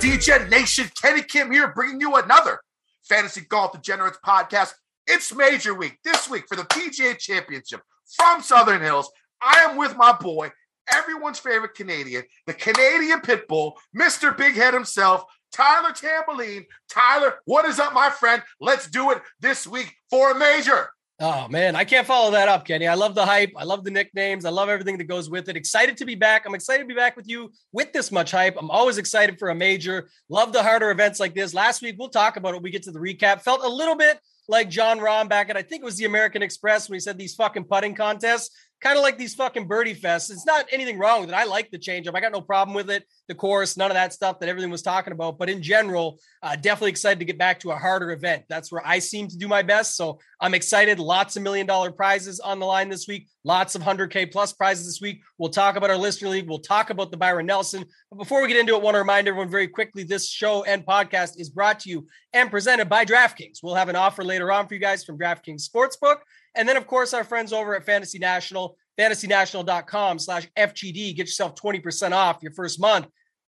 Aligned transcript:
DJ 0.00 0.48
Nation? 0.48 0.88
Kenny 1.02 1.22
Kim 1.22 1.50
here, 1.50 1.72
bringing 1.74 2.00
you 2.00 2.14
another 2.14 2.60
Fantasy 3.08 3.40
Golf 3.40 3.72
Degenerates 3.72 4.18
podcast. 4.24 4.72
It's 5.08 5.34
Major 5.34 5.74
Week 5.74 5.98
this 6.04 6.30
week 6.30 6.44
for 6.46 6.54
the 6.54 6.62
PGA 6.62 7.18
Championship 7.18 7.80
from 8.16 8.40
Southern 8.40 8.80
Hills. 8.80 9.10
I 9.42 9.66
am 9.68 9.76
with 9.76 9.96
my 9.96 10.12
boy, 10.12 10.52
everyone's 10.86 11.40
favorite 11.40 11.74
Canadian, 11.74 12.22
the 12.46 12.54
Canadian 12.54 13.20
Pitbull, 13.22 13.72
Mr. 13.96 14.36
Big 14.36 14.54
Head 14.54 14.72
himself, 14.72 15.24
Tyler 15.52 15.90
Tamboline. 15.90 16.66
Tyler, 16.88 17.40
what 17.46 17.64
is 17.64 17.80
up, 17.80 17.92
my 17.92 18.08
friend? 18.08 18.40
Let's 18.60 18.88
do 18.88 19.10
it 19.10 19.20
this 19.40 19.66
week 19.66 19.92
for 20.10 20.30
a 20.30 20.38
major. 20.38 20.90
Oh 21.20 21.48
man, 21.48 21.74
I 21.74 21.82
can't 21.82 22.06
follow 22.06 22.30
that 22.30 22.48
up, 22.48 22.64
Kenny. 22.64 22.86
I 22.86 22.94
love 22.94 23.16
the 23.16 23.26
hype. 23.26 23.52
I 23.56 23.64
love 23.64 23.82
the 23.82 23.90
nicknames. 23.90 24.44
I 24.44 24.50
love 24.50 24.68
everything 24.68 24.98
that 24.98 25.04
goes 25.04 25.28
with 25.28 25.48
it. 25.48 25.56
Excited 25.56 25.96
to 25.96 26.04
be 26.04 26.14
back. 26.14 26.46
I'm 26.46 26.54
excited 26.54 26.84
to 26.84 26.86
be 26.86 26.94
back 26.94 27.16
with 27.16 27.28
you 27.28 27.50
with 27.72 27.92
this 27.92 28.12
much 28.12 28.30
hype. 28.30 28.56
I'm 28.56 28.70
always 28.70 28.98
excited 28.98 29.36
for 29.36 29.48
a 29.48 29.54
major. 29.54 30.08
Love 30.28 30.52
the 30.52 30.62
harder 30.62 30.92
events 30.92 31.18
like 31.18 31.34
this. 31.34 31.52
Last 31.52 31.82
week, 31.82 31.96
we'll 31.98 32.08
talk 32.08 32.36
about 32.36 32.54
it. 32.54 32.62
We 32.62 32.70
get 32.70 32.84
to 32.84 32.92
the 32.92 33.00
recap. 33.00 33.42
Felt 33.42 33.64
a 33.64 33.68
little 33.68 33.96
bit 33.96 34.20
like 34.46 34.70
Jon 34.70 35.00
Rahm 35.00 35.28
back 35.28 35.50
at 35.50 35.56
I 35.56 35.62
think 35.62 35.82
it 35.82 35.84
was 35.84 35.96
the 35.96 36.04
American 36.04 36.40
Express 36.40 36.88
when 36.88 36.94
he 36.94 37.00
said 37.00 37.18
these 37.18 37.34
fucking 37.34 37.64
putting 37.64 37.96
contests 37.96 38.50
kind 38.80 38.96
of 38.96 39.02
like 39.02 39.18
these 39.18 39.34
fucking 39.34 39.66
birdie 39.66 39.94
fests. 39.94 40.30
It's 40.30 40.46
not 40.46 40.66
anything 40.70 40.98
wrong 40.98 41.20
with 41.20 41.30
it. 41.30 41.34
I 41.34 41.44
like 41.44 41.70
the 41.70 41.78
change 41.78 42.06
up. 42.06 42.14
I 42.14 42.20
got 42.20 42.32
no 42.32 42.40
problem 42.40 42.74
with 42.74 42.90
it. 42.90 43.04
The 43.26 43.34
course, 43.34 43.76
none 43.76 43.90
of 43.90 43.94
that 43.94 44.12
stuff 44.12 44.38
that 44.38 44.48
everything 44.48 44.70
was 44.70 44.82
talking 44.82 45.12
about. 45.12 45.38
But 45.38 45.50
in 45.50 45.62
general, 45.62 46.20
uh, 46.42 46.54
definitely 46.56 46.90
excited 46.90 47.18
to 47.18 47.24
get 47.24 47.38
back 47.38 47.60
to 47.60 47.72
a 47.72 47.76
harder 47.76 48.12
event. 48.12 48.44
That's 48.48 48.70
where 48.70 48.86
I 48.86 49.00
seem 49.00 49.28
to 49.28 49.36
do 49.36 49.48
my 49.48 49.62
best. 49.62 49.96
So 49.96 50.20
I'm 50.40 50.54
excited. 50.54 50.98
Lots 50.98 51.36
of 51.36 51.42
million 51.42 51.66
dollar 51.66 51.90
prizes 51.90 52.40
on 52.40 52.60
the 52.60 52.66
line 52.66 52.88
this 52.88 53.08
week. 53.08 53.28
Lots 53.44 53.74
of 53.74 53.82
100K 53.82 54.30
plus 54.30 54.52
prizes 54.52 54.86
this 54.86 55.00
week. 55.00 55.22
We'll 55.38 55.50
talk 55.50 55.76
about 55.76 55.90
our 55.90 55.96
listener 55.96 56.28
league. 56.28 56.48
We'll 56.48 56.58
talk 56.58 56.90
about 56.90 57.10
the 57.10 57.16
Byron 57.16 57.46
Nelson. 57.46 57.84
But 58.10 58.18
before 58.18 58.42
we 58.42 58.48
get 58.48 58.58
into 58.58 58.74
it, 58.74 58.78
I 58.78 58.80
want 58.80 58.94
to 58.94 59.00
remind 59.00 59.26
everyone 59.26 59.50
very 59.50 59.68
quickly 59.68 60.04
this 60.04 60.28
show 60.28 60.64
and 60.64 60.84
podcast 60.84 61.40
is 61.40 61.48
brought 61.48 61.80
to 61.80 61.90
you 61.90 62.06
and 62.32 62.50
presented 62.50 62.88
by 62.88 63.04
DraftKings. 63.04 63.58
We'll 63.62 63.74
have 63.74 63.88
an 63.88 63.96
offer 63.96 64.22
later 64.22 64.52
on 64.52 64.68
for 64.68 64.74
you 64.74 64.80
guys 64.80 65.04
from 65.04 65.18
DraftKings 65.18 65.68
Sportsbook. 65.68 66.18
And 66.54 66.68
then, 66.68 66.76
of 66.76 66.86
course, 66.86 67.14
our 67.14 67.24
friends 67.24 67.52
over 67.52 67.76
at 67.76 67.84
Fantasy 67.84 68.18
National 68.18 68.76
fantasynational.com 68.98 70.18
slash 70.18 70.48
FGD. 70.56 71.14
Get 71.16 71.26
yourself 71.26 71.54
20% 71.54 72.12
off 72.12 72.42
your 72.42 72.52
first 72.52 72.80
month. 72.80 73.06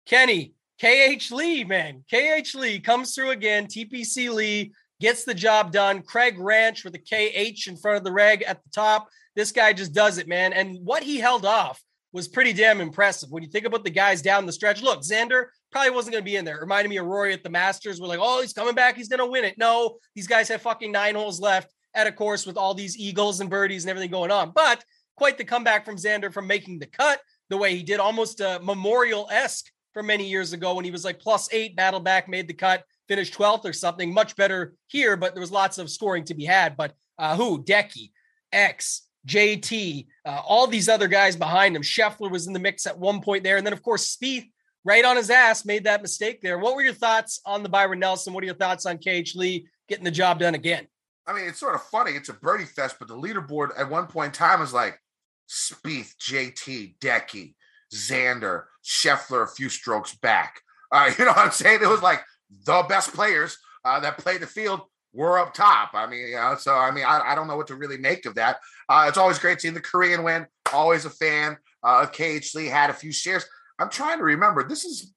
Kenny, 0.07 0.55
KH 0.81 1.31
Lee, 1.31 1.65
man. 1.65 2.05
KH 2.13 2.55
Lee 2.55 2.81
comes 2.81 3.15
through 3.15 3.31
again. 3.31 3.67
TPC 3.67 4.33
Lee 4.33 4.73
gets 5.01 5.25
the 5.25 5.35
job 5.35 5.73
done. 5.73 6.03
Craig 6.03 6.39
Ranch 6.39 6.85
with 6.85 6.93
the 6.93 6.99
KH 6.99 7.69
in 7.69 7.77
front 7.77 7.97
of 7.97 8.05
the 8.05 8.13
reg 8.13 8.43
at 8.43 8.63
the 8.63 8.71
top. 8.71 9.09
This 9.35 9.53
guy 9.53 9.73
just 9.73 9.93
does 9.93 10.19
it, 10.19 10.29
man. 10.29 10.53
And 10.53 10.79
what 10.85 11.03
he 11.03 11.19
held 11.19 11.47
off 11.47 11.83
was 12.13 12.29
pretty 12.29 12.53
damn 12.53 12.81
impressive. 12.81 13.31
When 13.31 13.43
you 13.43 13.49
think 13.49 13.67
about 13.67 13.85
the 13.85 13.91
guys 13.91 14.23
down 14.23 14.47
the 14.47 14.53
stretch, 14.53 14.83
look, 14.83 15.03
Xander 15.03 15.47
probably 15.71 15.91
wasn't 15.91 16.15
going 16.15 16.25
to 16.25 16.31
be 16.31 16.37
in 16.37 16.45
there. 16.45 16.57
It 16.57 16.63
reminded 16.63 16.89
me 16.89 16.97
of 16.97 17.07
Rory 17.07 17.35
at 17.35 17.43
the 17.43 17.51
Masters. 17.51 18.01
We're 18.01 18.09
like, 18.09 18.21
oh, 18.23 18.41
he's 18.41 18.55
coming 18.55 18.75
back. 18.75 18.97
He's 18.97 19.09
going 19.09 19.21
to 19.21 19.27
win 19.27 19.45
it. 19.45 19.59
No, 19.59 19.99
these 20.15 20.27
guys 20.27 20.49
have 20.49 20.63
fucking 20.63 20.91
nine 20.91 21.15
holes 21.15 21.41
left 21.41 21.71
at 21.97 22.07
a 22.07 22.13
course 22.13 22.47
with 22.47 22.57
all 22.57 22.75
these 22.75 22.97
eagles 22.97 23.41
and 23.41 23.51
birdies 23.51 23.85
and 23.85 23.91
everything 23.91 24.11
going 24.11 24.31
on. 24.31 24.53
But 24.55 24.85
quite 25.17 25.39
the 25.39 25.45
comeback 25.45 25.85
from 25.85 25.97
Xander 25.97 26.33
from 26.33 26.47
making 26.47 26.79
the 26.79 26.87
cut 26.87 27.21
the 27.49 27.57
way 27.57 27.75
he 27.75 27.83
did, 27.83 27.99
almost 27.99 28.41
a 28.41 28.61
memorial 28.63 29.29
esque 29.31 29.71
from 29.93 30.07
many 30.07 30.29
years 30.29 30.53
ago 30.53 30.75
when 30.75 30.85
he 30.85 30.91
was 30.91 31.05
like 31.05 31.19
plus 31.19 31.49
eight, 31.53 31.75
battle 31.75 32.01
back, 32.01 32.29
made 32.29 32.47
the 32.47 32.55
cut, 32.55 32.85
finished 33.09 33.35
12th 33.35 33.65
or 33.65 33.73
something. 33.73 34.13
Much 34.13 34.37
better 34.37 34.75
here, 34.89 35.17
but 35.17 35.35
there 35.35 35.41
was 35.41 35.51
lots 35.51 35.79
of 35.79 35.91
scoring 35.91 36.25
to 36.25 36.35
be 36.35 36.45
had. 36.45 36.77
But 36.77 36.93
uh, 37.19 37.35
who? 37.35 37.65
Decky, 37.65 38.11
X, 38.53 39.03
JT, 39.27 40.07
uh, 40.25 40.43
all 40.47 40.67
these 40.67 40.89
other 40.89 41.09
guys 41.09 41.35
behind 41.35 41.75
him. 41.75 41.83
Scheffler 41.83 42.31
was 42.31 42.47
in 42.47 42.53
the 42.53 42.59
mix 42.59 42.87
at 42.87 42.99
one 42.99 43.21
point 43.21 43.43
there. 43.43 43.57
And 43.57 43.67
then, 43.67 43.73
of 43.73 43.83
course, 43.83 44.15
Spieth, 44.15 44.45
right 44.85 45.05
on 45.05 45.17
his 45.17 45.31
ass, 45.31 45.65
made 45.65 45.85
that 45.85 46.03
mistake 46.03 46.41
there. 46.43 46.59
What 46.59 46.77
were 46.77 46.83
your 46.83 46.93
thoughts 46.93 47.41
on 47.47 47.63
the 47.63 47.69
Byron 47.69 47.99
Nelson? 47.99 48.35
What 48.35 48.43
are 48.43 48.47
your 48.47 48.55
thoughts 48.55 48.87
on 48.87 48.99
KH 48.99 49.35
Lee 49.35 49.67
getting 49.89 50.05
the 50.05 50.11
job 50.11 50.39
done 50.39 50.55
again? 50.55 50.87
I 51.27 51.33
mean, 51.33 51.45
it's 51.47 51.59
sort 51.59 51.75
of 51.75 51.83
funny. 51.83 52.13
It's 52.13 52.29
a 52.29 52.35
birdie 52.35 52.65
fest, 52.65 52.97
but 52.99 53.09
the 53.09 53.17
leaderboard 53.17 53.71
at 53.79 53.91
one 53.91 54.07
point 54.07 54.29
in 54.29 54.33
time 54.33 54.61
was 54.61 54.73
like 54.73 55.01
Spieth, 55.49 56.15
JT, 56.17 56.99
Decky, 56.99 57.55
Xander, 57.93 58.65
Scheffler, 58.85 59.45
a 59.45 59.49
few 59.49 59.69
strokes 59.69 60.15
back. 60.15 60.61
Uh, 60.93 61.11
you 61.19 61.25
know 61.25 61.33
what 61.33 61.47
I'm 61.47 61.51
saying? 61.51 61.81
It 61.83 61.89
was 61.89 62.03
like 62.03 62.23
the 62.65 62.85
best 62.89 63.13
players 63.13 63.57
uh, 63.85 64.01
that 64.01 64.19
played 64.19 64.41
the 64.41 64.47
field 64.47 64.83
were 65.13 65.39
up 65.39 65.55
top. 65.55 65.91
I 65.95 66.07
mean, 66.07 66.29
you 66.29 66.37
know, 66.37 66.57
so 66.59 66.75
I 66.75 66.91
mean, 66.91 67.05
I, 67.05 67.21
I 67.25 67.35
don't 67.35 67.49
know 67.49 67.57
what 67.57 67.69
to 67.69 67.75
really 67.75 67.99
make 67.99 68.27
of 68.27 68.35
that. 68.37 68.59
Uh, 68.89 69.07
it's 69.09 69.19
always 69.19 69.39
great 69.39 69.61
seeing 69.61 69.75
the 69.75 69.81
Korean 69.81 70.23
win. 70.23 70.47
Always 70.73 71.07
a 71.07 71.11
fan 71.11 71.57
uh, 71.83 72.03
of 72.03 72.13
KH 72.13 72.55
Lee. 72.55 72.67
Had 72.67 72.91
a 72.91 72.95
few 72.95 73.13
shares. 73.13 73.47
I'm 73.79 73.91
trying 73.91 74.19
to 74.19 74.25
remember. 74.25 74.67
This 74.67 74.85
is 74.85 75.13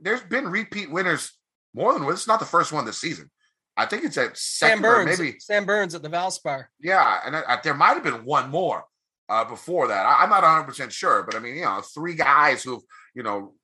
there's 0.00 0.22
been 0.22 0.48
repeat 0.48 0.90
winners 0.90 1.32
more 1.74 1.92
than 1.92 2.06
this. 2.06 2.22
Is 2.22 2.26
not 2.26 2.40
the 2.40 2.46
first 2.46 2.72
one 2.72 2.84
this 2.84 3.00
season. 3.00 3.30
I 3.76 3.86
think 3.86 4.04
it's 4.04 4.16
at 4.16 4.36
Sam 4.36 4.80
Burns, 4.80 5.18
maybe 5.18 5.38
Sam 5.40 5.64
Burns 5.64 5.94
at 5.94 6.02
the 6.02 6.08
Valspar. 6.08 6.66
Yeah, 6.80 7.20
and 7.24 7.36
I, 7.36 7.42
I, 7.48 7.60
there 7.62 7.74
might 7.74 7.94
have 7.94 8.04
been 8.04 8.24
one 8.24 8.50
more 8.50 8.84
uh, 9.28 9.44
before 9.44 9.88
that. 9.88 10.06
I, 10.06 10.22
am 10.22 10.30
not 10.30 10.42
100 10.42 10.64
percent 10.64 10.92
sure, 10.92 11.22
but 11.24 11.34
I 11.34 11.40
mean, 11.40 11.56
you 11.56 11.62
know, 11.62 11.80
three 11.80 12.14
guys 12.14 12.62
who've 12.62 12.82
you 13.14 13.22
know 13.22 13.54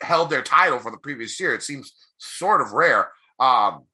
held 0.00 0.30
their 0.30 0.42
title 0.42 0.78
for 0.78 0.90
the 0.90 0.98
previous 0.98 1.38
year. 1.38 1.54
It 1.54 1.62
seems 1.62 1.92
sort 2.18 2.60
of 2.60 2.72
rare. 2.72 3.10
Um, 3.38 3.84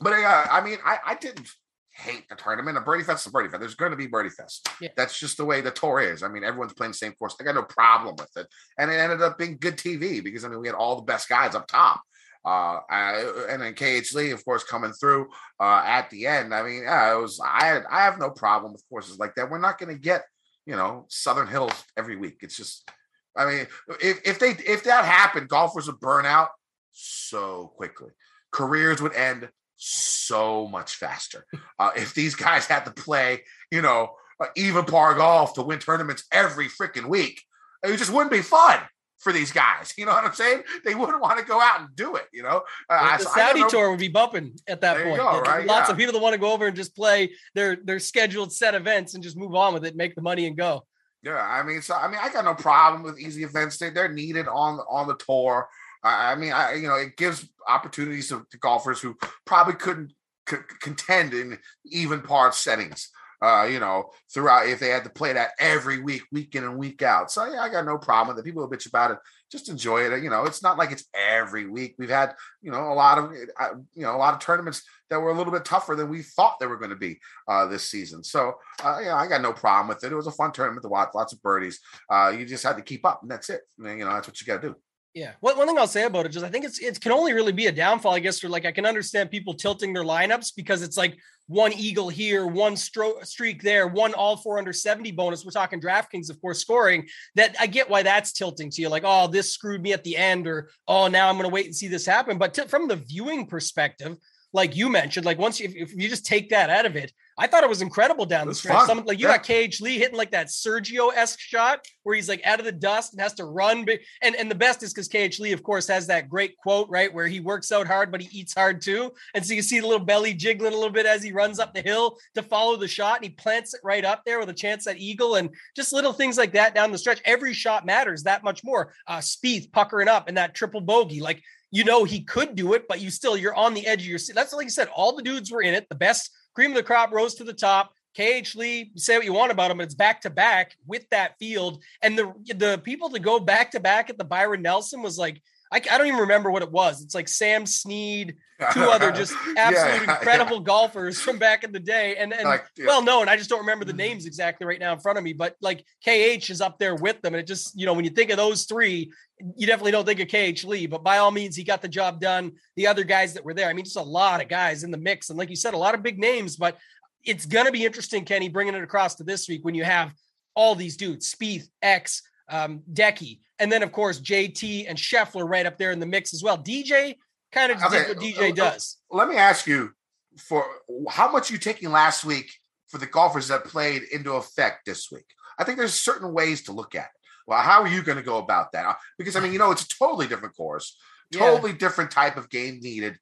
but 0.00 0.12
uh, 0.12 0.46
I 0.50 0.62
mean, 0.62 0.78
I, 0.84 0.98
I 1.04 1.14
didn't 1.14 1.48
hate 1.90 2.28
the 2.28 2.34
tournament. 2.34 2.76
A 2.76 2.80
birdie 2.80 3.04
fest 3.04 3.26
is 3.26 3.30
a 3.30 3.32
birdie 3.32 3.48
fest. 3.48 3.60
There's 3.60 3.74
going 3.74 3.90
to 3.90 3.96
be 3.96 4.06
birdie 4.06 4.30
fest. 4.30 4.68
Yeah. 4.80 4.90
That's 4.96 5.18
just 5.18 5.36
the 5.36 5.44
way 5.44 5.60
the 5.60 5.70
tour 5.70 6.00
is. 6.00 6.22
I 6.22 6.28
mean, 6.28 6.44
everyone's 6.44 6.74
playing 6.74 6.92
the 6.92 6.98
same 6.98 7.12
course. 7.12 7.36
I 7.40 7.44
got 7.44 7.54
no 7.54 7.62
problem 7.62 8.16
with 8.16 8.36
it, 8.36 8.46
and 8.78 8.90
it 8.90 8.94
ended 8.94 9.22
up 9.22 9.38
being 9.38 9.58
good 9.58 9.76
TV 9.76 10.22
because 10.22 10.44
I 10.44 10.48
mean, 10.48 10.60
we 10.60 10.68
had 10.68 10.76
all 10.76 10.96
the 10.96 11.02
best 11.02 11.28
guys 11.28 11.54
up 11.54 11.66
top. 11.66 12.02
Uh, 12.46 12.78
I, 12.88 13.46
and 13.50 13.60
then 13.60 13.74
KH 13.74 14.14
Lee, 14.14 14.30
of 14.30 14.44
course, 14.44 14.62
coming 14.62 14.92
through 14.92 15.26
uh, 15.58 15.82
at 15.84 16.08
the 16.10 16.28
end. 16.28 16.54
I 16.54 16.62
mean, 16.62 16.84
yeah, 16.84 17.16
it 17.16 17.20
was. 17.20 17.40
I 17.44 17.66
had, 17.66 17.84
I 17.90 18.04
have 18.04 18.20
no 18.20 18.30
problem 18.30 18.72
with 18.72 18.84
courses 18.88 19.18
like 19.18 19.34
that. 19.34 19.50
We're 19.50 19.58
not 19.58 19.78
going 19.78 19.92
to 19.92 20.00
get 20.00 20.22
you 20.66 20.74
know, 20.74 21.06
Southern 21.08 21.46
Hills 21.46 21.84
every 21.96 22.16
week. 22.16 22.38
It's 22.42 22.56
just, 22.56 22.88
I 23.36 23.46
mean, 23.46 23.66
if, 24.00 24.20
if 24.24 24.38
they 24.38 24.50
if 24.50 24.84
that 24.84 25.04
happened, 25.04 25.48
golfers 25.48 25.86
would 25.86 26.00
burn 26.00 26.26
out 26.26 26.48
so 26.92 27.72
quickly. 27.76 28.10
Careers 28.50 29.00
would 29.00 29.14
end 29.14 29.48
so 29.76 30.66
much 30.66 30.96
faster. 30.96 31.44
Uh, 31.78 31.90
if 31.94 32.14
these 32.14 32.34
guys 32.34 32.66
had 32.66 32.84
to 32.84 32.90
play, 32.90 33.42
you 33.70 33.82
know, 33.82 34.14
uh, 34.40 34.46
even 34.56 34.84
par 34.84 35.14
golf 35.14 35.54
to 35.54 35.62
win 35.62 35.78
tournaments 35.78 36.24
every 36.32 36.68
freaking 36.68 37.06
week, 37.06 37.42
it 37.84 37.96
just 37.98 38.12
wouldn't 38.12 38.32
be 38.32 38.42
fun 38.42 38.80
for 39.18 39.32
these 39.32 39.52
guys. 39.52 39.94
You 39.96 40.06
know 40.06 40.12
what 40.12 40.24
I'm 40.24 40.34
saying? 40.34 40.62
They 40.84 40.94
wouldn't 40.94 41.20
want 41.20 41.38
to 41.38 41.44
go 41.44 41.60
out 41.60 41.80
and 41.80 41.88
do 41.94 42.16
it. 42.16 42.26
You 42.32 42.42
know, 42.42 42.62
uh, 42.88 43.16
the 43.16 43.24
so 43.24 43.30
Saudi 43.30 43.62
tour 43.68 43.90
would 43.90 43.98
be 43.98 44.08
bumping 44.08 44.58
at 44.66 44.80
that 44.82 45.02
point. 45.02 45.16
Go, 45.16 45.40
right? 45.40 45.66
Lots 45.66 45.88
yeah. 45.88 45.92
of 45.92 45.98
people 45.98 46.12
that 46.12 46.22
want 46.22 46.34
to 46.34 46.40
go 46.40 46.52
over 46.52 46.66
and 46.66 46.76
just 46.76 46.94
play 46.94 47.32
their 47.54 47.76
their 47.76 47.98
scheduled 47.98 48.52
set 48.52 48.74
events 48.74 49.14
and 49.14 49.22
just 49.22 49.36
move 49.36 49.54
on 49.54 49.74
with 49.74 49.84
it, 49.84 49.96
make 49.96 50.14
the 50.14 50.22
money 50.22 50.46
and 50.46 50.56
go. 50.56 50.84
Yeah, 51.22 51.40
I 51.40 51.62
mean, 51.62 51.82
so 51.82 51.94
I 51.94 52.08
mean, 52.08 52.20
I 52.22 52.30
got 52.30 52.44
no 52.44 52.54
problem 52.54 53.02
with 53.02 53.18
easy 53.18 53.42
events. 53.42 53.78
They 53.78 53.90
they're 53.90 54.12
needed 54.12 54.48
on 54.48 54.78
on 54.88 55.08
the 55.08 55.16
tour. 55.16 55.68
I 56.02 56.36
mean, 56.36 56.52
I 56.52 56.74
you 56.74 56.86
know, 56.88 56.94
it 56.94 57.16
gives 57.16 57.48
opportunities 57.66 58.28
to, 58.28 58.46
to 58.50 58.58
golfers 58.58 59.00
who 59.00 59.16
probably 59.44 59.74
couldn't 59.74 60.12
c- 60.48 60.56
contend 60.80 61.34
in 61.34 61.58
even 61.84 62.22
par 62.22 62.52
settings 62.52 63.10
uh, 63.42 63.68
you 63.70 63.80
know, 63.80 64.10
throughout 64.32 64.68
if 64.68 64.80
they 64.80 64.88
had 64.88 65.04
to 65.04 65.10
play 65.10 65.32
that 65.32 65.50
every 65.58 66.00
week, 66.00 66.22
week 66.32 66.54
in 66.54 66.64
and 66.64 66.78
week 66.78 67.02
out. 67.02 67.30
So 67.30 67.44
yeah, 67.44 67.62
I 67.62 67.68
got 67.68 67.84
no 67.84 67.98
problem 67.98 68.34
with 68.34 68.44
it. 68.44 68.48
People 68.48 68.68
bitch 68.68 68.86
about 68.86 69.10
it. 69.12 69.18
Just 69.50 69.68
enjoy 69.68 70.10
it. 70.10 70.22
You 70.22 70.30
know, 70.30 70.44
it's 70.44 70.62
not 70.62 70.78
like 70.78 70.90
it's 70.90 71.04
every 71.14 71.68
week. 71.68 71.94
We've 71.98 72.10
had, 72.10 72.34
you 72.62 72.70
know, 72.70 72.92
a 72.92 72.94
lot 72.94 73.18
of, 73.18 73.32
uh, 73.60 73.74
you 73.94 74.02
know, 74.02 74.14
a 74.14 74.18
lot 74.18 74.34
of 74.34 74.40
tournaments 74.40 74.82
that 75.10 75.20
were 75.20 75.30
a 75.30 75.36
little 75.36 75.52
bit 75.52 75.64
tougher 75.64 75.94
than 75.94 76.08
we 76.08 76.22
thought 76.22 76.58
they 76.58 76.66
were 76.66 76.78
going 76.78 76.90
to 76.90 76.96
be 76.96 77.18
uh, 77.48 77.66
this 77.66 77.84
season. 77.84 78.24
So 78.24 78.54
uh, 78.82 79.00
yeah, 79.02 79.16
I 79.16 79.26
got 79.26 79.42
no 79.42 79.52
problem 79.52 79.88
with 79.88 80.02
it. 80.04 80.12
It 80.12 80.16
was 80.16 80.26
a 80.26 80.32
fun 80.32 80.52
tournament 80.52 80.82
to 80.82 80.88
watch. 80.88 81.10
Lots 81.14 81.32
of 81.32 81.42
birdies. 81.42 81.80
Uh, 82.10 82.34
you 82.36 82.44
just 82.44 82.64
had 82.64 82.76
to 82.76 82.82
keep 82.82 83.06
up, 83.06 83.22
and 83.22 83.30
that's 83.30 83.50
it. 83.50 83.60
you 83.78 83.96
know, 83.96 84.10
that's 84.10 84.26
what 84.26 84.40
you 84.40 84.46
got 84.46 84.62
to 84.62 84.68
do. 84.68 84.76
Yeah. 85.16 85.32
One, 85.40 85.56
one 85.56 85.66
thing 85.66 85.78
I'll 85.78 85.86
say 85.86 86.04
about 86.04 86.26
it 86.26 86.36
is 86.36 86.42
I 86.42 86.50
think 86.50 86.66
it's 86.66 86.78
it 86.78 87.00
can 87.00 87.10
only 87.10 87.32
really 87.32 87.50
be 87.50 87.68
a 87.68 87.72
downfall, 87.72 88.12
I 88.12 88.18
guess, 88.18 88.38
for 88.38 88.50
like 88.50 88.66
I 88.66 88.70
can 88.70 88.84
understand 88.84 89.30
people 89.30 89.54
tilting 89.54 89.94
their 89.94 90.04
lineups 90.04 90.54
because 90.54 90.82
it's 90.82 90.98
like 90.98 91.16
one 91.46 91.72
eagle 91.72 92.10
here, 92.10 92.46
one 92.46 92.74
stro- 92.74 93.24
streak 93.24 93.62
there, 93.62 93.86
one 93.86 94.12
all 94.12 94.36
four 94.36 94.58
under 94.58 94.74
70 94.74 95.12
bonus. 95.12 95.42
We're 95.42 95.52
talking 95.52 95.80
DraftKings, 95.80 96.28
of 96.28 96.38
course, 96.42 96.60
scoring. 96.60 97.08
That 97.34 97.56
I 97.58 97.66
get 97.66 97.88
why 97.88 98.02
that's 98.02 98.32
tilting 98.32 98.68
to 98.72 98.82
you. 98.82 98.90
Like, 98.90 99.04
oh, 99.06 99.26
this 99.26 99.50
screwed 99.50 99.80
me 99.80 99.94
at 99.94 100.04
the 100.04 100.18
end, 100.18 100.46
or 100.46 100.68
oh, 100.86 101.06
now 101.08 101.30
I'm 101.30 101.36
going 101.36 101.48
to 101.48 101.54
wait 101.54 101.64
and 101.64 101.74
see 101.74 101.88
this 101.88 102.04
happen. 102.04 102.36
But 102.36 102.52
t- 102.52 102.66
from 102.66 102.86
the 102.86 102.96
viewing 102.96 103.46
perspective, 103.46 104.18
like 104.52 104.76
you 104.76 104.90
mentioned, 104.90 105.24
like 105.24 105.38
once 105.38 105.58
you, 105.58 105.72
if 105.74 105.94
you 105.94 106.10
just 106.10 106.26
take 106.26 106.50
that 106.50 106.68
out 106.68 106.84
of 106.84 106.94
it, 106.94 107.10
I 107.38 107.46
thought 107.46 107.64
it 107.64 107.68
was 107.68 107.82
incredible 107.82 108.24
down 108.24 108.48
the 108.48 108.54
stretch. 108.54 108.86
Some, 108.86 109.04
like 109.04 109.18
you 109.18 109.28
yeah. 109.28 109.36
got 109.36 109.44
KH 109.44 109.80
Lee 109.80 109.98
hitting 109.98 110.16
like 110.16 110.30
that 110.30 110.46
Sergio 110.46 111.14
esque 111.14 111.38
shot 111.38 111.86
where 112.02 112.16
he's 112.16 112.28
like 112.28 112.44
out 112.46 112.60
of 112.60 112.64
the 112.64 112.72
dust 112.72 113.12
and 113.12 113.20
has 113.20 113.34
to 113.34 113.44
run. 113.44 113.86
And 114.22 114.34
and 114.34 114.50
the 114.50 114.54
best 114.54 114.82
is 114.82 114.94
because 114.94 115.08
KH 115.08 115.38
Lee, 115.40 115.52
of 115.52 115.62
course, 115.62 115.86
has 115.88 116.06
that 116.06 116.28
great 116.28 116.56
quote 116.56 116.88
right 116.88 117.12
where 117.12 117.26
he 117.26 117.40
works 117.40 117.70
out 117.72 117.86
hard 117.86 118.10
but 118.10 118.22
he 118.22 118.38
eats 118.38 118.54
hard 118.54 118.80
too. 118.80 119.12
And 119.34 119.44
so 119.44 119.52
you 119.52 119.62
see 119.62 119.80
the 119.80 119.86
little 119.86 120.04
belly 120.04 120.32
jiggling 120.32 120.72
a 120.72 120.76
little 120.76 120.90
bit 120.90 121.06
as 121.06 121.22
he 121.22 121.32
runs 121.32 121.58
up 121.58 121.74
the 121.74 121.82
hill 121.82 122.16
to 122.34 122.42
follow 122.42 122.76
the 122.76 122.88
shot, 122.88 123.16
and 123.16 123.24
he 123.24 123.30
plants 123.30 123.74
it 123.74 123.80
right 123.84 124.04
up 124.04 124.24
there 124.24 124.38
with 124.38 124.48
a 124.48 124.54
chance 124.54 124.86
at 124.86 124.98
eagle 124.98 125.34
and 125.34 125.50
just 125.74 125.92
little 125.92 126.12
things 126.12 126.38
like 126.38 126.52
that 126.52 126.74
down 126.74 126.92
the 126.92 126.98
stretch. 126.98 127.20
Every 127.24 127.52
shot 127.52 127.84
matters 127.84 128.22
that 128.22 128.44
much 128.44 128.64
more. 128.64 128.94
Uh, 129.06 129.18
Spieth 129.18 129.70
puckering 129.72 130.08
up 130.08 130.28
and 130.28 130.36
that 130.36 130.54
triple 130.54 130.80
bogey, 130.80 131.20
like 131.20 131.42
you 131.76 131.84
know 131.84 132.04
he 132.04 132.20
could 132.20 132.54
do 132.54 132.72
it, 132.72 132.88
but 132.88 133.02
you 133.02 133.10
still 133.10 133.36
you're 133.36 133.54
on 133.54 133.74
the 133.74 133.86
edge 133.86 134.00
of 134.00 134.06
your 134.06 134.18
seat. 134.18 134.34
That's 134.34 134.54
like 134.54 134.64
you 134.64 134.70
said, 134.70 134.88
all 134.94 135.14
the 135.14 135.22
dudes 135.22 135.52
were 135.52 135.60
in 135.60 135.74
it. 135.74 135.86
The 135.90 135.94
best 135.94 136.30
cream 136.54 136.70
of 136.70 136.76
the 136.76 136.82
crop 136.82 137.12
rose 137.12 137.34
to 137.34 137.44
the 137.44 137.52
top. 137.52 137.92
KH 138.16 138.54
Lee, 138.54 138.92
say 138.96 139.18
what 139.18 139.26
you 139.26 139.34
want 139.34 139.52
about 139.52 139.70
him, 139.70 139.76
but 139.76 139.84
it's 139.84 139.94
back 139.94 140.22
to 140.22 140.30
back 140.30 140.74
with 140.86 141.06
that 141.10 141.38
field. 141.38 141.82
And 142.02 142.18
the 142.18 142.32
the 142.54 142.80
people 142.82 143.10
to 143.10 143.18
go 143.18 143.38
back 143.38 143.72
to 143.72 143.80
back 143.80 144.08
at 144.08 144.16
the 144.16 144.24
Byron 144.24 144.62
Nelson 144.62 145.02
was 145.02 145.18
like, 145.18 145.42
I, 145.72 145.76
I 145.90 145.98
don't 145.98 146.06
even 146.06 146.20
remember 146.20 146.50
what 146.50 146.62
it 146.62 146.70
was. 146.70 147.02
It's 147.02 147.14
like 147.14 147.28
Sam 147.28 147.66
Snead, 147.66 148.36
two 148.72 148.84
other 148.84 149.10
just 149.10 149.34
absolute 149.56 150.06
yeah, 150.06 150.14
incredible 150.14 150.58
yeah. 150.58 150.62
golfers 150.62 151.20
from 151.20 151.38
back 151.38 151.64
in 151.64 151.72
the 151.72 151.80
day. 151.80 152.16
And, 152.16 152.32
and 152.32 152.44
like, 152.44 152.64
yeah. 152.76 152.86
well 152.86 153.02
known. 153.02 153.28
I 153.28 153.36
just 153.36 153.50
don't 153.50 153.60
remember 153.60 153.84
the 153.84 153.92
mm-hmm. 153.92 153.98
names 153.98 154.26
exactly 154.26 154.66
right 154.66 154.78
now 154.78 154.92
in 154.92 155.00
front 155.00 155.18
of 155.18 155.24
me, 155.24 155.32
but 155.32 155.56
like 155.60 155.84
KH 156.04 156.50
is 156.50 156.60
up 156.60 156.78
there 156.78 156.94
with 156.94 157.20
them. 157.20 157.34
And 157.34 157.40
it 157.40 157.46
just, 157.46 157.78
you 157.78 157.84
know, 157.84 157.94
when 157.94 158.04
you 158.04 158.10
think 158.10 158.30
of 158.30 158.36
those 158.36 158.64
three, 158.64 159.10
you 159.56 159.66
definitely 159.66 159.92
don't 159.92 160.06
think 160.06 160.20
of 160.20 160.28
KH 160.28 160.64
Lee, 160.64 160.86
but 160.86 161.02
by 161.02 161.18
all 161.18 161.30
means, 161.30 161.56
he 161.56 161.64
got 161.64 161.82
the 161.82 161.88
job 161.88 162.20
done. 162.20 162.52
The 162.76 162.86
other 162.86 163.04
guys 163.04 163.34
that 163.34 163.44
were 163.44 163.54
there, 163.54 163.68
I 163.68 163.72
mean, 163.72 163.84
just 163.84 163.96
a 163.96 164.02
lot 164.02 164.40
of 164.40 164.48
guys 164.48 164.84
in 164.84 164.90
the 164.90 164.98
mix. 164.98 165.30
And 165.30 165.38
like 165.38 165.50
you 165.50 165.56
said, 165.56 165.74
a 165.74 165.78
lot 165.78 165.94
of 165.94 166.02
big 166.02 166.18
names, 166.18 166.56
but 166.56 166.78
it's 167.24 167.44
going 167.44 167.66
to 167.66 167.72
be 167.72 167.84
interesting, 167.84 168.24
Kenny, 168.24 168.48
bringing 168.48 168.74
it 168.74 168.82
across 168.82 169.16
to 169.16 169.24
this 169.24 169.48
week 169.48 169.64
when 169.64 169.74
you 169.74 169.84
have 169.84 170.14
all 170.54 170.74
these 170.74 170.96
dudes, 170.96 171.34
Spieth, 171.34 171.68
X, 171.82 172.22
um, 172.48 172.82
Decky, 172.92 173.40
and 173.58 173.70
then 173.70 173.82
of 173.82 173.92
course 173.92 174.20
JT 174.20 174.86
and 174.88 174.98
Scheffler 174.98 175.48
right 175.48 175.66
up 175.66 175.78
there 175.78 175.92
in 175.92 176.00
the 176.00 176.06
mix 176.06 176.34
as 176.34 176.42
well. 176.42 176.58
DJ 176.58 177.16
kind 177.52 177.72
of 177.72 177.82
okay. 177.82 178.06
did 178.06 178.16
what 178.16 178.18
DJ 178.18 178.38
uh, 178.38 178.48
uh, 178.48 178.52
does. 178.52 178.98
Let 179.10 179.28
me 179.28 179.36
ask 179.36 179.66
you 179.66 179.92
for 180.38 180.64
how 181.10 181.30
much 181.30 181.50
you 181.50 181.58
taking 181.58 181.90
last 181.90 182.24
week 182.24 182.50
for 182.88 182.98
the 182.98 183.06
golfers 183.06 183.48
that 183.48 183.64
played 183.64 184.02
into 184.12 184.34
effect 184.34 184.86
this 184.86 185.10
week. 185.10 185.26
I 185.58 185.64
think 185.64 185.78
there's 185.78 185.94
certain 185.94 186.32
ways 186.32 186.62
to 186.64 186.72
look 186.72 186.94
at 186.94 187.04
it. 187.04 187.10
Well, 187.46 187.60
how 187.60 187.82
are 187.82 187.88
you 187.88 188.02
going 188.02 188.18
to 188.18 188.24
go 188.24 188.38
about 188.38 188.72
that? 188.72 188.96
Because 189.18 189.36
I 189.36 189.40
mean, 189.40 189.52
you 189.52 189.58
know, 189.58 189.70
it's 189.70 189.84
a 189.84 189.88
totally 189.88 190.26
different 190.26 190.56
course, 190.56 190.96
totally 191.32 191.72
yeah. 191.72 191.78
different 191.78 192.10
type 192.10 192.36
of 192.36 192.50
game 192.50 192.80
needed, 192.80 193.18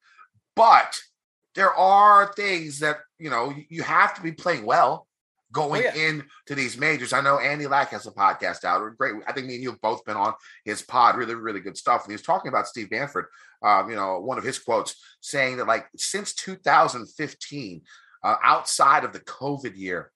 but 0.56 0.99
there 1.55 1.73
are 1.75 2.32
things 2.35 2.81
that 2.81 2.99
you 3.19 3.31
know 3.31 3.55
you 3.69 3.82
have 3.82 4.15
to 4.15 4.23
be 4.23 4.32
playing 4.32 4.65
well 4.67 5.06
going 5.55 5.85
oh, 5.87 5.91
yeah. 5.95 6.09
into 6.09 6.55
these 6.55 6.77
majors. 6.77 7.12
I 7.12 7.23
know 7.23 7.39
Andy 7.39 7.67
Lack 7.67 7.91
has 7.91 8.06
a 8.06 8.11
podcast 8.11 8.65
out. 8.65 8.83
Great. 8.99 9.15
I 9.27 9.33
think 9.33 9.47
me 9.47 9.55
and 9.55 9.62
you 9.62 9.71
have 9.71 9.81
both 9.81 10.05
been 10.05 10.17
on 10.17 10.35
his 10.65 10.83
pod. 10.83 11.17
Really, 11.17 11.35
really 11.35 11.61
good 11.61 11.79
stuff. 11.79 12.03
And 12.03 12.11
he 12.11 12.15
was 12.15 12.23
talking 12.23 12.49
about 12.49 12.67
Steve 12.67 12.91
Bamford. 12.91 13.27
Um, 13.62 13.89
you 13.89 13.97
know, 13.97 14.21
one 14.21 14.37
of 14.37 14.45
his 14.45 14.59
quotes 14.59 14.97
saying 15.21 15.56
that 15.56 15.67
like 15.67 15.87
since 15.97 16.35
2015, 16.35 17.83
uh, 18.23 18.37
outside 18.43 19.05
of 19.05 19.12
the 19.12 19.21
COVID 19.21 19.77
year, 19.77 20.11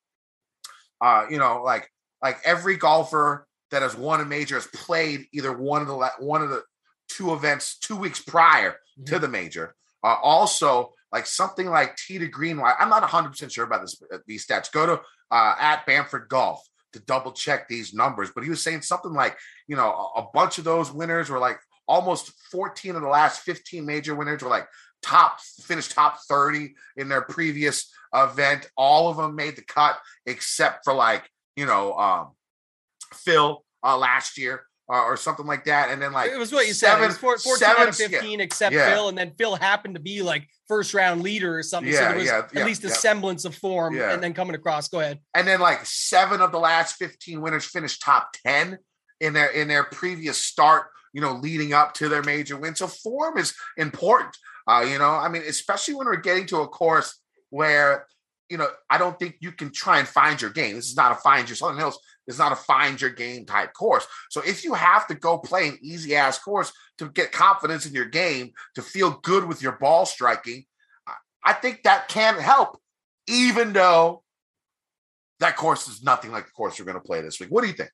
uh, 1.00 1.26
you 1.31 1.38
know, 1.38 1.62
like 1.62 1.88
like 2.20 2.38
every 2.44 2.76
golfer 2.76 3.46
that 3.70 3.82
has 3.82 3.96
won 3.96 4.20
a 4.20 4.25
major 4.25 4.56
has 4.56 4.67
played 4.67 5.26
either 5.32 5.56
one 5.56 5.82
of 5.82 5.88
the 5.88 6.11
one 6.19 6.43
of 6.43 6.50
the 6.50 6.62
two 7.08 7.32
events 7.32 7.79
two 7.79 7.96
weeks 7.96 8.20
prior 8.20 8.70
mm-hmm. 8.70 9.05
to 9.05 9.19
the 9.19 9.29
major. 9.29 9.75
Uh, 10.02 10.17
also, 10.23 10.93
like 11.12 11.26
something 11.26 11.69
like 11.69 11.96
T 11.96 12.19
to 12.19 12.26
green. 12.26 12.61
I'm 12.61 12.91
not 12.91 13.02
100 13.02 13.31
percent 13.31 13.52
sure 13.52 13.64
about 13.64 13.82
this 13.82 14.00
uh, 14.12 14.19
these 14.26 14.46
stats. 14.46 14.73
Go 14.73 14.87
to 14.87 15.00
uh, 15.30 15.54
at 15.58 15.86
Bamford 15.86 16.28
Golf 16.28 16.66
to 16.92 17.00
double 17.00 17.32
check 17.32 17.69
these 17.69 17.92
numbers, 17.92 18.30
but 18.34 18.44
he 18.44 18.50
was 18.50 18.62
saying 18.62 18.82
something 18.82 19.12
like, 19.12 19.36
you 19.66 19.76
know, 19.76 20.10
a, 20.16 20.20
a 20.20 20.26
bunch 20.32 20.58
of 20.58 20.64
those 20.64 20.90
winners 20.90 21.28
were 21.28 21.38
like 21.38 21.58
almost 21.86 22.32
14 22.50 22.96
of 22.96 23.02
the 23.02 23.08
last 23.08 23.40
15 23.40 23.84
major 23.84 24.14
winners 24.14 24.42
were 24.42 24.48
like 24.48 24.69
top 25.02 25.40
finished 25.40 25.92
top 25.92 26.19
30 26.28 26.75
in 26.96 27.08
their 27.08 27.22
previous 27.22 27.90
event. 28.14 28.70
All 28.76 29.08
of 29.08 29.16
them 29.16 29.34
made 29.34 29.56
the 29.56 29.62
cut 29.62 29.98
except 30.26 30.84
for 30.84 30.94
like, 30.94 31.28
you 31.56 31.66
know, 31.66 31.94
um, 31.94 32.28
Phil 33.12 33.64
uh, 33.82 33.96
last 33.96 34.38
year 34.38 34.62
uh, 34.90 35.02
or 35.02 35.17
something 35.17 35.46
like 35.46 35.64
that. 35.64 35.90
And 35.90 36.00
then 36.00 36.12
like 36.12 36.31
it 36.31 36.38
was 36.38 36.52
what 36.52 36.67
you 36.67 36.73
said. 36.73 37.00
It 37.02 37.06
was 37.06 37.19
14 37.19 37.56
seven, 37.56 37.82
out 37.82 37.88
of 37.88 37.96
15 37.96 38.38
yeah. 38.38 38.44
except 38.44 38.75
yeah. 38.75 38.94
Phil. 38.94 39.08
And 39.08 39.19
then 39.19 39.32
Phil 39.37 39.55
happened 39.56 39.94
to 39.94 40.00
be 40.00 40.23
like 40.23 40.49
first 40.67 40.94
round 40.94 41.23
leader 41.23 41.56
or 41.56 41.62
something. 41.62 41.93
Yeah, 41.93 41.99
so 41.99 42.05
there 42.08 42.17
was 42.17 42.26
yeah, 42.26 42.61
at 42.61 42.67
least 42.67 42.85
a 42.85 42.90
semblance 42.90 43.44
of 43.44 43.55
form 43.55 43.99
and 43.99 44.23
then 44.23 44.32
coming 44.32 44.55
across. 44.55 44.88
Go 44.88 45.00
ahead. 45.00 45.20
And 45.35 45.46
then 45.46 45.61
like 45.61 45.85
seven 45.85 46.40
of 46.40 46.52
the 46.52 46.58
last 46.58 46.96
15 46.96 47.40
winners 47.40 47.64
finished 47.64 48.02
top 48.02 48.32
10 48.46 48.79
in 49.20 49.32
their 49.32 49.49
in 49.49 49.69
their 49.69 49.85
previous 49.85 50.38
start, 50.38 50.87
you 51.12 51.20
know, 51.20 51.32
leading 51.32 51.73
up 51.75 51.94
to 51.94 52.08
their 52.08 52.23
major 52.23 52.56
win. 52.56 52.75
So 52.75 52.87
form 52.87 53.38
is 53.38 53.55
important. 53.76 54.37
Uh, 54.67 54.87
you 54.88 54.99
know, 54.99 55.11
I 55.11 55.29
mean, 55.29 55.43
especially 55.49 55.94
when 55.94 56.06
we're 56.06 56.17
getting 56.17 56.46
to 56.46 56.58
a 56.61 56.69
course 56.69 57.19
where 57.50 58.06
you 58.50 58.56
know, 58.56 58.69
I 58.88 58.96
don't 58.96 59.19
think 59.19 59.37
you 59.41 59.52
can 59.52 59.70
try 59.70 59.99
and 59.99 60.08
find 60.08 60.41
your 60.41 60.50
game. 60.50 60.76
This 60.76 60.88
is 60.88 60.96
not 60.96 61.12
a 61.12 61.17
find 61.17 61.46
your 61.46 61.56
Southern 61.56 61.76
Hills 61.76 61.99
it's 62.28 62.38
not 62.38 62.52
a 62.52 62.56
find 62.56 63.00
your 63.00 63.10
game 63.10 63.46
type 63.46 63.72
course. 63.72 64.06
So 64.30 64.42
if 64.42 64.62
you 64.62 64.75
have 64.75 65.08
to 65.08 65.14
go 65.14 65.38
play 65.38 65.66
an 65.69 65.78
easy 65.82 66.14
ass 66.14 66.38
course 66.38 66.72
to 66.98 67.08
get 67.08 67.32
confidence 67.32 67.86
in 67.86 67.94
your 67.94 68.04
game, 68.04 68.52
to 68.76 68.82
feel 68.82 69.19
good 69.22 69.44
with 69.44 69.62
your 69.62 69.72
ball 69.72 70.06
striking, 70.06 70.64
I 71.42 71.54
think 71.54 71.82
that 71.84 72.08
can 72.08 72.38
help, 72.38 72.78
even 73.26 73.72
though 73.72 74.22
that 75.40 75.56
course 75.56 75.88
is 75.88 76.02
nothing 76.02 76.30
like 76.30 76.44
the 76.44 76.52
course 76.52 76.78
you're 76.78 76.86
going 76.86 77.00
to 77.00 77.04
play 77.04 77.22
this 77.22 77.40
week. 77.40 77.48
What 77.48 77.62
do 77.62 77.69
you 77.69 77.75
think? 77.75 77.90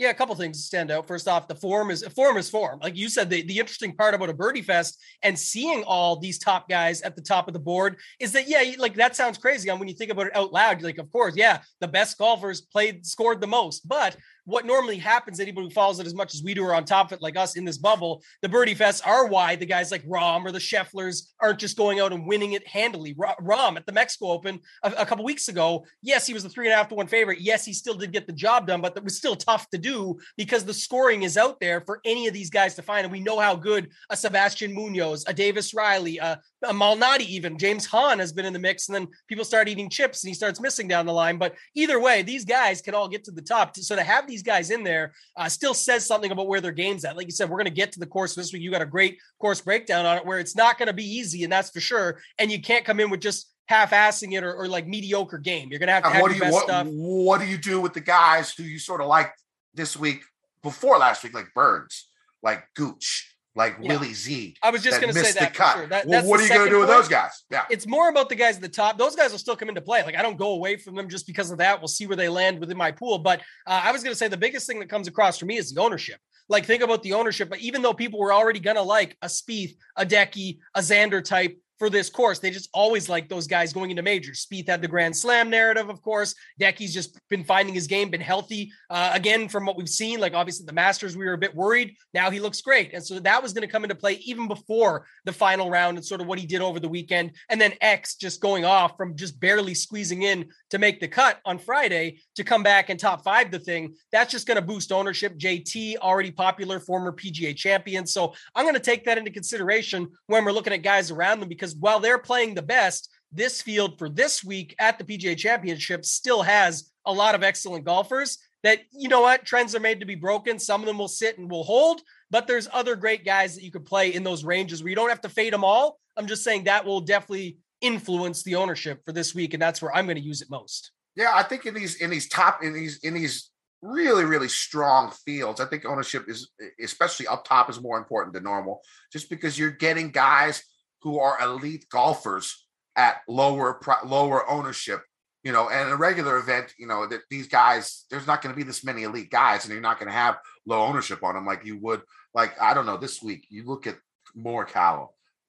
Yeah, 0.00 0.08
a 0.08 0.14
couple 0.14 0.34
things 0.34 0.64
stand 0.64 0.90
out. 0.90 1.06
First 1.06 1.28
off, 1.28 1.46
the 1.46 1.54
form 1.54 1.90
is 1.90 2.02
form 2.16 2.38
is 2.38 2.48
form. 2.48 2.80
Like 2.82 2.96
you 2.96 3.10
said, 3.10 3.28
the, 3.28 3.42
the 3.42 3.58
interesting 3.58 3.94
part 3.94 4.14
about 4.14 4.30
a 4.30 4.32
birdie 4.32 4.62
fest 4.62 4.98
and 5.22 5.38
seeing 5.38 5.82
all 5.82 6.16
these 6.16 6.38
top 6.38 6.70
guys 6.70 7.02
at 7.02 7.16
the 7.16 7.20
top 7.20 7.48
of 7.48 7.52
the 7.52 7.60
board 7.60 7.98
is 8.18 8.32
that 8.32 8.48
yeah, 8.48 8.62
like 8.78 8.94
that 8.94 9.14
sounds 9.14 9.36
crazy. 9.36 9.68
And 9.68 9.78
when 9.78 9.90
you 9.90 9.94
think 9.94 10.10
about 10.10 10.28
it 10.28 10.34
out 10.34 10.54
loud, 10.54 10.80
like, 10.80 10.96
of 10.96 11.12
course, 11.12 11.36
yeah, 11.36 11.58
the 11.80 11.86
best 11.86 12.16
golfers 12.16 12.62
played 12.62 13.04
scored 13.04 13.42
the 13.42 13.46
most. 13.46 13.86
But 13.86 14.16
what 14.44 14.66
normally 14.66 14.98
happens, 14.98 15.40
anybody 15.40 15.66
who 15.66 15.72
follows 15.72 16.00
it 16.00 16.06
as 16.06 16.14
much 16.14 16.34
as 16.34 16.42
we 16.42 16.54
do 16.54 16.64
are 16.64 16.74
on 16.74 16.84
top 16.84 17.06
of 17.06 17.18
it, 17.18 17.22
like 17.22 17.36
us 17.36 17.56
in 17.56 17.64
this 17.64 17.78
bubble, 17.78 18.22
the 18.42 18.48
birdie 18.48 18.74
fests 18.74 19.06
are 19.06 19.26
why 19.26 19.56
the 19.56 19.66
guys 19.66 19.90
like 19.90 20.04
Rahm 20.06 20.44
or 20.44 20.52
the 20.52 20.58
Schefflers 20.58 21.28
aren't 21.40 21.58
just 21.58 21.76
going 21.76 22.00
out 22.00 22.12
and 22.12 22.26
winning 22.26 22.52
it 22.52 22.66
handily. 22.66 23.14
Rahm 23.14 23.76
at 23.76 23.86
the 23.86 23.92
Mexico 23.92 24.30
Open 24.30 24.60
a, 24.82 24.92
a 24.98 25.06
couple 25.06 25.24
weeks 25.24 25.48
ago, 25.48 25.84
yes, 26.02 26.26
he 26.26 26.34
was 26.34 26.42
the 26.42 26.48
three 26.48 26.66
and 26.66 26.72
a 26.72 26.76
half 26.76 26.88
to 26.88 26.94
one 26.94 27.06
favorite. 27.06 27.40
Yes, 27.40 27.64
he 27.64 27.72
still 27.72 27.94
did 27.94 28.12
get 28.12 28.26
the 28.26 28.32
job 28.32 28.66
done, 28.66 28.80
but 28.80 28.96
it 28.96 29.04
was 29.04 29.16
still 29.16 29.36
tough 29.36 29.68
to 29.70 29.78
do 29.78 30.18
because 30.36 30.64
the 30.64 30.74
scoring 30.74 31.22
is 31.22 31.36
out 31.36 31.60
there 31.60 31.80
for 31.82 32.00
any 32.04 32.26
of 32.26 32.34
these 32.34 32.50
guys 32.50 32.74
to 32.74 32.82
find. 32.82 33.04
And 33.04 33.12
we 33.12 33.20
know 33.20 33.38
how 33.38 33.54
good 33.54 33.90
a 34.10 34.16
Sebastian 34.16 34.74
Munoz, 34.74 35.24
a 35.26 35.34
Davis 35.34 35.74
Riley, 35.74 36.18
a, 36.18 36.40
a 36.64 36.72
Malnati, 36.72 37.26
even 37.26 37.58
James 37.58 37.86
Hahn 37.86 38.18
has 38.18 38.32
been 38.32 38.46
in 38.46 38.52
the 38.52 38.58
mix. 38.58 38.88
And 38.88 38.94
then 38.94 39.08
people 39.28 39.44
start 39.44 39.68
eating 39.68 39.90
chips 39.90 40.22
and 40.22 40.28
he 40.28 40.34
starts 40.34 40.60
missing 40.60 40.88
down 40.88 41.06
the 41.06 41.12
line. 41.12 41.38
But 41.38 41.54
either 41.74 42.00
way, 42.00 42.22
these 42.22 42.44
guys 42.44 42.80
can 42.80 42.94
all 42.94 43.08
get 43.08 43.24
to 43.24 43.30
the 43.30 43.42
top. 43.42 43.76
So 43.76 43.96
to 43.96 44.02
have 44.02 44.26
these 44.30 44.42
guys 44.42 44.70
in 44.70 44.84
there 44.84 45.12
uh, 45.36 45.48
still 45.48 45.74
says 45.74 46.06
something 46.06 46.30
about 46.30 46.46
where 46.46 46.60
their 46.60 46.72
game's 46.72 47.04
at. 47.04 47.16
Like 47.16 47.26
you 47.26 47.32
said, 47.32 47.50
we're 47.50 47.58
going 47.58 47.66
to 47.66 47.70
get 47.70 47.92
to 47.92 48.00
the 48.00 48.06
course 48.06 48.34
this 48.34 48.52
week. 48.52 48.62
You 48.62 48.70
got 48.70 48.80
a 48.80 48.86
great 48.86 49.18
course 49.38 49.60
breakdown 49.60 50.06
on 50.06 50.16
it 50.16 50.24
where 50.24 50.38
it's 50.38 50.56
not 50.56 50.78
going 50.78 50.86
to 50.86 50.92
be 50.94 51.04
easy, 51.04 51.44
and 51.44 51.52
that's 51.52 51.70
for 51.70 51.80
sure. 51.80 52.20
And 52.38 52.50
you 52.50 52.60
can't 52.60 52.84
come 52.84 53.00
in 53.00 53.10
with 53.10 53.20
just 53.20 53.50
half-assing 53.66 54.32
it 54.32 54.42
or, 54.42 54.54
or 54.54 54.66
like 54.66 54.86
mediocre 54.86 55.38
game. 55.38 55.68
You're 55.70 55.78
going 55.78 55.88
to 55.88 55.92
have 55.92 56.04
to 56.04 56.10
have 56.10 56.22
what 56.22 56.32
do 56.32 56.38
you, 56.38 56.52
what, 56.52 56.64
stuff. 56.64 56.86
What 56.88 57.40
do 57.40 57.46
you 57.46 57.58
do 57.58 57.80
with 57.80 57.92
the 57.92 58.00
guys 58.00 58.52
who 58.54 58.62
you 58.62 58.78
sort 58.78 59.00
of 59.00 59.06
like 59.06 59.32
this 59.74 59.96
week 59.96 60.22
before 60.62 60.98
last 60.98 61.22
week, 61.22 61.34
like 61.34 61.54
Burns, 61.54 62.08
like 62.42 62.64
Gooch? 62.74 63.29
Like 63.56 63.76
yeah. 63.80 63.92
Willie 63.92 64.14
Z. 64.14 64.56
I 64.62 64.70
was 64.70 64.82
just 64.82 65.00
going 65.00 65.12
to 65.12 65.24
say 65.24 65.32
that. 65.38 65.54
Sure. 65.54 65.86
that 65.88 66.06
well, 66.06 66.24
what 66.24 66.40
are 66.40 66.42
you 66.44 66.48
going 66.48 66.64
to 66.64 66.70
do 66.70 66.78
with 66.78 66.88
those 66.88 67.08
guys? 67.08 67.44
Yeah, 67.50 67.64
it's 67.70 67.86
more 67.86 68.08
about 68.08 68.28
the 68.28 68.34
guys 68.34 68.56
at 68.56 68.62
the 68.62 68.68
top. 68.68 68.96
Those 68.96 69.16
guys 69.16 69.32
will 69.32 69.38
still 69.38 69.56
come 69.56 69.68
into 69.68 69.80
play. 69.80 70.02
Like 70.02 70.16
I 70.16 70.22
don't 70.22 70.38
go 70.38 70.52
away 70.52 70.76
from 70.76 70.94
them 70.94 71.08
just 71.08 71.26
because 71.26 71.50
of 71.50 71.58
that. 71.58 71.80
We'll 71.80 71.88
see 71.88 72.06
where 72.06 72.16
they 72.16 72.28
land 72.28 72.60
within 72.60 72.76
my 72.76 72.92
pool. 72.92 73.18
But 73.18 73.40
uh, 73.66 73.80
I 73.84 73.92
was 73.92 74.02
going 74.02 74.12
to 74.12 74.18
say 74.18 74.28
the 74.28 74.36
biggest 74.36 74.66
thing 74.66 74.78
that 74.80 74.88
comes 74.88 75.08
across 75.08 75.38
for 75.38 75.46
me 75.46 75.56
is 75.56 75.72
the 75.72 75.80
ownership. 75.80 76.20
Like 76.48 76.64
think 76.64 76.82
about 76.82 77.02
the 77.02 77.14
ownership. 77.14 77.48
But 77.48 77.60
even 77.60 77.82
though 77.82 77.94
people 77.94 78.20
were 78.20 78.32
already 78.32 78.60
going 78.60 78.76
to 78.76 78.82
like 78.82 79.16
a 79.22 79.26
Spieth, 79.26 79.74
a 79.96 80.06
Decky, 80.06 80.58
a 80.74 80.80
Xander 80.80 81.22
type, 81.22 81.58
for 81.80 81.88
this 81.88 82.10
course. 82.10 82.38
They 82.38 82.50
just 82.50 82.68
always 82.74 83.08
like 83.08 83.30
those 83.30 83.46
guys 83.46 83.72
going 83.72 83.90
into 83.90 84.02
majors. 84.02 84.46
Spieth 84.46 84.68
had 84.68 84.82
the 84.82 84.86
Grand 84.86 85.16
Slam 85.16 85.48
narrative, 85.48 85.88
of 85.88 86.02
course. 86.02 86.34
Decky's 86.58 86.92
just 86.92 87.18
been 87.30 87.42
finding 87.42 87.74
his 87.74 87.86
game, 87.86 88.10
been 88.10 88.20
healthy. 88.20 88.70
Uh, 88.90 89.10
again, 89.14 89.48
from 89.48 89.64
what 89.64 89.78
we've 89.78 89.88
seen, 89.88 90.20
like 90.20 90.34
obviously 90.34 90.66
the 90.66 90.74
Masters, 90.74 91.16
we 91.16 91.24
were 91.24 91.32
a 91.32 91.38
bit 91.38 91.54
worried. 91.54 91.96
Now 92.12 92.30
he 92.30 92.38
looks 92.38 92.60
great. 92.60 92.92
And 92.92 93.02
so 93.02 93.18
that 93.18 93.42
was 93.42 93.54
going 93.54 93.66
to 93.66 93.72
come 93.72 93.82
into 93.82 93.94
play 93.94 94.20
even 94.26 94.46
before 94.46 95.06
the 95.24 95.32
final 95.32 95.70
round 95.70 95.96
and 95.96 96.06
sort 96.06 96.20
of 96.20 96.26
what 96.26 96.38
he 96.38 96.44
did 96.44 96.60
over 96.60 96.78
the 96.78 96.88
weekend. 96.88 97.32
And 97.48 97.58
then 97.58 97.72
X 97.80 98.14
just 98.14 98.42
going 98.42 98.66
off 98.66 98.98
from 98.98 99.16
just 99.16 99.40
barely 99.40 99.74
squeezing 99.74 100.22
in 100.22 100.50
to 100.68 100.78
make 100.78 101.00
the 101.00 101.08
cut 101.08 101.40
on 101.46 101.58
Friday 101.58 102.20
to 102.36 102.44
come 102.44 102.62
back 102.62 102.90
and 102.90 103.00
top 103.00 103.24
five 103.24 103.50
the 103.50 103.58
thing. 103.58 103.94
That's 104.12 104.30
just 104.30 104.46
going 104.46 104.56
to 104.56 104.62
boost 104.62 104.92
ownership. 104.92 105.38
JT, 105.38 105.96
already 105.96 106.30
popular, 106.30 106.78
former 106.78 107.10
PGA 107.10 107.56
champion. 107.56 108.06
So 108.06 108.34
I'm 108.54 108.66
going 108.66 108.74
to 108.74 108.80
take 108.80 109.06
that 109.06 109.16
into 109.16 109.30
consideration 109.30 110.10
when 110.26 110.44
we're 110.44 110.52
looking 110.52 110.74
at 110.74 110.82
guys 110.82 111.10
around 111.10 111.40
them 111.40 111.48
because 111.48 111.69
because 111.70 111.80
while 111.80 112.00
they're 112.00 112.18
playing 112.18 112.54
the 112.54 112.62
best, 112.62 113.10
this 113.32 113.62
field 113.62 113.98
for 113.98 114.08
this 114.08 114.42
week 114.42 114.74
at 114.78 114.98
the 114.98 115.04
PGA 115.04 115.36
Championship 115.36 116.04
still 116.04 116.42
has 116.42 116.90
a 117.06 117.12
lot 117.12 117.34
of 117.34 117.42
excellent 117.42 117.84
golfers 117.84 118.38
that, 118.62 118.80
you 118.92 119.08
know 119.08 119.20
what, 119.22 119.44
trends 119.44 119.74
are 119.74 119.80
made 119.80 120.00
to 120.00 120.06
be 120.06 120.16
broken. 120.16 120.58
Some 120.58 120.80
of 120.80 120.86
them 120.86 120.98
will 120.98 121.08
sit 121.08 121.38
and 121.38 121.50
will 121.50 121.64
hold, 121.64 122.02
but 122.30 122.46
there's 122.46 122.68
other 122.72 122.96
great 122.96 123.24
guys 123.24 123.54
that 123.54 123.62
you 123.62 123.70
could 123.70 123.86
play 123.86 124.12
in 124.12 124.24
those 124.24 124.44
ranges 124.44 124.82
where 124.82 124.90
you 124.90 124.96
don't 124.96 125.08
have 125.08 125.20
to 125.22 125.28
fade 125.28 125.52
them 125.52 125.64
all. 125.64 125.98
I'm 126.16 126.26
just 126.26 126.44
saying 126.44 126.64
that 126.64 126.84
will 126.84 127.00
definitely 127.00 127.58
influence 127.80 128.42
the 128.42 128.56
ownership 128.56 129.00
for 129.06 129.12
this 129.12 129.34
week. 129.34 129.54
And 129.54 129.62
that's 129.62 129.80
where 129.80 129.94
I'm 129.94 130.06
going 130.06 130.16
to 130.16 130.22
use 130.22 130.42
it 130.42 130.50
most. 130.50 130.90
Yeah, 131.16 131.32
I 131.32 131.42
think 131.42 131.66
in 131.66 131.74
these 131.74 131.96
in 131.96 132.10
these 132.10 132.28
top 132.28 132.62
in 132.62 132.72
these 132.72 132.98
in 132.98 133.14
these 133.14 133.50
really 133.82 134.24
really 134.24 134.48
strong 134.48 135.10
fields, 135.24 135.60
I 135.60 135.64
think 135.64 135.84
ownership 135.84 136.26
is 136.28 136.50
especially 136.82 137.26
up 137.26 137.44
top 137.44 137.68
is 137.68 137.80
more 137.80 137.98
important 137.98 138.32
than 138.34 138.44
normal, 138.44 138.80
just 139.12 139.28
because 139.28 139.58
you're 139.58 139.70
getting 139.70 140.10
guys 140.10 140.62
who 141.02 141.18
are 141.18 141.40
elite 141.40 141.86
golfers 141.90 142.66
at 142.96 143.22
lower 143.28 143.80
lower 144.04 144.48
ownership 144.48 145.02
you 145.42 145.52
know, 145.52 145.70
and 145.70 145.90
a 145.90 145.96
regular 145.96 146.36
event, 146.36 146.74
you 146.78 146.86
know, 146.86 147.06
that 147.06 147.22
these 147.30 147.48
guys, 147.48 148.04
there's 148.10 148.26
not 148.26 148.42
going 148.42 148.54
to 148.54 148.56
be 148.56 148.62
this 148.62 148.84
many 148.84 149.04
elite 149.04 149.30
guys, 149.30 149.64
and 149.64 149.72
you're 149.72 149.80
not 149.80 149.98
going 149.98 150.08
to 150.08 150.16
have 150.16 150.38
low 150.66 150.82
ownership 150.82 151.22
on 151.24 151.34
them 151.34 151.46
like 151.46 151.64
you 151.64 151.78
would, 151.78 152.02
like 152.34 152.60
I 152.60 152.74
don't 152.74 152.86
know, 152.86 152.98
this 152.98 153.22
week. 153.22 153.46
You 153.48 153.64
look 153.64 153.86
at 153.86 153.96
Morikawa, 154.36 155.08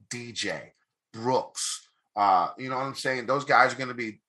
DJ, 0.09 0.71
Brooks, 1.11 1.89
uh, 2.15 2.49
you 2.57 2.69
know 2.69 2.77
what 2.77 2.85
I'm 2.85 2.95
saying? 2.95 3.25
Those 3.25 3.43
guys 3.43 3.73
are 3.73 3.77
going 3.77 3.89
to 3.89 3.93
be 3.93 4.21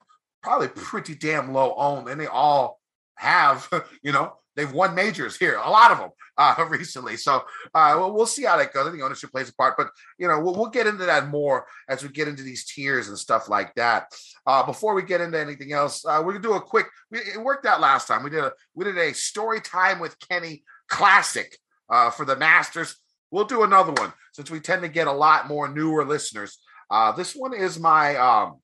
probably 0.43 0.69
pretty 0.69 1.15
damn 1.15 1.53
low 1.53 1.75
owned, 1.77 2.09
and 2.09 2.21
they 2.21 2.27
all 2.27 2.81
have, 3.15 3.69
you 4.03 4.11
know, 4.11 4.35
they've 4.57 4.73
won 4.73 4.95
majors 4.95 5.37
here, 5.37 5.57
a 5.57 5.71
lot 5.71 5.91
of 5.91 5.99
them 5.99 6.11
uh, 6.37 6.67
recently. 6.71 7.17
So 7.17 7.37
uh, 7.75 7.95
well, 7.97 8.27
see 8.27 8.45
how 8.45 8.57
that 8.57 8.73
goes. 8.73 8.87
I 8.87 8.91
think 8.91 9.03
ownership 9.03 9.31
plays 9.31 9.49
a 9.49 9.55
part, 9.55 9.77
but 9.77 9.91
you 10.19 10.29
know 10.29 10.41
we'll, 10.41 10.55
we'll 10.55 10.71
get 10.71 10.87
into 10.87 11.05
that 11.07 11.29
more 11.29 11.67
as 11.89 12.03
we 12.03 12.09
get 12.09 12.29
into 12.29 12.43
these 12.43 12.65
tiers 12.65 13.09
and 13.09 13.19
stuff 13.19 13.49
like 13.49 13.75
that. 13.75 14.13
Uh, 14.47 14.65
before 14.65 14.95
we 14.95 15.03
get 15.03 15.21
into 15.21 15.39
anything 15.39 15.73
else, 15.73 16.05
uh, 16.05 16.23
we're 16.25 16.33
gonna 16.33 16.43
do 16.43 16.55
a 16.55 16.61
quick. 16.61 16.87
We, 17.11 17.19
it 17.19 17.41
worked 17.41 17.67
out 17.67 17.81
last 17.81 18.09
time. 18.09 18.23
We 18.23 18.31
did 18.31 18.45
a 18.45 18.53
we 18.75 18.85
did 18.85 18.99
a 18.99 19.15
story 19.15 19.61
time 19.61 20.01
with 20.01 20.19
Kenny 20.19 20.65
classic 20.89 21.57
uh, 21.89 22.11
for 22.11 22.25
the 22.25 22.37
Masters. 22.37 22.97
We'll 23.31 23.45
do 23.45 23.63
another 23.63 23.93
one 23.93 24.13
since 24.33 24.51
we 24.51 24.61
tend 24.61 24.83
to 24.83 24.89
get 24.89 25.07
a 25.07 25.13
lot 25.13 25.49
more 25.49 25.69
newer 25.69 26.05
listeners. 26.05 26.59
Uh, 26.91 27.13
this 27.13 27.35
one 27.35 27.55
is 27.55 27.79
my 27.79 28.17
um, 28.17 28.59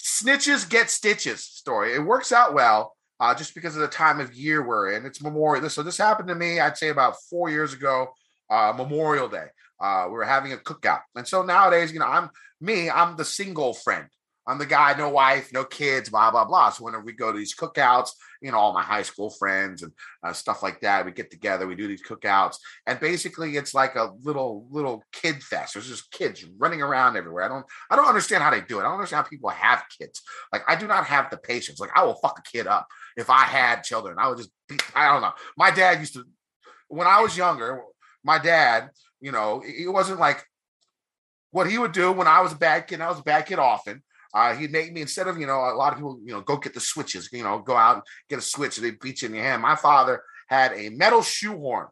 snitches 0.00 0.68
get 0.68 0.88
stitches 0.88 1.44
story. 1.44 1.92
It 1.92 1.98
works 1.98 2.32
out 2.32 2.54
well 2.54 2.96
uh, 3.20 3.34
just 3.34 3.54
because 3.54 3.74
of 3.74 3.82
the 3.82 3.88
time 3.88 4.20
of 4.20 4.34
year 4.34 4.66
we're 4.66 4.92
in. 4.92 5.06
It's 5.06 5.22
Memorial. 5.22 5.68
So 5.70 5.82
this 5.82 5.98
happened 5.98 6.28
to 6.28 6.34
me, 6.34 6.60
I'd 6.60 6.76
say 6.76 6.88
about 6.88 7.16
four 7.28 7.50
years 7.50 7.72
ago, 7.72 8.08
uh, 8.50 8.72
Memorial 8.76 9.28
Day. 9.28 9.46
Uh, 9.80 10.06
we 10.06 10.14
were 10.14 10.24
having 10.24 10.52
a 10.52 10.56
cookout, 10.56 11.02
and 11.14 11.26
so 11.26 11.42
nowadays, 11.42 11.92
you 11.92 12.00
know, 12.00 12.06
I'm 12.06 12.30
me. 12.60 12.90
I'm 12.90 13.16
the 13.16 13.24
single 13.24 13.74
friend. 13.74 14.06
I'm 14.48 14.56
the 14.56 14.66
guy, 14.66 14.94
no 14.96 15.10
wife, 15.10 15.52
no 15.52 15.62
kids, 15.62 16.08
blah 16.08 16.30
blah 16.30 16.46
blah. 16.46 16.70
So 16.70 16.84
whenever 16.84 17.04
we 17.04 17.12
go 17.12 17.30
to 17.30 17.38
these 17.38 17.54
cookouts, 17.54 18.12
you 18.40 18.50
know, 18.50 18.56
all 18.56 18.72
my 18.72 18.82
high 18.82 19.02
school 19.02 19.28
friends 19.28 19.82
and 19.82 19.92
uh, 20.24 20.32
stuff 20.32 20.62
like 20.62 20.80
that, 20.80 21.04
we 21.04 21.12
get 21.12 21.30
together, 21.30 21.66
we 21.66 21.74
do 21.74 21.86
these 21.86 22.02
cookouts, 22.02 22.56
and 22.86 22.98
basically 22.98 23.56
it's 23.58 23.74
like 23.74 23.94
a 23.94 24.10
little 24.22 24.66
little 24.70 25.04
kid 25.12 25.42
fest. 25.42 25.74
There's 25.74 25.86
just 25.86 26.10
kids 26.10 26.46
running 26.56 26.80
around 26.80 27.16
everywhere. 27.16 27.44
I 27.44 27.48
don't 27.48 27.66
I 27.90 27.96
don't 27.96 28.08
understand 28.08 28.42
how 28.42 28.50
they 28.50 28.62
do 28.62 28.78
it. 28.78 28.80
I 28.80 28.84
don't 28.84 28.94
understand 28.94 29.24
how 29.24 29.28
people 29.28 29.50
have 29.50 29.84
kids. 30.00 30.22
Like 30.50 30.62
I 30.66 30.76
do 30.76 30.86
not 30.86 31.04
have 31.04 31.28
the 31.28 31.36
patience. 31.36 31.78
Like 31.78 31.90
I 31.94 32.04
will 32.04 32.14
fuck 32.14 32.38
a 32.38 32.50
kid 32.50 32.66
up 32.66 32.88
if 33.18 33.28
I 33.30 33.42
had 33.42 33.82
children. 33.82 34.16
I 34.18 34.28
would 34.28 34.38
just 34.38 34.50
be, 34.68 34.78
I 34.94 35.12
don't 35.12 35.22
know. 35.22 35.32
My 35.56 35.70
dad 35.70 36.00
used 36.00 36.14
to 36.14 36.24
when 36.88 37.06
I 37.06 37.20
was 37.20 37.36
younger. 37.36 37.82
My 38.24 38.38
dad, 38.38 38.90
you 39.20 39.32
know, 39.32 39.62
it 39.64 39.92
wasn't 39.92 40.20
like 40.20 40.44
what 41.50 41.70
he 41.70 41.78
would 41.78 41.92
do 41.92 42.12
when 42.12 42.26
I 42.26 42.40
was 42.40 42.52
a 42.52 42.56
bad 42.56 42.86
kid. 42.86 43.00
I 43.00 43.08
was 43.08 43.20
a 43.20 43.22
bad 43.22 43.46
kid 43.46 43.58
often 43.58 44.02
uh, 44.34 44.54
he'd 44.54 44.72
make 44.72 44.92
me 44.92 45.00
instead 45.00 45.28
of 45.28 45.38
you 45.38 45.46
know 45.46 45.58
a 45.58 45.74
lot 45.74 45.92
of 45.92 45.98
people 45.98 46.20
you 46.24 46.32
know 46.32 46.40
go 46.40 46.56
get 46.56 46.74
the 46.74 46.80
switches, 46.80 47.28
you 47.32 47.42
know, 47.42 47.58
go 47.58 47.76
out 47.76 47.96
and 47.96 48.02
get 48.28 48.38
a 48.38 48.42
switch 48.42 48.78
and 48.78 48.86
they 48.86 48.90
beat 48.90 49.22
you 49.22 49.28
in 49.28 49.34
your 49.34 49.44
hand. 49.44 49.62
My 49.62 49.76
father 49.76 50.22
had 50.48 50.72
a 50.72 50.90
metal 50.90 51.22
shoehorn 51.22 51.88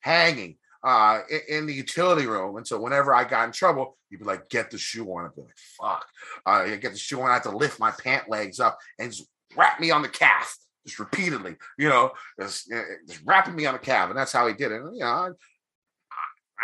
hanging 0.00 0.56
uh, 0.82 1.20
in, 1.30 1.40
in, 1.48 1.66
the 1.66 1.74
utility 1.74 2.26
room, 2.26 2.56
and 2.56 2.66
so 2.66 2.80
whenever 2.80 3.14
I 3.14 3.24
got 3.24 3.46
in 3.46 3.52
trouble, 3.52 3.96
he'd 4.10 4.18
be 4.18 4.24
like, 4.24 4.48
"Get 4.48 4.70
the 4.70 4.78
shoehorn." 4.78 5.26
I'd 5.26 5.34
be 5.34 5.42
like, 5.42 5.56
"Fuck!" 5.80 6.06
Uh, 6.44 6.64
he'd 6.64 6.80
get 6.80 6.92
the 6.92 6.98
shoehorn. 6.98 7.30
I 7.30 7.34
had 7.34 7.42
to 7.44 7.56
lift 7.56 7.80
my 7.80 7.90
pant 7.90 8.28
legs 8.28 8.60
up 8.60 8.78
and 8.98 9.12
wrap 9.56 9.80
me 9.80 9.90
on 9.90 10.02
the 10.02 10.08
calf 10.08 10.56
just 10.86 10.98
repeatedly, 10.98 11.56
you 11.76 11.88
know, 11.88 12.12
just, 12.40 12.70
just, 13.06 13.20
wrapping 13.24 13.54
me 13.54 13.66
on 13.66 13.74
the 13.74 13.78
calf, 13.78 14.08
and 14.08 14.18
that's 14.18 14.32
how 14.32 14.46
he 14.46 14.54
did 14.54 14.72
it. 14.72 14.80
And, 14.80 14.94
you 14.94 15.00
know, 15.00 15.34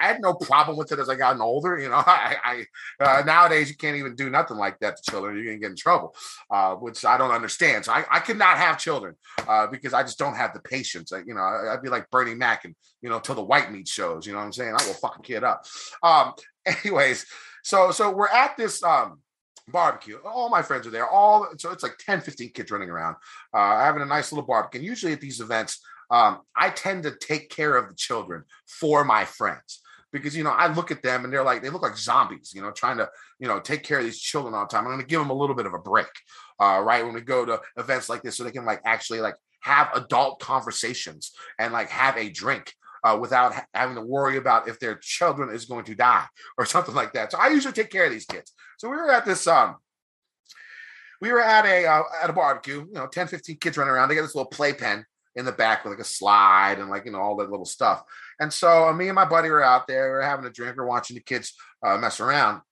I 0.00 0.09
had 0.09 0.21
no 0.21 0.35
problem 0.35 0.76
with 0.76 0.93
it 0.93 0.99
as 0.99 1.09
I 1.09 1.14
gotten 1.14 1.41
older. 1.41 1.79
You 1.79 1.88
know, 1.88 1.97
I, 2.07 2.64
I 3.00 3.05
uh, 3.05 3.23
nowadays 3.25 3.69
you 3.69 3.76
can't 3.76 3.97
even 3.97 4.14
do 4.14 4.31
nothing 4.31 4.57
like 4.57 4.79
that 4.81 4.97
to 4.97 5.11
children. 5.11 5.37
You're 5.37 5.45
gonna 5.47 5.59
get 5.59 5.71
in 5.71 5.76
trouble, 5.76 6.14
uh, 6.50 6.75
which 6.75 7.05
I 7.05 7.17
don't 7.17 7.31
understand. 7.31 7.85
So 7.85 7.93
I, 7.93 8.05
I 8.11 8.21
could 8.21 8.38
not 8.38 8.59
have 8.59 8.79
children 8.79 9.14
uh, 9.47 9.67
because 9.69 9.93
I 9.93 10.03
just 10.03 10.19
don't 10.19 10.35
have 10.35 10.53
the 10.53 10.61
patience. 10.61 11.12
I, 11.12 11.19
you 11.19 11.35
know, 11.35 11.41
I, 11.41 11.75
would 11.75 11.83
be 11.83 11.91
like 11.91 12.11
Bernie 12.11 12.35
Mac 12.35 12.64
and 12.64 12.75
you 13.03 13.09
know 13.09 13.21
till 13.21 13.35
the 13.35 13.45
white 13.45 13.71
meat 13.71 13.88
shows. 13.88 14.26
You 14.26 14.33
know 14.33 14.38
what 14.38 14.47
I'm 14.47 14.53
saying? 14.53 14.75
I 14.76 14.87
will 14.87 14.95
fuck 14.95 15.19
a 15.19 15.23
kid 15.23 15.45
up. 15.45 15.64
Um, 16.03 16.33
anyways, 16.67 17.26
so 17.62 17.91
so 17.91 18.11
we're 18.11 18.29
at 18.29 18.57
this 18.57 18.83
um, 18.83 19.21
barbecue. 19.68 20.18
All 20.25 20.50
my 20.50 20.62
friends 20.62 20.87
are 20.87 20.90
there. 20.90 21.09
All 21.09 21.49
so 21.59 21.71
it's 21.71 21.83
like 21.83 21.97
10, 21.99 22.21
15 22.21 22.50
kids 22.50 22.71
running 22.71 22.90
around, 22.90 23.16
uh, 23.52 23.80
having 23.80 24.02
a 24.02 24.06
nice 24.06 24.33
little 24.33 24.47
barbecue. 24.47 24.80
And 24.80 24.87
usually 24.87 25.12
at 25.12 25.21
these 25.21 25.40
events, 25.40 25.80
um, 26.11 26.40
I 26.56 26.71
tend 26.71 27.04
to 27.04 27.16
take 27.16 27.50
care 27.50 27.76
of 27.76 27.88
the 27.88 27.94
children 27.94 28.44
for 28.66 29.04
my 29.04 29.25
friends 29.25 29.80
because 30.12 30.37
you 30.37 30.44
know 30.44 30.50
I 30.50 30.73
look 30.73 30.90
at 30.90 31.02
them 31.02 31.25
and 31.25 31.33
they're 31.33 31.42
like 31.42 31.62
they 31.62 31.71
look 31.71 31.83
like 31.83 31.97
zombies, 31.97 32.52
you 32.54 32.62
know, 32.62 32.71
trying 32.71 32.99
to 32.99 33.09
you 33.38 33.49
know 33.49 33.61
take 33.61 33.83
care 33.83 33.99
of 33.99 34.04
these 34.04 34.21
children 34.21 34.54
all 34.54 34.66
the 34.66 34.68
time. 34.68 34.85
I'm 34.85 34.92
going 34.92 35.00
to 35.00 35.06
give 35.06 35.21
them 35.21 35.30
a 35.30 35.35
little 35.35 35.56
bit 35.56 35.66
of 35.66 35.75
a 35.75 35.78
break, 35.78 36.06
uh, 36.61 36.80
right? 36.85 37.04
When 37.04 37.14
we 37.14 37.21
go 37.21 37.44
to 37.44 37.61
events 37.76 38.09
like 38.09 38.23
this, 38.23 38.37
so 38.37 38.44
they 38.44 38.50
can 38.50 38.64
like 38.64 38.80
actually 38.85 39.21
like 39.21 39.35
have 39.62 39.90
adult 39.94 40.40
conversations 40.40 41.33
and 41.59 41.73
like 41.73 41.88
have 41.88 42.16
a 42.16 42.30
drink. 42.30 42.73
Uh, 43.04 43.18
without 43.20 43.52
ha- 43.52 43.66
having 43.75 43.94
to 43.94 44.00
worry 44.00 44.38
about 44.38 44.66
if 44.66 44.80
their 44.80 44.94
children 44.94 45.54
is 45.54 45.66
going 45.66 45.84
to 45.84 45.94
die 45.94 46.25
or 46.58 46.64
something 46.64 46.94
like 46.94 47.12
that. 47.12 47.30
So 47.30 47.38
I 47.38 47.49
usually 47.49 47.75
take 47.75 47.90
care 47.90 48.06
of 48.06 48.11
these 48.11 48.25
kids. 48.25 48.52
So 48.78 48.88
we 48.88 48.96
were 48.96 49.11
at 49.11 49.26
this 49.26 49.46
um 49.46 49.76
we 51.20 51.30
were 51.30 51.42
at 51.42 51.64
a 51.64 51.87
uh, 51.87 52.02
at 52.23 52.30
a 52.30 52.32
barbecue, 52.32 52.80
you 52.80 52.94
know, 52.94 53.06
10 53.06 53.28
15 53.28 53.56
kids 53.56 53.76
running 53.76 53.92
around. 53.92 54.08
They 54.08 54.14
got 54.14 54.23
this 54.23 54.34
little 54.34 54.50
playpen 54.50 55.04
in 55.37 55.44
the 55.44 55.52
back 55.52 55.84
with 55.84 55.92
like 55.92 56.00
a 56.00 56.04
slide 56.04 56.78
and 56.78 56.90
like 56.90 57.04
you 57.04 57.12
know 57.12 57.20
all 57.20 57.37
that 57.37 57.50
little 57.50 57.66
stuff. 57.66 58.02
And 58.40 58.52
so 58.52 58.88
uh, 58.88 58.92
me 58.92 59.08
and 59.08 59.14
my 59.14 59.25
buddy 59.25 59.49
were 59.49 59.62
out 59.62 59.87
there, 59.87 60.06
we 60.06 60.11
were 60.16 60.23
having 60.23 60.44
a 60.44 60.50
drink, 60.50 60.76
are 60.76 60.87
watching 60.87 61.14
the 61.14 61.23
kids 61.23 61.54
uh, 61.84 61.96
mess 61.99 62.20
around. 62.20 62.62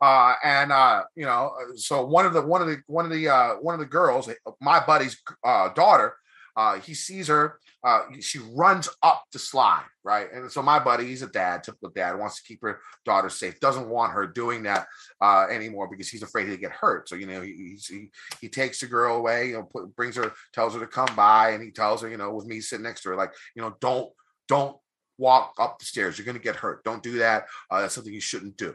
Uh, 0.00 0.34
and 0.44 0.70
uh, 0.70 1.04
you 1.16 1.24
know, 1.24 1.52
uh, 1.60 1.76
so 1.76 2.06
one 2.06 2.24
of 2.24 2.32
the 2.32 2.42
one 2.42 2.62
of 2.62 2.68
the 2.68 2.80
one 2.86 3.04
of 3.04 3.10
the 3.10 3.28
uh, 3.28 3.54
one 3.54 3.74
of 3.74 3.80
the 3.80 3.86
girls, 3.86 4.30
my 4.60 4.84
buddy's 4.84 5.20
uh, 5.44 5.70
daughter, 5.70 6.14
uh, 6.56 6.78
he 6.78 6.94
sees 6.94 7.28
her. 7.28 7.58
Uh, 7.88 8.02
she 8.20 8.38
runs 8.54 8.86
up 9.02 9.24
the 9.32 9.38
slide, 9.38 9.86
right? 10.04 10.30
And 10.30 10.52
so 10.52 10.60
my 10.60 10.78
buddy, 10.78 11.06
he's 11.06 11.22
a 11.22 11.26
dad, 11.26 11.64
typical 11.64 11.88
dad, 11.88 12.18
wants 12.18 12.36
to 12.36 12.46
keep 12.46 12.60
her 12.60 12.80
daughter 13.06 13.30
safe. 13.30 13.58
Doesn't 13.60 13.88
want 13.88 14.12
her 14.12 14.26
doing 14.26 14.64
that 14.64 14.86
uh, 15.22 15.46
anymore 15.50 15.88
because 15.88 16.10
he's 16.10 16.22
afraid 16.22 16.48
he'll 16.48 16.58
get 16.58 16.72
hurt. 16.72 17.08
So 17.08 17.14
you 17.14 17.26
know, 17.26 17.40
he 17.40 17.78
he, 17.88 18.10
he 18.42 18.48
takes 18.50 18.80
the 18.80 18.86
girl 18.88 19.16
away, 19.16 19.48
you 19.48 19.54
know, 19.54 19.62
put, 19.62 19.96
brings 19.96 20.16
her, 20.16 20.32
tells 20.52 20.74
her 20.74 20.80
to 20.80 20.86
come 20.86 21.08
by, 21.16 21.52
and 21.52 21.62
he 21.62 21.70
tells 21.70 22.02
her, 22.02 22.10
you 22.10 22.18
know, 22.18 22.34
with 22.34 22.44
me 22.44 22.60
sitting 22.60 22.84
next 22.84 23.04
to 23.04 23.08
her, 23.08 23.16
like, 23.16 23.32
you 23.56 23.62
know, 23.62 23.74
don't 23.80 24.12
don't 24.48 24.76
walk 25.16 25.54
up 25.58 25.78
the 25.78 25.86
stairs. 25.86 26.18
You're 26.18 26.26
going 26.26 26.36
to 26.36 26.44
get 26.44 26.56
hurt. 26.56 26.84
Don't 26.84 27.02
do 27.02 27.18
that. 27.20 27.46
Uh, 27.70 27.80
that's 27.80 27.94
something 27.94 28.12
you 28.12 28.20
shouldn't 28.20 28.58
do. 28.58 28.74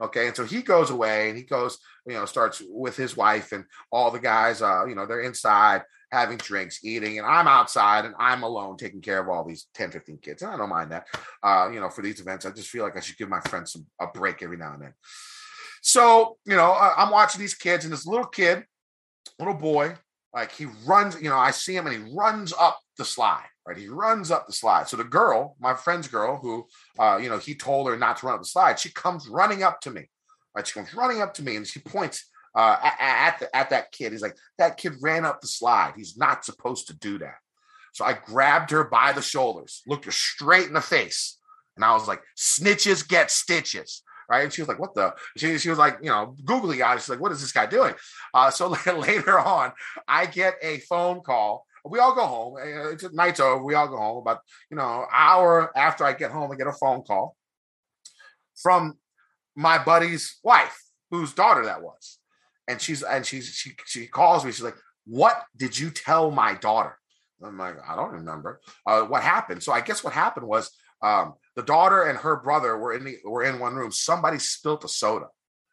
Okay. 0.00 0.26
And 0.26 0.36
so 0.36 0.44
he 0.44 0.62
goes 0.62 0.90
away 0.90 1.28
and 1.28 1.36
he 1.36 1.44
goes, 1.44 1.78
you 2.06 2.14
know, 2.14 2.24
starts 2.24 2.62
with 2.68 2.96
his 2.96 3.16
wife 3.16 3.52
and 3.52 3.64
all 3.90 4.10
the 4.10 4.20
guys, 4.20 4.62
uh, 4.62 4.84
you 4.86 4.94
know, 4.94 5.06
they're 5.06 5.22
inside 5.22 5.82
having 6.10 6.38
drinks, 6.38 6.84
eating, 6.84 7.18
and 7.18 7.26
I'm 7.26 7.46
outside 7.46 8.04
and 8.04 8.14
I'm 8.18 8.42
alone 8.42 8.76
taking 8.76 9.00
care 9.00 9.20
of 9.20 9.28
all 9.28 9.44
these 9.44 9.66
10, 9.74 9.90
15 9.90 10.18
kids. 10.18 10.42
And 10.42 10.50
I 10.50 10.56
don't 10.56 10.68
mind 10.68 10.92
that. 10.92 11.06
Uh, 11.42 11.70
you 11.72 11.80
know, 11.80 11.88
for 11.88 12.02
these 12.02 12.20
events, 12.20 12.46
I 12.46 12.50
just 12.50 12.70
feel 12.70 12.84
like 12.84 12.96
I 12.96 13.00
should 13.00 13.18
give 13.18 13.28
my 13.28 13.40
friends 13.40 13.72
some, 13.72 13.86
a 14.00 14.06
break 14.06 14.42
every 14.42 14.56
now 14.56 14.72
and 14.72 14.82
then. 14.82 14.94
So, 15.82 16.38
you 16.44 16.56
know, 16.56 16.72
I'm 16.72 17.10
watching 17.10 17.40
these 17.40 17.54
kids 17.54 17.84
and 17.84 17.92
this 17.92 18.06
little 18.06 18.26
kid, 18.26 18.64
little 19.38 19.54
boy, 19.54 19.94
like 20.34 20.52
he 20.52 20.66
runs, 20.86 21.20
you 21.20 21.30
know, 21.30 21.38
I 21.38 21.52
see 21.52 21.76
him 21.76 21.86
and 21.86 21.96
he 21.96 22.14
runs 22.14 22.52
up 22.52 22.80
the 22.96 23.04
slide 23.04 23.46
right? 23.68 23.76
He 23.76 23.88
runs 23.88 24.30
up 24.30 24.46
the 24.46 24.52
slide. 24.52 24.88
So 24.88 24.96
the 24.96 25.04
girl, 25.04 25.54
my 25.60 25.74
friend's 25.74 26.08
girl, 26.08 26.38
who, 26.38 26.66
uh, 26.98 27.18
you 27.22 27.28
know, 27.28 27.36
he 27.36 27.54
told 27.54 27.86
her 27.86 27.98
not 27.98 28.16
to 28.16 28.26
run 28.26 28.36
up 28.36 28.40
the 28.40 28.48
slide, 28.48 28.80
she 28.80 28.90
comes 28.90 29.28
running 29.28 29.62
up 29.62 29.82
to 29.82 29.90
me, 29.90 30.08
right? 30.56 30.66
She 30.66 30.72
comes 30.72 30.94
running 30.94 31.20
up 31.20 31.34
to 31.34 31.42
me 31.42 31.56
and 31.56 31.66
she 31.66 31.80
points 31.80 32.30
uh, 32.54 32.76
at, 33.00 33.38
the, 33.38 33.56
at 33.56 33.70
that 33.70 33.92
kid. 33.92 34.12
He's 34.12 34.22
like, 34.22 34.36
that 34.58 34.76
kid 34.76 34.94
ran 35.00 35.24
up 35.24 35.40
the 35.40 35.48
slide. 35.48 35.94
He's 35.96 36.16
not 36.16 36.44
supposed 36.44 36.88
to 36.88 36.96
do 36.96 37.18
that. 37.18 37.36
So 37.92 38.04
I 38.04 38.12
grabbed 38.12 38.70
her 38.70 38.84
by 38.84 39.12
the 39.12 39.22
shoulders, 39.22 39.82
looked 39.86 40.04
her 40.04 40.10
straight 40.10 40.66
in 40.66 40.74
the 40.74 40.80
face, 40.80 41.38
and 41.76 41.84
I 41.84 41.92
was 41.94 42.06
like, 42.06 42.22
snitches 42.36 43.06
get 43.06 43.30
stitches 43.30 44.02
right? 44.30 44.44
And 44.44 44.52
she 44.52 44.60
was 44.60 44.68
like, 44.68 44.78
"What 44.78 44.94
the?" 44.94 45.14
She, 45.38 45.56
she 45.56 45.70
was 45.70 45.78
like, 45.78 46.00
you 46.02 46.10
know, 46.10 46.36
googly 46.44 46.82
eyes. 46.82 47.00
She's 47.00 47.08
like, 47.08 47.18
"What 47.18 47.32
is 47.32 47.40
this 47.40 47.50
guy 47.50 47.64
doing?" 47.64 47.94
Uh, 48.34 48.50
so 48.50 48.68
later 48.86 49.38
on, 49.38 49.72
I 50.06 50.26
get 50.26 50.56
a 50.60 50.80
phone 50.80 51.22
call 51.22 51.64
we 51.84 51.98
all 51.98 52.14
go 52.14 52.26
home. 52.26 52.56
Eh, 52.60 52.92
it's 52.92 53.12
night's 53.12 53.40
over. 53.40 53.62
We 53.62 53.74
all 53.74 53.88
go 53.88 53.96
home. 53.96 54.18
About 54.18 54.40
you 54.70 54.76
know, 54.76 55.06
hour 55.12 55.76
after 55.76 56.04
I 56.04 56.12
get 56.12 56.30
home, 56.30 56.50
I 56.52 56.56
get 56.56 56.66
a 56.66 56.72
phone 56.72 57.02
call 57.02 57.36
from 58.56 58.98
my 59.56 59.82
buddy's 59.82 60.38
wife, 60.42 60.78
whose 61.10 61.32
daughter 61.32 61.64
that 61.64 61.82
was. 61.82 62.17
And 62.68 62.80
she's 62.80 63.02
and 63.02 63.24
she's 63.26 63.48
she 63.48 63.72
she 63.86 64.06
calls 64.06 64.44
me. 64.44 64.52
She's 64.52 64.62
like, 64.62 64.76
"What 65.06 65.42
did 65.56 65.76
you 65.78 65.90
tell 65.90 66.30
my 66.30 66.54
daughter?" 66.54 66.98
I'm 67.42 67.58
like, 67.58 67.76
"I 67.86 67.96
don't 67.96 68.12
remember 68.12 68.60
uh, 68.86 69.02
what 69.02 69.22
happened." 69.22 69.62
So 69.62 69.72
I 69.72 69.80
guess 69.80 70.04
what 70.04 70.12
happened 70.12 70.46
was 70.46 70.70
um, 71.02 71.34
the 71.56 71.62
daughter 71.62 72.04
and 72.04 72.18
her 72.18 72.36
brother 72.36 72.76
were 72.76 72.92
in 72.92 73.04
the 73.04 73.16
were 73.24 73.42
in 73.42 73.58
one 73.58 73.74
room. 73.74 73.90
Somebody 73.90 74.38
spilt 74.38 74.84
a 74.84 74.88
soda, 74.88 75.26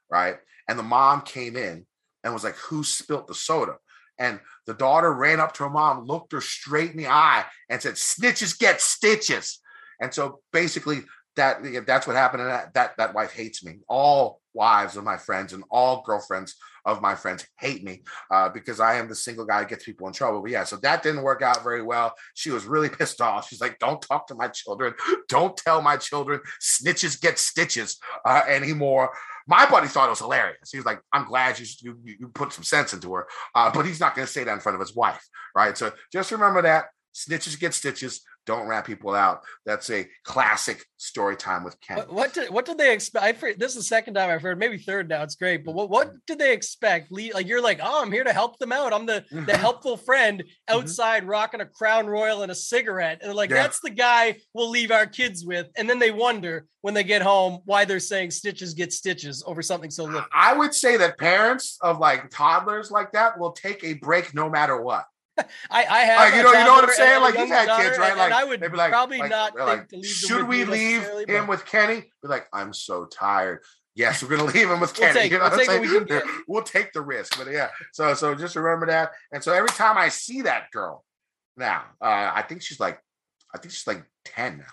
right? 0.09 0.37
And 0.67 0.79
the 0.79 0.83
mom 0.83 1.21
came 1.21 1.55
in 1.55 1.85
and 2.23 2.33
was 2.33 2.43
like, 2.43 2.55
"Who 2.55 2.83
spilt 2.83 3.27
the 3.27 3.35
soda?" 3.35 3.75
And 4.17 4.39
the 4.65 4.73
daughter 4.73 5.13
ran 5.13 5.41
up 5.41 5.53
to 5.55 5.63
her 5.63 5.69
mom, 5.69 6.05
looked 6.05 6.31
her 6.31 6.41
straight 6.41 6.91
in 6.91 6.97
the 6.97 7.07
eye, 7.07 7.45
and 7.69 7.81
said, 7.81 7.95
"Snitches 7.95 8.57
get 8.57 8.81
stitches." 8.81 9.59
And 9.99 10.13
so 10.13 10.41
basically, 10.51 11.03
that 11.35 11.85
that's 11.85 12.07
what 12.07 12.15
happened 12.15 12.43
and 12.43 12.51
that, 12.51 12.73
that 12.73 12.91
that 12.97 13.13
wife 13.13 13.33
hates 13.33 13.63
me. 13.63 13.79
All 13.87 14.41
wives 14.53 14.95
of 14.95 15.03
my 15.03 15.17
friends 15.17 15.53
and 15.53 15.63
all 15.69 16.01
girlfriends 16.05 16.55
of 16.85 17.01
my 17.01 17.15
friends 17.15 17.45
hate 17.59 17.83
me 17.83 18.03
uh, 18.31 18.47
because 18.47 18.79
i 18.79 18.95
am 18.95 19.09
the 19.09 19.15
single 19.15 19.43
guy 19.43 19.59
that 19.59 19.69
gets 19.69 19.83
people 19.83 20.07
in 20.07 20.13
trouble. 20.13 20.41
But 20.41 20.51
yeah 20.51 20.63
so 20.63 20.77
that 20.77 21.03
didn't 21.03 21.23
work 21.23 21.41
out 21.41 21.63
very 21.63 21.81
well. 21.81 22.13
She 22.33 22.51
was 22.51 22.65
really 22.65 22.89
pissed 22.89 23.21
off. 23.21 23.47
She's 23.49 23.61
like 23.61 23.79
don't 23.79 24.01
talk 24.01 24.27
to 24.27 24.35
my 24.35 24.47
children. 24.47 24.93
Don't 25.27 25.57
tell 25.57 25.81
my 25.81 25.97
children. 25.97 26.39
Snitches 26.61 27.19
get 27.19 27.37
stitches 27.39 27.97
uh, 28.25 28.43
anymore. 28.47 29.11
My 29.47 29.69
buddy 29.69 29.87
thought 29.87 30.07
it 30.07 30.11
was 30.11 30.19
hilarious. 30.19 30.71
He 30.71 30.77
was 30.77 30.85
like, 30.85 30.99
"I'm 31.13 31.25
glad 31.25 31.59
you 31.59 31.65
you, 31.79 31.97
you 32.03 32.27
put 32.29 32.51
some 32.51 32.63
sense 32.63 32.93
into 32.93 33.13
her," 33.13 33.27
uh, 33.53 33.71
but 33.71 33.85
he's 33.85 33.99
not 33.99 34.15
going 34.15 34.25
to 34.25 34.31
say 34.31 34.43
that 34.43 34.53
in 34.53 34.59
front 34.59 34.75
of 34.75 34.79
his 34.79 34.95
wife, 34.95 35.23
right? 35.55 35.77
So 35.77 35.91
just 36.11 36.31
remember 36.31 36.63
that. 36.63 36.85
Snitches 37.13 37.59
get 37.59 37.73
stitches. 37.73 38.21
Don't 38.45 38.67
rat 38.67 38.85
people 38.85 39.13
out. 39.13 39.41
That's 39.65 39.89
a 39.89 40.07
classic 40.23 40.85
story 40.97 41.35
time 41.35 41.63
with 41.63 41.79
Ken. 41.81 41.97
What, 41.97 42.13
what 42.13 42.33
did 42.33 42.49
what 42.49 42.65
did 42.65 42.77
they 42.77 42.93
expect? 42.93 43.41
this 43.59 43.71
is 43.71 43.77
the 43.77 43.83
second 43.83 44.13
time 44.13 44.29
I've 44.29 44.41
heard, 44.41 44.59
maybe 44.59 44.77
third 44.77 45.09
now. 45.09 45.23
It's 45.23 45.35
great, 45.35 45.65
but 45.65 45.73
what 45.73 45.89
what 45.89 46.07
mm-hmm. 46.07 46.17
did 46.27 46.39
they 46.39 46.53
expect? 46.53 47.11
Like 47.11 47.47
you're 47.47 47.61
like, 47.61 47.79
oh, 47.81 48.01
I'm 48.01 48.11
here 48.11 48.23
to 48.23 48.33
help 48.33 48.59
them 48.59 48.71
out. 48.71 48.93
I'm 48.93 49.05
the 49.05 49.25
the 49.31 49.37
mm-hmm. 49.37 49.49
helpful 49.51 49.97
friend 49.97 50.41
mm-hmm. 50.41 50.77
outside 50.77 51.21
mm-hmm. 51.21 51.31
rocking 51.31 51.61
a 51.61 51.65
Crown 51.65 52.07
Royal 52.07 52.43
and 52.43 52.51
a 52.51 52.55
cigarette, 52.55 53.21
and 53.23 53.33
like, 53.33 53.49
yeah. 53.49 53.63
that's 53.63 53.79
the 53.79 53.89
guy 53.89 54.37
we'll 54.53 54.69
leave 54.69 54.91
our 54.91 55.05
kids 55.05 55.45
with. 55.45 55.67
And 55.77 55.89
then 55.89 55.99
they 55.99 56.11
wonder 56.11 56.65
when 56.81 56.93
they 56.93 57.03
get 57.03 57.21
home 57.23 57.61
why 57.65 57.83
they're 57.85 57.99
saying 57.99 58.29
stitches 58.29 58.73
get 58.73 58.93
stitches 58.93 59.43
over 59.47 59.61
something 59.61 59.89
so 59.89 60.03
little. 60.03 60.25
I 60.31 60.53
would 60.53 60.73
say 60.73 60.97
that 60.97 61.17
parents 61.17 61.77
of 61.81 61.99
like 61.99 62.29
toddlers 62.29 62.91
like 62.91 63.11
that 63.13 63.39
will 63.39 63.53
take 63.53 63.83
a 63.83 63.93
break 63.93 64.33
no 64.35 64.49
matter 64.49 64.79
what. 64.79 65.05
I, 65.37 65.45
I 65.69 65.99
have 65.99 66.19
like, 66.19 66.35
you 66.35 66.43
know 66.43 66.51
you 66.51 66.65
know 66.65 66.71
what 66.73 66.83
I'm 66.85 66.89
saying. 66.91 67.21
Like 67.21 67.37
you've 67.37 67.49
had 67.49 67.81
kids, 67.81 67.97
right? 67.97 68.17
Like 68.17 68.31
I 68.31 68.43
would 68.43 68.61
like, 68.73 68.91
probably 68.91 69.17
like, 69.17 69.31
not 69.31 69.55
like, 69.55 69.89
think 69.89 69.89
to 69.89 69.97
leave. 69.97 70.05
Should 70.05 70.47
we 70.47 70.65
leave 70.65 71.03
him 71.03 71.27
but... 71.27 71.49
with 71.49 71.65
Kenny? 71.65 72.11
Be 72.21 72.27
like, 72.27 72.47
I'm 72.53 72.73
so 72.73 73.05
tired. 73.05 73.61
Yes, 73.95 74.23
we're 74.23 74.29
gonna 74.29 74.43
leave 74.53 74.69
him 74.69 74.79
with 74.79 74.93
Kenny. 74.93 75.13
We'll 75.13 75.21
take, 75.21 75.31
you 75.31 75.39
know 75.39 75.49
we'll, 75.49 76.05
take 76.05 76.25
we 76.25 76.31
we'll 76.47 76.63
take 76.63 76.93
the 76.93 77.01
risk, 77.01 77.37
but 77.37 77.51
yeah. 77.51 77.69
So 77.93 78.13
so 78.13 78.35
just 78.35 78.55
remember 78.55 78.87
that. 78.87 79.11
And 79.31 79.43
so 79.43 79.53
every 79.53 79.69
time 79.69 79.97
I 79.97 80.09
see 80.09 80.43
that 80.43 80.71
girl, 80.71 81.03
now 81.57 81.83
uh, 82.01 82.31
I 82.33 82.43
think 82.47 82.61
she's 82.61 82.79
like, 82.79 82.99
I 83.53 83.57
think 83.57 83.73
she's 83.73 83.87
like 83.87 84.05
ten 84.23 84.57
now. 84.57 84.63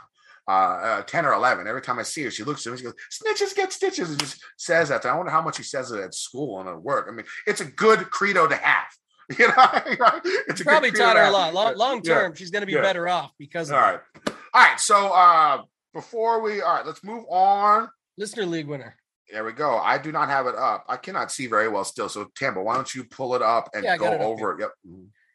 Uh, 0.49 0.51
uh, 0.51 1.03
10 1.03 1.25
or 1.25 1.35
11. 1.35 1.69
Every 1.69 1.81
time 1.81 2.01
I 2.01 2.03
see 2.03 2.25
her, 2.25 2.31
she 2.33 2.43
looks 2.43 2.67
at 2.67 2.73
me, 2.73 2.79
she 2.79 2.83
goes, 2.83 2.97
Snitches 3.13 3.55
get 3.55 3.73
stitches, 3.73 4.11
and 4.11 4.19
just 4.19 4.43
says 4.57 4.89
that. 4.89 5.07
I 5.07 5.15
wonder 5.15 5.31
how 5.31 5.41
much 5.41 5.57
she 5.59 5.63
says 5.63 5.93
it 5.93 6.01
at 6.01 6.17
school 6.17 6.59
and 6.59 6.69
at 6.69 6.83
work. 6.83 7.07
I 7.09 7.13
mean, 7.13 7.25
it's 7.47 7.61
a 7.61 7.65
good 7.65 8.11
credo 8.11 8.49
to 8.49 8.57
have. 8.57 8.89
You 9.39 9.49
know, 9.49 9.55
it's 10.49 10.63
probably 10.63 10.93
taught 10.93 11.17
her 11.17 11.25
a 11.25 11.31
lot. 11.31 11.55
Long, 11.55 11.77
long 11.77 12.03
term, 12.03 12.33
yeah. 12.33 12.37
she's 12.37 12.51
going 12.51 12.63
to 12.63 12.67
be 12.67 12.73
yeah. 12.73 12.83
better 12.83 13.09
off 13.09 13.33
because. 13.39 13.71
All 13.71 13.79
right, 13.79 14.01
all 14.27 14.33
right. 14.55 14.79
So 14.81 15.09
uh 15.09 15.63
before 15.93 16.41
we, 16.41 16.63
all 16.63 16.75
right, 16.75 16.87
let's 16.87 17.05
move 17.05 17.25
on. 17.29 17.89
Listener 18.17 18.47
League 18.47 18.67
winner. 18.67 18.97
There 19.31 19.45
we 19.45 19.53
go. 19.53 19.79
I 19.79 19.99
do 19.99 20.13
not 20.13 20.29
have 20.29 20.47
it 20.47 20.55
up. 20.55 20.85
I 20.89 20.97
cannot 20.97 21.33
see 21.33 21.47
very 21.47 21.69
well 21.69 21.85
still. 21.85 22.09
So 22.09 22.31
Tambo, 22.37 22.63
why 22.63 22.75
don't 22.75 22.95
you 22.95 23.05
pull 23.05 23.35
it 23.35 23.43
up 23.43 23.71
and 23.75 23.85
yeah, 23.85 23.97
go 23.97 24.19
over 24.19 24.53
it? 24.53 24.61
Yep. 24.61 24.73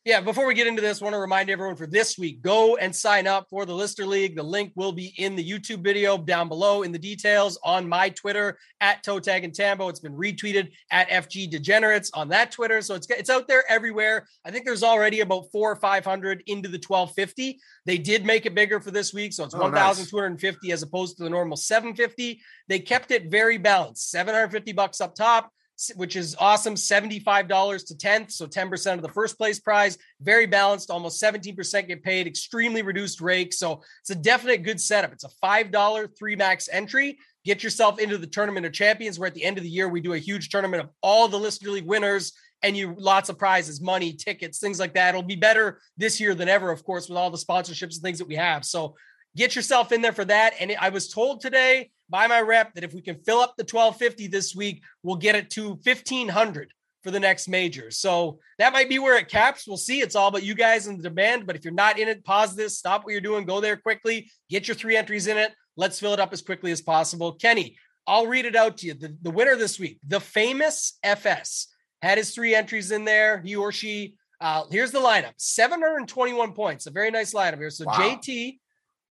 Yeah, 0.08 0.22
before 0.22 0.48
we 0.48 0.54
get 0.54 0.68
into 0.68 0.82
this, 0.82 1.02
I 1.02 1.04
want 1.04 1.16
to 1.16 1.20
remind 1.20 1.50
everyone 1.50 1.76
for 1.76 1.86
this 1.86 2.18
week, 2.18 2.42
go 2.42 2.78
and 2.78 2.96
sign 2.96 3.28
up 3.28 3.46
for 3.50 3.66
the 3.66 3.74
Listener 3.74 4.06
League. 4.06 4.38
The 4.38 4.42
link 4.42 4.72
will 4.78 4.94
be 4.94 5.14
in 5.18 5.36
the 5.36 5.44
YouTube 5.44 5.84
video 5.84 6.18
down 6.18 6.48
below 6.48 6.84
in 6.84 6.94
the 6.94 6.98
details 6.98 7.60
on 7.62 7.90
my 7.90 8.08
Twitter 8.08 8.58
at 8.80 9.04
Toe 9.04 9.20
Tag 9.20 9.44
and 9.44 9.54
Tambo. 9.54 9.90
It's 9.90 10.00
been 10.00 10.16
retweeted 10.16 10.70
at 10.92 11.10
FG 11.10 11.50
Degenerates 11.50 12.10
on 12.14 12.30
that 12.30 12.54
Twitter. 12.54 12.82
So 12.82 12.96
it's 12.96 13.06
it's 13.10 13.30
out 13.30 13.50
there 13.50 13.66
everywhere. 13.68 14.26
I 14.46 14.52
think 14.52 14.64
there's 14.64 14.82
already 14.82 15.20
about 15.20 15.52
four 15.52 15.74
or 15.74 15.76
500 15.76 16.42
into 16.48 16.70
the 16.70 16.82
1250. 16.88 17.60
They 17.86 17.98
did 17.98 18.26
make 18.26 18.46
it 18.46 18.56
bigger 18.56 18.80
for 18.80 18.92
this 18.92 19.14
week. 19.14 19.34
So 19.34 19.44
it's 19.44 19.56
oh, 19.56 19.60
1,250 19.60 20.68
nice. 20.70 20.74
as 20.74 20.84
opposed 20.84 21.18
to 21.18 21.24
the 21.24 21.30
normal 21.30 21.58
750. 21.58 22.40
They 22.70 22.80
kept 22.80 23.12
it 23.12 23.30
very 23.30 23.58
balanced 23.58 24.10
750 24.12 24.72
bucks 24.72 25.02
up 25.02 25.16
top 25.16 25.52
which 25.96 26.16
is 26.16 26.36
awesome. 26.40 26.76
$75 26.76 27.88
to 27.88 27.96
10th. 27.96 28.32
So 28.32 28.48
10% 28.48 28.94
of 28.94 29.02
the 29.02 29.10
first 29.10 29.38
place 29.38 29.60
prize. 29.60 29.98
Very 30.22 30.46
balanced. 30.46 30.90
Almost 30.90 31.22
17% 31.22 31.88
get 31.88 32.04
paid. 32.04 32.28
Extremely 32.28 32.82
reduced 32.82 33.22
rake. 33.22 33.54
So 33.54 33.82
it's 34.02 34.10
a 34.10 34.16
definite 34.16 34.64
good 34.64 34.82
setup. 34.82 35.14
It's 35.14 35.24
a 35.24 35.30
$5 35.44 36.18
three 36.18 36.36
max 36.36 36.68
entry. 36.72 37.20
Get 37.46 37.64
yourself 37.64 38.00
into 38.00 38.18
the 38.18 38.28
tournament 38.28 38.66
of 38.66 38.74
champions 38.74 39.20
where 39.20 39.28
at 39.28 39.34
the 39.34 39.44
end 39.44 39.58
of 39.58 39.64
the 39.64 39.70
year, 39.70 39.88
we 39.88 40.02
do 40.02 40.14
a 40.14 40.18
huge 40.18 40.50
tournament 40.50 40.84
of 40.84 40.90
all 41.02 41.28
the 41.28 41.38
Listener 41.38 41.72
League 41.72 41.86
winners 41.86 42.34
and 42.64 42.76
you 42.76 42.96
lots 42.98 43.30
of 43.30 43.38
prizes, 43.38 43.80
money, 43.80 44.14
tickets, 44.14 44.60
things 44.60 44.80
like 44.80 44.96
that. 44.96 45.10
It'll 45.10 45.22
be 45.22 45.36
better 45.36 45.80
this 45.96 46.20
year 46.20 46.34
than 46.34 46.50
ever, 46.50 46.72
of 46.72 46.84
course, 46.84 47.08
with 47.08 47.18
all 47.18 47.30
the 47.30 47.38
sponsorships 47.38 47.94
and 47.94 48.02
things 48.02 48.18
that 48.18 48.28
we 48.28 48.36
have. 48.36 48.66
So 48.66 48.96
get 49.36 49.56
yourself 49.56 49.92
in 49.92 50.02
there 50.02 50.12
for 50.12 50.26
that. 50.26 50.56
And 50.60 50.76
I 50.80 50.90
was 50.90 51.08
told 51.08 51.42
today 51.42 51.92
by 52.10 52.28
my 52.28 52.42
rep 52.42 52.74
that 52.74 52.84
if 52.84 52.94
we 52.94 53.02
can 53.02 53.22
fill 53.24 53.40
up 53.40 53.56
the 53.58 53.64
1250 53.64 54.28
this 54.28 54.56
week, 54.56 54.84
we'll 55.04 55.16
get 55.16 55.36
it 55.36 55.50
to 55.52 55.70
1500 55.84 56.74
for 57.04 57.12
the 57.12 57.20
next 57.20 57.48
major. 57.48 57.92
So 57.92 58.40
that 58.60 58.74
might 58.74 58.90
be 58.90 59.00
where 59.00 59.18
it 59.18 59.30
caps. 59.30 59.68
We'll 59.68 59.78
see. 59.78 60.02
It's 60.02 60.16
all 60.16 60.28
about 60.28 60.44
you 60.44 60.56
guys 60.56 60.88
and 60.88 61.00
the 61.00 61.10
demand. 61.10 61.46
But 61.46 61.56
if 61.56 61.64
you're 61.64 61.74
not 61.74 62.00
in 62.00 62.08
it, 62.08 62.26
pause 62.26 62.56
this, 62.56 62.78
stop 62.78 63.04
what 63.04 63.12
you're 63.12 63.22
doing, 63.22 63.46
go 63.46 63.62
there 63.62 63.78
quickly, 63.78 64.30
get 64.50 64.68
your 64.68 64.76
three 64.76 64.98
entries 64.98 65.28
in 65.28 65.38
it. 65.38 65.54
Let's 65.76 66.00
fill 66.00 66.14
it 66.14 66.20
up 66.20 66.34
as 66.34 66.42
quickly 66.42 66.72
as 66.72 66.82
possible. 66.82 67.34
Kenny, 67.34 67.78
I'll 68.08 68.28
read 68.28 68.46
it 68.46 68.56
out 68.56 68.78
to 68.78 68.88
you. 68.88 68.94
The, 68.94 69.16
the 69.22 69.32
winner 69.32 69.56
this 69.56 69.80
week, 69.80 70.00
the 70.08 70.20
famous 70.20 70.98
FS, 71.04 71.68
had 72.02 72.18
his 72.18 72.34
three 72.34 72.56
entries 72.56 72.92
in 72.92 73.06
there, 73.06 73.42
he 73.42 73.56
or 73.56 73.72
she. 73.72 74.16
Uh, 74.40 74.64
here's 74.70 74.92
the 74.92 75.00
lineup 75.00 75.34
721 75.38 76.54
points. 76.54 76.86
A 76.86 76.92
very 76.92 77.12
nice 77.12 77.34
lineup 77.34 77.58
here. 77.58 77.70
So 77.70 77.86
wow. 77.86 77.94
JT, 77.94 78.60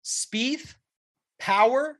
Spieth, 0.03 0.75
Power, 1.39 1.99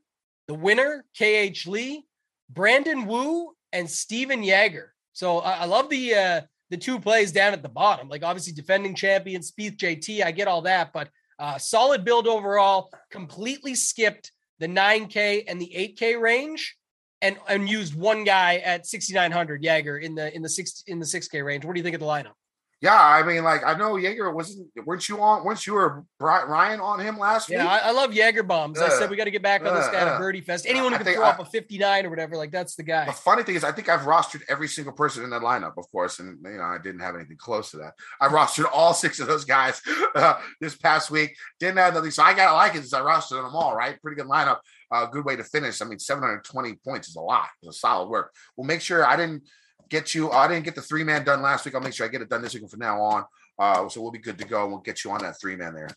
the 0.52 0.58
winner, 0.58 1.02
KH 1.18 1.66
Lee, 1.66 2.04
Brandon 2.50 3.06
Wu, 3.06 3.54
and 3.72 3.88
Stephan 3.88 4.42
Jaeger. 4.42 4.92
So 5.14 5.38
I, 5.38 5.60
I 5.60 5.64
love 5.64 5.88
the 5.88 6.14
uh, 6.14 6.40
the 6.68 6.76
two 6.76 7.00
plays 7.00 7.32
down 7.32 7.54
at 7.54 7.62
the 7.62 7.70
bottom. 7.70 8.10
Like 8.10 8.22
obviously 8.22 8.52
defending 8.52 8.94
champion, 8.94 9.40
Spieth 9.40 9.78
JT. 9.78 10.22
I 10.22 10.30
get 10.30 10.48
all 10.48 10.60
that, 10.62 10.92
but 10.92 11.08
uh, 11.38 11.56
solid 11.56 12.04
build 12.04 12.26
overall. 12.26 12.90
Completely 13.10 13.74
skipped 13.74 14.30
the 14.58 14.68
9K 14.68 15.44
and 15.48 15.58
the 15.58 15.72
8K 15.98 16.20
range, 16.20 16.76
and 17.22 17.38
and 17.48 17.66
used 17.66 17.94
one 17.94 18.22
guy 18.22 18.56
at 18.56 18.86
6,900 18.86 19.64
Jaeger 19.64 19.96
in 19.96 20.14
the 20.14 20.34
in 20.34 20.42
the 20.42 20.50
six 20.50 20.84
in 20.86 20.98
the 20.98 21.06
6K 21.06 21.42
range. 21.42 21.64
What 21.64 21.74
do 21.74 21.78
you 21.78 21.84
think 21.84 21.94
of 21.94 22.00
the 22.00 22.06
lineup? 22.06 22.34
Yeah, 22.82 23.00
I 23.00 23.22
mean, 23.22 23.44
like 23.44 23.64
I 23.64 23.74
know 23.74 23.96
Jaeger 23.96 24.32
wasn't. 24.32 24.66
weren't 24.84 25.08
you 25.08 25.22
on? 25.22 25.44
Weren't 25.44 25.64
you 25.68 25.76
or 25.76 26.04
Ryan 26.18 26.80
on 26.80 26.98
him 26.98 27.16
last 27.16 27.48
yeah, 27.48 27.58
week? 27.58 27.64
Yeah, 27.64 27.86
I, 27.86 27.90
I, 27.90 27.92
love 27.92 28.12
Jaeger 28.12 28.42
bombs. 28.42 28.80
Uh, 28.80 28.86
I 28.86 28.88
said 28.88 29.08
we 29.08 29.16
got 29.16 29.24
to 29.24 29.30
get 29.30 29.40
back 29.40 29.64
on 29.64 29.72
this 29.72 29.86
guy 29.86 30.00
uh, 30.00 30.14
at 30.14 30.18
Birdie 30.18 30.40
Fest. 30.40 30.66
Anyone 30.68 30.90
who 30.90 30.98
can 30.98 31.14
throw 31.14 31.22
I, 31.22 31.30
up 31.30 31.38
a 31.38 31.44
fifty 31.44 31.78
nine 31.78 32.04
or 32.04 32.10
whatever, 32.10 32.36
like 32.36 32.50
that's 32.50 32.74
the 32.74 32.82
guy. 32.82 33.04
The 33.04 33.12
funny 33.12 33.44
thing 33.44 33.54
is, 33.54 33.62
I 33.62 33.70
think 33.70 33.88
I've 33.88 34.00
rostered 34.00 34.42
every 34.48 34.66
single 34.66 34.92
person 34.92 35.22
in 35.22 35.30
that 35.30 35.42
lineup, 35.42 35.78
of 35.78 35.88
course, 35.92 36.18
and 36.18 36.38
you 36.44 36.58
know 36.58 36.64
I 36.64 36.78
didn't 36.82 37.02
have 37.02 37.14
anything 37.14 37.36
close 37.36 37.70
to 37.70 37.76
that. 37.76 37.92
I 38.20 38.26
rostered 38.26 38.68
all 38.72 38.94
six 38.94 39.20
of 39.20 39.28
those 39.28 39.44
guys 39.44 39.80
uh, 40.16 40.40
this 40.60 40.74
past 40.74 41.08
week. 41.08 41.36
Didn't 41.60 41.78
have 41.78 41.94
nothing, 41.94 42.10
so 42.10 42.24
I 42.24 42.34
gotta 42.34 42.56
like 42.56 42.74
it 42.74 42.78
since 42.78 42.94
I 42.94 43.00
rostered 43.00 43.44
them 43.44 43.54
all. 43.54 43.76
Right, 43.76 44.02
pretty 44.02 44.16
good 44.16 44.28
lineup. 44.28 44.58
A 44.90 44.96
uh, 44.96 45.06
good 45.06 45.24
way 45.24 45.36
to 45.36 45.44
finish. 45.44 45.80
I 45.80 45.84
mean, 45.84 46.00
seven 46.00 46.24
hundred 46.24 46.42
twenty 46.42 46.74
points 46.84 47.10
is 47.10 47.14
a 47.14 47.20
lot. 47.20 47.46
It's 47.62 47.76
a 47.76 47.78
solid 47.78 48.08
work. 48.08 48.34
We'll 48.56 48.66
make 48.66 48.80
sure 48.80 49.06
I 49.06 49.14
didn't 49.14 49.44
get 49.92 50.14
you. 50.14 50.30
I 50.30 50.48
didn't 50.48 50.64
get 50.64 50.74
the 50.74 50.82
three 50.82 51.04
man 51.04 51.22
done 51.22 51.42
last 51.42 51.64
week. 51.64 51.74
I'll 51.74 51.82
make 51.82 51.92
sure 51.92 52.06
I 52.06 52.08
get 52.08 52.22
it 52.22 52.30
done 52.30 52.40
this 52.40 52.54
week 52.54 52.68
from 52.68 52.80
now 52.80 53.00
on. 53.00 53.24
Uh, 53.58 53.86
so 53.88 54.00
we'll 54.00 54.10
be 54.10 54.18
good 54.18 54.38
to 54.38 54.46
go. 54.46 54.66
We'll 54.66 54.78
get 54.78 55.04
you 55.04 55.10
on 55.10 55.20
that 55.20 55.38
three 55.38 55.54
man 55.54 55.74
there. 55.74 55.90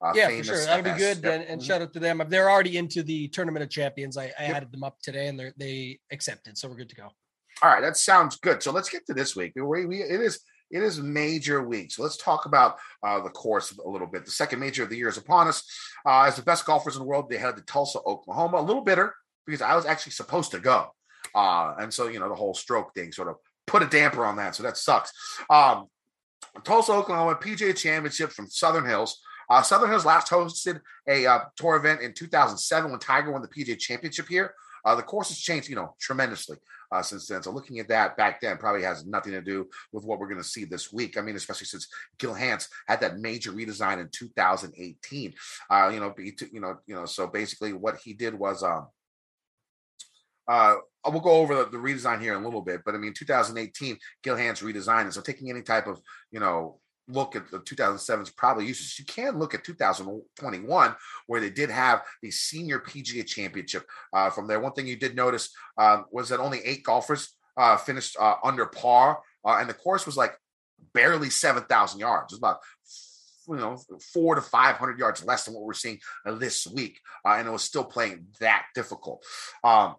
Uh, 0.00 0.12
yeah, 0.14 0.28
for 0.28 0.42
sure. 0.42 0.64
That'll 0.64 0.82
be 0.82 0.98
good. 0.98 1.18
Yep. 1.22 1.24
And, 1.24 1.44
and 1.44 1.60
mm-hmm. 1.60 1.66
shout 1.66 1.82
out 1.82 1.92
to 1.92 2.00
them. 2.00 2.22
They're 2.28 2.50
already 2.50 2.78
into 2.78 3.02
the 3.02 3.28
tournament 3.28 3.62
of 3.62 3.68
champions. 3.68 4.16
I, 4.16 4.32
I 4.38 4.46
yep. 4.46 4.56
added 4.56 4.72
them 4.72 4.82
up 4.82 4.98
today, 5.02 5.28
and 5.28 5.38
they 5.38 5.52
they 5.56 6.00
accepted. 6.10 6.56
So 6.56 6.68
we're 6.68 6.76
good 6.76 6.88
to 6.88 6.96
go. 6.96 7.08
All 7.62 7.70
right, 7.70 7.82
that 7.82 7.98
sounds 7.98 8.36
good. 8.38 8.62
So 8.62 8.72
let's 8.72 8.88
get 8.88 9.06
to 9.06 9.14
this 9.14 9.36
week. 9.36 9.52
We, 9.54 9.84
we 9.84 10.02
it 10.02 10.20
is 10.20 10.40
it 10.70 10.82
is 10.82 10.98
major 11.00 11.62
week. 11.62 11.92
So 11.92 12.02
let's 12.02 12.16
talk 12.16 12.46
about 12.46 12.78
uh, 13.02 13.20
the 13.20 13.28
course 13.28 13.76
a 13.78 13.88
little 13.88 14.06
bit. 14.06 14.24
The 14.24 14.30
second 14.30 14.58
major 14.58 14.82
of 14.82 14.88
the 14.88 14.96
year 14.96 15.08
is 15.08 15.18
upon 15.18 15.48
us. 15.48 15.62
Uh, 16.06 16.22
as 16.22 16.36
the 16.36 16.42
best 16.42 16.64
golfers 16.64 16.96
in 16.96 17.02
the 17.02 17.06
world, 17.06 17.28
they 17.28 17.36
headed 17.36 17.58
to 17.58 17.64
Tulsa, 17.64 17.98
Oklahoma. 18.06 18.58
A 18.58 18.62
little 18.62 18.82
bitter 18.82 19.14
because 19.46 19.60
I 19.60 19.76
was 19.76 19.84
actually 19.84 20.12
supposed 20.12 20.50
to 20.52 20.58
go. 20.58 20.88
Uh, 21.34 21.74
and 21.78 21.92
so, 21.92 22.08
you 22.08 22.18
know, 22.18 22.28
the 22.28 22.34
whole 22.34 22.54
stroke 22.54 22.94
thing 22.94 23.12
sort 23.12 23.28
of 23.28 23.36
put 23.66 23.82
a 23.82 23.86
damper 23.86 24.24
on 24.24 24.36
that. 24.36 24.54
So 24.54 24.62
that 24.62 24.76
sucks. 24.76 25.12
Um, 25.48 25.86
Tulsa, 26.64 26.92
Oklahoma 26.92 27.36
PGA 27.36 27.76
Championship 27.76 28.30
from 28.30 28.48
Southern 28.48 28.86
Hills. 28.86 29.20
Uh, 29.48 29.62
Southern 29.62 29.90
Hills 29.90 30.04
last 30.04 30.30
hosted 30.30 30.80
a 31.08 31.26
uh, 31.26 31.40
tour 31.56 31.76
event 31.76 32.00
in 32.00 32.12
2007 32.12 32.90
when 32.90 33.00
Tiger 33.00 33.32
won 33.32 33.42
the 33.42 33.48
PGA 33.48 33.78
Championship 33.78 34.28
here. 34.28 34.54
Uh, 34.84 34.94
the 34.94 35.02
course 35.02 35.28
has 35.28 35.38
changed, 35.38 35.68
you 35.68 35.76
know, 35.76 35.94
tremendously 36.00 36.56
uh, 36.90 37.02
since 37.02 37.26
then. 37.26 37.42
So 37.42 37.52
looking 37.52 37.78
at 37.78 37.88
that 37.88 38.16
back 38.16 38.40
then 38.40 38.58
probably 38.58 38.82
has 38.82 39.06
nothing 39.06 39.32
to 39.32 39.40
do 39.40 39.68
with 39.92 40.04
what 40.04 40.18
we're 40.18 40.28
going 40.28 40.42
to 40.42 40.48
see 40.48 40.64
this 40.64 40.92
week. 40.92 41.16
I 41.16 41.20
mean, 41.20 41.36
especially 41.36 41.66
since 41.66 41.88
Gil 42.18 42.34
Hanse 42.34 42.68
had 42.88 43.00
that 43.00 43.18
major 43.18 43.52
redesign 43.52 44.00
in 44.00 44.08
2018. 44.12 45.34
Uh, 45.70 45.90
you 45.92 46.00
know, 46.00 46.10
be 46.10 46.36
you 46.52 46.60
know, 46.60 46.78
you 46.86 46.94
know. 46.94 47.06
So 47.06 47.26
basically, 47.28 47.72
what 47.72 47.98
he 47.98 48.12
did 48.12 48.34
was, 48.36 48.62
um, 48.62 48.88
uh, 50.48 50.74
we'll 51.06 51.20
go 51.20 51.32
over 51.32 51.54
the, 51.54 51.70
the, 51.70 51.78
redesign 51.78 52.20
here 52.20 52.34
in 52.34 52.42
a 52.42 52.44
little 52.44 52.62
bit, 52.62 52.82
but 52.84 52.94
I 52.94 52.98
mean, 52.98 53.14
2018, 53.14 53.96
Gil 54.22 54.36
Hanse 54.36 54.62
redesigned 54.62 55.08
it. 55.08 55.14
So 55.14 55.20
taking 55.20 55.50
any 55.50 55.62
type 55.62 55.86
of, 55.86 56.00
you 56.30 56.40
know, 56.40 56.78
look 57.08 57.36
at 57.36 57.50
the 57.50 57.58
2007's 57.58 58.30
probably 58.30 58.66
uses. 58.66 58.98
You 58.98 59.04
can 59.04 59.38
look 59.38 59.54
at 59.54 59.64
2021, 59.64 60.94
where 61.26 61.40
they 61.40 61.50
did 61.50 61.70
have 61.70 62.02
the 62.22 62.30
senior 62.30 62.78
PGA 62.78 63.26
championship 63.26 63.84
uh, 64.12 64.30
from 64.30 64.46
there. 64.46 64.60
One 64.60 64.72
thing 64.72 64.86
you 64.86 64.96
did 64.96 65.16
notice 65.16 65.50
um, 65.78 66.06
was 66.10 66.28
that 66.28 66.40
only 66.40 66.60
eight 66.64 66.84
golfers 66.84 67.34
uh, 67.56 67.76
finished 67.76 68.16
uh, 68.18 68.36
under 68.42 68.66
par, 68.66 69.20
uh, 69.44 69.58
and 69.60 69.68
the 69.68 69.74
course 69.74 70.06
was 70.06 70.16
like 70.16 70.34
barely 70.94 71.30
7,000 71.30 72.00
yards. 72.00 72.32
It 72.32 72.36
was 72.36 72.38
about 72.38 72.58
you 73.48 73.56
know 73.56 73.76
four 74.12 74.36
to 74.36 74.40
500 74.40 74.98
yards 74.98 75.24
less 75.24 75.44
than 75.44 75.54
what 75.54 75.64
we're 75.64 75.72
seeing 75.72 75.98
uh, 76.26 76.34
this 76.34 76.66
week, 76.66 77.00
uh, 77.26 77.34
and 77.38 77.48
it 77.48 77.50
was 77.50 77.64
still 77.64 77.84
playing 77.84 78.26
that 78.40 78.66
difficult. 78.74 79.24
Um, 79.64 79.96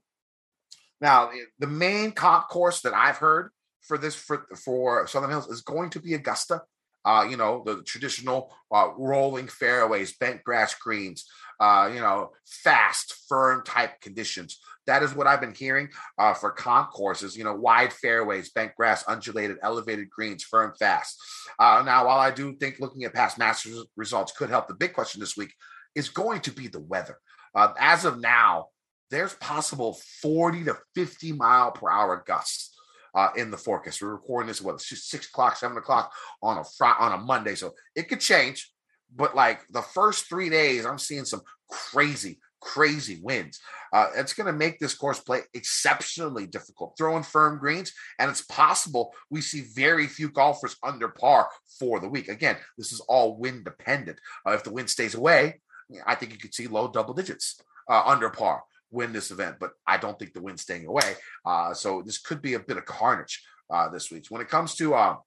now, 1.04 1.30
the 1.60 1.68
main 1.68 2.14
comp 2.14 2.48
course 2.48 2.82
that 2.82 2.96
I've 2.96 3.18
heard 3.18 3.52
for 3.82 4.00
this 4.00 4.16
for 4.16 4.48
for 4.66 5.06
Southern 5.06 5.30
Hills 5.30 5.50
is 5.50 5.62
going 5.62 5.92
to 5.92 6.00
be 6.00 6.16
Augusta 6.16 6.64
uh, 7.06 7.26
you 7.30 7.38
know, 7.38 7.64
the 7.66 7.82
traditional 7.84 8.54
uh, 8.72 8.90
rolling 8.98 9.48
fairways, 9.48 10.16
bent 10.18 10.44
grass 10.44 10.74
greens, 10.76 11.26
uh, 11.60 11.90
you 11.94 12.00
know, 12.00 12.32
fast, 12.46 13.14
firm 13.28 13.64
type 13.64 14.00
conditions. 14.02 14.60
That 14.86 15.04
is 15.04 15.16
what 15.16 15.28
I've 15.28 15.42
been 15.42 15.56
hearing 15.56 15.90
uh, 16.18 16.34
for 16.34 16.52
comp 16.52 16.92
courses, 16.92 17.38
you 17.38 17.44
know, 17.44 17.56
wide 17.56 17.94
fairways, 17.94 18.52
bent 18.52 18.76
grass, 18.76 19.04
undulated, 19.08 19.58
elevated 19.64 20.10
greens, 20.10 20.44
firm, 20.44 20.74
fast. 20.78 21.18
Uh, 21.58 21.84
now, 21.86 22.08
while 22.08 22.20
I 22.20 22.32
do 22.32 22.56
think 22.56 22.80
looking 22.80 23.04
at 23.04 23.14
past 23.14 23.38
Masters 23.38 23.86
results 23.96 24.34
could 24.34 24.50
help, 24.50 24.68
the 24.68 24.74
big 24.74 24.94
question 24.94 25.20
this 25.20 25.38
week 25.38 25.54
is 25.96 26.10
going 26.10 26.42
to 26.42 26.52
be 26.52 26.68
the 26.68 26.82
weather. 26.82 27.18
Uh, 27.56 27.74
as 27.80 28.04
of 28.04 28.20
now, 28.20 28.68
there's 29.14 29.36
possible 29.36 30.00
40 30.22 30.66
to 30.66 30.78
50 30.96 31.34
mile 31.34 31.72
per 31.72 31.90
hour 31.90 32.24
gusts 32.26 32.76
uh, 33.14 33.30
in 33.36 33.52
the 33.52 33.58
forecast. 33.58 34.02
We're 34.02 34.14
recording 34.14 34.48
this 34.48 34.62
what 34.62 34.82
six 34.82 35.28
o'clock, 35.28 35.56
seven 35.56 35.78
o'clock 35.78 36.12
on 36.42 36.58
a 36.58 36.64
Friday, 36.64 36.98
on 37.00 37.12
a 37.14 37.18
Monday, 37.18 37.54
so 37.54 37.74
it 37.96 38.10
could 38.10 38.20
change. 38.20 38.72
But 39.16 39.36
like 39.36 39.62
the 39.70 39.84
first 39.84 40.28
three 40.28 40.50
days, 40.50 40.88
I'm 40.88 40.98
seeing 40.98 41.26
some 41.26 41.42
crazy, 41.70 42.40
crazy 42.60 43.20
winds. 43.22 43.60
Uh, 43.94 44.08
it's 44.16 44.34
going 44.34 44.48
to 44.48 44.58
make 44.58 44.80
this 44.80 44.96
course 44.96 45.20
play 45.20 45.42
exceptionally 45.54 46.48
difficult. 46.48 46.96
Throwing 46.98 47.22
firm 47.22 47.60
greens, 47.60 47.94
and 48.18 48.32
it's 48.32 48.42
possible 48.42 49.14
we 49.30 49.42
see 49.42 49.62
very 49.76 50.08
few 50.08 50.30
golfers 50.30 50.76
under 50.82 51.10
par 51.10 51.50
for 51.80 52.00
the 52.00 52.10
week. 52.10 52.30
Again, 52.30 52.58
this 52.80 52.92
is 52.92 53.00
all 53.02 53.38
wind 53.38 53.66
dependent. 53.66 54.18
Uh, 54.48 54.54
if 54.54 54.64
the 54.64 54.74
wind 54.74 54.90
stays 54.90 55.14
away, 55.14 55.62
I 56.08 56.16
think 56.16 56.32
you 56.32 56.40
could 56.40 56.56
see 56.56 56.66
low 56.66 56.88
double 56.88 57.14
digits 57.14 57.62
uh, 57.88 58.02
under 58.08 58.32
par 58.32 58.64
win 58.94 59.12
this 59.12 59.32
event, 59.32 59.58
but 59.60 59.72
I 59.86 59.98
don't 59.98 60.18
think 60.18 60.34
the 60.34 60.42
win's 60.42 60.62
staying 60.62 60.86
away. 60.86 61.16
Uh, 61.46 61.74
so 61.74 62.02
this 62.06 62.20
could 62.20 62.42
be 62.42 62.54
a 62.54 62.60
bit 62.60 62.78
of 62.78 62.86
carnage 62.86 63.44
uh, 63.70 63.90
this 63.90 64.12
week. 64.12 64.28
When 64.30 64.42
it 64.42 64.50
comes 64.50 64.76
to 64.76 64.94
uh, 64.94 65.18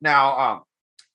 now, 0.00 0.38
um, 0.38 0.62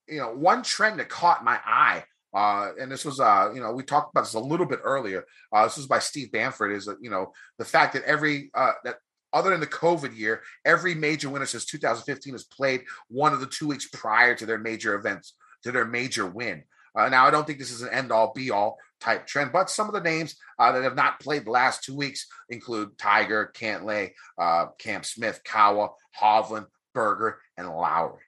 you 0.08 0.18
know, 0.18 0.34
one 0.36 0.64
trend 0.64 1.00
that 1.00 1.10
caught 1.10 1.44
my 1.44 1.60
eye, 1.66 2.04
uh, 2.34 2.72
and 2.80 2.92
this 2.92 3.06
was, 3.06 3.20
uh, 3.20 3.52
you 3.54 3.62
know, 3.62 3.72
we 3.72 3.84
talked 3.84 4.12
about 4.12 4.22
this 4.22 4.34
a 4.34 4.40
little 4.40 4.66
bit 4.66 4.80
earlier. 4.84 5.26
Uh, 5.52 5.64
this 5.64 5.78
was 5.78 5.88
by 5.88 6.00
Steve 6.00 6.32
Bamford. 6.32 6.72
Is 6.72 6.86
that 6.86 6.98
you 7.02 7.10
know 7.10 7.32
the 7.58 7.66
fact 7.66 7.94
that 7.94 8.04
every 8.04 8.52
uh, 8.54 8.74
that 8.84 8.98
other 9.34 9.52
than 9.52 9.60
the 9.60 9.68
COVID 9.68 10.16
year, 10.16 10.42
every 10.66 10.96
major 10.96 11.30
winner 11.30 11.46
since 11.46 11.66
2015 11.66 12.34
has 12.34 12.44
played 12.44 12.84
one 13.08 13.34
of 13.34 13.40
the 13.40 13.48
two 13.48 13.68
weeks 13.68 13.88
prior 13.88 14.36
to 14.36 14.46
their 14.46 14.58
major 14.58 14.96
events, 14.96 15.36
to 15.64 15.72
their 15.72 15.86
major 15.86 16.26
win. 16.26 16.64
Uh, 16.96 17.10
now, 17.10 17.26
I 17.26 17.32
don't 17.32 17.46
think 17.46 17.60
this 17.60 17.72
is 17.72 17.82
an 17.82 17.94
end 17.94 18.12
all 18.12 18.34
be 18.34 18.52
all 18.52 18.78
type 19.00 19.28
trend, 19.28 19.52
but 19.52 19.70
some 19.70 19.88
of 19.88 19.94
the 19.94 20.02
names 20.02 20.36
uh, 20.58 20.72
that 20.72 20.84
have 20.84 20.96
not 20.96 21.20
played 21.20 21.46
the 21.46 21.52
last 21.52 21.84
two 21.84 21.96
weeks 21.96 22.28
include 22.50 22.98
Tiger, 22.98 23.52
Cantlay, 23.56 24.12
uh, 24.38 24.68
Cam 24.78 25.04
Smith, 25.04 25.42
Kawa, 25.44 25.90
Hovland, 26.20 26.68
Berger, 26.94 27.40
and 27.58 27.70
Lowry. 27.70 28.22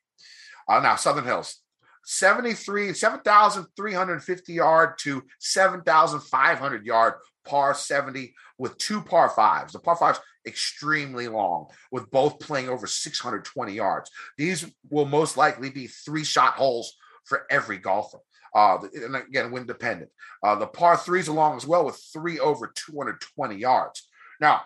Uh, 0.67 0.79
now, 0.79 0.95
Southern 0.95 1.25
Hills, 1.25 1.57
73, 2.05 2.93
7,350 2.93 4.53
yard 4.53 4.97
to 4.99 5.23
7,500 5.39 6.85
yard 6.85 7.13
par 7.45 7.73
70 7.73 8.33
with 8.57 8.77
two 8.77 9.01
par 9.01 9.29
fives. 9.29 9.73
The 9.73 9.79
par 9.79 9.95
fives 9.95 10.19
extremely 10.47 11.27
long, 11.27 11.67
with 11.91 12.09
both 12.11 12.39
playing 12.39 12.69
over 12.69 12.87
620 12.87 13.73
yards. 13.73 14.09
These 14.37 14.65
will 14.89 15.05
most 15.05 15.37
likely 15.37 15.69
be 15.69 15.87
three 15.87 16.23
shot 16.23 16.53
holes 16.53 16.95
for 17.25 17.45
every 17.49 17.77
golfer. 17.77 18.19
Uh, 18.53 18.77
and 18.93 19.15
again, 19.15 19.51
wind 19.51 19.67
dependent. 19.67 20.11
Uh, 20.43 20.55
the 20.55 20.67
par 20.67 20.97
threes 20.97 21.27
along 21.27 21.57
as 21.57 21.65
well 21.65 21.85
with 21.85 22.01
three 22.13 22.39
over 22.39 22.71
220 22.75 23.55
yards. 23.55 24.07
Now, 24.39 24.61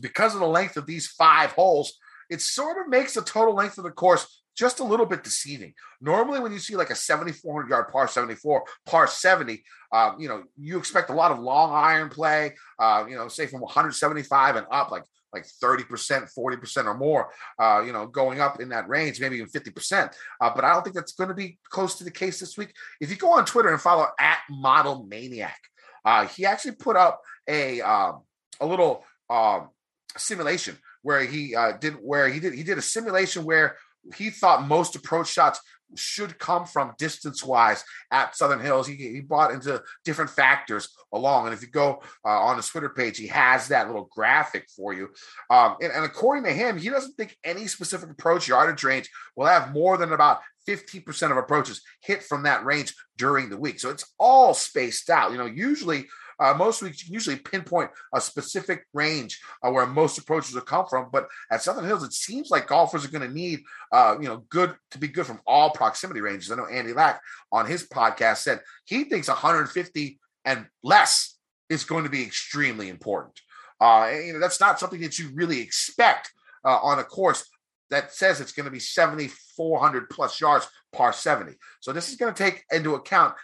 because 0.00 0.34
of 0.34 0.40
the 0.40 0.46
length 0.46 0.76
of 0.76 0.86
these 0.86 1.08
five 1.08 1.52
holes, 1.52 1.98
it 2.30 2.40
sort 2.40 2.80
of 2.80 2.88
makes 2.88 3.14
the 3.14 3.22
total 3.22 3.54
length 3.54 3.78
of 3.78 3.84
the 3.84 3.90
course 3.90 4.42
just 4.56 4.80
a 4.80 4.84
little 4.84 5.06
bit 5.06 5.24
deceiving. 5.24 5.74
Normally, 6.00 6.40
when 6.40 6.52
you 6.52 6.58
see 6.58 6.76
like 6.76 6.90
a 6.90 6.94
7,400 6.94 7.68
yard 7.68 7.88
par 7.90 8.08
74, 8.08 8.64
par 8.86 9.06
70, 9.06 9.64
um, 9.92 10.16
you 10.18 10.28
know, 10.28 10.44
you 10.56 10.78
expect 10.78 11.10
a 11.10 11.14
lot 11.14 11.32
of 11.32 11.38
long 11.38 11.72
iron 11.72 12.08
play, 12.08 12.54
uh, 12.78 13.04
you 13.08 13.16
know, 13.16 13.28
say 13.28 13.46
from 13.46 13.60
175 13.60 14.56
and 14.56 14.66
up, 14.70 14.90
like 14.90 15.04
like 15.34 15.46
30%, 15.62 16.30
40% 16.36 16.86
or 16.86 16.94
more, 16.94 17.30
uh, 17.58 17.82
you 17.84 17.92
know, 17.92 18.06
going 18.06 18.40
up 18.40 18.60
in 18.60 18.70
that 18.70 18.88
range, 18.88 19.20
maybe 19.20 19.36
even 19.36 19.48
50%. 19.48 20.12
Uh, 20.40 20.50
but 20.54 20.64
I 20.64 20.72
don't 20.72 20.82
think 20.82 20.94
that's 20.94 21.12
going 21.12 21.28
to 21.28 21.34
be 21.34 21.58
close 21.68 21.96
to 21.96 22.04
the 22.04 22.10
case 22.10 22.40
this 22.40 22.56
week. 22.56 22.72
If 23.00 23.10
you 23.10 23.16
go 23.16 23.32
on 23.32 23.44
Twitter 23.44 23.70
and 23.70 23.80
follow 23.80 24.06
at 24.18 24.38
Model 24.48 25.04
Maniac, 25.04 25.58
uh, 26.04 26.26
he 26.26 26.46
actually 26.46 26.76
put 26.76 26.96
up 26.96 27.20
a 27.48 27.80
um, 27.80 28.22
a 28.60 28.66
little 28.66 29.04
um, 29.30 29.68
simulation 30.16 30.78
where 31.02 31.24
he 31.24 31.54
uh, 31.54 31.72
did 31.72 31.94
where 31.94 32.28
he 32.28 32.40
did 32.40 32.54
he 32.54 32.62
did 32.62 32.78
a 32.78 32.82
simulation 32.82 33.44
where 33.44 33.76
he 34.16 34.30
thought 34.30 34.66
most 34.66 34.96
approach 34.96 35.28
shots 35.28 35.60
should 35.96 36.38
come 36.38 36.66
from 36.66 36.94
distance 36.98 37.44
wise 37.44 37.84
at 38.10 38.36
Southern 38.36 38.60
Hills. 38.60 38.86
He, 38.86 38.96
he 38.96 39.20
bought 39.20 39.52
into 39.52 39.82
different 40.04 40.30
factors 40.30 40.88
along. 41.12 41.46
And 41.46 41.54
if 41.54 41.62
you 41.62 41.68
go 41.68 42.02
uh, 42.24 42.28
on 42.28 42.56
his 42.56 42.68
Twitter 42.68 42.88
page, 42.88 43.18
he 43.18 43.28
has 43.28 43.68
that 43.68 43.86
little 43.86 44.08
graphic 44.10 44.66
for 44.76 44.92
you. 44.92 45.10
Um, 45.50 45.76
and, 45.80 45.92
and, 45.92 46.04
according 46.04 46.44
to 46.44 46.52
him, 46.52 46.78
he 46.78 46.90
doesn't 46.90 47.16
think 47.16 47.36
any 47.44 47.66
specific 47.66 48.10
approach 48.10 48.48
yardage 48.48 48.84
range 48.84 49.08
will 49.36 49.46
have 49.46 49.72
more 49.72 49.96
than 49.96 50.12
about 50.12 50.40
15% 50.68 51.30
of 51.30 51.36
approaches 51.36 51.82
hit 52.00 52.22
from 52.22 52.44
that 52.44 52.64
range 52.64 52.94
during 53.16 53.50
the 53.50 53.58
week. 53.58 53.80
So 53.80 53.90
it's 53.90 54.12
all 54.18 54.54
spaced 54.54 55.10
out. 55.10 55.32
You 55.32 55.38
know, 55.38 55.46
usually 55.46 56.06
uh, 56.38 56.54
most 56.54 56.82
weeks 56.82 57.00
you 57.00 57.06
can 57.06 57.14
usually 57.14 57.36
pinpoint 57.36 57.90
a 58.14 58.20
specific 58.20 58.86
range 58.92 59.40
uh, 59.62 59.70
where 59.70 59.86
most 59.86 60.18
approaches 60.18 60.54
will 60.54 60.62
come 60.62 60.86
from, 60.86 61.08
but 61.12 61.28
at 61.50 61.62
Southern 61.62 61.84
Hills, 61.84 62.04
it 62.04 62.12
seems 62.12 62.50
like 62.50 62.66
golfers 62.66 63.04
are 63.04 63.10
going 63.10 63.26
to 63.28 63.34
need, 63.34 63.60
uh, 63.92 64.16
you 64.20 64.28
know, 64.28 64.44
good 64.48 64.74
to 64.90 64.98
be 64.98 65.08
good 65.08 65.26
from 65.26 65.40
all 65.46 65.70
proximity 65.70 66.20
ranges. 66.20 66.50
I 66.50 66.56
know 66.56 66.66
Andy 66.66 66.92
Lack 66.92 67.20
on 67.52 67.66
his 67.66 67.86
podcast 67.86 68.38
said 68.38 68.60
he 68.84 69.04
thinks 69.04 69.28
150 69.28 70.18
and 70.44 70.66
less 70.82 71.36
is 71.70 71.84
going 71.84 72.04
to 72.04 72.10
be 72.10 72.22
extremely 72.22 72.88
important. 72.88 73.40
Uh, 73.80 74.08
and, 74.10 74.26
you 74.26 74.32
know, 74.32 74.38
that's 74.38 74.60
not 74.60 74.78
something 74.78 75.00
that 75.00 75.18
you 75.18 75.30
really 75.34 75.60
expect 75.60 76.32
uh, 76.64 76.78
on 76.82 76.98
a 76.98 77.04
course 77.04 77.48
that 77.90 78.12
says 78.12 78.40
it's 78.40 78.52
going 78.52 78.64
to 78.64 78.72
be 78.72 78.80
7,400 78.80 80.08
plus 80.10 80.40
yards 80.40 80.66
par 80.92 81.12
70. 81.12 81.52
So 81.80 81.92
this 81.92 82.08
is 82.08 82.16
going 82.16 82.32
to 82.32 82.42
take 82.42 82.64
into 82.72 82.94
account 82.94 83.34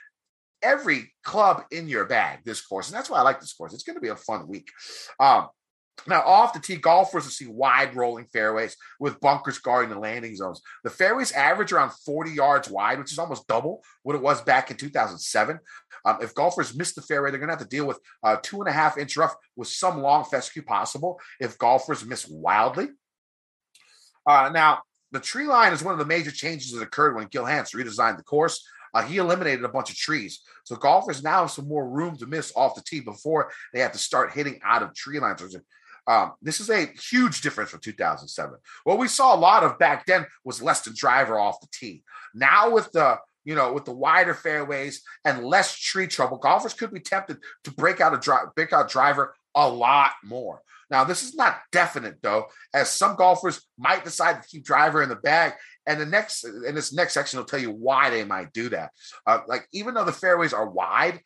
every 0.63 1.13
club 1.25 1.65
in 1.71 1.89
your 1.89 2.05
bag 2.05 2.41
this 2.45 2.61
course. 2.61 2.89
And 2.89 2.97
that's 2.97 3.11
why 3.11 3.19
I 3.19 3.23
like 3.23 3.41
this 3.41 3.53
course. 3.53 3.73
It's 3.73 3.83
going 3.83 3.97
to 3.97 4.01
be 4.01 4.09
a 4.09 4.17
fun 4.17 4.49
week. 4.49 4.71
Um, 5.19 5.49
now, 6.07 6.23
off 6.23 6.55
the 6.55 6.61
tee, 6.61 6.77
golfers 6.77 7.25
will 7.25 7.31
see 7.31 7.47
wide 7.47 7.95
rolling 7.95 8.25
fairways 8.27 8.77
with 8.99 9.21
bunkers 9.21 9.59
guarding 9.59 9.91
the 9.91 9.99
landing 9.99 10.35
zones. 10.35 10.63
The 10.83 10.91
fairways 10.91 11.33
average 11.33 11.73
around 11.73 11.93
40 12.07 12.31
yards 12.31 12.71
wide, 12.71 12.99
which 12.99 13.13
is 13.13 13.19
almost 13.19 13.47
double 13.47 13.83
what 14.03 14.17
it 14.17 14.23
was 14.23 14.41
back 14.41 14.71
in 14.71 14.77
2007. 14.77 15.59
Um, 16.07 16.19
if 16.23 16.35
golfers 16.35 16.75
miss 16.75 16.95
the 16.95 17.03
fairway, 17.03 17.31
they're 17.31 17.39
going 17.39 17.49
to 17.49 17.57
have 17.57 17.63
to 17.63 17.69
deal 17.69 17.87
with 17.87 18.01
uh, 18.23 18.37
two 18.43 18.61
and 18.61 18.69
a 18.69 18.73
half 18.73 18.97
inch 18.97 19.17
rough 19.17 19.35
with 19.57 19.69
some 19.69 20.01
long 20.01 20.25
fescue 20.25 20.63
possible 20.63 21.21
if 21.39 21.59
golfers 21.59 22.05
miss 22.05 22.27
wildly. 22.27 22.89
Uh, 24.27 24.51
now, 24.53 24.81
the 25.13 25.21
tree 25.21 25.47
line 25.47 25.73
is 25.73 25.83
one 25.83 25.93
of 25.93 25.99
the 25.99 26.07
major 26.07 26.31
changes 26.31 26.73
that 26.73 26.83
occurred 26.83 27.17
when 27.17 27.27
Gil 27.27 27.45
Hanse 27.45 27.75
redesigned 27.75 28.17
the 28.17 28.23
course. 28.23 28.65
Uh, 28.95 29.03
he 29.03 29.19
eliminated 29.19 29.65
a 29.65 29.69
bunch 29.69 29.91
of 29.91 29.97
trees. 29.97 30.41
So 30.65 30.77
golfers 30.77 31.23
now 31.23 31.43
have 31.43 31.51
some 31.51 31.69
more 31.69 31.89
room 31.89 32.17
to 32.19 32.27
miss 32.27 32.53
off 32.57 32.75
the 32.75 32.83
tee 32.83 33.01
before 33.01 33.51
they 33.73 33.81
have 33.81 33.93
to 33.93 33.99
start 33.99 34.33
hitting 34.33 34.61
out 34.65 34.83
of 34.83 34.95
tree 34.95 35.19
lines. 35.19 35.43
Um, 36.07 36.33
this 36.43 36.61
is 36.61 36.71
a 36.71 36.87
huge 37.11 37.41
difference 37.41 37.71
from 37.71 37.81
2007. 37.81 38.57
What 38.85 38.99
we 38.99 39.09
saw 39.09 39.35
a 39.35 39.39
lot 39.39 39.65
of 39.65 39.79
back 39.79 40.07
then 40.07 40.27
was 40.45 40.63
less 40.63 40.83
than 40.83 40.95
driver 40.97 41.39
off 41.39 41.61
the 41.61 41.69
tee. 41.73 42.03
Now 42.35 42.71
with 42.71 42.91
the 42.93 43.19
you 43.45 43.55
know, 43.55 43.73
with 43.73 43.87
the 43.87 43.93
wider 43.93 44.35
fairways 44.35 45.03
and 45.25 45.45
less 45.45 45.75
tree 45.75 46.07
trouble, 46.07 46.37
golfers 46.37 46.75
could 46.75 46.93
be 46.93 47.01
tempted 47.01 47.39
to 47.65 47.71
break 47.73 48.01
out 48.01 48.13
a 48.13 48.19
drive, 48.19 48.55
break 48.55 48.73
out 48.73 48.91
driver 48.91 49.35
a 49.55 49.69
lot 49.69 50.13
more. 50.25 50.63
Now, 50.91 51.05
this 51.05 51.23
is 51.23 51.35
not 51.35 51.61
definite 51.71 52.17
though, 52.21 52.47
as 52.75 52.91
some 52.91 53.17
golfers 53.17 53.65
might 53.79 54.05
decide 54.05 54.43
to 54.43 54.49
keep 54.49 54.65
driver 54.65 55.03
in 55.03 55.09
the 55.09 55.17
bag. 55.17 55.53
And 55.87 56.01
the 56.01 56.07
next 56.07 56.45
in 56.45 56.75
this 56.75 56.93
next 56.93 57.15
section 57.15 57.39
will 57.39 57.47
tell 57.47 57.61
you 57.61 57.71
why 57.71 58.11
they 58.11 58.25
might 58.25 58.53
do 58.53 58.69
that. 58.71 58.91
Uh, 59.27 59.41
like 59.47 59.67
even 59.73 59.95
though 59.95 60.05
the 60.05 60.13
fairways 60.13 60.53
are 60.53 60.69
wide, 60.69 61.21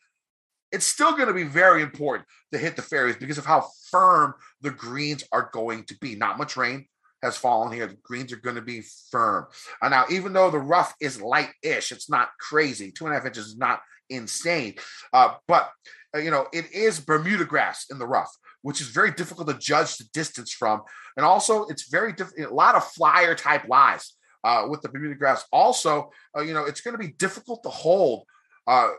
it's 0.71 0.85
still 0.85 1.11
going 1.13 1.27
to 1.27 1.33
be 1.33 1.43
very 1.43 1.81
important 1.81 2.27
to 2.51 2.57
hit 2.59 2.75
the 2.75 2.81
fairways 2.81 3.17
because 3.17 3.37
of 3.37 3.45
how 3.45 3.67
firm 3.91 4.33
the 4.61 4.71
greens 4.71 5.23
are 5.31 5.49
going 5.53 5.83
to 5.85 5.97
be. 5.99 6.15
Not 6.15 6.37
much 6.37 6.57
rain 6.57 6.85
has 7.21 7.37
fallen 7.37 7.71
here. 7.71 7.87
The 7.87 7.97
greens 8.03 8.31
are 8.33 8.37
going 8.37 8.55
to 8.55 8.61
be 8.61 8.83
firm. 9.11 9.47
And 9.81 9.91
now, 9.91 10.05
even 10.09 10.33
though 10.33 10.51
the 10.51 10.59
rough 10.59 10.93
is 10.99 11.21
light-ish, 11.21 11.91
it's 11.91 12.09
not 12.09 12.29
crazy. 12.39 12.91
Two 12.91 13.05
and 13.05 13.13
a 13.13 13.17
half 13.17 13.25
inches 13.25 13.47
is 13.47 13.57
not 13.57 13.81
insane. 14.09 14.75
Uh, 15.13 15.35
but 15.47 15.71
uh, 16.04 16.04
you 16.17 16.31
know, 16.31 16.47
it 16.53 16.71
is 16.71 16.99
Bermuda 16.99 17.45
grass 17.45 17.85
in 17.91 17.99
the 17.99 18.07
rough 18.07 18.31
which 18.65 18.81
is 18.81 18.87
very 18.87 19.11
difficult 19.11 19.47
to 19.47 19.53
judge 19.53 19.95
the 19.97 20.05
distance 20.11 20.51
from. 20.51 20.81
And 21.17 21.23
also, 21.23 21.65
it's 21.65 21.87
very 21.87 22.13
difficult, 22.13 22.49
a 22.49 22.53
lot 22.53 22.73
of 22.73 22.83
flyer 22.83 23.35
type 23.35 23.67
lies 23.67 24.13
uh, 24.43 24.65
with 24.67 24.81
the 24.81 24.89
Bermuda 24.89 25.13
grass. 25.13 25.45
Also, 25.53 26.09
uh, 26.35 26.41
you 26.41 26.55
know, 26.55 26.65
it's 26.65 26.81
going 26.81 26.95
to 26.95 26.97
be 26.97 27.13
difficult 27.13 27.61
to 27.61 27.69
hold 27.69 28.23
uh, 28.65 28.89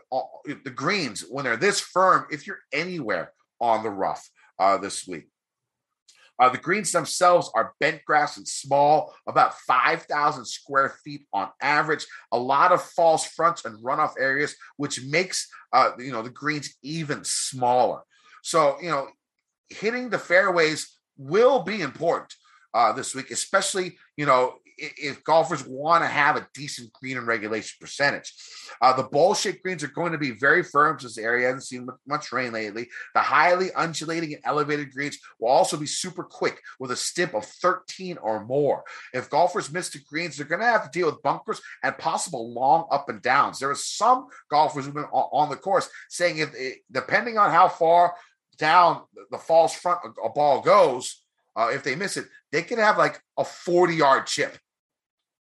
the 0.63 0.71
greens 0.71 1.25
when 1.29 1.43
they're 1.43 1.57
this 1.57 1.81
firm 1.81 2.27
if 2.31 2.47
you're 2.47 2.61
anywhere 2.71 3.33
on 3.59 3.83
the 3.83 3.89
rough 3.89 4.25
uh, 4.57 4.77
this 4.77 5.05
week. 5.05 5.27
Uh, 6.39 6.49
the 6.49 6.57
greens 6.57 6.91
themselves 6.91 7.49
are 7.55 7.73
bent 7.79 8.03
grass 8.05 8.37
and 8.37 8.47
small, 8.47 9.13
about 9.27 9.55
5,000 9.67 10.45
square 10.45 10.95
feet 11.03 11.25
on 11.33 11.49
average. 11.61 12.05
A 12.31 12.37
lot 12.37 12.71
of 12.71 12.81
false 12.81 13.25
fronts 13.25 13.65
and 13.65 13.83
runoff 13.83 14.13
areas, 14.19 14.55
which 14.77 15.03
makes 15.05 15.47
uh, 15.73 15.91
you 15.97 16.11
know 16.11 16.21
the 16.21 16.29
greens 16.29 16.75
even 16.83 17.23
smaller. 17.23 18.01
So 18.43 18.77
you 18.81 18.89
know 18.89 19.07
hitting 19.69 20.09
the 20.09 20.19
fairways 20.19 20.97
will 21.17 21.63
be 21.63 21.81
important 21.81 22.33
uh, 22.73 22.93
this 22.93 23.15
week, 23.15 23.31
especially 23.31 23.97
you 24.15 24.25
know 24.25 24.55
if 24.77 25.23
golfers 25.23 25.65
want 25.65 26.03
to 26.03 26.07
have 26.07 26.35
a 26.35 26.47
decent 26.53 26.91
green 26.93 27.17
and 27.17 27.27
regulation 27.27 27.77
percentage. 27.79 28.33
Uh, 28.81 28.93
the 28.93 29.03
bowl 29.03 29.33
shaped 29.33 29.63
greens 29.63 29.83
are 29.83 29.87
going 29.87 30.11
to 30.11 30.17
be 30.17 30.31
very 30.31 30.63
firm 30.63 30.99
since 30.99 31.15
the 31.15 31.23
area 31.23 31.47
hasn't 31.47 31.63
seen 31.63 31.87
much 32.07 32.31
rain 32.31 32.53
lately. 32.53 32.87
The 33.13 33.21
highly 33.21 33.71
undulating 33.73 34.33
and 34.33 34.41
elevated 34.45 34.91
greens 34.91 35.17
will 35.39 35.49
also 35.49 35.77
be 35.77 35.87
super 35.87 36.23
quick 36.23 36.61
with 36.79 36.91
a 36.91 36.95
stimp 36.95 37.33
of 37.33 37.45
13 37.45 38.17
or 38.17 38.45
more. 38.45 38.83
If 39.13 39.29
golfers 39.29 39.71
miss 39.71 39.89
the 39.89 39.99
greens, 40.09 40.37
they're 40.37 40.45
going 40.45 40.61
to 40.61 40.67
have 40.67 40.89
to 40.89 40.97
deal 40.99 41.07
with 41.07 41.23
bunkers 41.23 41.61
and 41.83 41.97
possible 41.97 42.53
long 42.53 42.87
up 42.91 43.09
and 43.09 43.21
downs. 43.21 43.59
There 43.59 43.71
are 43.71 43.75
some 43.75 44.27
golfers 44.49 44.85
who've 44.85 44.93
been 44.93 45.05
on 45.05 45.49
the 45.49 45.55
course 45.55 45.89
saying 46.09 46.37
if 46.37 46.55
depending 46.91 47.37
on 47.37 47.51
how 47.51 47.67
far 47.67 48.15
down 48.57 49.03
the 49.31 49.37
false 49.37 49.73
front 49.73 49.99
a 50.23 50.29
ball 50.29 50.61
goes, 50.61 51.23
uh, 51.55 51.71
if 51.73 51.83
they 51.83 51.95
miss 51.95 52.17
it, 52.17 52.25
they 52.51 52.61
can 52.61 52.77
have 52.77 52.97
like 52.97 53.21
a 53.37 53.43
40 53.43 53.95
yard 53.95 54.27
chip, 54.27 54.57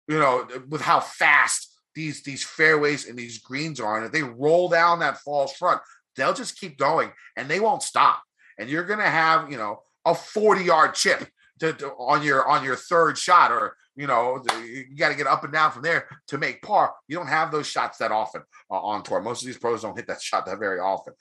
you 0.08 0.18
know, 0.18 0.46
with 0.68 0.80
how 0.80 1.00
fast 1.00 1.72
these 1.94 2.22
these 2.22 2.44
fairways 2.44 3.08
and 3.08 3.18
these 3.18 3.38
greens 3.38 3.80
are. 3.80 3.96
And 3.96 4.06
if 4.06 4.12
they 4.12 4.22
roll 4.22 4.68
down 4.68 5.00
that 5.00 5.18
false 5.18 5.56
front, 5.56 5.80
they'll 6.16 6.34
just 6.34 6.58
keep 6.58 6.78
going 6.78 7.12
and 7.36 7.48
they 7.48 7.60
won't 7.60 7.82
stop. 7.82 8.22
And 8.58 8.68
you're 8.68 8.84
gonna 8.84 9.08
have, 9.08 9.50
you 9.50 9.56
know, 9.56 9.82
a 10.04 10.14
40 10.14 10.64
yard 10.64 10.94
chip 10.94 11.26
to, 11.60 11.72
to, 11.72 11.88
on 11.92 12.22
your 12.22 12.46
on 12.46 12.64
your 12.64 12.76
third 12.76 13.18
shot 13.18 13.50
or 13.50 13.76
you 13.96 14.06
know, 14.06 14.42
you 14.62 14.94
got 14.94 15.08
to 15.08 15.14
get 15.14 15.26
up 15.26 15.42
and 15.42 15.52
down 15.52 15.72
from 15.72 15.82
there 15.82 16.06
to 16.28 16.36
make 16.36 16.60
par. 16.60 16.94
You 17.08 17.16
don't 17.16 17.28
have 17.28 17.50
those 17.50 17.66
shots 17.66 17.96
that 17.98 18.12
often 18.12 18.42
uh, 18.70 18.78
on 18.78 19.02
tour. 19.02 19.22
Most 19.22 19.42
of 19.42 19.46
these 19.46 19.56
pros 19.56 19.82
don't 19.82 19.96
hit 19.96 20.06
that 20.08 20.20
shot 20.20 20.44
that 20.46 20.58
very 20.58 20.78
often. 20.78 21.14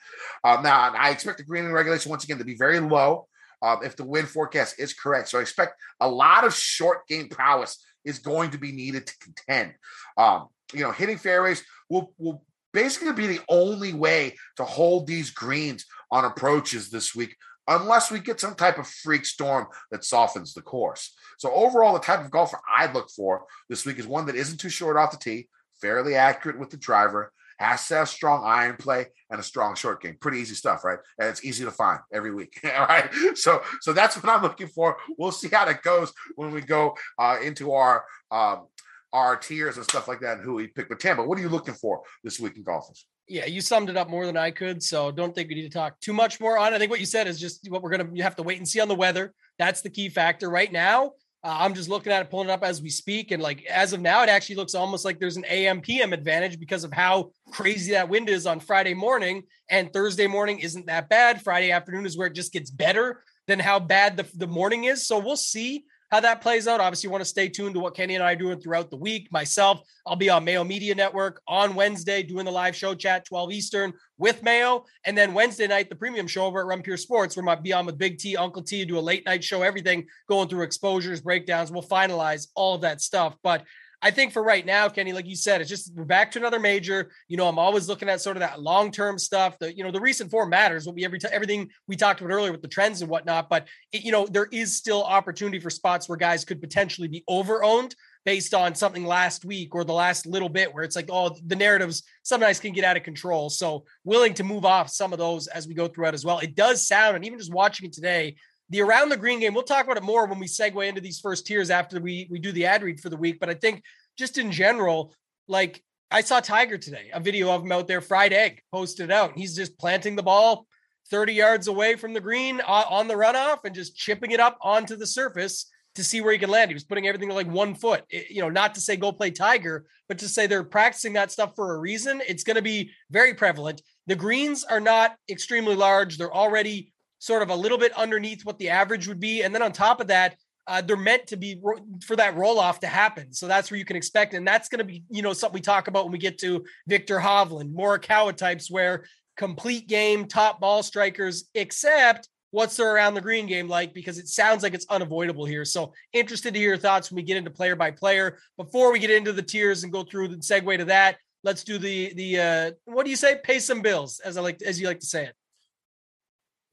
Um, 0.43 0.61
now, 0.61 0.91
I 0.93 1.09
expect 1.09 1.37
the 1.37 1.45
green 1.45 1.65
regulation 1.71 2.09
once 2.09 2.25
again 2.25 2.37
to 2.37 2.43
be 2.43 2.55
very 2.55 2.81
low 2.81 3.27
um, 3.61 3.79
if 3.83 3.95
the 3.95 4.03
wind 4.03 4.27
forecast 4.27 4.77
is 4.77 4.93
correct. 4.93 5.29
So 5.29 5.39
I 5.39 5.41
expect 5.41 5.75
a 6.01 6.09
lot 6.09 6.43
of 6.43 6.53
short 6.53 7.07
game 7.07 7.29
prowess 7.29 7.81
is 8.05 8.19
going 8.19 8.51
to 8.51 8.57
be 8.57 8.71
needed 8.71 9.07
to 9.07 9.13
contend. 9.19 9.73
Um, 10.17 10.47
you 10.73 10.81
know, 10.81 10.91
hitting 10.91 11.17
fairways 11.17 11.63
will 11.89 12.13
will 12.17 12.43
basically 12.73 13.13
be 13.13 13.27
the 13.27 13.41
only 13.49 13.93
way 13.93 14.35
to 14.57 14.63
hold 14.63 15.07
these 15.07 15.29
greens 15.29 15.85
on 16.11 16.25
approaches 16.25 16.89
this 16.89 17.15
week 17.15 17.35
unless 17.67 18.11
we 18.11 18.19
get 18.19 18.39
some 18.39 18.53
type 18.55 18.77
of 18.77 18.87
freak 18.87 19.25
storm 19.25 19.67
that 19.91 20.03
softens 20.03 20.53
the 20.53 20.61
course. 20.61 21.15
So 21.37 21.51
overall, 21.51 21.93
the 21.93 21.99
type 21.99 22.23
of 22.23 22.31
golfer 22.31 22.59
I'd 22.77 22.93
look 22.93 23.09
for 23.09 23.45
this 23.69 23.85
week 23.85 23.97
is 23.97 24.07
one 24.07 24.25
that 24.27 24.35
isn't 24.35 24.59
too 24.59 24.69
short 24.69 24.97
off 24.97 25.11
the 25.11 25.17
tee, 25.17 25.47
fairly 25.81 26.15
accurate 26.15 26.59
with 26.59 26.69
the 26.69 26.77
driver, 26.77 27.31
has 27.57 27.87
to 27.87 27.95
have 27.95 28.09
strong 28.09 28.43
iron 28.43 28.75
play 28.77 29.07
and 29.29 29.39
a 29.39 29.43
strong 29.43 29.75
short 29.75 30.01
game. 30.01 30.17
Pretty 30.19 30.39
easy 30.39 30.55
stuff, 30.55 30.83
right? 30.83 30.99
And 31.19 31.29
it's 31.29 31.43
easy 31.43 31.65
to 31.65 31.71
find 31.71 31.99
every 32.13 32.33
week. 32.33 32.59
All 32.77 32.85
right. 32.85 33.09
So 33.35 33.61
so 33.81 33.93
that's 33.93 34.15
what 34.15 34.29
I'm 34.29 34.41
looking 34.41 34.67
for. 34.67 34.97
We'll 35.17 35.31
see 35.31 35.49
how 35.49 35.65
that 35.65 35.83
goes 35.83 36.11
when 36.35 36.51
we 36.51 36.61
go 36.61 36.95
uh, 37.17 37.37
into 37.43 37.73
our 37.73 38.05
um, 38.31 38.67
our 39.13 39.37
tiers 39.37 39.77
and 39.77 39.85
stuff 39.85 40.07
like 40.07 40.19
that 40.19 40.37
and 40.37 40.43
who 40.43 40.55
we 40.55 40.67
pick. 40.67 40.89
But 40.89 40.99
Tambo, 40.99 41.25
what 41.25 41.37
are 41.37 41.41
you 41.41 41.49
looking 41.49 41.73
for 41.73 42.01
this 42.23 42.39
week 42.39 42.57
in 42.57 42.63
golfers? 42.63 43.07
Yeah, 43.27 43.45
you 43.45 43.61
summed 43.61 43.89
it 43.89 43.97
up 43.97 44.09
more 44.09 44.25
than 44.25 44.37
I 44.37 44.51
could. 44.51 44.83
So 44.83 45.09
don't 45.11 45.33
think 45.33 45.49
we 45.49 45.55
need 45.55 45.63
to 45.63 45.69
talk 45.69 45.99
too 45.99 46.13
much 46.13 46.39
more 46.39 46.59
on. 46.59 46.73
I 46.73 46.77
think 46.77 46.91
what 46.91 46.99
you 46.99 47.07
said 47.07 47.27
is 47.27 47.39
just 47.39 47.69
what 47.69 47.81
we're 47.81 47.89
gonna 47.89 48.09
you 48.13 48.23
have 48.23 48.35
to 48.35 48.43
wait 48.43 48.57
and 48.57 48.67
see 48.67 48.79
on 48.79 48.87
the 48.87 48.95
weather. 48.95 49.33
That's 49.57 49.81
the 49.81 49.89
key 49.89 50.09
factor 50.09 50.49
right 50.49 50.71
now. 50.71 51.13
Uh, 51.45 51.57
I'm 51.59 51.75
just 51.75 51.89
looking 51.89 52.11
at 52.11 52.23
it, 52.23 52.31
pulling 52.31 52.49
it 52.49 52.51
up 52.51 52.63
as 52.63 52.81
we 52.81 52.89
speak, 52.89 53.29
and 53.29 53.41
like 53.41 53.63
as 53.65 53.93
of 53.93 54.01
now, 54.01 54.23
it 54.23 54.29
actually 54.29 54.55
looks 54.55 54.73
almost 54.73 55.05
like 55.05 55.19
there's 55.19 55.37
an 55.37 55.45
AM 55.47 55.79
PM 55.79 56.11
advantage 56.11 56.59
because 56.59 56.83
of 56.83 56.91
how 56.91 57.29
crazy 57.51 57.91
that 57.91 58.09
wind 58.09 58.29
is 58.29 58.47
on 58.47 58.59
Friday 58.59 58.95
morning, 58.95 59.43
and 59.69 59.93
Thursday 59.93 60.25
morning 60.25 60.57
isn't 60.57 60.87
that 60.87 61.07
bad. 61.07 61.43
Friday 61.43 61.71
afternoon 61.71 62.07
is 62.07 62.17
where 62.17 62.25
it 62.25 62.33
just 62.33 62.51
gets 62.51 62.71
better 62.71 63.21
than 63.45 63.59
how 63.59 63.79
bad 63.79 64.17
the, 64.17 64.27
the 64.33 64.47
morning 64.47 64.85
is. 64.85 65.05
So 65.05 65.19
we'll 65.19 65.37
see 65.37 65.83
how 66.11 66.19
that 66.19 66.41
plays 66.41 66.67
out. 66.67 66.79
Obviously, 66.79 67.07
you 67.07 67.11
want 67.11 67.23
to 67.23 67.29
stay 67.29 67.49
tuned 67.49 67.73
to 67.75 67.79
what 67.79 67.95
Kenny 67.95 68.15
and 68.15 68.23
I 68.23 68.33
are 68.33 68.35
doing 68.35 68.59
throughout 68.59 68.89
the 68.89 68.97
week. 68.97 69.27
Myself, 69.31 69.81
I'll 70.05 70.15
be 70.15 70.29
on 70.29 70.43
Mayo 70.43 70.63
Media 70.63 70.93
Network 70.93 71.41
on 71.47 71.75
Wednesday 71.75 72.21
doing 72.23 72.45
the 72.45 72.51
live 72.51 72.75
show 72.75 72.93
chat 72.93 73.25
12 73.25 73.51
Eastern 73.51 73.93
with 74.17 74.43
Mayo. 74.43 74.85
And 75.05 75.17
then 75.17 75.33
Wednesday 75.33 75.67
night, 75.67 75.89
the 75.89 75.95
premium 75.95 76.27
show 76.27 76.45
over 76.45 76.61
at 76.61 76.67
Run 76.67 76.81
Pure 76.81 76.97
Sports, 76.97 77.35
where 77.35 77.43
I 77.43 77.45
might 77.45 77.63
be 77.63 77.73
on 77.73 77.85
with 77.85 77.97
Big 77.97 78.17
T, 78.17 78.37
Uncle 78.37 78.61
T, 78.61 78.85
do 78.85 78.97
a 78.97 78.99
late 78.99 79.25
night 79.25 79.43
show, 79.43 79.61
everything 79.61 80.05
going 80.29 80.47
through 80.47 80.63
exposures, 80.63 81.21
breakdowns. 81.21 81.71
We'll 81.71 81.83
finalize 81.83 82.47
all 82.55 82.75
of 82.75 82.81
that 82.81 83.01
stuff. 83.01 83.35
But 83.41 83.63
I 84.01 84.11
think 84.11 84.33
for 84.33 84.43
right 84.43 84.65
now, 84.65 84.89
Kenny, 84.89 85.13
like 85.13 85.25
you 85.25 85.35
said, 85.35 85.61
it's 85.61 85.69
just 85.69 85.93
we're 85.95 86.05
back 86.05 86.31
to 86.31 86.39
another 86.39 86.59
major. 86.59 87.11
You 87.27 87.37
know, 87.37 87.47
I'm 87.47 87.59
always 87.59 87.87
looking 87.87 88.09
at 88.09 88.21
sort 88.21 88.37
of 88.37 88.41
that 88.41 88.61
long 88.61 88.91
term 88.91 89.17
stuff. 89.17 89.57
The 89.59 89.75
you 89.75 89.83
know 89.83 89.91
the 89.91 90.01
recent 90.01 90.31
form 90.31 90.49
matters. 90.49 90.85
What 90.85 90.95
we 90.95 91.05
every 91.05 91.19
t- 91.19 91.27
everything 91.31 91.69
we 91.87 91.95
talked 91.95 92.21
about 92.21 92.31
earlier 92.31 92.51
with 92.51 92.61
the 92.61 92.67
trends 92.67 93.01
and 93.01 93.09
whatnot. 93.09 93.49
But 93.49 93.67
it, 93.91 94.03
you 94.03 94.11
know, 94.11 94.27
there 94.27 94.47
is 94.51 94.75
still 94.75 95.03
opportunity 95.03 95.59
for 95.59 95.69
spots 95.69 96.07
where 96.07 96.17
guys 96.17 96.45
could 96.45 96.61
potentially 96.61 97.07
be 97.07 97.23
over 97.27 97.63
owned 97.63 97.95
based 98.25 98.53
on 98.53 98.73
something 98.73 99.05
last 99.05 99.45
week 99.45 99.75
or 99.75 99.83
the 99.83 99.93
last 99.93 100.25
little 100.25 100.49
bit 100.49 100.73
where 100.73 100.83
it's 100.83 100.95
like, 100.95 101.09
oh, 101.11 101.35
the 101.45 101.55
narratives 101.55 102.03
sometimes 102.23 102.59
can 102.59 102.73
get 102.73 102.83
out 102.83 102.97
of 102.97 103.03
control. 103.03 103.51
So 103.51 103.85
willing 104.03 104.33
to 104.33 104.43
move 104.43 104.65
off 104.65 104.89
some 104.89 105.13
of 105.13 105.19
those 105.19 105.47
as 105.47 105.67
we 105.67 105.75
go 105.75 105.87
throughout 105.87 106.15
as 106.15 106.25
well. 106.25 106.39
It 106.39 106.55
does 106.55 106.87
sound, 106.87 107.15
and 107.15 107.23
even 107.23 107.37
just 107.37 107.53
watching 107.53 107.85
it 107.85 107.93
today, 107.93 108.35
the 108.69 108.81
around 108.81 109.09
the 109.09 109.17
green 109.17 109.39
game 109.39 109.53
we'll 109.53 109.63
talk 109.63 109.85
about 109.85 109.97
it 109.97 110.03
more 110.03 110.25
when 110.25 110.39
we 110.39 110.47
segue 110.47 110.87
into 110.87 111.01
these 111.01 111.19
first 111.19 111.45
tiers 111.45 111.69
after 111.69 111.99
we 111.99 112.27
we 112.29 112.39
do 112.39 112.51
the 112.51 112.65
ad 112.65 112.83
read 112.83 112.99
for 112.99 113.09
the 113.09 113.17
week 113.17 113.39
but 113.39 113.49
i 113.49 113.53
think 113.53 113.83
just 114.17 114.37
in 114.37 114.51
general 114.51 115.13
like 115.47 115.83
i 116.11 116.21
saw 116.21 116.39
tiger 116.39 116.77
today 116.77 117.09
a 117.13 117.19
video 117.19 117.51
of 117.51 117.63
him 117.63 117.71
out 117.71 117.87
there 117.87 118.01
fried 118.01 118.33
egg 118.33 118.61
posted 118.71 119.11
out 119.11 119.37
he's 119.37 119.55
just 119.55 119.77
planting 119.77 120.15
the 120.15 120.23
ball 120.23 120.65
30 121.11 121.33
yards 121.33 121.67
away 121.67 121.95
from 121.95 122.13
the 122.13 122.21
green 122.21 122.61
on 122.61 123.07
the 123.07 123.13
runoff 123.13 123.59
and 123.63 123.75
just 123.75 123.95
chipping 123.95 124.31
it 124.31 124.39
up 124.39 124.57
onto 124.61 124.95
the 124.95 125.05
surface 125.05 125.69
to 125.95 126.03
see 126.03 126.21
where 126.21 126.33
he 126.33 126.39
can 126.39 126.49
land. 126.49 126.69
He 126.69 126.73
was 126.73 126.83
putting 126.83 127.07
everything 127.07 127.29
like 127.29 127.47
one 127.47 127.73
foot. 127.73 128.03
It, 128.09 128.29
you 128.29 128.41
know, 128.41 128.49
not 128.49 128.75
to 128.75 128.81
say 128.81 128.97
go 128.97 129.11
play 129.11 129.31
Tiger, 129.31 129.85
but 130.07 130.19
to 130.19 130.27
say 130.27 130.45
they're 130.45 130.63
practicing 130.63 131.13
that 131.13 131.31
stuff 131.31 131.53
for 131.55 131.73
a 131.73 131.79
reason. 131.79 132.21
It's 132.27 132.43
going 132.43 132.55
to 132.55 132.61
be 132.61 132.91
very 133.09 133.33
prevalent. 133.33 133.81
The 134.07 134.15
greens 134.15 134.63
are 134.63 134.79
not 134.79 135.15
extremely 135.29 135.75
large. 135.75 136.17
They're 136.17 136.33
already 136.33 136.93
sort 137.25 137.41
of 137.41 137.49
a 137.49 137.55
little 137.55 137.79
bit 137.79 137.91
underneath 137.93 138.45
what 138.45 138.59
the 138.59 138.69
average 138.69 139.07
would 139.07 139.19
be. 139.19 139.41
And 139.41 139.53
then 139.53 139.63
on 139.63 139.71
top 139.71 139.99
of 139.99 140.07
that, 140.07 140.35
uh, 140.67 140.81
they're 140.81 140.95
meant 140.95 141.25
to 141.25 141.37
be 141.37 141.59
ro- 141.59 141.83
for 142.05 142.15
that 142.15 142.35
roll 142.35 142.59
off 142.59 142.79
to 142.81 142.87
happen. 142.87 143.33
So 143.33 143.47
that's 143.47 143.71
where 143.71 143.79
you 143.79 143.85
can 143.85 143.95
expect. 143.95 144.35
And 144.35 144.47
that's 144.47 144.69
going 144.69 144.77
to 144.77 144.85
be, 144.85 145.03
you 145.09 145.23
know, 145.23 145.33
something 145.33 145.55
we 145.55 145.61
talk 145.61 145.87
about 145.87 146.05
when 146.05 146.11
we 146.11 146.19
get 146.19 146.37
to 146.39 146.63
Viktor 146.87 147.17
Hovland, 147.17 147.73
Morikawa 147.73 148.35
types 148.35 148.69
where 148.69 149.05
complete 149.37 149.87
game, 149.87 150.27
top 150.27 150.59
ball 150.59 150.83
strikers, 150.83 151.49
except 151.55 152.29
what's 152.51 152.77
their 152.77 152.93
around 152.93 153.15
the 153.15 153.21
green 153.21 153.47
game 153.47 153.67
like? 153.67 153.91
Because 153.95 154.19
it 154.19 154.27
sounds 154.27 154.61
like 154.61 154.75
it's 154.75 154.85
unavoidable 154.91 155.45
here. 155.45 155.65
So 155.65 155.93
interested 156.13 156.53
to 156.53 156.59
hear 156.59 156.69
your 156.69 156.77
thoughts 156.77 157.09
when 157.09 157.15
we 157.15 157.23
get 157.23 157.37
into 157.37 157.49
player 157.49 157.75
by 157.75 157.89
player. 157.89 158.37
Before 158.55 158.91
we 158.91 158.99
get 158.99 159.09
into 159.09 159.33
the 159.33 159.41
tiers 159.41 159.83
and 159.83 159.91
go 159.91 160.03
through 160.03 160.27
the 160.27 160.37
segue 160.37 160.77
to 160.77 160.85
that, 160.85 161.17
let's 161.43 161.63
do 161.63 161.79
the, 161.79 162.13
the, 162.13 162.39
uh, 162.39 162.71
what 162.85 163.03
do 163.03 163.09
you 163.09 163.17
say? 163.17 163.39
Pay 163.43 163.57
some 163.57 163.81
bills 163.81 164.19
as 164.19 164.37
I 164.37 164.41
like, 164.41 164.61
as 164.61 164.79
you 164.79 164.85
like 164.85 164.99
to 164.99 165.07
say 165.07 165.25
it. 165.25 165.35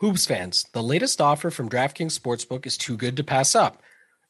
Hoops 0.02 0.26
fans, 0.26 0.66
the 0.72 0.82
latest 0.82 1.20
offer 1.20 1.48
from 1.48 1.68
DraftKings 1.68 2.18
Sportsbook 2.18 2.66
is 2.66 2.76
too 2.76 2.96
good 2.96 3.16
to 3.16 3.22
pass 3.22 3.54
up. 3.54 3.80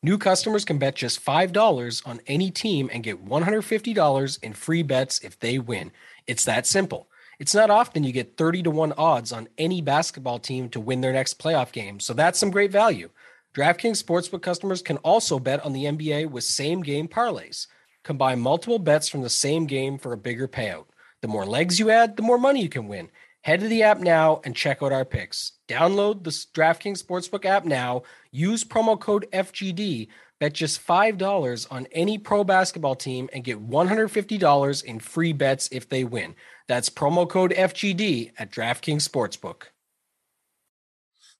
New 0.02 0.18
customers 0.18 0.66
can 0.66 0.76
bet 0.76 0.94
just 0.94 1.24
$5 1.24 2.06
on 2.06 2.20
any 2.26 2.50
team 2.50 2.90
and 2.92 3.02
get 3.02 3.24
$150 3.24 4.42
in 4.42 4.52
free 4.52 4.82
bets 4.82 5.20
if 5.20 5.40
they 5.40 5.58
win. 5.58 5.90
It's 6.26 6.44
that 6.44 6.66
simple. 6.66 7.08
It's 7.38 7.54
not 7.54 7.70
often 7.70 8.04
you 8.04 8.12
get 8.12 8.36
30 8.36 8.64
to 8.64 8.70
1 8.70 8.92
odds 8.98 9.32
on 9.32 9.48
any 9.56 9.80
basketball 9.80 10.38
team 10.38 10.68
to 10.68 10.78
win 10.78 11.00
their 11.00 11.14
next 11.14 11.38
playoff 11.38 11.72
game, 11.72 12.00
so 12.00 12.12
that's 12.12 12.38
some 12.38 12.50
great 12.50 12.70
value. 12.70 13.08
DraftKings 13.54 14.04
Sportsbook 14.04 14.42
customers 14.42 14.82
can 14.82 14.98
also 14.98 15.38
bet 15.38 15.64
on 15.64 15.72
the 15.72 15.86
NBA 15.86 16.28
with 16.28 16.44
same 16.44 16.82
game 16.82 17.08
parlays. 17.08 17.66
Combine 18.02 18.40
multiple 18.40 18.78
bets 18.78 19.08
from 19.08 19.22
the 19.22 19.30
same 19.30 19.64
game 19.64 19.96
for 19.96 20.12
a 20.12 20.18
bigger 20.18 20.46
payout. 20.46 20.84
The 21.22 21.28
more 21.28 21.46
legs 21.46 21.78
you 21.78 21.88
add, 21.88 22.18
the 22.18 22.22
more 22.22 22.36
money 22.36 22.60
you 22.60 22.68
can 22.68 22.88
win. 22.88 23.08
Head 23.42 23.60
to 23.60 23.68
the 23.68 23.82
app 23.82 23.98
now 23.98 24.40
and 24.44 24.54
check 24.54 24.82
out 24.82 24.92
our 24.92 25.04
picks. 25.04 25.52
Download 25.68 26.22
the 26.22 26.30
DraftKings 26.30 27.02
Sportsbook 27.02 27.44
app 27.44 27.64
now. 27.64 28.02
Use 28.30 28.62
promo 28.62 28.98
code 28.98 29.26
FGD. 29.32 30.08
Bet 30.38 30.52
just 30.52 30.84
$5 30.84 31.66
on 31.70 31.86
any 31.92 32.18
pro 32.18 32.44
basketball 32.44 32.94
team 32.94 33.28
and 33.32 33.44
get 33.44 33.68
$150 33.68 34.84
in 34.84 35.00
free 35.00 35.32
bets 35.32 35.68
if 35.72 35.88
they 35.88 36.04
win. 36.04 36.34
That's 36.68 36.88
promo 36.88 37.28
code 37.28 37.52
FGD 37.52 38.32
at 38.38 38.50
DraftKings 38.50 39.08
Sportsbook. 39.08 39.64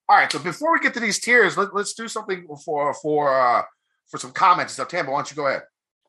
All 0.09 0.17
right, 0.17 0.31
so 0.31 0.41
before 0.41 0.73
we 0.73 0.81
get 0.81 0.95
to 0.95 1.01
these 1.01 1.21
tiers, 1.21 1.57
let, 1.57 1.73
us 1.73 1.95
do 1.95 2.07
something 2.09 2.47
for 2.65 2.93
for 2.95 3.33
uh, 3.33 3.63
for 4.09 4.19
some 4.19 4.33
comments 4.33 4.75
So, 4.75 4.85
Tambo, 4.85 5.13
why 5.13 5.19
don't 5.19 5.31
you 5.31 5.37
go 5.37 5.47
ahead? 5.47 5.63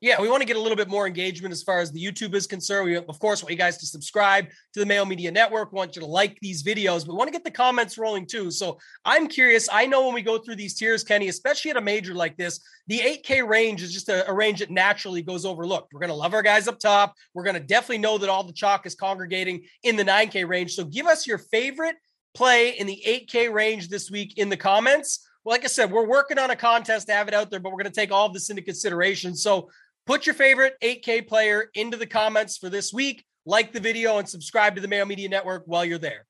Yeah, 0.03 0.19
we 0.19 0.27
want 0.27 0.41
to 0.41 0.45
get 0.45 0.57
a 0.57 0.59
little 0.59 0.75
bit 0.75 0.89
more 0.89 1.07
engagement 1.07 1.53
as 1.53 1.63
far 1.63 1.79
as 1.79 1.89
the 1.89 2.05
YouTube 2.05 2.35
is 2.35 2.45
concerned. 2.45 2.87
We, 2.87 2.97
of 2.97 3.19
course, 3.19 3.41
want 3.41 3.51
you 3.51 3.57
guys 3.57 3.77
to 3.77 3.85
subscribe 3.85 4.49
to 4.73 4.81
the 4.81 4.85
Mayo 4.85 5.05
Media 5.05 5.31
Network. 5.31 5.71
We 5.71 5.77
want 5.77 5.95
you 5.95 6.01
to 6.01 6.05
like 6.05 6.37
these 6.41 6.61
videos, 6.61 7.05
but 7.05 7.13
we 7.13 7.19
want 7.19 7.29
to 7.29 7.31
get 7.31 7.45
the 7.45 7.51
comments 7.51 7.97
rolling 7.97 8.25
too. 8.25 8.51
So 8.51 8.79
I'm 9.05 9.29
curious. 9.29 9.69
I 9.71 9.85
know 9.85 10.03
when 10.03 10.13
we 10.13 10.21
go 10.21 10.37
through 10.37 10.57
these 10.57 10.73
tiers, 10.73 11.05
Kenny, 11.05 11.29
especially 11.29 11.71
at 11.71 11.77
a 11.77 11.81
major 11.81 12.13
like 12.13 12.35
this, 12.35 12.59
the 12.87 12.99
8K 12.99 13.47
range 13.47 13.81
is 13.81 13.93
just 13.93 14.09
a, 14.09 14.29
a 14.29 14.33
range 14.33 14.59
that 14.59 14.69
naturally 14.69 15.21
goes 15.21 15.45
overlooked. 15.45 15.93
We're 15.93 16.01
going 16.01 16.09
to 16.09 16.15
love 16.15 16.33
our 16.33 16.43
guys 16.43 16.67
up 16.67 16.79
top. 16.79 17.15
We're 17.33 17.45
going 17.45 17.55
to 17.55 17.61
definitely 17.61 17.99
know 17.99 18.17
that 18.17 18.29
all 18.29 18.43
the 18.43 18.51
chalk 18.51 18.85
is 18.85 18.95
congregating 18.95 19.63
in 19.83 19.95
the 19.95 20.03
9K 20.03 20.45
range. 20.45 20.73
So 20.73 20.83
give 20.83 21.05
us 21.05 21.25
your 21.25 21.37
favorite 21.37 21.95
play 22.33 22.71
in 22.71 22.87
the 22.87 23.01
8K 23.07 23.53
range 23.53 23.87
this 23.87 24.11
week 24.11 24.37
in 24.37 24.49
the 24.49 24.57
comments. 24.57 25.25
Like 25.45 25.63
I 25.63 25.67
said, 25.67 25.91
we're 25.91 26.07
working 26.07 26.39
on 26.39 26.51
a 26.51 26.55
contest 26.57 27.07
to 27.07 27.13
have 27.13 27.29
it 27.29 27.33
out 27.33 27.51
there, 27.51 27.59
but 27.59 27.71
we're 27.71 27.81
going 27.81 27.91
to 27.91 27.99
take 27.99 28.11
all 28.11 28.25
of 28.25 28.33
this 28.33 28.49
into 28.49 28.61
consideration. 28.61 29.35
So 29.35 29.69
Put 30.05 30.25
your 30.25 30.35
favorite 30.35 30.75
8K 30.83 31.25
player 31.27 31.69
into 31.75 31.95
the 31.95 32.05
comments 32.05 32.57
for 32.57 32.69
this 32.69 32.91
week. 32.91 33.23
Like 33.45 33.71
the 33.71 33.79
video 33.79 34.17
and 34.17 34.27
subscribe 34.27 34.75
to 34.75 34.81
the 34.81 34.87
Mayo 34.87 35.05
Media 35.05 35.29
Network 35.29 35.63
while 35.65 35.85
you're 35.85 35.97
there. 35.97 36.25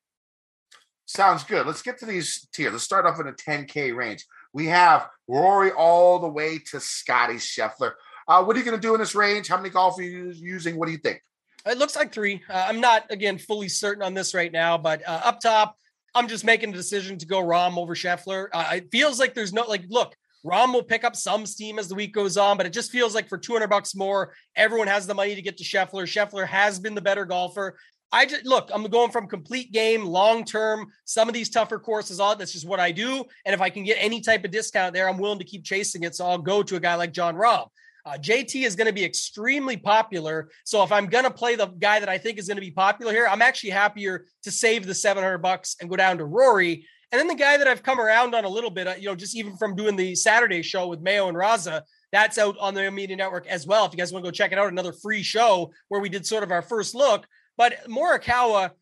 Sounds 1.06 1.44
good. 1.44 1.66
Let's 1.66 1.82
get 1.82 1.98
to 1.98 2.06
these 2.06 2.48
tiers. 2.52 2.72
Let's 2.72 2.84
start 2.84 3.04
off 3.04 3.20
in 3.20 3.26
a 3.26 3.32
10K 3.32 3.94
range. 3.94 4.24
We 4.52 4.66
have 4.66 5.08
Rory 5.28 5.70
all 5.72 6.18
the 6.18 6.28
way 6.28 6.58
to 6.70 6.80
Scotty 6.80 7.34
Scheffler. 7.34 7.92
Uh, 8.26 8.42
what 8.44 8.56
are 8.56 8.58
you 8.58 8.64
going 8.64 8.76
to 8.76 8.80
do 8.80 8.94
in 8.94 9.00
this 9.00 9.14
range? 9.14 9.48
How 9.48 9.56
many 9.56 9.70
golf 9.70 9.98
are 9.98 10.02
you 10.02 10.30
using? 10.30 10.76
What 10.76 10.86
do 10.86 10.92
you 10.92 10.98
think? 10.98 11.20
It 11.66 11.78
looks 11.78 11.96
like 11.96 12.12
three. 12.12 12.42
Uh, 12.48 12.66
I'm 12.68 12.80
not, 12.80 13.10
again, 13.10 13.38
fully 13.38 13.68
certain 13.68 14.02
on 14.02 14.14
this 14.14 14.34
right 14.34 14.52
now, 14.52 14.78
but 14.78 15.06
uh, 15.06 15.20
up 15.24 15.40
top, 15.40 15.76
I'm 16.14 16.28
just 16.28 16.44
making 16.44 16.70
a 16.70 16.76
decision 16.76 17.18
to 17.18 17.26
go 17.26 17.42
Rahm 17.42 17.76
over 17.76 17.94
Scheffler. 17.94 18.48
Uh, 18.52 18.72
it 18.76 18.90
feels 18.90 19.18
like 19.18 19.34
there's 19.34 19.52
no, 19.52 19.62
like, 19.64 19.84
look, 19.88 20.14
Rahm 20.44 20.72
will 20.72 20.82
pick 20.82 21.04
up 21.04 21.16
some 21.16 21.46
steam 21.46 21.78
as 21.78 21.88
the 21.88 21.94
week 21.94 22.12
goes 22.12 22.36
on, 22.36 22.56
but 22.56 22.66
it 22.66 22.72
just 22.72 22.92
feels 22.92 23.14
like 23.14 23.28
for 23.28 23.38
200 23.38 23.68
bucks 23.68 23.94
more, 23.94 24.34
everyone 24.56 24.88
has 24.88 25.06
the 25.06 25.14
money 25.14 25.34
to 25.34 25.42
get 25.42 25.56
to 25.56 25.64
Scheffler. 25.64 26.04
Scheffler 26.04 26.46
has 26.46 26.78
been 26.78 26.94
the 26.94 27.00
better 27.00 27.24
golfer. 27.24 27.78
I 28.12 28.26
just 28.26 28.44
look, 28.44 28.70
I'm 28.72 28.84
going 28.84 29.10
from 29.10 29.26
complete 29.26 29.72
game, 29.72 30.04
long 30.04 30.44
term, 30.44 30.86
some 31.04 31.28
of 31.28 31.34
these 31.34 31.50
tougher 31.50 31.78
courses 31.78 32.20
on. 32.20 32.38
That's 32.38 32.52
just 32.52 32.66
what 32.66 32.78
I 32.78 32.92
do. 32.92 33.24
And 33.44 33.54
if 33.54 33.60
I 33.60 33.70
can 33.70 33.82
get 33.82 33.96
any 33.98 34.20
type 34.20 34.44
of 34.44 34.50
discount 34.50 34.94
there, 34.94 35.08
I'm 35.08 35.18
willing 35.18 35.40
to 35.40 35.44
keep 35.44 35.64
chasing 35.64 36.04
it. 36.04 36.14
So 36.14 36.26
I'll 36.26 36.38
go 36.38 36.62
to 36.62 36.76
a 36.76 36.80
guy 36.80 36.94
like 36.94 37.12
Jon 37.12 37.34
Rahm. 37.34 37.68
Uh, 38.06 38.18
JT 38.18 38.66
is 38.66 38.76
going 38.76 38.86
to 38.86 38.92
be 38.92 39.04
extremely 39.04 39.78
popular. 39.78 40.50
So 40.64 40.82
if 40.82 40.92
I'm 40.92 41.06
going 41.06 41.24
to 41.24 41.30
play 41.30 41.56
the 41.56 41.66
guy 41.66 42.00
that 42.00 42.08
I 42.08 42.18
think 42.18 42.38
is 42.38 42.46
going 42.46 42.58
to 42.58 42.60
be 42.60 42.70
popular 42.70 43.12
here, 43.12 43.26
I'm 43.26 43.40
actually 43.40 43.70
happier 43.70 44.26
to 44.42 44.50
save 44.50 44.86
the 44.86 44.94
700 44.94 45.38
bucks 45.38 45.76
and 45.80 45.88
go 45.88 45.96
down 45.96 46.18
to 46.18 46.24
Rory 46.26 46.86
and 47.14 47.20
then 47.20 47.28
the 47.28 47.40
guy 47.40 47.56
that 47.56 47.68
I've 47.68 47.84
come 47.84 48.00
around 48.00 48.34
on 48.34 48.44
a 48.44 48.48
little 48.48 48.70
bit, 48.70 48.88
uh, 48.88 48.94
you 48.98 49.06
know, 49.06 49.14
just 49.14 49.36
even 49.36 49.56
from 49.56 49.76
doing 49.76 49.94
the 49.94 50.16
Saturday 50.16 50.62
show 50.62 50.88
with 50.88 51.00
Mayo 51.00 51.28
and 51.28 51.36
Raza, 51.36 51.82
that's 52.10 52.38
out 52.38 52.56
on 52.58 52.74
the 52.74 52.90
Media 52.90 53.14
Network 53.14 53.46
as 53.46 53.68
well. 53.68 53.86
If 53.86 53.92
you 53.92 53.98
guys 53.98 54.12
want 54.12 54.24
to 54.24 54.26
go 54.32 54.32
check 54.32 54.50
it 54.50 54.58
out, 54.58 54.66
another 54.66 54.92
free 54.92 55.22
show 55.22 55.70
where 55.86 56.00
we 56.00 56.08
did 56.08 56.26
sort 56.26 56.42
of 56.42 56.50
our 56.50 56.60
first 56.60 56.92
look. 56.92 57.24
But 57.56 57.88
Morikawa, 57.88 58.72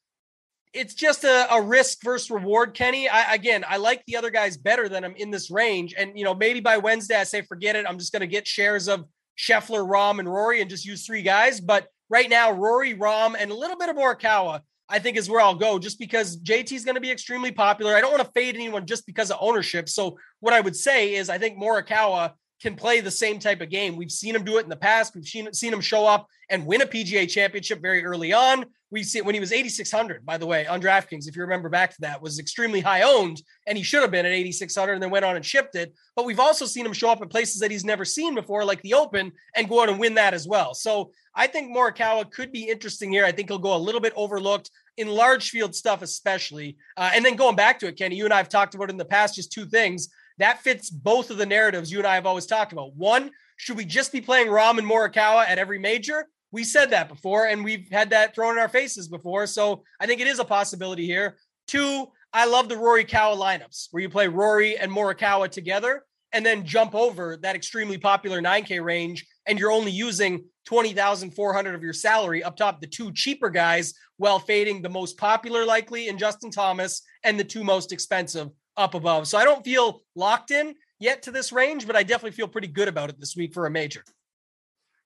it's 0.73 0.95
just 0.95 1.25
a, 1.25 1.53
a 1.53 1.61
risk 1.61 1.99
versus 2.03 2.31
reward, 2.31 2.73
Kenny. 2.73 3.07
I, 3.07 3.35
again, 3.35 3.66
I 3.68 3.77
like 3.77 4.03
the 4.07 4.16
other 4.16 4.31
guys 4.31 4.57
better 4.57 4.88
than 4.88 5.05
I'm 5.05 5.14
in 5.16 5.31
this 5.31 5.51
range. 5.51 5.95
And, 5.99 6.18
you 6.18 6.25
know, 6.25 6.35
maybe 6.35 6.61
by 6.61 6.79
Wednesday, 6.79 7.16
I 7.16 7.25
say, 7.25 7.42
forget 7.42 7.77
it. 7.77 7.85
I'm 7.87 7.99
just 7.99 8.12
going 8.12 8.21
to 8.21 8.27
get 8.27 8.49
shares 8.49 8.88
of 8.88 9.05
Scheffler, 9.38 9.87
Rahm, 9.87 10.21
and 10.21 10.29
Rory 10.33 10.62
and 10.62 10.71
just 10.71 10.87
use 10.87 11.05
three 11.05 11.21
guys. 11.21 11.61
But 11.61 11.88
right 12.09 12.31
now, 12.31 12.51
Rory, 12.53 12.95
Rahm, 12.95 13.35
and 13.38 13.51
a 13.51 13.55
little 13.55 13.77
bit 13.77 13.90
of 13.90 13.97
Morikawa 13.97 14.62
I 14.92 14.98
think 14.98 15.16
is 15.16 15.31
where 15.31 15.40
I'll 15.40 15.55
go 15.55 15.78
just 15.78 15.98
because 15.98 16.37
JT 16.37 16.70
is 16.70 16.85
going 16.85 16.96
to 16.96 17.00
be 17.00 17.11
extremely 17.11 17.50
popular. 17.50 17.96
I 17.96 18.02
don't 18.02 18.12
want 18.12 18.22
to 18.22 18.31
fade 18.33 18.55
anyone 18.55 18.85
just 18.85 19.07
because 19.07 19.31
of 19.31 19.38
ownership. 19.40 19.88
So 19.88 20.18
what 20.40 20.52
I 20.52 20.61
would 20.61 20.76
say 20.76 21.14
is 21.14 21.31
I 21.31 21.38
think 21.38 21.59
Morikawa 21.59 22.33
can 22.61 22.76
play 22.76 23.00
the 23.00 23.11
same 23.11 23.38
type 23.38 23.62
of 23.62 23.70
game. 23.70 23.96
We've 23.96 24.11
seen 24.11 24.37
him 24.37 24.44
do 24.44 24.59
it 24.59 24.64
in 24.64 24.68
the 24.68 24.76
past. 24.76 25.14
We've 25.14 25.24
seen, 25.24 25.52
seen 25.52 25.72
him 25.72 25.81
show 25.81 26.07
up 26.07 26.28
and 26.50 26.66
win 26.66 26.83
a 26.83 26.87
PGA 26.87 27.28
championship 27.28 27.81
very 27.81 28.05
early 28.05 28.35
on. 28.35 28.66
We 28.90 29.02
see 29.02 29.22
when 29.22 29.35
he 29.35 29.40
was 29.40 29.52
8,600, 29.52 30.24
by 30.26 30.37
the 30.37 30.46
way, 30.46 30.66
on 30.66 30.81
DraftKings, 30.81 31.26
if 31.26 31.35
you 31.35 31.42
remember 31.42 31.70
back 31.70 31.90
to 31.92 32.00
that, 32.02 32.20
was 32.20 32.38
extremely 32.38 32.81
high 32.81 33.02
owned 33.02 33.42
and 33.66 33.78
he 33.78 33.83
should 33.83 34.02
have 34.02 34.11
been 34.11 34.26
at 34.26 34.33
8,600 34.33 34.92
and 34.92 35.02
then 35.02 35.11
went 35.11 35.24
on 35.24 35.37
and 35.37 35.44
shipped 35.44 35.74
it. 35.74 35.94
But 36.14 36.26
we've 36.26 36.38
also 36.38 36.66
seen 36.66 36.85
him 36.85 36.92
show 36.92 37.11
up 37.11 37.22
at 37.22 37.31
places 37.31 37.61
that 37.61 37.70
he's 37.70 37.87
never 37.87 38.05
seen 38.05 38.35
before, 38.35 38.66
like 38.66 38.83
the 38.83 38.94
Open, 38.94 39.33
and 39.57 39.68
go 39.68 39.83
out 39.83 39.88
and 39.88 39.98
win 39.98 40.14
that 40.14 40.35
as 40.35 40.46
well. 40.46 40.74
So 40.74 41.11
I 41.35 41.46
think 41.46 41.74
Morikawa 41.74 42.31
could 42.31 42.52
be 42.52 42.68
interesting 42.68 43.11
here. 43.11 43.24
I 43.24 43.33
think 43.33 43.48
he'll 43.48 43.59
go 43.59 43.74
a 43.74 43.78
little 43.78 44.00
bit 44.00 44.12
overlooked 44.14 44.70
in 44.96 45.09
large 45.09 45.50
field 45.50 45.74
stuff, 45.74 46.02
especially. 46.02 46.76
Uh, 46.96 47.11
and 47.14 47.24
then 47.24 47.37
going 47.37 47.57
back 47.57 47.78
to 47.81 47.87
it, 47.87 47.96
Kenny, 47.96 48.16
you 48.16 48.24
and 48.24 48.35
I 48.35 48.38
have 48.38 48.48
talked 48.48 48.74
about 48.74 48.90
in 48.90 48.96
the 48.96 49.05
past 49.05 49.35
just 49.35 49.52
two 49.52 49.66
things 49.66 50.09
that 50.38 50.62
fits 50.62 50.90
both 50.90 51.31
of 51.31 51.38
the 51.38 51.46
narratives 51.46 51.90
you 51.90 51.98
and 51.98 52.07
I 52.07 52.14
have 52.14 52.26
always 52.26 52.46
talked 52.46 52.72
about. 52.72 52.94
One, 52.96 53.31
should 53.57 53.76
we 53.76 53.85
just 53.85 54.12
be 54.12 54.20
playing 54.20 54.48
Rahm 54.48 54.78
and 54.78 54.88
Morikawa 54.88 55.46
at 55.46 55.59
every 55.59 55.78
major? 55.78 56.26
We 56.50 56.64
said 56.64 56.90
that 56.90 57.09
before, 57.09 57.46
and 57.46 57.64
we've 57.64 57.88
had 57.90 58.11
that 58.11 58.35
thrown 58.35 58.55
in 58.55 58.59
our 58.59 58.68
faces 58.68 59.09
before. 59.09 59.46
So 59.46 59.85
I 60.00 60.07
think 60.07 60.20
it 60.20 60.26
is 60.26 60.38
a 60.38 60.44
possibility 60.44 61.07
here. 61.07 61.37
Two, 61.66 62.09
I 62.33 62.46
love 62.46 62.68
the 62.68 62.76
Rory 62.76 63.05
Kawa 63.05 63.37
lineups 63.37 63.88
where 63.90 64.02
you 64.02 64.09
play 64.09 64.28
Rory 64.28 64.76
and 64.76 64.90
Morikawa 64.90 65.50
together 65.50 66.05
and 66.33 66.45
then 66.45 66.64
jump 66.64 66.95
over 66.95 67.37
that 67.38 67.57
extremely 67.57 67.99
popular 67.99 68.40
9K 68.40 68.83
range, 68.83 69.27
and 69.47 69.59
you're 69.59 69.73
only 69.73 69.90
using 69.90 70.45
20,400 70.66 71.75
of 71.75 71.83
your 71.83 71.92
salary 71.92 72.42
up 72.42 72.57
top, 72.57 72.81
the 72.81 72.87
two 72.87 73.12
cheaper 73.12 73.51
guys, 73.51 73.95
while 74.16 74.38
fading 74.38 74.83
the 74.83 74.88
most 74.88 75.18
popular 75.18 75.64
likely 75.64 76.09
in 76.09 76.18
Justin 76.18 76.51
Thomas 76.51 77.03
and 77.25 77.38
the 77.38 77.45
two 77.45 77.64
most 77.64 77.92
expensive 77.92 78.51
up 78.77 78.95
above. 78.95 79.29
So 79.29 79.38
I 79.38 79.45
don't 79.45 79.64
feel 79.64 80.03
locked 80.14 80.51
in 80.51 80.75
yet 80.99 81.23
to 81.23 81.31
this 81.31 81.53
range, 81.53 81.87
but 81.87 81.97
I 81.97 82.03
definitely 82.03 82.37
feel 82.37 82.49
pretty 82.49 82.68
good 82.68 82.88
about 82.88 83.11
it 83.11 83.18
this 83.18 83.37
week 83.37 83.53
for 83.53 83.66
a 83.66 83.71
major. 83.71 84.05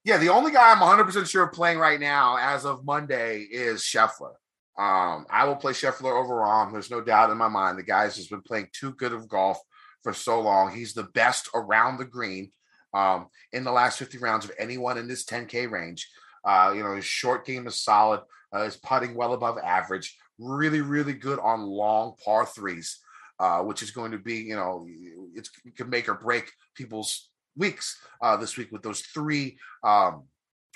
Yeah, 0.05 0.19
the 0.19 0.29
only 0.29 0.53
guy 0.53 0.71
I'm 0.71 0.79
100% 0.79 1.29
sure 1.29 1.45
of 1.45 1.53
playing 1.53 1.79
right 1.79 1.99
now 1.99 2.37
as 2.37 2.65
of 2.65 2.85
Monday 2.85 3.41
is 3.41 3.81
Scheffler. 3.83 4.35
Um, 4.79 5.27
I 5.31 5.45
will 5.47 5.57
play 5.57 5.73
Scheffler 5.73 6.12
over 6.12 6.35
Rahm. 6.35 6.71
There's 6.71 6.91
no 6.91 7.01
doubt 7.01 7.31
in 7.31 7.39
my 7.39 7.49
mind. 7.49 7.79
The 7.79 7.83
guy's 7.83 8.15
just 8.15 8.31
been 8.31 8.43
playing 8.43 8.69
too 8.73 8.93
good 8.93 9.12
of 9.12 9.27
golf 9.27 9.59
for 10.07 10.12
so 10.12 10.40
long. 10.40 10.73
He's 10.73 10.95
the 10.95 11.03
best 11.03 11.49
around 11.53 11.99
the 11.99 12.05
green 12.05 12.53
um, 12.95 13.27
in 13.53 13.64
the 13.64 13.73
last 13.73 13.99
50 13.99 14.19
rounds 14.19 14.45
of 14.45 14.53
anyone 14.57 14.99
in 14.99 15.09
this 15.09 15.25
10K 15.25 15.69
range. 15.69 16.09
Uh, 16.45 16.73
you 16.77 16.85
know, 16.85 16.95
his 16.95 17.05
short 17.05 17.45
game 17.45 17.66
is 17.66 17.83
solid. 17.83 18.21
Uh, 18.53 18.62
his 18.62 18.77
putting 18.77 19.16
well 19.16 19.33
above 19.33 19.59
average. 19.59 20.16
Really, 20.38 20.81
really 20.81 21.12
good 21.12 21.40
on 21.40 21.62
long 21.62 22.14
par 22.25 22.47
threes, 22.47 23.01
uh, 23.40 23.62
which 23.62 23.83
is 23.83 23.90
going 23.90 24.12
to 24.12 24.19
be, 24.19 24.37
you 24.37 24.55
know, 24.55 24.87
it's, 25.35 25.51
it 25.64 25.75
can 25.75 25.90
make 25.90 26.09
or 26.09 26.14
break 26.14 26.53
people's 26.77 27.29
weeks 27.57 27.99
uh, 28.23 28.37
this 28.37 28.57
week 28.57 28.71
with 28.71 28.83
those 28.83 29.01
three 29.01 29.59
um, 29.83 30.23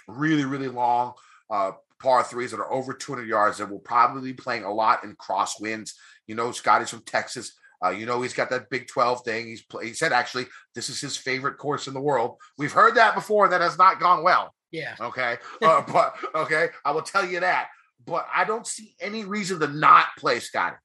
really, 0.09 0.45
really 0.45 0.67
long 0.67 1.13
uh, 1.51 1.71
par 2.03 2.25
threes 2.25 2.51
that 2.51 2.59
are 2.59 2.73
over 2.73 2.93
200 2.93 3.29
yards 3.29 3.59
that 3.59 3.71
will 3.71 3.79
probably 3.79 4.33
be 4.33 4.43
playing 4.43 4.65
a 4.65 4.75
lot 4.75 5.05
in 5.05 5.15
crosswinds. 5.15 5.93
You 6.27 6.35
know, 6.35 6.51
Scotty's 6.51 6.91
from 6.91 7.05
Texas. 7.05 7.53
Uh, 7.85 7.91
you 7.91 8.07
know, 8.07 8.21
he's 8.21 8.35
got 8.35 8.51
that 8.51 8.69
Big 8.71 8.89
12 8.89 9.25
thing. 9.25 9.47
He's 9.47 9.65
he 9.83 9.95
said 9.95 10.13
actually 10.13 10.47
this 10.75 10.89
is 10.89 11.01
his 11.01 11.17
favorite 11.17 11.59
course 11.59 11.87
in 11.87 11.95
the 11.95 12.01
world. 12.01 12.37
We've 12.59 12.73
heard 12.73 12.97
that 12.97 13.15
before. 13.15 13.49
That 13.49 13.61
has 13.61 13.79
not 13.79 14.01
gone 14.01 14.23
well. 14.23 14.55
Yeah. 14.71 14.95
Okay. 15.01 15.39
Uh, 15.63 15.83
but 15.83 16.17
okay, 16.35 16.69
I 16.85 16.93
will 16.93 17.03
tell 17.03 17.25
you 17.25 17.41
that. 17.41 17.69
But 18.07 18.27
I 18.35 18.45
don't 18.45 18.67
see 18.67 18.95
any 18.99 19.25
reason 19.25 19.61
to 19.61 19.69
not 19.69 20.07
play 20.17 20.41
Scotty. 20.41 20.77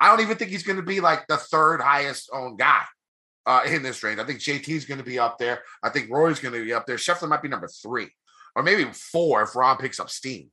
I 0.00 0.08
don't 0.08 0.20
even 0.20 0.36
think 0.36 0.50
he's 0.50 0.62
going 0.62 0.78
to 0.78 0.82
be 0.82 1.00
like 1.00 1.26
the 1.28 1.36
third 1.36 1.80
highest 1.80 2.30
owned 2.32 2.58
guy 2.58 2.82
uh, 3.46 3.62
in 3.66 3.82
this 3.82 4.02
range. 4.02 4.20
I 4.20 4.24
think 4.24 4.40
JT 4.40 4.68
is 4.68 4.84
going 4.86 4.98
to 4.98 5.04
be 5.04 5.18
up 5.18 5.38
there. 5.38 5.62
I 5.82 5.90
think 5.90 6.10
Rory's 6.10 6.40
going 6.40 6.54
to 6.54 6.64
be 6.64 6.72
up 6.72 6.86
there. 6.86 6.96
Scheffler 6.96 7.28
might 7.28 7.42
be 7.42 7.48
number 7.48 7.68
three 7.68 8.10
or 8.54 8.62
maybe 8.62 8.84
four 8.92 9.42
if 9.42 9.50
Rahm 9.50 9.78
picks 9.78 10.00
up 10.00 10.10
steam. 10.10 10.50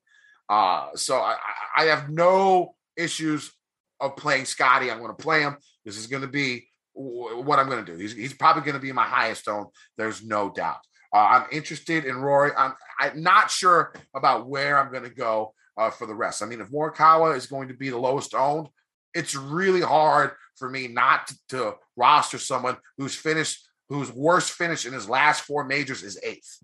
Uh, 0.49 0.89
so 0.95 1.17
I, 1.17 1.38
I 1.78 1.84
have 1.86 2.09
no 2.09 2.76
issues 2.97 3.51
of 3.99 4.15
playing 4.15 4.45
Scotty. 4.45 4.89
I'm 4.89 4.99
going 4.99 5.15
to 5.15 5.23
play 5.23 5.41
him. 5.41 5.57
This 5.85 5.97
is 5.97 6.07
going 6.07 6.21
to 6.21 6.27
be 6.27 6.67
what 6.93 7.59
I'm 7.59 7.69
going 7.69 7.83
to 7.83 7.91
do. 7.91 7.97
He's, 7.97 8.13
he's 8.13 8.33
probably 8.33 8.63
going 8.63 8.75
to 8.75 8.81
be 8.81 8.91
my 8.91 9.05
highest 9.05 9.47
own. 9.47 9.67
There's 9.97 10.23
no 10.23 10.49
doubt. 10.49 10.79
Uh, 11.13 11.17
I'm 11.17 11.45
interested 11.51 12.05
in 12.05 12.17
Rory. 12.17 12.51
I'm, 12.57 12.73
I'm 12.99 13.21
not 13.23 13.49
sure 13.49 13.93
about 14.15 14.47
where 14.47 14.77
I'm 14.77 14.91
going 14.91 15.03
to 15.03 15.09
go 15.09 15.53
uh, 15.77 15.89
for 15.89 16.05
the 16.05 16.13
rest. 16.13 16.43
I 16.43 16.45
mean, 16.45 16.61
if 16.61 16.69
Morikawa 16.69 17.35
is 17.35 17.47
going 17.47 17.69
to 17.69 17.73
be 17.73 17.89
the 17.89 17.97
lowest 17.97 18.35
owned, 18.35 18.67
it's 19.13 19.35
really 19.35 19.81
hard 19.81 20.31
for 20.57 20.69
me 20.69 20.87
not 20.87 21.27
to, 21.27 21.37
to 21.49 21.73
roster 21.95 22.37
someone 22.37 22.77
who's 22.97 23.15
finished, 23.15 23.67
whose 23.87 24.11
worst 24.11 24.51
finish 24.51 24.85
in 24.85 24.93
his 24.93 25.09
last 25.09 25.43
four 25.43 25.63
majors 25.63 26.03
is 26.03 26.19
eighth. 26.21 26.59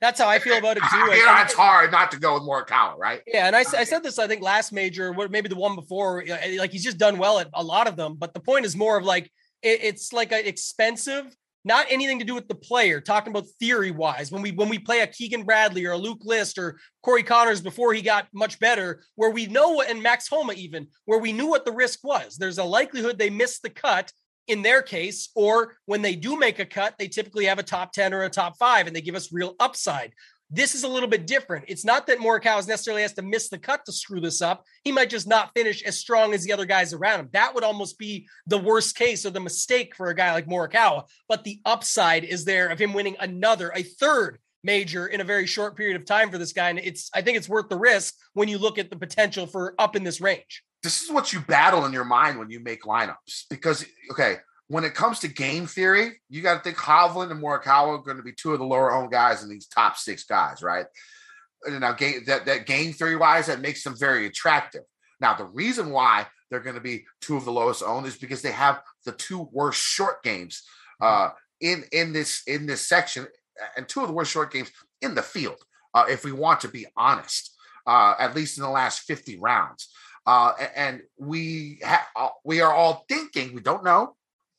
That's 0.00 0.20
how 0.20 0.28
I 0.28 0.38
feel 0.38 0.58
about 0.58 0.76
it 0.76 0.82
too. 0.90 0.96
you 0.98 1.26
know, 1.26 1.42
it's 1.42 1.54
hard 1.54 1.90
not 1.90 2.10
to 2.12 2.18
go 2.18 2.34
with 2.34 2.42
Morikawa, 2.42 2.96
right? 2.98 3.22
Yeah, 3.26 3.46
and 3.46 3.56
I, 3.56 3.60
I 3.60 3.84
said 3.84 4.02
this 4.02 4.18
I 4.18 4.26
think 4.26 4.42
last 4.42 4.72
major, 4.72 5.14
maybe 5.30 5.48
the 5.48 5.56
one 5.56 5.74
before. 5.74 6.24
Like 6.58 6.72
he's 6.72 6.84
just 6.84 6.98
done 6.98 7.18
well 7.18 7.38
at 7.38 7.48
a 7.54 7.62
lot 7.62 7.88
of 7.88 7.96
them, 7.96 8.16
but 8.16 8.34
the 8.34 8.40
point 8.40 8.64
is 8.66 8.76
more 8.76 8.96
of 8.96 9.04
like 9.04 9.30
it, 9.62 9.80
it's 9.82 10.12
like 10.12 10.32
an 10.32 10.44
expensive 10.44 11.34
not 11.66 11.86
anything 11.90 12.20
to 12.20 12.24
do 12.24 12.32
with 12.32 12.46
the 12.46 12.54
player. 12.54 13.00
Talking 13.00 13.32
about 13.32 13.48
theory 13.58 13.90
wise, 13.90 14.30
when 14.30 14.40
we 14.40 14.52
when 14.52 14.68
we 14.68 14.78
play 14.78 15.00
a 15.00 15.06
Keegan 15.06 15.42
Bradley 15.42 15.84
or 15.84 15.92
a 15.92 15.98
Luke 15.98 16.20
List 16.22 16.58
or 16.58 16.78
Corey 17.02 17.24
Conners 17.24 17.60
before 17.60 17.92
he 17.92 18.02
got 18.02 18.28
much 18.32 18.60
better, 18.60 19.02
where 19.16 19.30
we 19.30 19.46
know 19.46 19.82
and 19.82 20.00
Max 20.00 20.28
Homa 20.28 20.52
even 20.52 20.86
where 21.06 21.18
we 21.18 21.32
knew 21.32 21.48
what 21.48 21.64
the 21.64 21.72
risk 21.72 22.04
was. 22.04 22.36
There's 22.36 22.58
a 22.58 22.64
likelihood 22.64 23.18
they 23.18 23.30
missed 23.30 23.62
the 23.62 23.70
cut 23.70 24.12
in 24.48 24.62
their 24.62 24.82
case, 24.82 25.30
or 25.34 25.76
when 25.86 26.02
they 26.02 26.14
do 26.14 26.38
make 26.38 26.58
a 26.58 26.66
cut, 26.66 26.94
they 26.98 27.08
typically 27.08 27.46
have 27.46 27.58
a 27.58 27.64
top 27.64 27.92
10 27.92 28.14
or 28.14 28.22
a 28.22 28.30
top 28.30 28.56
five 28.56 28.86
and 28.86 28.94
they 28.94 29.00
give 29.00 29.14
us 29.14 29.32
real 29.32 29.54
upside. 29.60 30.12
This 30.48 30.76
is 30.76 30.84
a 30.84 30.88
little 30.88 31.08
bit 31.08 31.26
different. 31.26 31.64
It's 31.66 31.84
not 31.84 32.06
that 32.06 32.18
Morikawa 32.18 32.68
necessarily 32.68 33.02
has 33.02 33.14
to 33.14 33.22
miss 33.22 33.48
the 33.48 33.58
cut 33.58 33.84
to 33.84 33.92
screw 33.92 34.20
this 34.20 34.40
up. 34.40 34.64
He 34.84 34.92
might 34.92 35.10
just 35.10 35.26
not 35.26 35.50
finish 35.56 35.82
as 35.82 35.98
strong 35.98 36.34
as 36.34 36.44
the 36.44 36.52
other 36.52 36.66
guys 36.66 36.92
around 36.92 37.18
him. 37.18 37.28
That 37.32 37.52
would 37.52 37.64
almost 37.64 37.98
be 37.98 38.28
the 38.46 38.58
worst 38.58 38.94
case 38.94 39.26
or 39.26 39.30
the 39.30 39.40
mistake 39.40 39.96
for 39.96 40.08
a 40.08 40.14
guy 40.14 40.32
like 40.32 40.46
Morikawa. 40.46 41.04
But 41.28 41.42
the 41.42 41.60
upside 41.64 42.22
is 42.22 42.44
there 42.44 42.68
of 42.68 42.78
him 42.78 42.92
winning 42.92 43.16
another, 43.18 43.72
a 43.74 43.82
third 43.82 44.38
major 44.62 45.08
in 45.08 45.20
a 45.20 45.24
very 45.24 45.46
short 45.46 45.76
period 45.76 45.96
of 45.96 46.04
time 46.04 46.30
for 46.30 46.38
this 46.38 46.52
guy. 46.52 46.70
And 46.70 46.78
it's, 46.78 47.10
I 47.12 47.22
think 47.22 47.36
it's 47.36 47.48
worth 47.48 47.68
the 47.68 47.78
risk 47.78 48.14
when 48.34 48.48
you 48.48 48.58
look 48.58 48.78
at 48.78 48.88
the 48.88 48.96
potential 48.96 49.48
for 49.48 49.74
up 49.80 49.96
in 49.96 50.04
this 50.04 50.20
range. 50.20 50.62
This 50.86 51.02
is 51.02 51.10
what 51.10 51.32
you 51.32 51.40
battle 51.40 51.84
in 51.84 51.92
your 51.92 52.04
mind 52.04 52.38
when 52.38 52.48
you 52.48 52.60
make 52.60 52.84
lineups 52.84 53.46
because, 53.50 53.84
okay, 54.12 54.36
when 54.68 54.84
it 54.84 54.94
comes 54.94 55.18
to 55.18 55.26
game 55.26 55.66
theory, 55.66 56.20
you 56.30 56.42
got 56.42 56.58
to 56.58 56.60
think 56.60 56.76
Hovland 56.76 57.32
and 57.32 57.42
Morikawa 57.42 57.98
are 57.98 58.02
going 58.04 58.18
to 58.18 58.22
be 58.22 58.32
two 58.32 58.52
of 58.52 58.60
the 58.60 58.64
lower 58.64 58.92
owned 58.92 59.10
guys 59.10 59.42
in 59.42 59.48
these 59.48 59.66
top 59.66 59.96
six 59.96 60.22
guys, 60.22 60.62
right? 60.62 60.86
And 61.64 61.80
now, 61.80 61.90
game, 61.90 62.22
that, 62.28 62.46
that 62.46 62.66
game 62.66 62.92
theory 62.92 63.16
wise, 63.16 63.46
that 63.46 63.60
makes 63.60 63.82
them 63.82 63.96
very 63.98 64.26
attractive. 64.26 64.82
Now, 65.20 65.34
the 65.34 65.46
reason 65.46 65.90
why 65.90 66.28
they're 66.50 66.60
going 66.60 66.76
to 66.76 66.80
be 66.80 67.04
two 67.20 67.36
of 67.36 67.44
the 67.44 67.50
lowest 67.50 67.82
owned 67.82 68.06
is 68.06 68.16
because 68.16 68.42
they 68.42 68.52
have 68.52 68.80
the 69.04 69.10
two 69.10 69.48
worst 69.50 69.80
short 69.80 70.22
games 70.22 70.62
uh, 71.00 71.30
in 71.60 71.82
in 71.90 72.12
this 72.12 72.42
in 72.46 72.66
this 72.66 72.86
section, 72.86 73.26
and 73.76 73.88
two 73.88 74.02
of 74.02 74.06
the 74.06 74.14
worst 74.14 74.30
short 74.30 74.52
games 74.52 74.70
in 75.02 75.16
the 75.16 75.22
field. 75.22 75.58
Uh, 75.94 76.04
if 76.08 76.24
we 76.24 76.30
want 76.30 76.60
to 76.60 76.68
be 76.68 76.86
honest, 76.96 77.56
uh, 77.88 78.14
at 78.20 78.36
least 78.36 78.56
in 78.56 78.62
the 78.62 78.70
last 78.70 79.00
fifty 79.00 79.36
rounds, 79.36 79.88
uh, 80.26 80.52
and 80.74 81.02
we 81.18 81.78
ha- 81.84 82.08
uh, 82.16 82.28
we 82.44 82.60
are 82.60 82.72
all 82.72 83.04
thinking 83.08 83.54
we 83.54 83.60
don't 83.60 83.84
know 83.84 84.16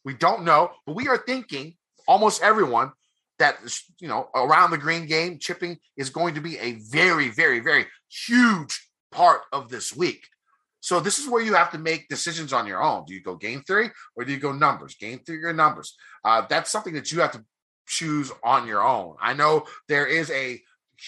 we 0.07 0.13
don't 0.13 0.45
know, 0.45 0.72
but 0.86 0.95
we 0.95 1.09
are 1.09 1.18
thinking 1.18 1.76
almost 2.07 2.41
everyone 2.41 2.93
that 3.39 3.57
you 3.99 4.07
know 4.07 4.30
around 4.34 4.72
the 4.72 4.78
green 4.78 5.05
game 5.05 5.38
chipping 5.38 5.78
is 5.97 6.09
going 6.09 6.36
to 6.36 6.39
be 6.39 6.57
a 6.59 6.80
very, 6.89 7.28
very, 7.28 7.59
very 7.59 7.86
huge 8.09 8.88
part 9.11 9.41
of 9.51 9.68
this 9.68 9.93
week. 9.93 10.26
So 10.80 11.01
this 11.01 11.20
is 11.20 11.28
where 11.28 11.43
you 11.43 11.55
have 11.55 11.72
to 11.72 11.78
make 11.78 12.07
decisions 12.07 12.53
on 12.53 12.65
your 12.65 12.82
own. 12.82 13.03
Do 13.05 13.13
you 13.13 13.22
go 13.22 13.36
game 13.36 13.63
theory 13.63 13.91
or 14.15 14.24
do 14.24 14.32
you 14.32 14.39
go 14.39 14.53
numbers? 14.53 14.95
Game 14.95 15.20
theory 15.20 15.43
or 15.43 15.51
numbers? 15.51 15.97
Uh, 16.24 16.43
that's 16.49 16.72
something 16.72 16.93
that 16.93 17.11
you 17.11 17.20
have 17.20 17.34
to 17.34 17.43
choose 17.86 18.32
on 18.45 18.65
your 18.65 18.88
own. 18.88 19.18
I 19.22 19.34
know 19.34 19.65
there 19.89 20.07
is 20.07 20.32
a 20.32 20.61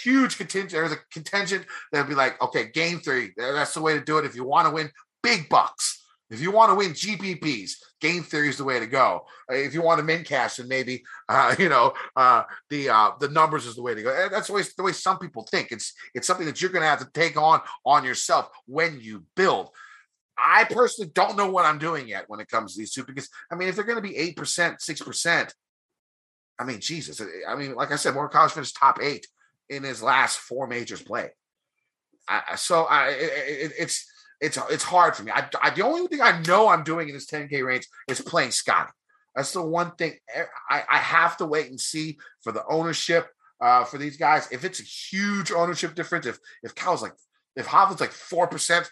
huge 0.04 0.38
contingent. 0.38 0.72
There's 0.72 0.92
a 0.92 0.98
contingent 1.12 1.66
that'd 1.92 2.10
be 2.10 2.16
like, 2.16 2.42
okay, 2.42 2.70
game 2.72 3.00
theory. 3.00 3.34
That's 3.38 3.74
the 3.74 3.82
way 3.82 3.94
to 3.94 4.02
do 4.04 4.18
it. 4.18 4.26
If 4.26 4.36
you 4.36 4.44
want 4.44 4.68
to 4.68 4.74
win 4.74 4.92
big 5.24 5.50
bucks, 5.50 6.00
if 6.30 6.42
you 6.42 6.52
want 6.52 6.70
to 6.70 6.76
win 6.76 6.92
GPPs, 6.92 7.72
game 8.00 8.22
theory 8.22 8.50
is 8.50 8.58
the 8.58 8.64
way 8.64 8.80
to 8.80 8.86
go. 8.86 9.26
Uh, 9.52 9.56
if 9.56 9.74
you 9.74 9.82
want 9.82 9.98
to 10.00 10.04
min 10.04 10.24
cash, 10.24 10.60
and 10.60 10.70
maybe 10.70 11.04
uh, 11.30 11.56
you 11.58 11.70
know 11.70 11.94
uh, 12.16 12.44
the 12.70 12.90
uh, 12.90 13.12
the 13.20 13.30
numbers 13.30 13.66
is 13.66 13.76
the 13.76 13.82
way 13.82 13.96
to 13.96 14.04
go. 14.04 14.16
And 14.16 14.32
that's 14.32 14.48
the 14.48 14.54
way 14.54 14.64
the 14.78 14.84
way 14.84 14.92
some 14.92 15.18
people 15.18 15.44
think. 15.50 15.72
It's 15.72 15.94
it's 16.14 16.28
something 16.28 16.46
that 16.46 16.62
you're 16.62 16.72
going 16.72 16.84
to 16.84 16.90
have 16.90 17.00
to 17.00 17.10
take 17.14 17.38
on 17.38 17.62
on 17.86 18.04
yourself 18.04 18.50
when 18.66 19.00
you 19.02 19.26
build. 19.36 19.70
I 20.38 20.64
personally 20.64 21.12
don't 21.14 21.36
know 21.36 21.52
what 21.52 21.66
I'm 21.66 21.80
doing 21.80 22.08
yet 22.08 22.26
when 22.28 22.40
it 22.40 22.48
comes 22.48 22.74
to 22.74 22.80
these 22.80 22.94
two 22.94 23.04
because 23.04 23.30
I 23.52 23.56
mean, 23.56 23.68
if 23.68 23.76
they're 23.76 23.84
going 23.84 24.02
to 24.02 24.08
be 24.08 24.16
eight 24.16 24.38
percent, 24.38 24.82
six 24.82 25.02
percent, 25.02 25.54
I 26.60 26.64
mean, 26.64 26.80
Jesus. 26.80 27.22
I 27.48 27.56
mean, 27.56 27.74
like 27.74 27.92
I 27.92 27.96
said, 27.96 28.14
Morikawa 28.14 28.52
finished 28.52 28.78
top 28.78 29.00
eight 29.02 29.26
in 29.70 29.84
his 29.84 30.02
last 30.02 30.38
four 30.40 30.68
majors 30.68 31.02
played. 31.02 31.32
I, 32.28 32.56
so 32.56 32.84
I, 32.84 33.10
it, 33.10 33.74
it's 33.78 34.06
it's 34.42 34.58
it's 34.70 34.84
hard 34.84 35.16
for 35.16 35.24
me. 35.24 35.32
I, 35.32 35.50
I, 35.62 35.72
the 35.72 35.84
only 35.84 36.08
thing 36.08 36.22
I 36.22 36.42
know 36.42 36.68
I'm 36.68 36.84
doing 36.84 37.10
in 37.10 37.16
this 37.16 37.30
10K 37.30 37.66
range 37.66 37.88
is 38.08 38.22
playing 38.22 38.52
Scotty. 38.52 38.92
That's 39.36 39.52
the 39.52 39.64
one 39.64 39.92
thing 39.92 40.14
I, 40.70 40.84
I 40.90 40.98
have 40.98 41.38
to 41.38 41.46
wait 41.46 41.70
and 41.70 41.80
see 41.80 42.18
for 42.42 42.52
the 42.52 42.64
ownership 42.68 43.28
uh, 43.62 43.84
for 43.84 43.98
these 43.98 44.18
guys. 44.18 44.48
If 44.52 44.64
it's 44.64 44.80
a 44.80 44.84
huge 44.84 45.52
ownership 45.52 45.96
difference, 45.96 46.26
if 46.26 46.40
if 46.64 46.76
Cal's 46.76 47.02
like 47.02 47.14
if 47.56 47.68
Hovland's 47.68 48.02
like 48.02 48.12
four 48.12 48.48
percent, 48.48 48.90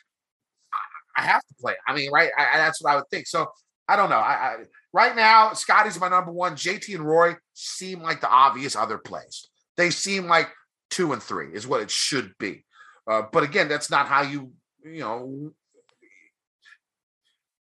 I, 0.74 1.22
I, 1.22 1.26
have 1.26 1.42
to 1.42 1.56
play. 1.62 1.76
I 1.88 1.96
mean, 1.96 2.12
right? 2.12 2.32
I, 2.38 2.58
that's 2.58 2.82
what 2.82 2.92
I 2.92 2.96
would 2.96 3.10
think. 3.10 3.28
So 3.28 3.48
I 3.88 3.96
don't 3.96 4.10
know. 4.10 4.18
I, 4.18 4.58
right 4.94 5.16
now, 5.16 5.54
Scotty's 5.54 6.00
my 6.00 6.10
number 6.10 6.32
one. 6.32 6.54
JT 6.54 6.94
and 6.96 7.06
Rory 7.06 7.36
seem 7.54 8.02
like 8.02 8.22
the 8.22 8.30
obvious 8.30 8.76
other 8.76 8.98
plays. 8.98 9.48
They 9.78 9.90
seem 9.90 10.28
like 10.28 10.50
two 10.90 11.14
and 11.14 11.22
three 11.22 11.54
is 11.54 11.68
what 11.68 11.82
it 11.82 11.92
should 11.92 12.34
be. 12.40 12.64
Uh, 13.10 13.24
but 13.32 13.44
again, 13.44 13.68
that's 13.68 13.90
not 13.90 14.08
how 14.08 14.22
you 14.22 14.52
you 14.84 15.02
know, 15.02 15.52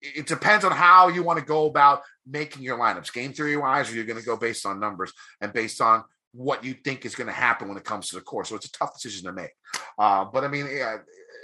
it 0.01 0.27
depends 0.27 0.65
on 0.65 0.71
how 0.71 1.07
you 1.09 1.23
want 1.23 1.39
to 1.39 1.45
go 1.45 1.65
about 1.65 2.01
making 2.25 2.63
your 2.63 2.77
lineups. 2.77 3.13
Game 3.13 3.33
theory 3.33 3.57
wise, 3.57 3.91
or 3.91 3.95
you're 3.95 4.05
going 4.05 4.19
to 4.19 4.25
go 4.25 4.35
based 4.35 4.65
on 4.65 4.79
numbers 4.79 5.13
and 5.39 5.53
based 5.53 5.79
on 5.81 6.03
what 6.33 6.63
you 6.63 6.73
think 6.73 7.05
is 7.05 7.15
going 7.15 7.27
to 7.27 7.33
happen 7.33 7.67
when 7.67 7.77
it 7.77 7.83
comes 7.83 8.09
to 8.09 8.15
the 8.15 8.21
core. 8.21 8.45
So 8.45 8.55
it's 8.55 8.65
a 8.65 8.71
tough 8.71 8.95
decision 8.95 9.25
to 9.25 9.33
make. 9.33 9.51
Uh, 9.99 10.25
but 10.25 10.43
I 10.43 10.47
mean, 10.47 10.67
yeah, 10.71 10.97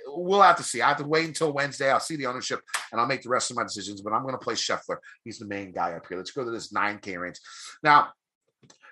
we'll 0.08 0.42
have 0.42 0.58
to 0.58 0.64
see. 0.64 0.82
I 0.82 0.90
have 0.90 0.98
to 0.98 1.08
wait 1.08 1.28
until 1.28 1.54
Wednesday. 1.54 1.92
I'll 1.92 2.00
see 2.00 2.16
the 2.16 2.26
ownership 2.26 2.62
and 2.92 3.00
I'll 3.00 3.08
make 3.08 3.22
the 3.22 3.30
rest 3.30 3.52
of 3.52 3.58
my 3.58 3.64
decisions. 3.64 4.02
But 4.02 4.14
I'm 4.14 4.24
going 4.24 4.34
to 4.34 4.40
play 4.40 4.56
Scheffler. 4.56 4.98
He's 5.24 5.40
the 5.40 5.46
main 5.46 5.72
guy 5.72 5.94
up 5.94 6.06
here. 6.08 6.18
Let's 6.18 6.32
go 6.32 6.46
to 6.46 6.52
this 6.52 6.72
9K 6.72 7.20
range. 7.20 7.40
Now, 7.84 8.10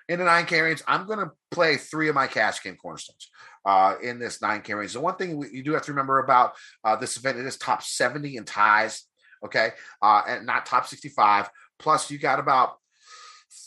in 0.08 0.18
the 0.18 0.24
9K 0.24 0.62
range, 0.62 0.82
I'm 0.86 1.06
going 1.06 1.18
to 1.18 1.32
play 1.50 1.76
three 1.76 2.08
of 2.08 2.14
my 2.14 2.26
cash 2.26 2.62
game 2.62 2.76
cornerstones 2.76 3.28
uh, 3.64 3.96
in 4.02 4.18
this 4.18 4.38
9K 4.38 4.76
range. 4.76 4.92
The 4.92 5.00
one 5.00 5.16
thing 5.16 5.42
you 5.52 5.62
do 5.62 5.72
have 5.72 5.82
to 5.82 5.92
remember 5.92 6.18
about 6.18 6.52
uh, 6.84 6.96
this 6.96 7.16
event, 7.16 7.38
it 7.38 7.46
is 7.46 7.56
top 7.56 7.82
70 7.82 8.36
in 8.36 8.44
ties, 8.44 9.04
okay, 9.44 9.70
uh, 10.00 10.22
and 10.26 10.46
not 10.46 10.66
top 10.66 10.86
65. 10.86 11.50
Plus, 11.78 12.10
you 12.10 12.18
got 12.18 12.38
about 12.38 12.76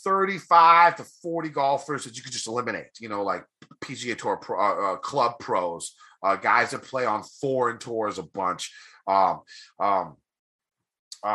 35 0.04 0.96
to 0.96 1.04
40 1.22 1.48
golfers 1.50 2.04
that 2.04 2.16
you 2.16 2.22
could 2.22 2.32
just 2.32 2.48
eliminate, 2.48 2.88
you 3.00 3.08
know, 3.08 3.22
like 3.22 3.44
PGA 3.82 4.16
Tour 4.16 4.38
pro, 4.38 4.58
uh, 4.58 4.92
uh, 4.92 4.96
club 4.96 5.38
pros, 5.38 5.94
uh, 6.22 6.36
guys 6.36 6.70
that 6.70 6.82
play 6.82 7.04
on 7.04 7.22
foreign 7.22 7.78
tours 7.78 8.18
a 8.18 8.22
bunch, 8.22 8.72
um, 9.06 9.40
um, 9.78 10.16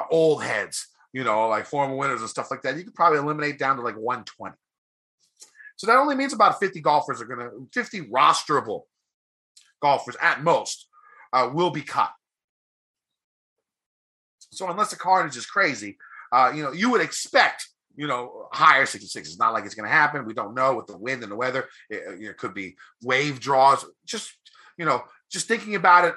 old 0.10 0.44
heads, 0.44 0.88
you 1.14 1.24
know, 1.24 1.48
like 1.48 1.66
former 1.68 1.96
winners 1.96 2.22
and 2.22 2.30
stuff 2.30 2.50
like 2.50 2.64
that. 2.64 2.76
You 2.76 2.84
could 2.84 2.96
probably 2.96 3.20
eliminate 3.20 3.60
down 3.60 3.76
to 3.76 3.84
like 3.84 3.96
120. 3.96 4.56
So 5.78 5.88
that 5.88 5.98
only 5.98 6.16
means 6.16 6.34
about 6.34 6.60
50 6.60 6.80
golfers 6.82 7.22
are 7.22 7.26
going 7.26 7.40
to, 7.40 7.68
50 7.74 8.02
rosterable 8.04 8.84
golfers 9.82 10.16
at 10.22 10.44
most 10.44 10.88
uh, 11.34 11.50
will 11.54 11.70
be 11.70 11.82
cut. 11.82 12.12
So 14.52 14.70
unless 14.70 14.92
the 14.92 14.96
carnage 14.96 15.36
is 15.36 15.46
crazy, 15.46 15.98
uh, 16.32 16.52
you 16.56 16.64
know, 16.64 16.72
you 16.72 16.90
would 16.92 17.02
expect, 17.02 17.68
you 17.96 18.08
know, 18.08 18.48
higher 18.52 18.86
66. 18.86 19.28
It's 19.28 19.40
not 19.40 19.54
like 19.54 19.66
it's 19.66 19.76
going 19.76 19.88
to 19.88 19.94
happen. 19.94 20.26
We 20.26 20.34
don't 20.34 20.56
know 20.56 20.76
with 20.76 20.88
the 20.88 20.98
wind 20.98 21.24
and 21.24 21.32
the 21.32 21.36
weather. 21.36 21.68
It, 21.90 22.22
it 22.22 22.38
could 22.38 22.54
be 22.54 22.76
wave 23.04 23.40
draws. 23.40 23.86
Just, 24.06 24.32
you 24.78 24.86
know, 24.86 25.04
just 25.30 25.48
thinking 25.48 25.76
about 25.76 26.06
it 26.06 26.16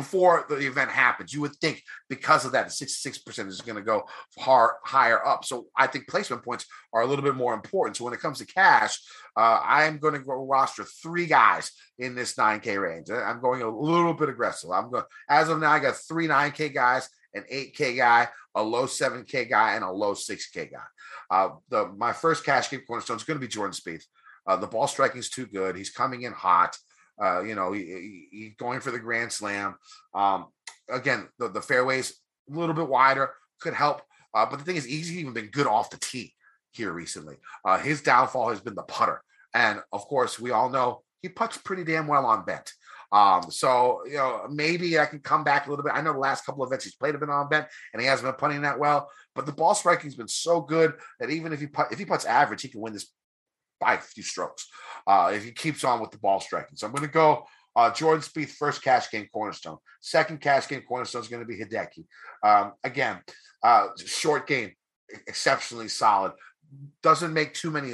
before 0.00 0.46
the 0.48 0.56
event 0.66 0.90
happens. 0.90 1.34
You 1.34 1.42
would 1.42 1.56
think 1.56 1.82
because 2.08 2.46
of 2.46 2.52
that, 2.52 2.68
the 2.68 2.86
66% 2.86 3.48
is 3.48 3.60
going 3.60 3.76
to 3.76 3.82
go 3.82 4.04
far 4.38 4.78
higher 4.82 5.24
up. 5.26 5.44
So 5.44 5.66
I 5.76 5.88
think 5.88 6.08
placement 6.08 6.42
points 6.42 6.64
are 6.94 7.02
a 7.02 7.06
little 7.06 7.22
bit 7.22 7.34
more 7.34 7.52
important. 7.52 7.98
So 7.98 8.04
when 8.04 8.14
it 8.14 8.20
comes 8.20 8.38
to 8.38 8.46
cash, 8.46 8.98
uh, 9.36 9.60
I'm 9.62 9.98
going 9.98 10.14
to 10.14 10.20
go 10.20 10.46
roster 10.46 10.84
three 10.84 11.26
guys 11.26 11.70
in 11.98 12.14
this 12.14 12.34
9K 12.34 12.80
range. 12.80 13.10
I'm 13.10 13.42
going 13.42 13.60
a 13.60 13.68
little 13.68 14.14
bit 14.14 14.30
aggressive. 14.30 14.70
I'm 14.70 14.90
going 14.90 15.04
as 15.28 15.50
of 15.50 15.60
now, 15.60 15.70
I 15.70 15.80
got 15.80 15.96
three 15.96 16.26
9K 16.26 16.72
guys, 16.72 17.06
an 17.34 17.44
8K 17.52 17.98
guy, 17.98 18.28
a 18.54 18.62
low 18.62 18.86
7K 18.86 19.50
guy, 19.50 19.74
and 19.74 19.84
a 19.84 19.90
low 19.90 20.14
6K 20.14 20.72
guy. 20.72 20.78
Uh, 21.30 21.50
the 21.68 21.88
my 21.88 22.14
first 22.14 22.42
cash 22.42 22.70
game 22.70 22.80
cornerstone 22.86 23.18
is 23.18 23.24
going 23.24 23.38
to 23.38 23.46
be 23.46 23.52
Jordan 23.52 23.74
Spieth. 23.74 24.04
Uh, 24.46 24.56
the 24.56 24.66
ball 24.66 24.86
striking 24.86 25.18
is 25.18 25.28
too 25.28 25.46
good. 25.46 25.76
He's 25.76 25.90
coming 25.90 26.22
in 26.22 26.32
hot. 26.32 26.76
Uh, 27.22 27.42
you 27.42 27.54
know, 27.54 27.72
he, 27.72 28.28
he, 28.30 28.54
going 28.58 28.80
for 28.80 28.90
the 28.90 28.98
grand 28.98 29.30
slam. 29.30 29.74
Um, 30.14 30.46
again, 30.88 31.28
the, 31.38 31.48
the 31.48 31.60
fairways 31.60 32.18
a 32.50 32.56
little 32.56 32.74
bit 32.74 32.88
wider 32.88 33.32
could 33.60 33.74
help. 33.74 34.02
Uh, 34.34 34.46
but 34.46 34.58
the 34.58 34.64
thing 34.64 34.76
is, 34.76 34.84
he's 34.84 35.16
even 35.16 35.32
been 35.32 35.46
good 35.46 35.66
off 35.66 35.90
the 35.90 35.98
tee 35.98 36.34
here 36.72 36.92
recently. 36.92 37.36
Uh, 37.64 37.78
his 37.78 38.02
downfall 38.02 38.48
has 38.50 38.60
been 38.60 38.74
the 38.74 38.82
putter. 38.82 39.22
And 39.54 39.80
of 39.92 40.02
course, 40.06 40.38
we 40.38 40.50
all 40.50 40.70
know 40.70 41.02
he 41.22 41.28
puts 41.28 41.58
pretty 41.58 41.84
damn 41.84 42.06
well 42.06 42.26
on 42.26 42.44
bent. 42.44 42.72
Um, 43.12 43.50
so 43.50 44.02
you 44.06 44.14
know, 44.14 44.46
maybe 44.48 44.98
I 44.98 45.06
can 45.06 45.18
come 45.18 45.42
back 45.42 45.66
a 45.66 45.70
little 45.70 45.84
bit. 45.84 45.92
I 45.94 46.00
know 46.00 46.12
the 46.12 46.18
last 46.18 46.46
couple 46.46 46.62
of 46.62 46.68
events 46.68 46.84
he's 46.84 46.94
played 46.94 47.14
have 47.14 47.20
been 47.20 47.28
on 47.28 47.48
bent 47.48 47.66
and 47.92 48.00
he 48.00 48.06
hasn't 48.06 48.26
been 48.26 48.38
putting 48.38 48.62
that 48.62 48.78
well, 48.78 49.10
but 49.34 49.46
the 49.46 49.52
ball 49.52 49.74
striking's 49.74 50.14
been 50.14 50.28
so 50.28 50.60
good 50.60 50.94
that 51.18 51.30
even 51.30 51.52
if 51.52 51.60
he 51.60 51.66
put, 51.66 51.90
if 51.90 51.98
he 51.98 52.04
puts 52.04 52.24
average, 52.24 52.62
he 52.62 52.68
can 52.68 52.80
win 52.80 52.92
this 52.92 53.12
by 53.80 53.94
a 53.94 53.98
few 53.98 54.22
strokes. 54.22 54.68
Uh, 55.06 55.32
if 55.34 55.44
he 55.44 55.52
keeps 55.52 55.84
on 55.84 56.00
with 56.00 56.10
the 56.10 56.18
ball 56.18 56.40
striking. 56.40 56.76
So 56.76 56.86
I'm 56.86 56.92
gonna 56.92 57.08
go 57.08 57.44
uh, 57.76 57.90
Jordan 57.92 58.22
Spieth, 58.22 58.50
first 58.50 58.82
cash 58.82 59.10
game 59.10 59.28
cornerstone. 59.32 59.78
Second 60.00 60.40
cash 60.40 60.68
game 60.68 60.82
cornerstone 60.82 61.22
is 61.22 61.28
going 61.28 61.42
to 61.42 61.46
be 61.46 61.58
Hideki. 61.58 62.04
Um, 62.42 62.72
again, 62.84 63.20
uh, 63.62 63.88
short 64.04 64.46
game, 64.46 64.72
exceptionally 65.26 65.88
solid 65.88 66.32
doesn't 67.02 67.32
make 67.32 67.54
too 67.54 67.70
many 67.70 67.92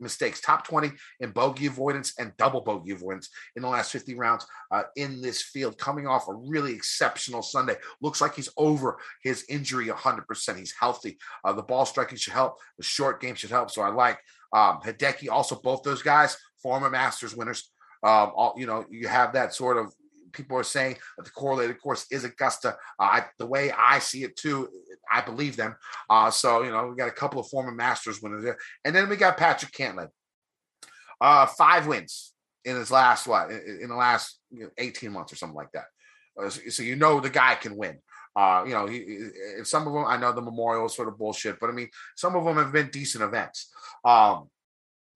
mistakes. 0.00 0.40
Top 0.40 0.66
20 0.66 0.90
in 1.20 1.30
bogey 1.30 1.66
avoidance 1.66 2.14
and 2.18 2.32
double 2.36 2.60
bogey 2.60 2.92
avoidance 2.92 3.30
in 3.56 3.62
the 3.62 3.68
last 3.68 3.92
50 3.92 4.14
rounds 4.14 4.46
uh, 4.70 4.82
in 4.96 5.20
this 5.20 5.42
field, 5.42 5.78
coming 5.78 6.06
off 6.06 6.28
a 6.28 6.34
really 6.34 6.72
exceptional 6.72 7.42
Sunday. 7.42 7.76
Looks 8.00 8.20
like 8.20 8.34
he's 8.34 8.50
over 8.56 8.98
his 9.22 9.44
injury 9.48 9.86
100%. 9.86 10.56
He's 10.56 10.74
healthy. 10.78 11.18
Uh, 11.44 11.52
the 11.52 11.62
ball 11.62 11.86
striking 11.86 12.18
should 12.18 12.32
help. 12.32 12.58
The 12.76 12.84
short 12.84 13.20
game 13.20 13.34
should 13.34 13.50
help. 13.50 13.70
So 13.70 13.82
I 13.82 13.90
like 13.90 14.18
um, 14.52 14.80
Hideki. 14.84 15.30
Also, 15.30 15.56
both 15.56 15.82
those 15.82 16.02
guys, 16.02 16.36
former 16.62 16.90
Masters 16.90 17.36
winners. 17.36 17.70
Um, 18.02 18.32
all, 18.36 18.54
you 18.56 18.66
know, 18.66 18.84
you 18.90 19.08
have 19.08 19.32
that 19.32 19.54
sort 19.54 19.76
of 19.76 19.92
people 20.32 20.56
are 20.56 20.64
saying 20.64 20.96
that 21.16 21.24
the 21.24 21.30
correlated 21.30 21.80
course 21.80 22.06
is 22.10 22.24
Augusta. 22.24 22.76
Uh, 22.98 23.02
I, 23.02 23.24
the 23.38 23.46
way 23.46 23.72
I 23.72 23.98
see 23.98 24.24
it 24.24 24.36
too, 24.36 24.68
I 25.10 25.20
believe 25.20 25.56
them. 25.56 25.76
Uh, 26.08 26.30
so 26.30 26.62
you 26.62 26.70
know, 26.70 26.88
we 26.88 26.96
got 26.96 27.08
a 27.08 27.12
couple 27.12 27.40
of 27.40 27.48
former 27.48 27.72
Masters 27.72 28.22
winners 28.22 28.44
there, 28.44 28.58
and 28.84 28.94
then 28.94 29.08
we 29.08 29.16
got 29.16 29.36
Patrick 29.36 29.72
Cantlay, 29.72 30.08
uh, 31.20 31.46
five 31.46 31.86
wins 31.86 32.32
in 32.64 32.76
his 32.76 32.90
last 32.90 33.26
what 33.26 33.50
in, 33.50 33.88
the 33.88 33.96
last 33.96 34.38
you 34.50 34.64
know, 34.64 34.70
eighteen 34.78 35.12
months 35.12 35.32
or 35.32 35.36
something 35.36 35.56
like 35.56 35.72
that. 35.72 35.84
Uh, 36.40 36.50
so, 36.50 36.60
so, 36.68 36.82
you 36.82 36.96
know 36.96 37.20
the 37.20 37.30
guy 37.30 37.54
can 37.54 37.76
win. 37.76 37.98
Uh, 38.36 38.62
you 38.66 38.72
know, 38.72 38.86
he, 38.86 39.30
some 39.64 39.86
of 39.86 39.92
them 39.92 40.04
I 40.06 40.16
know 40.16 40.32
the 40.32 40.42
Memorial 40.42 40.86
is 40.86 40.94
sort 40.94 41.08
of 41.08 41.18
bullshit, 41.18 41.58
but 41.60 41.70
I 41.70 41.72
mean, 41.72 41.88
some 42.16 42.36
of 42.36 42.44
them 42.44 42.56
have 42.56 42.72
been 42.72 42.90
decent 42.90 43.24
events. 43.24 43.70
Um, 44.04 44.48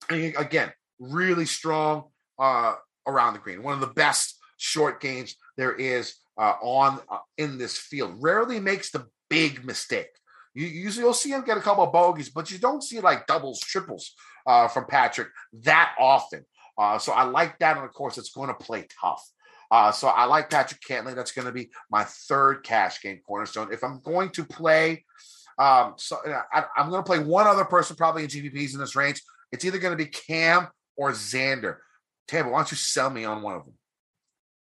again, 0.09 0.71
really 0.99 1.45
strong 1.45 2.05
uh, 2.39 2.75
around 3.07 3.33
the 3.33 3.39
green. 3.39 3.63
One 3.63 3.73
of 3.73 3.79
the 3.79 3.87
best 3.87 4.37
short 4.57 5.01
games 5.01 5.35
there 5.57 5.73
is 5.73 6.15
uh, 6.37 6.55
on 6.61 6.99
uh, 7.09 7.19
in 7.37 7.57
this 7.57 7.77
field. 7.77 8.15
Rarely 8.19 8.59
makes 8.59 8.91
the 8.91 9.07
big 9.33 9.65
mistake. 9.65 10.09
You 10.53 10.67
usually 10.67 11.03
you'll 11.03 11.13
see 11.13 11.31
him 11.31 11.43
get 11.43 11.57
a 11.57 11.61
couple 11.61 11.83
of 11.83 11.91
bogeys, 11.91 12.29
but 12.29 12.51
you 12.51 12.59
don't 12.59 12.83
see 12.83 12.99
like 12.99 13.25
doubles, 13.25 13.59
triples 13.59 14.13
uh, 14.45 14.67
from 14.67 14.85
Patrick 14.85 15.29
that 15.63 15.95
often. 15.99 16.45
Uh, 16.77 16.99
so 16.99 17.11
I 17.11 17.23
like 17.23 17.57
that, 17.59 17.77
and 17.77 17.85
of 17.85 17.93
course, 17.93 18.17
it's 18.17 18.31
going 18.31 18.49
to 18.49 18.53
play 18.53 18.87
tough. 19.01 19.23
Uh, 19.71 19.91
so 19.91 20.07
I 20.07 20.25
like 20.25 20.51
Patrick 20.51 20.81
Cantlay. 20.87 21.15
That's 21.15 21.31
going 21.31 21.47
to 21.47 21.51
be 21.51 21.71
my 21.89 22.03
third 22.03 22.63
cash 22.63 23.01
game 23.01 23.19
cornerstone. 23.25 23.73
If 23.73 23.83
I'm 23.83 24.01
going 24.01 24.29
to 24.31 24.43
play, 24.43 25.03
um, 25.57 25.93
so 25.97 26.17
I, 26.53 26.65
am 26.77 26.89
going 26.89 27.03
to 27.03 27.07
play 27.07 27.19
one 27.19 27.47
other 27.47 27.65
person 27.65 27.95
probably 27.95 28.23
in 28.23 28.29
GPPs 28.29 28.73
in 28.73 28.79
this 28.79 28.95
range. 28.95 29.21
It's 29.51 29.65
either 29.65 29.79
going 29.79 29.97
to 29.97 30.03
be 30.03 30.09
Cam 30.09 30.67
or 30.95 31.11
Xander. 31.11 31.77
Tambo, 32.27 32.51
why 32.51 32.59
don't 32.59 32.71
you 32.71 32.77
sell 32.77 33.09
me 33.09 33.25
on 33.25 33.41
one 33.41 33.55
of 33.55 33.65
them? 33.65 33.73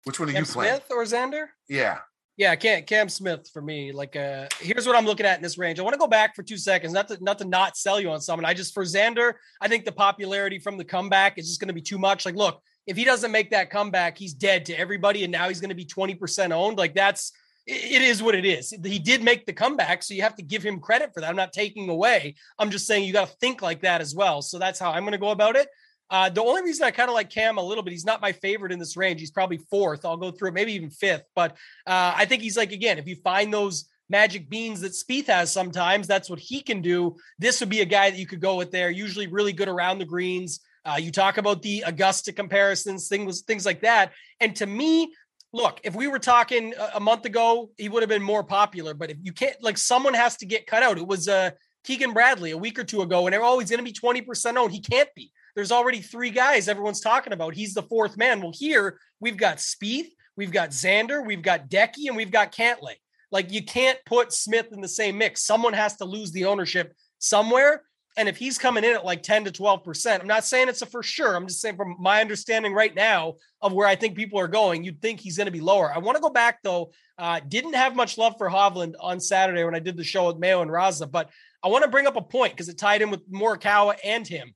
Which 0.04 0.18
one 0.18 0.28
are 0.28 0.32
Cam 0.32 0.42
you 0.42 0.46
playing? 0.46 0.74
Smith 0.74 0.86
or 0.90 1.04
Xander? 1.04 1.46
Yeah. 1.68 1.98
Yeah, 2.39 2.55
Cam, 2.55 2.84
Cam 2.84 3.09
Smith 3.09 3.51
for 3.53 3.61
me. 3.61 3.91
Like, 3.91 4.14
uh, 4.14 4.47
here's 4.61 4.86
what 4.86 4.95
I'm 4.95 5.05
looking 5.05 5.26
at 5.26 5.36
in 5.36 5.43
this 5.43 5.59
range. 5.59 5.80
I 5.80 5.82
want 5.82 5.95
to 5.95 5.99
go 5.99 6.07
back 6.07 6.36
for 6.36 6.45
two 6.45 6.57
seconds, 6.57 6.93
not 6.93 7.09
to 7.09 7.22
not 7.22 7.39
to 7.39 7.45
not 7.45 7.76
sell 7.76 8.01
you 8.01 8.11
on 8.11 8.20
someone. 8.20 8.45
I 8.45 8.55
just 8.55 8.72
for 8.72 8.84
Xander, 8.84 9.34
I 9.61 9.66
think 9.66 9.84
the 9.84 9.91
popularity 9.91 10.61
from 10.61 10.78
the 10.78 10.84
comeback 10.84 11.36
is 11.36 11.49
just 11.49 11.59
going 11.59 11.68
to 11.68 11.74
be 11.74 11.82
too 11.82 11.99
much. 11.99 12.24
Like, 12.24 12.36
look, 12.36 12.62
if 12.86 12.97
he 12.97 13.03
doesn't 13.03 13.32
make 13.32 13.51
that 13.51 13.70
comeback, 13.70 14.16
he's 14.16 14.34
dead 14.34 14.64
to 14.66 14.78
everybody, 14.78 15.24
and 15.24 15.32
now 15.32 15.49
he's 15.49 15.61
going 15.61 15.70
to 15.70 15.74
be 15.74 15.84
20% 15.84 16.53
owned. 16.53 16.78
Like, 16.78 16.95
that's 16.95 17.32
it 17.66 18.03
is 18.03 18.22
what 18.22 18.36
it 18.36 18.47
is. 18.47 18.72
He 18.84 19.01
did 19.01 19.22
make 19.22 19.45
the 19.45 19.53
comeback, 19.53 20.05
so 20.05 20.14
you 20.14 20.22
have 20.22 20.36
to 20.36 20.43
give 20.43 20.62
him 20.62 20.78
credit 20.78 21.12
for 21.12 21.20
that. 21.20 21.28
I'm 21.28 21.36
not 21.36 21.53
taking 21.53 21.91
away. 21.91 22.36
I'm 22.57 22.70
just 22.70 22.86
saying 22.86 23.05
you 23.05 23.12
got 23.12 23.28
to 23.28 23.36
think 23.41 23.62
like 23.62 23.82
that 23.82 24.01
as 24.01 24.14
well. 24.14 24.43
So 24.43 24.61
that's 24.61 24.78
how 24.78 24.93
I'm 24.93 25.03
going 25.03 25.12
to 25.12 25.18
go 25.18 25.30
about 25.30 25.57
it. 25.57 25.68
Uh, 26.11 26.28
the 26.30 26.42
only 26.42 26.62
reason 26.62 26.84
I 26.84 26.90
kind 26.90 27.09
of 27.09 27.14
like 27.14 27.30
Cam 27.30 27.59
a 27.59 27.62
little 27.62 27.84
bit, 27.84 27.92
he's 27.92 28.04
not 28.04 28.22
my 28.22 28.32
favorite 28.32 28.72
in 28.72 28.78
this 28.78 28.96
range. 28.96 29.20
He's 29.20 29.30
probably 29.30 29.59
fourth. 29.70 30.04
I'll 30.04 30.16
go 30.16 30.30
through 30.30 30.48
it, 30.48 30.54
maybe 30.54 30.72
even 30.72 30.90
fifth. 30.90 31.24
But 31.34 31.52
uh, 31.86 32.14
I 32.16 32.24
think 32.24 32.42
he's 32.42 32.56
like, 32.56 32.72
again, 32.72 32.98
if 32.98 33.06
you 33.06 33.16
find 33.16 33.52
those 33.52 33.86
magic 34.09 34.48
beans 34.48 34.80
that 34.80 34.92
Spieth 34.92 35.26
has 35.26 35.52
sometimes, 35.52 36.06
that's 36.06 36.30
what 36.30 36.38
he 36.38 36.62
can 36.62 36.80
do. 36.80 37.16
This 37.38 37.61
would 37.61 37.68
be 37.68 37.82
a 37.82 37.86
guy 37.86 38.11
that 38.11 38.18
you 38.18 38.26
could 38.26 38.40
go 38.40 38.56
with 38.56 38.70
there, 38.70 38.90
usually 38.90 39.26
really 39.26 39.52
good 39.52 39.68
around 39.68 39.98
the 39.98 40.06
greens. 40.06 40.61
Uh, 40.84 40.96
you 40.96 41.11
talk 41.11 41.36
about 41.36 41.61
the 41.61 41.84
Augusta 41.86 42.32
comparisons, 42.32 43.09
things, 43.09 43.42
things 43.42 43.66
like 43.66 43.82
that. 43.82 44.12
And 44.40 44.56
to 44.56 44.66
me, 44.66 45.12
look, 45.52 45.80
if 45.84 45.94
we 45.94 46.09
were 46.09 46.18
talking 46.18 46.72
a 46.94 47.00
month 47.00 47.26
ago, 47.26 47.70
he 47.76 47.90
would 47.90 48.02
have 48.02 48.09
been 48.09 48.22
more 48.22 48.44
popular. 48.44 48.94
But 48.94 49.11
if 49.11 49.18
you 49.22 49.32
can't, 49.32 49.56
like, 49.62 49.76
someone 49.76 50.14
has 50.14 50.38
to 50.38 50.46
get 50.46 50.66
cut 50.66 50.82
out. 50.82 50.96
It 50.96 51.06
was 51.06 51.28
uh, 51.28 51.50
Keegan 51.84 52.14
Bradley 52.14 52.52
a 52.52 52.56
week 52.56 52.78
or 52.78 52.84
two 52.84 53.02
ago, 53.02 53.26
and 53.26 53.34
they're 53.34 53.42
always 53.42 53.68
going 53.68 53.84
to 53.84 53.84
be 53.84 53.92
20% 53.92 54.56
owned. 54.56 54.72
He 54.72 54.80
can't 54.80 55.09
be 55.14 55.30
there's 55.59 55.72
already 55.72 56.00
three 56.00 56.30
guys 56.30 56.68
everyone's 56.68 57.00
talking 57.00 57.32
about. 57.32 57.52
He's 57.52 57.74
the 57.74 57.82
fourth 57.82 58.16
man. 58.16 58.40
Well, 58.40 58.52
here 58.54 59.00
we've 59.18 59.36
got 59.36 59.56
Spieth, 59.56 60.06
we've 60.36 60.52
got 60.52 60.70
Xander, 60.70 61.26
we've 61.26 61.42
got 61.42 61.68
Decky, 61.68 62.06
and 62.06 62.16
we've 62.16 62.30
got 62.30 62.52
Cantlay. 62.52 62.94
Like 63.32 63.50
you 63.50 63.64
can't 63.64 63.98
put 64.06 64.32
Smith 64.32 64.68
in 64.70 64.80
the 64.80 64.86
same 64.86 65.18
mix. 65.18 65.44
Someone 65.44 65.72
has 65.72 65.96
to 65.96 66.04
lose 66.04 66.30
the 66.30 66.44
ownership 66.44 66.94
somewhere. 67.18 67.82
And 68.16 68.28
if 68.28 68.36
he's 68.36 68.56
coming 68.56 68.84
in 68.84 68.94
at 68.94 69.04
like 69.04 69.24
10 69.24 69.46
to 69.46 69.50
12%, 69.50 70.20
I'm 70.20 70.28
not 70.28 70.44
saying 70.44 70.68
it's 70.68 70.82
a 70.82 70.86
for 70.86 71.02
sure. 71.02 71.34
I'm 71.34 71.48
just 71.48 71.61
saying 71.61 71.74
from 71.74 71.96
my 71.98 72.20
understanding 72.20 72.72
right 72.72 72.94
now 72.94 73.34
of 73.61 73.72
where 73.72 73.88
I 73.88 73.96
think 73.96 74.16
people 74.16 74.38
are 74.38 74.46
going, 74.46 74.84
you'd 74.84 75.02
think 75.02 75.18
he's 75.18 75.36
going 75.36 75.46
to 75.46 75.52
be 75.52 75.61
lower. 75.61 75.92
I 75.92 75.98
want 75.98 76.14
to 76.14 76.22
go 76.22 76.30
back 76.30 76.62
though. 76.62 76.92
Uh, 77.18 77.40
didn't 77.48 77.74
have 77.74 77.96
much 77.96 78.16
love 78.16 78.34
for 78.38 78.48
Hovland 78.48 78.94
on 79.00 79.18
Saturday 79.18 79.64
when 79.64 79.74
I 79.74 79.80
did 79.80 79.96
the 79.96 80.04
show 80.04 80.28
with 80.28 80.38
Mayo 80.38 80.62
and 80.62 80.70
Raza, 80.70 81.11
but 81.11 81.30
I 81.64 81.68
want 81.68 81.82
to 81.82 81.90
bring 81.90 82.06
up 82.06 82.14
a 82.14 82.22
point 82.22 82.52
because 82.52 82.68
it 82.68 82.78
tied 82.78 83.02
in 83.02 83.11
with 83.11 83.28
Morikawa 83.28 83.96
and 84.04 84.24
him. 84.24 84.54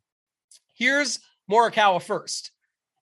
Here's 0.82 1.20
Morikawa 1.48 2.02
first. 2.02 2.50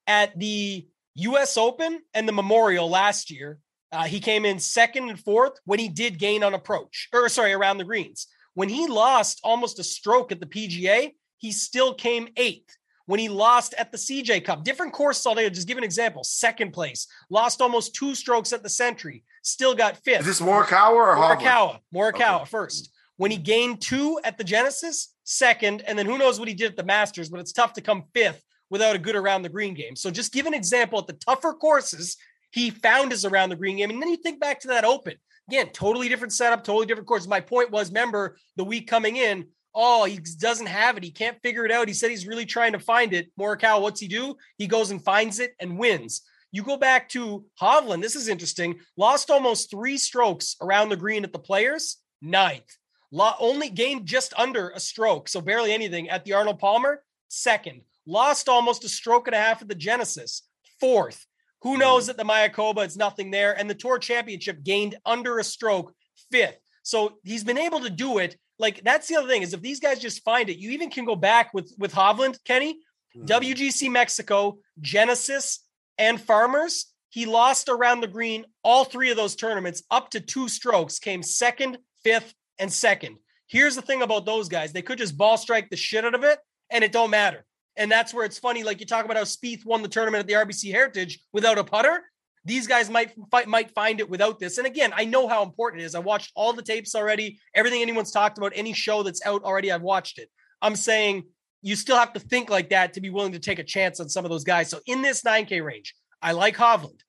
At 0.06 0.38
the 0.38 0.86
US 1.14 1.56
Open 1.56 2.02
and 2.12 2.28
the 2.28 2.32
Memorial 2.32 2.90
last 2.90 3.30
year, 3.30 3.58
uh, 3.90 4.04
he 4.04 4.20
came 4.20 4.44
in 4.44 4.58
second 4.58 5.08
and 5.08 5.18
fourth 5.18 5.58
when 5.64 5.78
he 5.78 5.88
did 5.88 6.18
gain 6.18 6.42
on 6.42 6.52
approach, 6.52 7.08
or 7.10 7.26
sorry, 7.30 7.54
around 7.54 7.78
the 7.78 7.84
greens. 7.84 8.26
When 8.52 8.68
he 8.68 8.86
lost 8.86 9.40
almost 9.42 9.78
a 9.78 9.82
stroke 9.82 10.30
at 10.30 10.40
the 10.40 10.46
PGA, 10.46 11.12
he 11.38 11.52
still 11.52 11.94
came 11.94 12.28
eighth. 12.36 12.76
When 13.06 13.18
he 13.18 13.30
lost 13.30 13.72
at 13.78 13.92
the 13.92 13.96
CJ 13.96 14.44
Cup, 14.44 14.62
different 14.62 14.92
course 14.92 15.24
all 15.24 15.34
day. 15.34 15.48
Just 15.48 15.66
give 15.66 15.78
an 15.78 15.84
example. 15.84 16.22
Second 16.22 16.74
place, 16.74 17.06
lost 17.30 17.62
almost 17.62 17.94
two 17.94 18.14
strokes 18.14 18.52
at 18.52 18.62
the 18.62 18.68
Sentry, 18.68 19.24
still 19.42 19.74
got 19.74 19.96
fifth. 20.04 20.20
Is 20.20 20.26
this 20.26 20.40
Morikawa 20.42 20.90
or 20.90 21.16
Morikawa? 21.16 21.78
Morikawa 21.94 22.42
okay. 22.42 22.44
first. 22.44 22.92
When 23.20 23.30
he 23.30 23.36
gained 23.36 23.82
two 23.82 24.18
at 24.24 24.38
the 24.38 24.44
Genesis, 24.44 25.14
second, 25.24 25.82
and 25.86 25.98
then 25.98 26.06
who 26.06 26.16
knows 26.16 26.38
what 26.38 26.48
he 26.48 26.54
did 26.54 26.70
at 26.70 26.76
the 26.78 26.84
Masters, 26.84 27.28
but 27.28 27.38
it's 27.38 27.52
tough 27.52 27.74
to 27.74 27.82
come 27.82 28.04
fifth 28.14 28.42
without 28.70 28.96
a 28.96 28.98
good 28.98 29.14
around 29.14 29.42
the 29.42 29.50
green 29.50 29.74
game. 29.74 29.94
So 29.94 30.10
just 30.10 30.32
give 30.32 30.46
an 30.46 30.54
example 30.54 30.98
at 30.98 31.06
the 31.06 31.12
tougher 31.12 31.52
courses, 31.52 32.16
he 32.50 32.70
found 32.70 33.10
his 33.10 33.26
around 33.26 33.50
the 33.50 33.56
green 33.56 33.76
game. 33.76 33.90
And 33.90 34.00
then 34.00 34.08
you 34.08 34.16
think 34.16 34.40
back 34.40 34.58
to 34.60 34.68
that 34.68 34.86
open. 34.86 35.16
Again, 35.50 35.68
totally 35.74 36.08
different 36.08 36.32
setup, 36.32 36.64
totally 36.64 36.86
different 36.86 37.06
course. 37.06 37.26
My 37.26 37.40
point 37.40 37.70
was, 37.70 37.90
remember 37.90 38.38
the 38.56 38.64
week 38.64 38.88
coming 38.88 39.16
in, 39.16 39.48
oh, 39.74 40.06
he 40.06 40.18
doesn't 40.38 40.68
have 40.68 40.96
it. 40.96 41.04
He 41.04 41.10
can't 41.10 41.42
figure 41.42 41.66
it 41.66 41.72
out. 41.72 41.88
He 41.88 41.94
said 41.94 42.08
he's 42.08 42.26
really 42.26 42.46
trying 42.46 42.72
to 42.72 42.80
find 42.80 43.12
it. 43.12 43.30
Morikawa, 43.38 43.82
what's 43.82 44.00
he 44.00 44.08
do? 44.08 44.34
He 44.56 44.66
goes 44.66 44.92
and 44.92 45.04
finds 45.04 45.40
it 45.40 45.52
and 45.60 45.78
wins. 45.78 46.22
You 46.52 46.62
go 46.62 46.78
back 46.78 47.10
to 47.10 47.44
Hovland. 47.60 48.00
This 48.00 48.16
is 48.16 48.28
interesting. 48.28 48.80
Lost 48.96 49.30
almost 49.30 49.70
three 49.70 49.98
strokes 49.98 50.56
around 50.62 50.88
the 50.88 50.96
green 50.96 51.22
at 51.22 51.34
the 51.34 51.38
players, 51.38 51.98
ninth 52.22 52.78
only 53.12 53.70
gained 53.70 54.06
just 54.06 54.32
under 54.36 54.70
a 54.70 54.80
stroke, 54.80 55.28
so 55.28 55.40
barely 55.40 55.72
anything 55.72 56.08
at 56.08 56.24
the 56.24 56.32
Arnold 56.32 56.58
Palmer. 56.58 57.02
Second, 57.28 57.82
lost 58.06 58.48
almost 58.48 58.84
a 58.84 58.88
stroke 58.88 59.26
and 59.26 59.34
a 59.34 59.38
half 59.38 59.62
at 59.62 59.68
the 59.68 59.74
Genesis. 59.74 60.42
Fourth, 60.78 61.26
who 61.62 61.74
hmm. 61.74 61.80
knows 61.80 62.08
at 62.08 62.16
the 62.16 62.24
Mayakoba, 62.24 62.84
it's 62.84 62.96
nothing 62.96 63.30
there. 63.30 63.58
And 63.58 63.68
the 63.68 63.74
Tour 63.74 63.98
Championship 63.98 64.62
gained 64.62 64.96
under 65.04 65.38
a 65.38 65.44
stroke. 65.44 65.92
Fifth. 66.30 66.58
So 66.82 67.18
he's 67.24 67.44
been 67.44 67.58
able 67.58 67.80
to 67.80 67.90
do 67.90 68.18
it. 68.18 68.36
Like 68.58 68.82
that's 68.84 69.08
the 69.08 69.16
other 69.16 69.28
thing 69.28 69.42
is 69.42 69.54
if 69.54 69.62
these 69.62 69.80
guys 69.80 69.98
just 69.98 70.22
find 70.22 70.48
it, 70.48 70.58
you 70.58 70.70
even 70.70 70.90
can 70.90 71.04
go 71.04 71.16
back 71.16 71.52
with 71.54 71.74
with 71.78 71.92
Hovland, 71.92 72.38
Kenny, 72.44 72.80
mm-hmm. 73.16 73.24
WGC 73.24 73.90
Mexico, 73.90 74.58
Genesis, 74.80 75.64
and 75.98 76.20
Farmers. 76.20 76.86
He 77.08 77.26
lost 77.26 77.68
around 77.68 78.00
the 78.00 78.06
green 78.06 78.44
all 78.62 78.84
three 78.84 79.10
of 79.10 79.16
those 79.16 79.34
tournaments 79.34 79.82
up 79.90 80.10
to 80.10 80.20
two 80.20 80.48
strokes, 80.48 80.98
came 80.98 81.22
second, 81.22 81.78
fifth, 82.04 82.34
and 82.60 82.72
second. 82.72 83.16
Here's 83.46 83.74
the 83.74 83.82
thing 83.82 84.02
about 84.02 84.26
those 84.26 84.48
guys: 84.48 84.72
they 84.72 84.82
could 84.82 84.98
just 84.98 85.16
ball 85.16 85.36
strike 85.36 85.70
the 85.70 85.76
shit 85.76 86.04
out 86.04 86.14
of 86.14 86.22
it, 86.22 86.38
and 86.70 86.84
it 86.84 86.92
don't 86.92 87.10
matter. 87.10 87.44
And 87.76 87.90
that's 87.90 88.14
where 88.14 88.24
it's 88.24 88.38
funny. 88.38 88.62
Like 88.62 88.78
you 88.80 88.86
talk 88.86 89.04
about 89.04 89.16
how 89.16 89.24
Spieth 89.24 89.64
won 89.64 89.82
the 89.82 89.88
tournament 89.88 90.20
at 90.20 90.26
the 90.26 90.34
RBC 90.34 90.70
Heritage 90.70 91.20
without 91.32 91.58
a 91.58 91.64
putter. 91.64 92.02
These 92.44 92.66
guys 92.66 92.88
might 92.88 93.12
might 93.46 93.70
find 93.72 94.00
it 94.00 94.08
without 94.08 94.38
this. 94.38 94.58
And 94.58 94.66
again, 94.66 94.92
I 94.94 95.04
know 95.04 95.28
how 95.28 95.42
important 95.42 95.82
it 95.82 95.86
is. 95.86 95.94
I 95.94 95.98
watched 95.98 96.32
all 96.34 96.52
the 96.52 96.62
tapes 96.62 96.94
already. 96.94 97.38
Everything 97.54 97.82
anyone's 97.82 98.12
talked 98.12 98.38
about, 98.38 98.52
any 98.54 98.72
show 98.72 99.02
that's 99.02 99.24
out 99.26 99.42
already, 99.42 99.72
I've 99.72 99.82
watched 99.82 100.18
it. 100.18 100.30
I'm 100.62 100.76
saying 100.76 101.24
you 101.62 101.76
still 101.76 101.96
have 101.96 102.12
to 102.14 102.20
think 102.20 102.50
like 102.50 102.70
that 102.70 102.94
to 102.94 103.00
be 103.00 103.10
willing 103.10 103.32
to 103.32 103.38
take 103.38 103.58
a 103.58 103.64
chance 103.64 104.00
on 104.00 104.08
some 104.08 104.24
of 104.24 104.30
those 104.30 104.44
guys. 104.44 104.70
So 104.70 104.80
in 104.86 105.02
this 105.02 105.22
9K 105.22 105.62
range, 105.62 105.94
I 106.22 106.32
like 106.32 106.56
Hovland. 106.56 107.00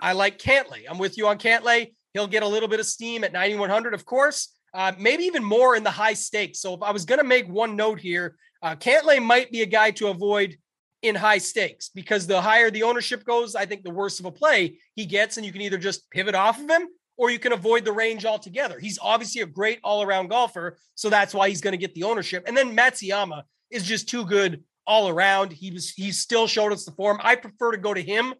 I 0.00 0.12
like 0.12 0.38
Cantlay. 0.38 0.84
I'm 0.88 0.98
with 0.98 1.18
you 1.18 1.28
on 1.28 1.38
Cantlay. 1.38 1.92
He'll 2.14 2.26
get 2.26 2.42
a 2.42 2.48
little 2.48 2.68
bit 2.68 2.80
of 2.80 2.86
steam 2.86 3.22
at 3.22 3.32
9,100, 3.32 3.94
of 3.94 4.04
course, 4.04 4.48
uh, 4.74 4.92
maybe 4.98 5.24
even 5.24 5.44
more 5.44 5.76
in 5.76 5.82
the 5.82 5.90
high 5.90 6.14
stakes. 6.14 6.60
So 6.60 6.74
if 6.74 6.82
I 6.82 6.90
was 6.90 7.04
going 7.04 7.20
to 7.20 7.26
make 7.26 7.48
one 7.48 7.76
note 7.76 8.00
here, 8.00 8.36
uh, 8.62 8.76
Cantlay 8.76 9.22
might 9.22 9.50
be 9.50 9.62
a 9.62 9.66
guy 9.66 9.90
to 9.92 10.08
avoid 10.08 10.56
in 11.02 11.14
high 11.14 11.38
stakes 11.38 11.90
because 11.94 12.26
the 12.26 12.40
higher 12.40 12.70
the 12.70 12.82
ownership 12.82 13.24
goes, 13.24 13.54
I 13.54 13.66
think 13.66 13.82
the 13.82 13.90
worse 13.90 14.20
of 14.20 14.26
a 14.26 14.30
play 14.30 14.78
he 14.94 15.06
gets. 15.06 15.36
And 15.36 15.46
you 15.46 15.52
can 15.52 15.62
either 15.62 15.78
just 15.78 16.10
pivot 16.10 16.34
off 16.34 16.60
of 16.60 16.68
him 16.68 16.88
or 17.16 17.30
you 17.30 17.38
can 17.38 17.52
avoid 17.52 17.84
the 17.84 17.92
range 17.92 18.24
altogether. 18.24 18.78
He's 18.78 18.98
obviously 19.00 19.42
a 19.42 19.46
great 19.46 19.80
all 19.82 20.02
around 20.02 20.28
golfer. 20.28 20.78
So 20.94 21.10
that's 21.10 21.34
why 21.34 21.48
he's 21.48 21.60
going 21.60 21.72
to 21.72 21.78
get 21.78 21.94
the 21.94 22.04
ownership. 22.04 22.44
And 22.46 22.56
then 22.56 22.76
Matsuyama 22.76 23.42
is 23.70 23.84
just 23.84 24.08
too 24.08 24.24
good 24.24 24.62
all 24.86 25.08
around. 25.08 25.52
He 25.52 25.70
was, 25.70 25.90
he 25.90 26.12
still 26.12 26.46
showed 26.46 26.72
us 26.72 26.84
the 26.84 26.92
form. 26.92 27.18
I 27.22 27.36
prefer 27.36 27.72
to 27.72 27.78
go 27.78 27.94
to 27.94 28.02
him 28.02 28.34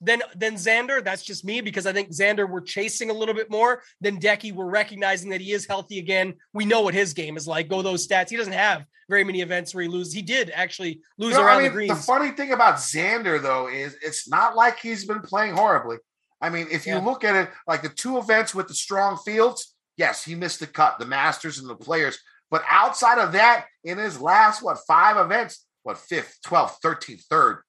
than 0.00 0.22
than 0.36 0.54
Xander. 0.54 1.02
That's 1.02 1.22
just 1.22 1.44
me 1.44 1.60
because 1.60 1.86
I 1.86 1.92
think 1.92 2.10
Xander 2.10 2.48
we're 2.48 2.60
chasing 2.60 3.10
a 3.10 3.12
little 3.12 3.34
bit 3.34 3.50
more 3.50 3.82
than 4.00 4.18
Decky. 4.18 4.52
We're 4.52 4.66
recognizing 4.66 5.30
that 5.30 5.40
he 5.40 5.52
is 5.52 5.66
healthy 5.66 5.98
again. 5.98 6.34
We 6.52 6.64
know 6.64 6.82
what 6.82 6.94
his 6.94 7.12
game 7.14 7.36
is 7.36 7.46
like. 7.46 7.68
Go 7.68 7.82
those 7.82 8.06
stats. 8.06 8.30
He 8.30 8.36
doesn't 8.36 8.52
have 8.52 8.84
very 9.08 9.24
many 9.24 9.40
events 9.40 9.74
where 9.74 9.82
he 9.82 9.88
loses. 9.88 10.12
He 10.12 10.22
did 10.22 10.50
actually 10.54 11.00
lose 11.18 11.32
you 11.32 11.38
know, 11.38 11.46
around 11.46 11.58
I 11.58 11.62
mean, 11.62 11.70
the 11.70 11.74
greens. 11.74 11.96
The 11.98 12.02
funny 12.02 12.30
thing 12.30 12.52
about 12.52 12.76
Xander 12.76 13.40
though 13.40 13.68
is 13.68 13.96
it's 14.02 14.28
not 14.28 14.56
like 14.56 14.78
he's 14.78 15.04
been 15.04 15.20
playing 15.20 15.54
horribly. 15.54 15.98
I 16.40 16.50
mean, 16.50 16.66
if 16.70 16.86
you 16.86 16.94
yeah. 16.94 17.04
look 17.04 17.24
at 17.24 17.34
it 17.34 17.50
like 17.66 17.82
the 17.82 17.88
two 17.88 18.18
events 18.18 18.54
with 18.54 18.68
the 18.68 18.74
strong 18.74 19.16
fields, 19.16 19.74
yes, 19.96 20.24
he 20.24 20.34
missed 20.34 20.60
the 20.60 20.66
cut, 20.66 20.98
the 20.98 21.06
Masters 21.06 21.58
and 21.58 21.68
the 21.68 21.76
Players. 21.76 22.18
But 22.50 22.62
outside 22.68 23.18
of 23.18 23.32
that, 23.32 23.66
in 23.84 23.98
his 23.98 24.20
last 24.20 24.62
what 24.62 24.78
five 24.86 25.16
events, 25.16 25.64
what 25.82 25.98
fifth, 25.98 26.38
12th, 26.44 26.80
13th, 26.84 27.24
third, 27.24 27.62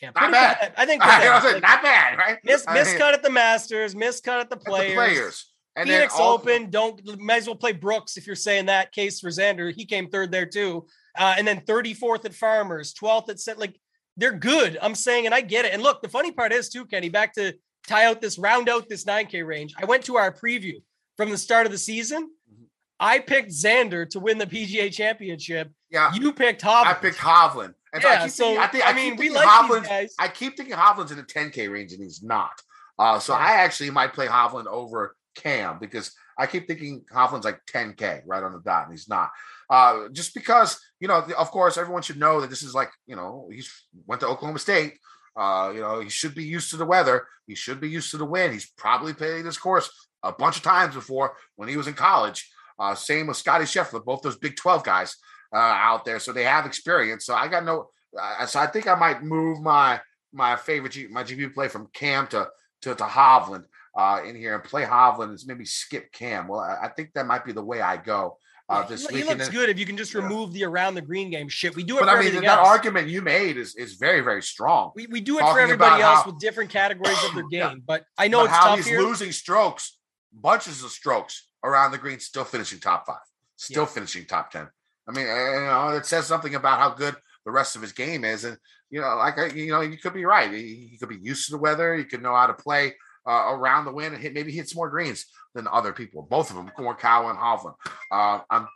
yeah, 0.00 0.10
not 0.14 0.32
bad. 0.32 0.72
I 0.76 0.86
think 0.86 1.02
I 1.04 1.52
like, 1.52 1.62
not 1.62 1.82
bad, 1.82 2.18
right? 2.18 2.38
Miss, 2.44 2.64
miscut 2.66 3.14
at 3.14 3.22
the 3.22 3.30
Masters, 3.30 3.94
miscut 3.94 4.40
at 4.40 4.50
the 4.50 4.56
players. 4.56 4.90
At 4.90 4.90
the 4.90 4.94
players. 4.94 5.46
And 5.76 5.88
Phoenix 5.88 6.14
Open, 6.18 6.70
don't 6.70 7.00
might 7.20 7.36
as 7.36 7.46
well 7.46 7.54
play 7.54 7.72
Brooks 7.72 8.16
if 8.16 8.26
you're 8.26 8.34
saying 8.34 8.66
that 8.66 8.90
case 8.90 9.20
for 9.20 9.28
Xander. 9.28 9.72
He 9.72 9.84
came 9.84 10.08
third 10.08 10.32
there 10.32 10.46
too. 10.46 10.86
Uh, 11.16 11.34
and 11.38 11.46
then 11.46 11.60
34th 11.60 12.24
at 12.24 12.34
Farmers, 12.34 12.92
12th 12.94 13.28
at 13.28 13.38
Set. 13.40 13.58
Like 13.58 13.78
they're 14.16 14.32
good. 14.32 14.76
I'm 14.82 14.96
saying, 14.96 15.26
and 15.26 15.34
I 15.34 15.40
get 15.40 15.64
it. 15.64 15.72
And 15.72 15.82
look, 15.82 16.02
the 16.02 16.08
funny 16.08 16.32
part 16.32 16.52
is 16.52 16.68
too, 16.68 16.84
Kenny, 16.84 17.08
back 17.08 17.34
to 17.34 17.54
tie 17.86 18.06
out 18.06 18.20
this 18.20 18.38
round 18.38 18.68
out 18.68 18.88
this 18.88 19.04
9K 19.04 19.46
range. 19.46 19.74
I 19.80 19.84
went 19.84 20.04
to 20.04 20.16
our 20.16 20.32
preview 20.32 20.82
from 21.16 21.30
the 21.30 21.38
start 21.38 21.64
of 21.64 21.72
the 21.72 21.78
season. 21.78 22.24
Mm-hmm. 22.24 22.64
I 22.98 23.20
picked 23.20 23.50
Xander 23.50 24.08
to 24.10 24.18
win 24.18 24.38
the 24.38 24.46
PGA 24.46 24.92
championship. 24.92 25.70
Yeah. 25.90 26.12
You 26.12 26.32
picked 26.32 26.62
Hovland. 26.62 26.86
I 26.86 26.94
picked 26.94 27.18
Hovland. 27.18 27.74
And 27.92 28.02
yeah, 28.02 28.26
so, 28.26 28.44
thinking, 28.44 28.62
I, 28.62 28.66
think, 28.66 28.86
I, 28.86 28.90
I 28.90 28.94
mean, 28.94 29.16
we 29.16 29.30
like 29.30 29.46
Hovland's, 29.46 29.88
guys. 29.88 30.14
I 30.18 30.28
keep 30.28 30.56
thinking 30.56 30.74
Hovland's 30.74 31.10
in 31.10 31.16
the 31.18 31.24
10K 31.24 31.70
range 31.70 31.92
and 31.92 32.02
he's 32.02 32.22
not. 32.22 32.52
Uh, 32.98 33.18
so 33.18 33.32
yeah. 33.32 33.40
I 33.40 33.52
actually 33.62 33.90
might 33.90 34.12
play 34.12 34.26
Hovland 34.26 34.66
over 34.66 35.16
Cam 35.34 35.78
because 35.78 36.12
I 36.36 36.46
keep 36.46 36.66
thinking 36.66 37.04
Hovland's 37.12 37.44
like 37.44 37.60
10K 37.72 38.22
right 38.26 38.42
on 38.42 38.52
the 38.52 38.60
dot 38.60 38.84
and 38.84 38.92
he's 38.92 39.08
not. 39.08 39.30
Uh, 39.70 40.08
just 40.12 40.34
because, 40.34 40.78
you 41.00 41.08
know, 41.08 41.24
of 41.36 41.50
course, 41.50 41.76
everyone 41.76 42.02
should 42.02 42.18
know 42.18 42.40
that 42.40 42.50
this 42.50 42.62
is 42.62 42.74
like, 42.74 42.90
you 43.06 43.16
know, 43.16 43.48
he's 43.52 43.70
went 44.06 44.20
to 44.20 44.28
Oklahoma 44.28 44.58
State. 44.58 44.98
Uh, 45.36 45.70
you 45.74 45.80
know, 45.80 46.00
he 46.00 46.08
should 46.08 46.34
be 46.34 46.44
used 46.44 46.70
to 46.70 46.76
the 46.76 46.84
weather. 46.84 47.26
He 47.46 47.54
should 47.54 47.80
be 47.80 47.88
used 47.88 48.10
to 48.10 48.16
the 48.16 48.24
wind. 48.24 48.52
He's 48.52 48.70
probably 48.76 49.12
played 49.12 49.44
this 49.44 49.58
course 49.58 49.90
a 50.22 50.32
bunch 50.32 50.56
of 50.56 50.62
times 50.62 50.94
before 50.94 51.36
when 51.56 51.68
he 51.68 51.76
was 51.76 51.86
in 51.86 51.94
college. 51.94 52.50
Uh, 52.78 52.94
same 52.94 53.26
with 53.26 53.36
Scotty 53.36 53.64
Scheffler, 53.64 54.04
both 54.04 54.22
those 54.22 54.38
Big 54.38 54.56
12 54.56 54.84
guys 54.84 55.16
uh, 55.52 55.56
out 55.56 56.04
there, 56.04 56.18
so 56.18 56.32
they 56.32 56.44
have 56.44 56.66
experience. 56.66 57.26
So 57.26 57.34
I 57.34 57.48
got 57.48 57.64
no. 57.64 57.88
Uh, 58.18 58.46
so 58.46 58.60
I 58.60 58.66
think 58.66 58.86
I 58.86 58.94
might 58.94 59.22
move 59.22 59.60
my 59.60 60.00
my 60.32 60.56
favorite 60.56 60.92
G, 60.92 61.06
my 61.08 61.24
GP 61.24 61.54
play 61.54 61.68
from 61.68 61.88
Cam 61.92 62.26
to 62.28 62.48
to, 62.82 62.94
to 62.94 63.04
Hovland 63.04 63.64
uh, 63.96 64.20
in 64.24 64.36
here 64.36 64.54
and 64.54 64.64
play 64.64 64.84
Hovland 64.84 65.30
and 65.30 65.40
maybe 65.46 65.64
skip 65.64 66.12
Cam. 66.12 66.48
Well, 66.48 66.60
I, 66.60 66.86
I 66.86 66.88
think 66.88 67.12
that 67.14 67.26
might 67.26 67.44
be 67.44 67.52
the 67.52 67.64
way 67.64 67.80
I 67.80 67.96
go. 67.96 68.38
Uh, 68.70 68.86
this 68.86 69.06
he, 69.08 69.24
looks 69.24 69.48
good 69.48 69.70
if 69.70 69.78
you 69.78 69.86
can 69.86 69.96
just 69.96 70.12
remove 70.12 70.52
the 70.52 70.62
around 70.62 70.94
the 70.94 71.00
green 71.00 71.30
game 71.30 71.48
shit. 71.48 71.74
We 71.74 71.84
do 71.84 71.96
it, 71.96 72.00
but 72.00 72.10
I 72.10 72.20
mean 72.20 72.34
that 72.34 72.44
else. 72.44 72.68
argument 72.68 73.08
you 73.08 73.22
made 73.22 73.56
is 73.56 73.74
is 73.76 73.94
very 73.94 74.20
very 74.20 74.42
strong. 74.42 74.92
We, 74.94 75.06
we 75.06 75.22
do 75.22 75.38
it 75.38 75.40
for 75.40 75.58
everybody 75.58 76.02
else 76.02 76.24
how, 76.24 76.30
with 76.30 76.38
different 76.38 76.68
categories 76.68 77.16
of 77.24 77.34
their 77.34 77.48
game, 77.50 77.60
yeah. 77.60 77.74
but 77.86 78.04
I 78.18 78.28
know 78.28 78.40
but 78.40 78.44
it's 78.44 78.54
how 78.54 78.76
he's 78.76 78.86
here. 78.86 79.00
losing 79.00 79.32
strokes, 79.32 79.98
bunches 80.34 80.84
of 80.84 80.90
strokes 80.90 81.48
around 81.64 81.92
the 81.92 81.98
green, 81.98 82.20
still 82.20 82.44
finishing 82.44 82.78
top 82.78 83.06
five, 83.06 83.16
still 83.56 83.84
yeah. 83.84 83.88
finishing 83.88 84.26
top 84.26 84.50
ten. 84.50 84.68
I 85.08 85.12
mean, 85.12 85.26
you 85.26 85.66
know, 85.66 85.88
it 85.96 86.04
says 86.04 86.26
something 86.26 86.54
about 86.54 86.78
how 86.78 86.90
good 86.90 87.16
the 87.44 87.50
rest 87.50 87.76
of 87.76 87.82
his 87.82 87.92
game 87.92 88.24
is, 88.24 88.44
and 88.44 88.58
you 88.90 89.00
know, 89.00 89.16
like 89.16 89.54
you 89.54 89.70
know, 89.70 89.80
you 89.80 89.96
could 89.96 90.12
be 90.12 90.26
right. 90.26 90.52
He, 90.52 90.88
he 90.90 90.98
could 90.98 91.08
be 91.08 91.18
used 91.20 91.46
to 91.46 91.52
the 91.52 91.58
weather. 91.58 91.94
He 91.94 92.04
could 92.04 92.22
know 92.22 92.34
how 92.34 92.46
to 92.46 92.54
play 92.54 92.94
uh, 93.26 93.54
around 93.54 93.86
the 93.86 93.92
wind 93.92 94.14
and 94.14 94.22
hit 94.22 94.34
maybe 94.34 94.52
hits 94.52 94.76
more 94.76 94.90
greens 94.90 95.24
than 95.54 95.66
other 95.68 95.92
people. 95.92 96.22
Both 96.22 96.50
of 96.50 96.56
them, 96.56 96.70
Morikawa 96.78 97.30
and 97.30 97.38
Hovland. 97.38 97.74
Uh, 98.10 98.40
I'm 98.50 98.68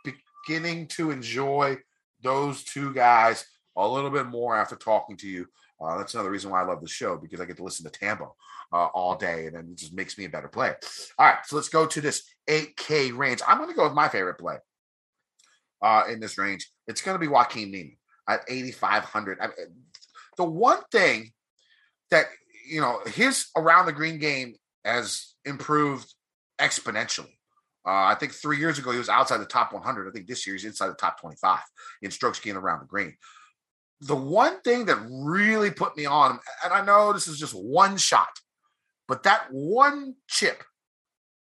beginning 0.47 0.87
to 0.89 1.11
enjoy 1.11 1.77
those 2.23 2.63
two 2.63 2.93
guys 2.93 3.45
a 3.75 3.87
little 3.87 4.09
bit 4.09 4.25
more 4.25 4.55
after 4.55 4.75
talking 4.75 5.17
to 5.17 5.27
you. 5.27 5.45
Uh, 5.79 5.97
that's 5.97 6.13
another 6.13 6.31
reason 6.31 6.49
why 6.49 6.61
I 6.61 6.65
love 6.65 6.81
the 6.81 6.87
show 6.87 7.17
because 7.17 7.41
I 7.41 7.45
get 7.45 7.57
to 7.57 7.63
listen 7.63 7.85
to 7.85 7.91
Tambo 7.91 8.35
uh, 8.71 8.85
all 8.85 9.15
day, 9.15 9.45
and 9.45 9.55
then 9.55 9.69
it 9.71 9.77
just 9.77 9.93
makes 9.93 10.17
me 10.17 10.25
a 10.25 10.29
better 10.29 10.47
player. 10.47 10.77
All 11.19 11.27
right, 11.27 11.45
so 11.45 11.55
let's 11.55 11.69
go 11.69 11.85
to 11.85 12.01
this 12.01 12.23
8K 12.49 13.15
range. 13.15 13.41
I'm 13.47 13.57
going 13.57 13.69
to 13.69 13.75
go 13.75 13.83
with 13.83 13.93
my 13.93 14.07
favorite 14.07 14.39
play 14.39 14.57
uh, 15.83 16.03
in 16.09 16.19
this 16.19 16.37
range, 16.37 16.69
it's 16.87 17.01
going 17.01 17.15
to 17.15 17.19
be 17.19 17.27
Joaquin 17.27 17.69
Niemann 17.69 17.97
at 18.27 18.41
8,500. 18.47 19.39
I 19.39 19.47
mean, 19.47 19.55
the 20.37 20.45
one 20.45 20.79
thing 20.91 21.31
that, 22.09 22.27
you 22.67 22.81
know, 22.81 23.01
his 23.05 23.47
around 23.55 23.85
the 23.85 23.91
green 23.91 24.17
game 24.17 24.55
has 24.85 25.35
improved 25.45 26.11
exponentially. 26.59 27.35
Uh, 27.85 28.07
I 28.07 28.15
think 28.15 28.31
three 28.31 28.57
years 28.59 28.79
ago 28.79 28.91
he 28.91 28.97
was 28.97 29.09
outside 29.09 29.39
the 29.39 29.45
top 29.45 29.73
100. 29.73 30.07
I 30.07 30.11
think 30.11 30.27
this 30.27 30.47
year 30.47 30.55
he's 30.55 30.63
inside 30.63 30.87
the 30.87 30.93
top 30.93 31.19
25 31.19 31.59
in 32.01 32.11
strokes 32.11 32.39
gained 32.39 32.57
around 32.57 32.79
the 32.79 32.85
green. 32.85 33.15
The 33.99 34.15
one 34.15 34.61
thing 34.61 34.85
that 34.85 35.05
really 35.09 35.69
put 35.69 35.97
me 35.97 36.05
on, 36.05 36.39
and 36.63 36.73
I 36.73 36.83
know 36.83 37.11
this 37.11 37.27
is 37.27 37.37
just 37.37 37.53
one 37.53 37.97
shot, 37.97 38.29
but 39.07 39.23
that 39.23 39.47
one 39.51 40.15
chip 40.29 40.63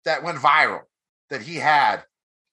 that 0.05 0.23
went 0.23 0.39
viral 0.39 0.82
that 1.30 1.41
he 1.41 1.55
had 1.55 2.03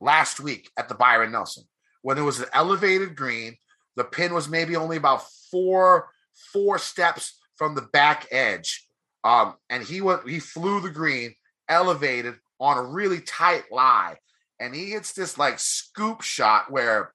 last 0.02 0.40
week 0.40 0.70
at 0.76 0.88
the 0.88 0.94
Byron 0.94 1.32
Nelson 1.32 1.64
when 2.02 2.18
it 2.18 2.22
was 2.22 2.40
an 2.40 2.48
elevated 2.52 3.16
green. 3.16 3.56
The 3.96 4.04
pin 4.04 4.34
was 4.34 4.48
maybe 4.48 4.76
only 4.76 4.96
about 4.96 5.22
four 5.50 6.10
four 6.52 6.78
steps 6.78 7.38
from 7.56 7.74
the 7.74 7.82
back 7.92 8.26
edge, 8.30 8.86
um, 9.22 9.54
and 9.70 9.82
he 9.82 10.00
went 10.00 10.28
he 10.28 10.40
flew 10.40 10.80
the 10.80 10.90
green 10.90 11.34
elevated 11.68 12.34
on 12.58 12.78
a 12.78 12.82
really 12.82 13.20
tight 13.20 13.64
lie, 13.70 14.16
and 14.58 14.74
he 14.74 14.90
hits 14.90 15.12
this 15.12 15.38
like 15.38 15.58
scoop 15.58 16.22
shot 16.22 16.70
where 16.70 17.12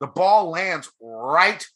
the 0.00 0.06
ball 0.06 0.50
lands 0.50 0.90
right 1.00 1.66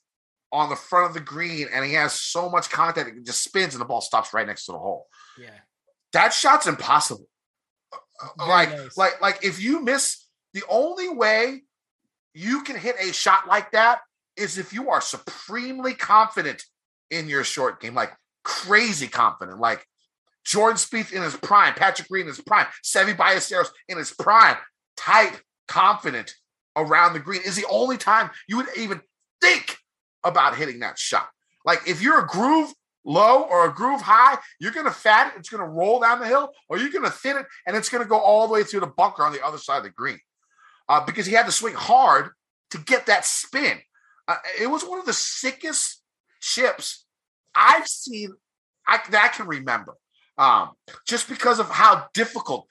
on 0.53 0.69
the 0.69 0.77
front 0.77 1.09
of 1.09 1.15
the 1.15 1.21
green, 1.21 1.67
and 1.73 1.85
he 1.85 1.95
has 1.95 2.13
so 2.13 2.51
much 2.51 2.71
contact 2.71 3.09
it 3.09 3.25
just 3.25 3.43
spins, 3.43 3.75
and 3.75 3.81
the 3.81 3.87
ball 3.87 4.01
stops 4.01 4.35
right 4.35 4.47
next 4.47 4.67
to 4.67 4.73
the 4.73 4.79
hole. 4.79 5.07
Yeah, 5.39 5.49
that 6.13 6.35
shot's 6.35 6.67
impossible. 6.67 7.27
Very 8.37 8.49
like 8.49 8.71
nice. 8.71 8.97
like 8.97 9.21
like 9.21 9.45
if 9.45 9.63
you 9.63 9.83
miss 9.83 10.27
the 10.55 10.63
only 10.69 11.09
way 11.09 11.63
you 12.35 12.63
can 12.63 12.77
hit 12.77 12.97
a 13.01 13.13
shot 13.13 13.47
like 13.47 13.73
that 13.73 14.01
is 14.37 14.59
if 14.59 14.73
you 14.73 14.91
are 14.91 15.01
supremely 15.01 15.95
confident 15.95 16.63
in 17.11 17.29
your 17.29 17.45
short 17.45 17.81
game, 17.81 17.95
like 17.95 18.13
crazy 18.45 19.09
confident, 19.09 19.59
like 19.59 19.85
Jordan 20.45 20.77
Spieth 20.79 21.13
in 21.13 21.23
his 21.23 21.37
prime, 21.37 21.75
Patrick 21.75 22.09
Reed 22.11 22.23
in 22.23 22.29
his 22.29 22.41
prime, 22.41 22.67
Seve 22.85 23.17
Ballesteros 23.17 23.69
in 23.89 23.99
his 23.99 24.13
prime, 24.13 24.57
tight, 24.97 25.41
confident 25.67 26.35
around 26.77 27.13
the 27.13 27.21
green 27.21 27.43
is 27.45 27.57
the 27.57 27.67
only 27.71 27.99
time 27.99 28.31
you 28.49 28.57
would 28.57 28.67
even 28.77 29.01
think 29.41 29.77
about 30.25 30.57
hitting 30.57 30.81
that 30.81 30.99
shot. 30.99 31.29
Like 31.65 31.81
if 31.87 32.01
you're 32.01 32.21
a 32.21 32.27
groove 32.27 32.73
low 33.05 33.43
or 33.43 33.67
a 33.67 33.73
groove 33.73 34.03
high, 34.03 34.39
you're 34.61 34.73
going 34.73 34.87
to 34.87 34.93
fat 34.93 35.29
it, 35.29 35.39
it's 35.39 35.49
going 35.49 35.63
to 35.63 35.69
roll 35.69 36.01
down 36.01 36.21
the 36.21 36.27
hill, 36.27 36.53
or 36.69 36.79
you're 36.79 36.91
going 36.91 37.05
to 37.05 37.11
thin 37.11 37.37
it, 37.37 37.47
and 37.67 37.77
it's 37.77 37.89
going 37.89 38.03
to 38.03 38.09
go 38.09 38.19
all 38.19 38.47
the 38.47 38.53
way 38.53 38.65
through 38.65 38.81
the 38.81 38.87
bunker 38.87 39.23
on 39.23 39.33
the 39.33 39.45
other 39.45 39.59
side 39.59 39.79
of 39.79 39.85
the 39.85 39.91
green. 39.91 40.19
Uh, 40.89 41.05
because 41.05 41.27
he 41.27 41.35
had 41.35 41.47
to 41.47 41.53
swing 41.53 41.75
hard 41.75 42.31
to 42.71 42.79
get 42.79 43.07
that 43.07 43.25
spin. 43.25 43.79
Uh, 44.27 44.37
it 44.61 44.67
was 44.67 44.85
one 44.85 44.99
of 44.99 45.07
the 45.07 45.13
sickest 45.13 46.03
chips 46.41 47.07
I've 47.55 47.87
seen 47.87 48.33
I, 48.87 49.01
that 49.11 49.25
I 49.25 49.29
can 49.29 49.47
remember. 49.47 49.95
Um, 50.37 50.71
just 51.07 51.29
because 51.29 51.59
of 51.59 51.69
how 51.69 52.07
difficult 52.15 52.69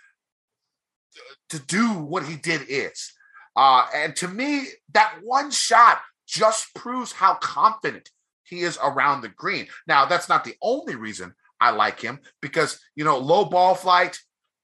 to 1.49 1.59
do 1.59 1.93
what 1.93 2.25
he 2.25 2.35
did 2.37 2.61
is. 2.69 3.11
Uh, 3.55 3.85
and 3.93 4.15
to 4.17 4.27
me, 4.27 4.67
that 4.93 5.15
one 5.23 5.51
shot 5.51 5.99
just 6.27 6.73
proves 6.75 7.11
how 7.11 7.33
confident 7.35 8.09
he 8.47 8.61
is 8.61 8.77
around 8.81 9.21
the 9.21 9.29
green. 9.29 9.67
Now, 9.87 10.05
that's 10.05 10.29
not 10.29 10.43
the 10.43 10.55
only 10.61 10.95
reason 10.95 11.33
I 11.59 11.71
like 11.71 11.99
him 11.99 12.19
because, 12.41 12.79
you 12.95 13.03
know, 13.03 13.17
low 13.17 13.45
ball 13.45 13.75
flight, 13.75 14.17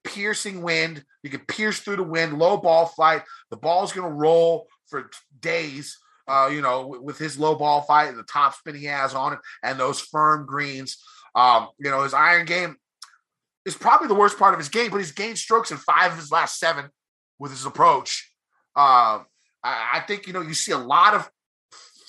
piercing 0.04 0.62
wind, 0.62 1.04
you 1.24 1.30
can 1.30 1.42
pierce 1.42 1.80
through 1.80 1.98
the 1.98 2.04
wind, 2.04 2.38
low 2.38 2.58
ball 2.58 2.86
flight, 2.86 3.24
the 3.50 3.58
ball's 3.58 3.94
going 3.94 4.08
to 4.08 4.14
roll 4.14 4.68
for 4.88 5.10
days. 5.40 5.98
Uh, 6.26 6.50
you 6.50 6.62
know, 6.62 6.88
with, 7.02 7.18
his 7.18 7.38
low 7.38 7.54
ball 7.54 7.82
fight 7.82 8.08
and 8.08 8.18
the 8.18 8.24
top 8.24 8.54
spin 8.54 8.76
he 8.76 8.86
has 8.86 9.14
on 9.14 9.34
it, 9.34 9.40
and 9.62 9.78
those 9.78 10.00
firm 10.00 10.46
greens. 10.46 11.04
Um, 11.36 11.68
you 11.78 11.92
know, 11.92 12.04
his 12.04 12.14
iron 12.14 12.46
game 12.46 12.78
is 13.66 13.76
probably 13.76 14.08
the 14.08 14.16
worst 14.16 14.40
part 14.40 14.54
of 14.54 14.60
his 14.60 14.70
game, 14.70 14.90
but 14.90 15.00
he's 15.00 15.12
gained 15.12 15.38
strokes 15.38 15.72
in 15.72 15.78
five 15.78 16.14
of 16.14 16.18
his 16.18 16.32
last 16.32 16.60
seven 16.60 16.86
with 17.40 17.52
his 17.52 17.66
approach. 17.66 18.32
Uh, 18.74 19.20
I, 19.64 19.90
I 19.96 20.04
think 20.08 20.28
you 20.28 20.34
know 20.34 20.42
you 20.42 20.54
see 20.54 20.72
a 20.72 20.78
lot 20.78 21.14
of 21.14 21.30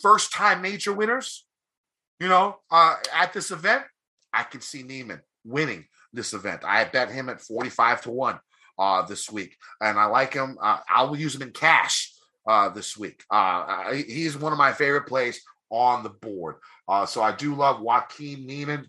first 0.01 0.33
time 0.33 0.63
major 0.63 0.93
winners. 0.93 1.47
You 2.21 2.29
know, 2.29 2.59
uh, 2.71 2.97
at 3.15 3.33
this 3.33 3.51
event, 3.51 3.83
I 4.33 4.45
can 4.45 4.61
see 4.61 4.83
Niemann 4.83 5.21
winning 5.45 5.87
this 6.13 6.33
event. 6.33 6.63
I 6.65 6.85
bet 6.85 7.11
him 7.11 7.29
at 7.29 7.41
forty 7.41 7.71
five 7.71 8.03
to 8.03 8.11
one 8.11 8.39
uh, 8.79 9.03
this 9.03 9.31
week, 9.31 9.57
and 9.81 9.99
I 9.99 10.07
like 10.07 10.33
him. 10.33 10.57
Uh, 10.61 10.79
I 10.89 11.03
will 11.05 11.17
use 11.17 11.35
him 11.35 11.43
in 11.43 11.51
cash 11.51 12.13
uh, 12.47 12.69
this 12.69 12.97
week. 12.97 13.23
Uh, 13.31 13.93
he's 13.93 14.37
one 14.37 14.53
of 14.53 14.59
my 14.59 14.73
favorite 14.73 15.07
plays 15.07 15.41
on 15.71 16.03
the 16.03 16.11
board. 16.11 16.57
Uh, 16.89 17.07
so 17.07 17.23
I 17.23 17.33
do 17.33 17.55
love 17.55 17.81
Joaquin 17.81 18.47
Niemann. 18.47 18.89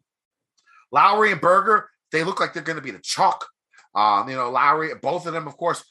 Lowry 0.91 1.31
and 1.31 1.41
Berger, 1.41 1.89
they 2.11 2.23
look 2.23 2.39
like 2.39 2.53
they're 2.53 2.63
going 2.63 2.77
to 2.77 2.81
be 2.81 2.91
the 2.91 2.99
chalk. 2.99 3.47
Um, 3.95 4.29
you 4.29 4.35
know, 4.35 4.51
Lowry, 4.51 4.91
both 5.01 5.25
of 5.25 5.33
them, 5.33 5.47
of 5.47 5.57
course, 5.57 5.83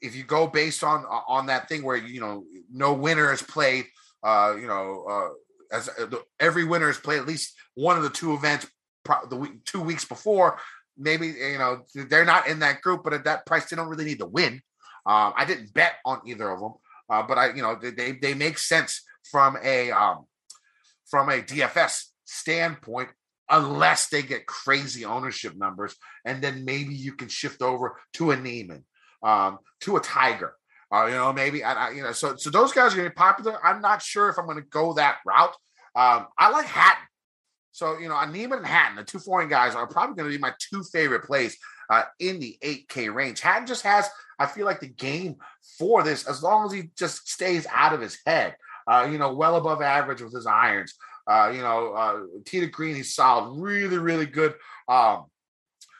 if 0.00 0.16
you 0.16 0.24
go 0.24 0.46
based 0.46 0.82
on 0.82 1.04
uh, 1.04 1.20
on 1.28 1.46
that 1.46 1.68
thing 1.68 1.82
where 1.82 1.96
you 1.96 2.20
know 2.20 2.44
no 2.70 2.92
winner 2.92 3.32
is 3.32 3.42
played, 3.42 3.86
uh, 4.22 4.54
you 4.58 4.66
know, 4.66 5.04
uh, 5.08 5.28
as 5.72 5.88
uh, 5.88 6.06
every 6.38 6.64
winner 6.64 6.86
has 6.86 6.98
played 6.98 7.18
at 7.18 7.26
least 7.26 7.54
one 7.74 7.96
of 7.96 8.02
the 8.02 8.10
two 8.10 8.34
events 8.34 8.66
pro- 9.04 9.26
the 9.28 9.36
week, 9.36 9.64
two 9.64 9.80
weeks 9.80 10.04
before. 10.04 10.58
Maybe 10.96 11.28
you 11.28 11.58
know 11.58 11.82
they're 11.94 12.24
not 12.24 12.46
in 12.46 12.60
that 12.60 12.82
group, 12.82 13.02
but 13.02 13.14
at 13.14 13.24
that 13.24 13.46
price, 13.46 13.68
they 13.68 13.76
don't 13.76 13.88
really 13.88 14.04
need 14.04 14.18
to 14.18 14.26
win. 14.26 14.60
Um, 15.04 15.32
I 15.36 15.44
didn't 15.44 15.74
bet 15.74 15.94
on 16.04 16.20
either 16.26 16.48
of 16.50 16.60
them, 16.60 16.74
uh, 17.10 17.22
but 17.22 17.38
I, 17.38 17.52
you 17.54 17.62
know, 17.62 17.76
they 17.80 18.12
they 18.12 18.34
make 18.34 18.58
sense 18.58 19.02
from 19.30 19.56
a 19.62 19.90
um, 19.90 20.26
from 21.06 21.28
a 21.28 21.42
DFS 21.42 22.04
standpoint, 22.24 23.08
unless 23.48 24.08
they 24.08 24.22
get 24.22 24.46
crazy 24.46 25.04
ownership 25.04 25.56
numbers, 25.56 25.96
and 26.24 26.42
then 26.42 26.64
maybe 26.64 26.94
you 26.94 27.14
can 27.14 27.28
shift 27.28 27.62
over 27.62 27.98
to 28.14 28.30
a 28.30 28.36
Niemann 28.36 28.84
um, 29.22 29.58
to 29.80 29.96
a 29.96 30.00
Tiger. 30.00 30.54
Uh, 30.92 31.06
you 31.06 31.14
know, 31.14 31.32
maybe 31.32 31.64
I, 31.64 31.88
I, 31.88 31.90
you 31.90 32.02
know, 32.02 32.12
so 32.12 32.36
so 32.36 32.50
those 32.50 32.72
guys 32.72 32.92
are 32.92 32.96
to 32.96 33.10
be 33.10 33.14
popular. 33.14 33.64
I'm 33.64 33.80
not 33.80 34.02
sure 34.02 34.28
if 34.28 34.38
I'm 34.38 34.46
to 34.56 34.62
go 34.62 34.92
that 34.94 35.18
route. 35.24 35.54
Um, 35.94 36.26
I 36.38 36.50
like 36.50 36.66
Hatton. 36.66 37.04
So 37.70 37.98
you 37.98 38.08
know, 38.08 38.22
Niemann 38.26 38.58
and 38.58 38.66
Hatton, 38.66 38.96
the 38.96 39.04
two 39.04 39.18
foreign 39.18 39.48
guys, 39.48 39.74
are 39.74 39.86
probably 39.86 40.16
going 40.16 40.30
to 40.30 40.36
be 40.36 40.40
my 40.40 40.52
two 40.58 40.82
favorite 40.82 41.24
plays 41.24 41.56
uh, 41.88 42.04
in 42.18 42.40
the 42.40 42.56
8K 42.62 43.12
range. 43.12 43.40
Hatton 43.40 43.66
just 43.66 43.82
has, 43.82 44.08
I 44.38 44.46
feel 44.46 44.66
like, 44.66 44.80
the 44.80 44.88
game 44.88 45.36
for 45.78 46.02
this 46.02 46.26
as 46.26 46.42
long 46.42 46.66
as 46.66 46.72
he 46.72 46.90
just 46.96 47.28
stays 47.28 47.66
out 47.70 47.94
of 47.94 48.00
his 48.00 48.18
head. 48.26 48.56
Uh, 48.86 49.08
you 49.10 49.16
know, 49.16 49.32
well 49.32 49.56
above 49.56 49.80
average 49.80 50.20
with 50.20 50.34
his 50.34 50.46
irons. 50.46 50.94
Uh, 51.26 51.52
you 51.54 51.62
know, 51.62 51.92
uh, 51.92 52.20
to 52.44 52.66
green, 52.66 52.96
he's 52.96 53.14
solid, 53.14 53.60
really, 53.60 53.98
really 53.98 54.26
good 54.26 54.54
um, 54.88 55.26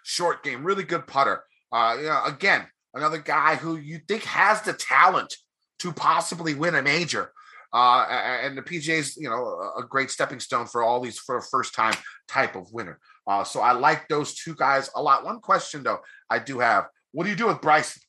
short 0.02 0.42
game, 0.42 0.64
really 0.64 0.82
good 0.82 1.06
putter. 1.06 1.44
Uh, 1.70 1.96
you 1.98 2.06
know, 2.06 2.24
again, 2.24 2.66
another 2.94 3.18
guy 3.18 3.56
who 3.56 3.76
you 3.76 4.00
think 4.08 4.24
has 4.24 4.62
the 4.62 4.72
talent 4.72 5.34
to 5.80 5.92
possibly 5.92 6.54
win 6.54 6.74
a 6.74 6.82
major. 6.82 7.32
Uh, 7.72 8.06
and 8.42 8.56
the 8.56 8.62
PGA 8.62 9.16
you 9.16 9.30
know, 9.30 9.72
a 9.78 9.82
great 9.82 10.10
stepping 10.10 10.40
stone 10.40 10.66
for 10.66 10.82
all 10.82 11.00
these 11.00 11.18
for 11.18 11.38
a 11.38 11.42
first 11.42 11.74
time 11.74 11.94
type 12.28 12.54
of 12.54 12.70
winner. 12.72 12.98
Uh, 13.26 13.44
so 13.44 13.60
I 13.60 13.72
like 13.72 14.08
those 14.08 14.34
two 14.34 14.54
guys 14.54 14.90
a 14.94 15.02
lot. 15.02 15.24
One 15.24 15.40
question 15.40 15.82
though, 15.82 16.00
I 16.28 16.38
do 16.38 16.58
have: 16.58 16.88
What 17.12 17.24
do 17.24 17.30
you 17.30 17.36
do 17.36 17.46
with 17.46 17.62
Bryson? 17.62 18.02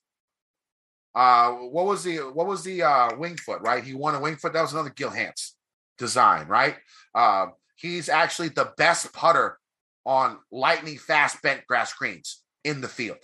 Uh, 1.15 1.51
what 1.51 1.85
was 1.85 2.03
the 2.03 2.17
what 2.17 2.47
was 2.47 2.63
the 2.63 2.83
uh, 2.83 3.15
Winged 3.15 3.39
Foot? 3.39 3.61
Right, 3.61 3.83
he 3.83 3.93
won 3.93 4.15
a 4.15 4.19
Winged 4.19 4.41
Foot. 4.41 4.51
That 4.51 4.63
was 4.63 4.73
another 4.73 4.89
Gil 4.89 5.11
Hanse 5.11 5.55
design, 5.97 6.47
right? 6.47 6.75
Uh, 7.15 7.47
he's 7.75 8.09
actually 8.09 8.49
the 8.49 8.73
best 8.77 9.13
putter 9.13 9.57
on 10.05 10.39
lightning 10.51 10.97
fast 10.97 11.41
bent 11.41 11.65
grass 11.67 11.93
greens 11.93 12.41
in 12.65 12.81
the 12.81 12.89
field. 12.89 13.19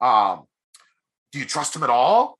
Um, 0.00 0.44
do 1.32 1.38
you 1.38 1.44
trust 1.44 1.74
him 1.74 1.82
at 1.82 1.90
all? 1.90 2.38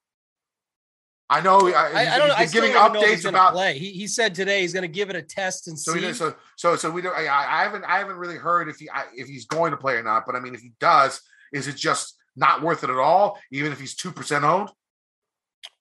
I 1.32 1.40
know. 1.40 1.66
I, 1.68 1.72
I, 1.72 2.14
I 2.14 2.18
don't. 2.18 2.30
I 2.30 2.44
giving 2.44 2.72
updates 2.72 3.26
about 3.26 3.54
play. 3.54 3.78
He, 3.78 3.90
he 3.92 4.06
said 4.06 4.34
today 4.34 4.60
he's 4.60 4.74
going 4.74 4.82
to 4.82 4.88
give 4.88 5.08
it 5.08 5.16
a 5.16 5.22
test 5.22 5.66
and 5.66 5.78
so 5.78 5.94
see. 5.94 6.00
He, 6.00 6.12
so 6.12 6.34
so 6.56 6.76
so 6.76 6.90
we 6.90 7.00
don't. 7.00 7.16
I, 7.16 7.22
I, 7.22 7.62
haven't 7.62 7.84
I 7.84 7.98
haven't 7.98 8.16
really 8.16 8.36
heard 8.36 8.68
if 8.68 8.76
he 8.76 8.90
if 9.14 9.28
he's 9.28 9.46
going 9.46 9.70
to 9.70 9.78
play 9.78 9.94
or 9.94 10.02
not. 10.02 10.26
But 10.26 10.36
I 10.36 10.40
mean, 10.40 10.54
if 10.54 10.60
he 10.60 10.72
does, 10.78 11.22
is 11.52 11.68
it 11.68 11.76
just 11.76 12.16
not 12.36 12.60
worth 12.60 12.84
it 12.84 12.90
at 12.90 12.98
all? 12.98 13.38
Even 13.50 13.72
if 13.72 13.80
he's 13.80 13.94
two 13.94 14.12
percent 14.12 14.44
owned. 14.44 14.68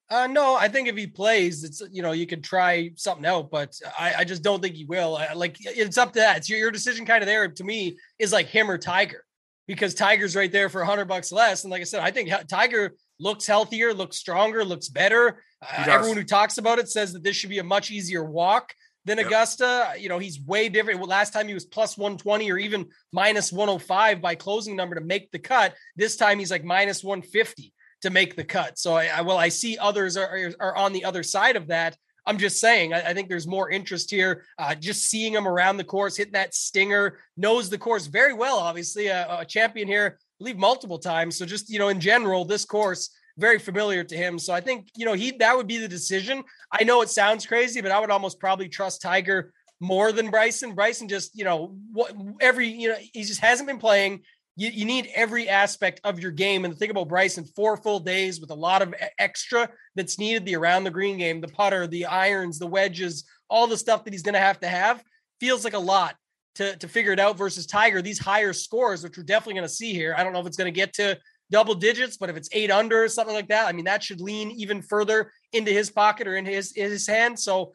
Uh, 0.09 0.27
no, 0.27 0.55
I 0.55 0.69
think 0.69 0.87
if 0.87 0.95
he 0.95 1.07
plays, 1.07 1.65
it's 1.65 1.81
you 1.91 2.01
know 2.01 2.13
you 2.13 2.27
can 2.27 2.41
try 2.41 2.91
something 2.95 3.25
out, 3.25 3.51
but 3.51 3.77
I, 3.99 4.13
I 4.19 4.23
just 4.23 4.43
don't 4.43 4.61
think 4.61 4.75
he 4.75 4.85
will. 4.85 5.17
I, 5.17 5.33
like 5.33 5.57
it's 5.59 5.97
up 5.97 6.13
to 6.13 6.19
that. 6.19 6.37
It's 6.37 6.49
your, 6.49 6.59
your 6.59 6.71
decision, 6.71 7.05
kind 7.05 7.23
of 7.23 7.27
there 7.27 7.45
to 7.49 7.63
me 7.65 7.97
is 8.19 8.31
like 8.31 8.47
him 8.47 8.71
or 8.71 8.77
Tiger 8.77 9.25
because 9.67 9.93
Tiger's 9.93 10.35
right 10.35 10.51
there 10.51 10.69
for 10.69 10.81
a 10.81 10.85
hundred 10.85 11.05
bucks 11.05 11.31
less. 11.31 11.63
And 11.63 11.71
like 11.71 11.81
I 11.81 11.85
said, 11.85 12.01
I 12.01 12.11
think 12.11 12.29
Tiger 12.47 12.93
looks 13.19 13.45
healthier, 13.47 13.93
looks 13.93 14.17
stronger, 14.17 14.65
looks 14.65 14.89
better. 14.89 15.43
Uh, 15.61 15.85
everyone 15.87 16.17
who 16.17 16.23
talks 16.23 16.57
about 16.57 16.79
it 16.79 16.89
says 16.89 17.13
that 17.13 17.23
this 17.23 17.35
should 17.35 17.49
be 17.49 17.59
a 17.59 17.63
much 17.63 17.91
easier 17.91 18.23
walk 18.23 18.73
than 19.05 19.17
yep. 19.17 19.27
Augusta. 19.27 19.93
You 19.97 20.09
know, 20.09 20.19
he's 20.19 20.41
way 20.41 20.69
different. 20.69 20.99
Well, 20.99 21.09
last 21.09 21.33
time 21.33 21.47
he 21.47 21.53
was 21.53 21.65
plus 21.65 21.97
120 21.97 22.51
or 22.51 22.57
even 22.57 22.87
minus 23.11 23.51
105 23.51 24.21
by 24.21 24.35
closing 24.35 24.75
number 24.75 24.95
to 24.95 25.01
make 25.01 25.31
the 25.31 25.39
cut. 25.39 25.75
This 25.95 26.15
time 26.15 26.39
he's 26.39 26.51
like 26.51 26.63
minus 26.63 27.03
150 27.03 27.73
to 28.01 28.09
make 28.09 28.35
the 28.35 28.43
cut. 28.43 28.77
So 28.77 28.95
I, 28.95 29.05
I 29.05 29.21
well, 29.21 29.37
I 29.37 29.49
see 29.49 29.77
others 29.77 30.17
are, 30.17 30.51
are 30.59 30.75
on 30.75 30.93
the 30.93 31.05
other 31.05 31.23
side 31.23 31.55
of 31.55 31.67
that. 31.67 31.95
I'm 32.25 32.37
just 32.37 32.59
saying, 32.59 32.93
I, 32.93 33.09
I, 33.09 33.13
think 33.13 33.29
there's 33.29 33.47
more 33.47 33.69
interest 33.69 34.11
here. 34.11 34.45
Uh, 34.57 34.75
just 34.75 35.09
seeing 35.09 35.33
him 35.33 35.47
around 35.47 35.77
the 35.77 35.83
course, 35.83 36.15
hitting 36.15 36.33
that 36.33 36.53
stinger, 36.53 37.17
knows 37.35 37.69
the 37.69 37.77
course 37.77 38.05
very 38.07 38.33
well. 38.33 38.57
Obviously, 38.57 39.07
a, 39.07 39.39
a 39.39 39.45
champion 39.45 39.87
here, 39.87 40.17
I 40.19 40.23
believe 40.37 40.57
multiple 40.57 40.99
times. 40.99 41.37
So 41.37 41.45
just 41.45 41.69
you 41.69 41.79
know, 41.79 41.89
in 41.89 41.99
general, 41.99 42.45
this 42.45 42.65
course 42.65 43.09
very 43.37 43.59
familiar 43.59 44.03
to 44.03 44.15
him. 44.15 44.37
So 44.37 44.53
I 44.53 44.61
think 44.61 44.89
you 44.95 45.05
know 45.05 45.13
he 45.13 45.31
that 45.37 45.55
would 45.57 45.67
be 45.67 45.77
the 45.77 45.87
decision. 45.87 46.43
I 46.71 46.83
know 46.83 47.01
it 47.01 47.09
sounds 47.09 47.45
crazy, 47.45 47.81
but 47.81 47.91
I 47.91 47.99
would 47.99 48.11
almost 48.11 48.39
probably 48.39 48.69
trust 48.69 49.01
Tiger 49.01 49.53
more 49.79 50.11
than 50.11 50.29
Bryson. 50.29 50.75
Bryson 50.75 51.07
just 51.07 51.37
you 51.37 51.43
know 51.43 51.75
what 51.91 52.13
every 52.39 52.67
you 52.67 52.89
know 52.89 52.97
he 53.13 53.23
just 53.23 53.41
hasn't 53.41 53.67
been 53.67 53.79
playing 53.79 54.21
you, 54.55 54.69
you 54.69 54.85
need 54.85 55.09
every 55.15 55.47
aspect 55.47 56.01
of 56.03 56.19
your 56.19 56.31
game. 56.31 56.65
And 56.65 56.73
the 56.73 56.77
thing 56.77 56.91
about 56.91 57.07
Bryson, 57.07 57.45
four 57.45 57.77
full 57.77 57.99
days 57.99 58.41
with 58.41 58.51
a 58.51 58.55
lot 58.55 58.81
of 58.81 58.93
extra 59.17 59.69
that's 59.95 60.19
needed 60.19 60.45
the 60.45 60.55
around 60.55 60.83
the 60.83 60.91
green 60.91 61.17
game, 61.17 61.41
the 61.41 61.47
putter, 61.47 61.87
the 61.87 62.05
irons, 62.05 62.59
the 62.59 62.67
wedges, 62.67 63.23
all 63.49 63.67
the 63.67 63.77
stuff 63.77 64.03
that 64.03 64.13
he's 64.13 64.23
going 64.23 64.33
to 64.33 64.39
have 64.39 64.59
to 64.59 64.67
have 64.67 65.03
feels 65.39 65.63
like 65.63 65.73
a 65.73 65.79
lot 65.79 66.15
to, 66.55 66.75
to 66.77 66.87
figure 66.87 67.11
it 67.11 67.19
out 67.19 67.37
versus 67.37 67.65
Tiger. 67.65 68.01
These 68.01 68.19
higher 68.19 68.53
scores, 68.53 69.03
which 69.03 69.17
we're 69.17 69.23
definitely 69.23 69.55
going 69.55 69.67
to 69.67 69.73
see 69.73 69.93
here. 69.93 70.13
I 70.17 70.23
don't 70.23 70.33
know 70.33 70.41
if 70.41 70.47
it's 70.47 70.57
going 70.57 70.71
to 70.71 70.77
get 70.77 70.93
to 70.93 71.17
double 71.49 71.75
digits, 71.75 72.17
but 72.17 72.29
if 72.29 72.35
it's 72.35 72.49
eight 72.51 72.71
under 72.71 73.03
or 73.03 73.09
something 73.09 73.35
like 73.35 73.49
that, 73.49 73.67
I 73.67 73.71
mean, 73.71 73.85
that 73.85 74.03
should 74.03 74.21
lean 74.21 74.51
even 74.51 74.81
further 74.81 75.31
into 75.53 75.71
his 75.71 75.89
pocket 75.89 76.27
or 76.27 76.35
in 76.35 76.45
his, 76.45 76.73
his 76.75 77.07
hand. 77.07 77.39
So 77.39 77.73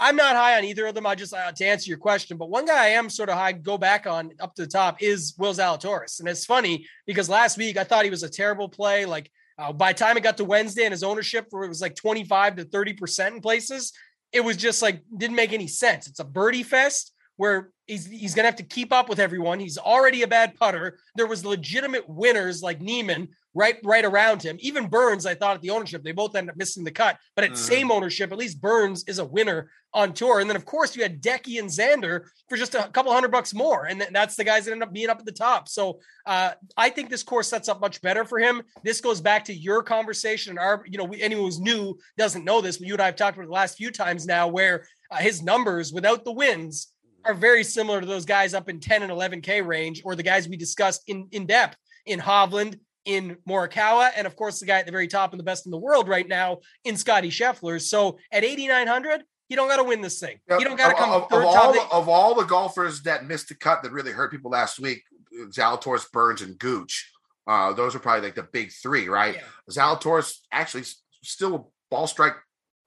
I'm 0.00 0.16
not 0.16 0.36
high 0.36 0.56
on 0.56 0.64
either 0.64 0.86
of 0.86 0.94
them. 0.94 1.06
I 1.06 1.14
just 1.14 1.34
uh, 1.34 1.50
to 1.50 1.64
answer 1.64 1.88
your 1.88 1.98
question, 1.98 2.36
but 2.36 2.50
one 2.50 2.66
guy 2.66 2.84
I 2.84 2.88
am 2.90 3.10
sort 3.10 3.28
of 3.28 3.36
high, 3.36 3.52
go 3.52 3.76
back 3.76 4.06
on 4.06 4.30
up 4.40 4.54
to 4.54 4.62
the 4.62 4.68
top 4.68 5.02
is 5.02 5.34
Will 5.38 5.52
Zalatoris, 5.52 6.20
and 6.20 6.28
it's 6.28 6.44
funny 6.44 6.86
because 7.06 7.28
last 7.28 7.58
week 7.58 7.76
I 7.76 7.84
thought 7.84 8.04
he 8.04 8.10
was 8.10 8.22
a 8.22 8.28
terrible 8.28 8.68
play. 8.68 9.06
Like 9.06 9.30
uh, 9.58 9.72
by 9.72 9.92
time 9.92 10.16
it 10.16 10.22
got 10.22 10.36
to 10.36 10.44
Wednesday 10.44 10.84
and 10.84 10.92
his 10.92 11.02
ownership, 11.02 11.46
where 11.50 11.64
it 11.64 11.68
was 11.68 11.80
like 11.80 11.96
25 11.96 12.56
to 12.56 12.64
30 12.64 12.92
percent 12.94 13.34
in 13.34 13.40
places, 13.40 13.92
it 14.32 14.40
was 14.40 14.56
just 14.56 14.82
like 14.82 15.02
didn't 15.16 15.36
make 15.36 15.52
any 15.52 15.66
sense. 15.66 16.06
It's 16.06 16.20
a 16.20 16.24
birdie 16.24 16.62
fest 16.62 17.12
where 17.36 17.70
he's 17.86 18.06
he's 18.06 18.34
gonna 18.34 18.48
have 18.48 18.56
to 18.56 18.62
keep 18.62 18.92
up 18.92 19.08
with 19.08 19.18
everyone. 19.18 19.58
He's 19.58 19.78
already 19.78 20.22
a 20.22 20.28
bad 20.28 20.54
putter. 20.54 20.98
There 21.16 21.26
was 21.26 21.44
legitimate 21.44 22.08
winners 22.08 22.62
like 22.62 22.80
Niemann 22.80 23.28
right 23.54 23.78
right 23.84 24.04
around 24.04 24.42
him. 24.42 24.56
Even 24.60 24.88
Burns, 24.88 25.26
I 25.26 25.34
thought 25.34 25.56
at 25.56 25.62
the 25.62 25.70
ownership, 25.70 26.02
they 26.02 26.12
both 26.12 26.36
end 26.36 26.50
up 26.50 26.56
missing 26.56 26.84
the 26.84 26.90
cut. 26.90 27.18
But 27.34 27.44
at 27.44 27.52
mm. 27.52 27.56
same 27.56 27.90
ownership, 27.90 28.32
at 28.32 28.38
least 28.38 28.60
Burns 28.60 29.04
is 29.08 29.18
a 29.18 29.24
winner 29.24 29.70
on 29.94 30.12
tour. 30.12 30.40
And 30.40 30.48
then 30.48 30.56
of 30.56 30.64
course 30.64 30.94
you 30.94 31.02
had 31.02 31.22
Decky 31.22 31.58
and 31.58 31.68
Xander 31.68 32.26
for 32.48 32.56
just 32.56 32.74
a 32.74 32.88
couple 32.92 33.12
hundred 33.12 33.30
bucks 33.30 33.54
more, 33.54 33.86
and 33.86 34.06
that's 34.12 34.36
the 34.36 34.44
guys 34.44 34.64
that 34.64 34.72
end 34.72 34.82
up 34.82 34.92
being 34.92 35.08
up 35.08 35.18
at 35.18 35.24
the 35.24 35.32
top. 35.32 35.68
So 35.68 36.00
uh, 36.26 36.52
I 36.76 36.90
think 36.90 37.10
this 37.10 37.22
course 37.22 37.48
sets 37.48 37.68
up 37.68 37.80
much 37.80 38.00
better 38.02 38.24
for 38.24 38.38
him. 38.38 38.62
This 38.82 39.00
goes 39.00 39.20
back 39.20 39.44
to 39.46 39.54
your 39.54 39.82
conversation 39.82 40.50
and 40.50 40.58
our, 40.58 40.84
you 40.86 40.98
know, 40.98 41.12
anyone 41.18 41.44
who's 41.44 41.60
new 41.60 41.98
doesn't 42.16 42.44
know 42.44 42.60
this, 42.60 42.78
but 42.78 42.86
you 42.86 42.94
and 42.94 43.02
I 43.02 43.06
have 43.06 43.16
talked 43.16 43.36
about 43.36 43.44
it 43.44 43.48
the 43.48 43.54
last 43.54 43.76
few 43.76 43.90
times 43.90 44.26
now, 44.26 44.48
where 44.48 44.86
uh, 45.10 45.16
his 45.16 45.42
numbers 45.42 45.92
without 45.92 46.24
the 46.24 46.32
wins 46.32 46.88
are 47.24 47.34
very 47.34 47.64
similar 47.64 48.00
to 48.00 48.06
those 48.06 48.24
guys 48.24 48.54
up 48.54 48.68
in 48.68 48.80
10 48.80 49.02
and 49.02 49.12
11k 49.12 49.66
range, 49.66 50.02
or 50.04 50.14
the 50.14 50.22
guys 50.22 50.48
we 50.48 50.56
discussed 50.56 51.02
in 51.06 51.28
in 51.32 51.46
depth 51.46 51.76
in 52.06 52.18
Hovland 52.20 52.78
in 53.04 53.36
Morikawa, 53.48 54.10
and 54.16 54.26
of 54.26 54.36
course 54.36 54.60
the 54.60 54.66
guy 54.66 54.78
at 54.78 54.86
the 54.86 54.92
very 54.92 55.08
top 55.08 55.32
and 55.32 55.40
the 55.40 55.44
best 55.44 55.66
in 55.66 55.72
the 55.72 55.78
world 55.78 56.08
right 56.08 56.28
now 56.28 56.58
in 56.84 56.96
Scotty 56.96 57.30
Scheffler. 57.30 57.80
So 57.80 58.18
at 58.32 58.44
8,900, 58.44 59.24
you 59.48 59.56
don't 59.56 59.68
got 59.68 59.78
to 59.78 59.84
win 59.84 60.02
this 60.02 60.20
thing. 60.20 60.38
You 60.50 60.64
don't 60.64 60.76
got 60.76 60.90
to 60.90 60.94
come 60.94 61.10
of, 61.10 61.24
of, 61.24 61.44
all 61.44 61.72
the, 61.72 61.80
of 61.90 62.08
all 62.08 62.34
the 62.34 62.44
golfers 62.44 63.02
that 63.02 63.26
missed 63.26 63.48
the 63.48 63.54
cut 63.54 63.82
that 63.82 63.92
really 63.92 64.12
hurt 64.12 64.30
people 64.30 64.50
last 64.50 64.78
week, 64.78 65.02
Zalatoris, 65.46 66.10
Burns, 66.12 66.42
and 66.42 66.58
Gooch. 66.58 67.10
Uh, 67.46 67.72
those 67.72 67.96
are 67.96 67.98
probably 67.98 68.26
like 68.26 68.34
the 68.34 68.42
big 68.42 68.70
three, 68.70 69.08
right? 69.08 69.36
Yeah. 69.36 69.42
Zalatoris 69.70 70.36
actually 70.52 70.84
still 71.22 71.72
ball 71.90 72.06
strike 72.06 72.34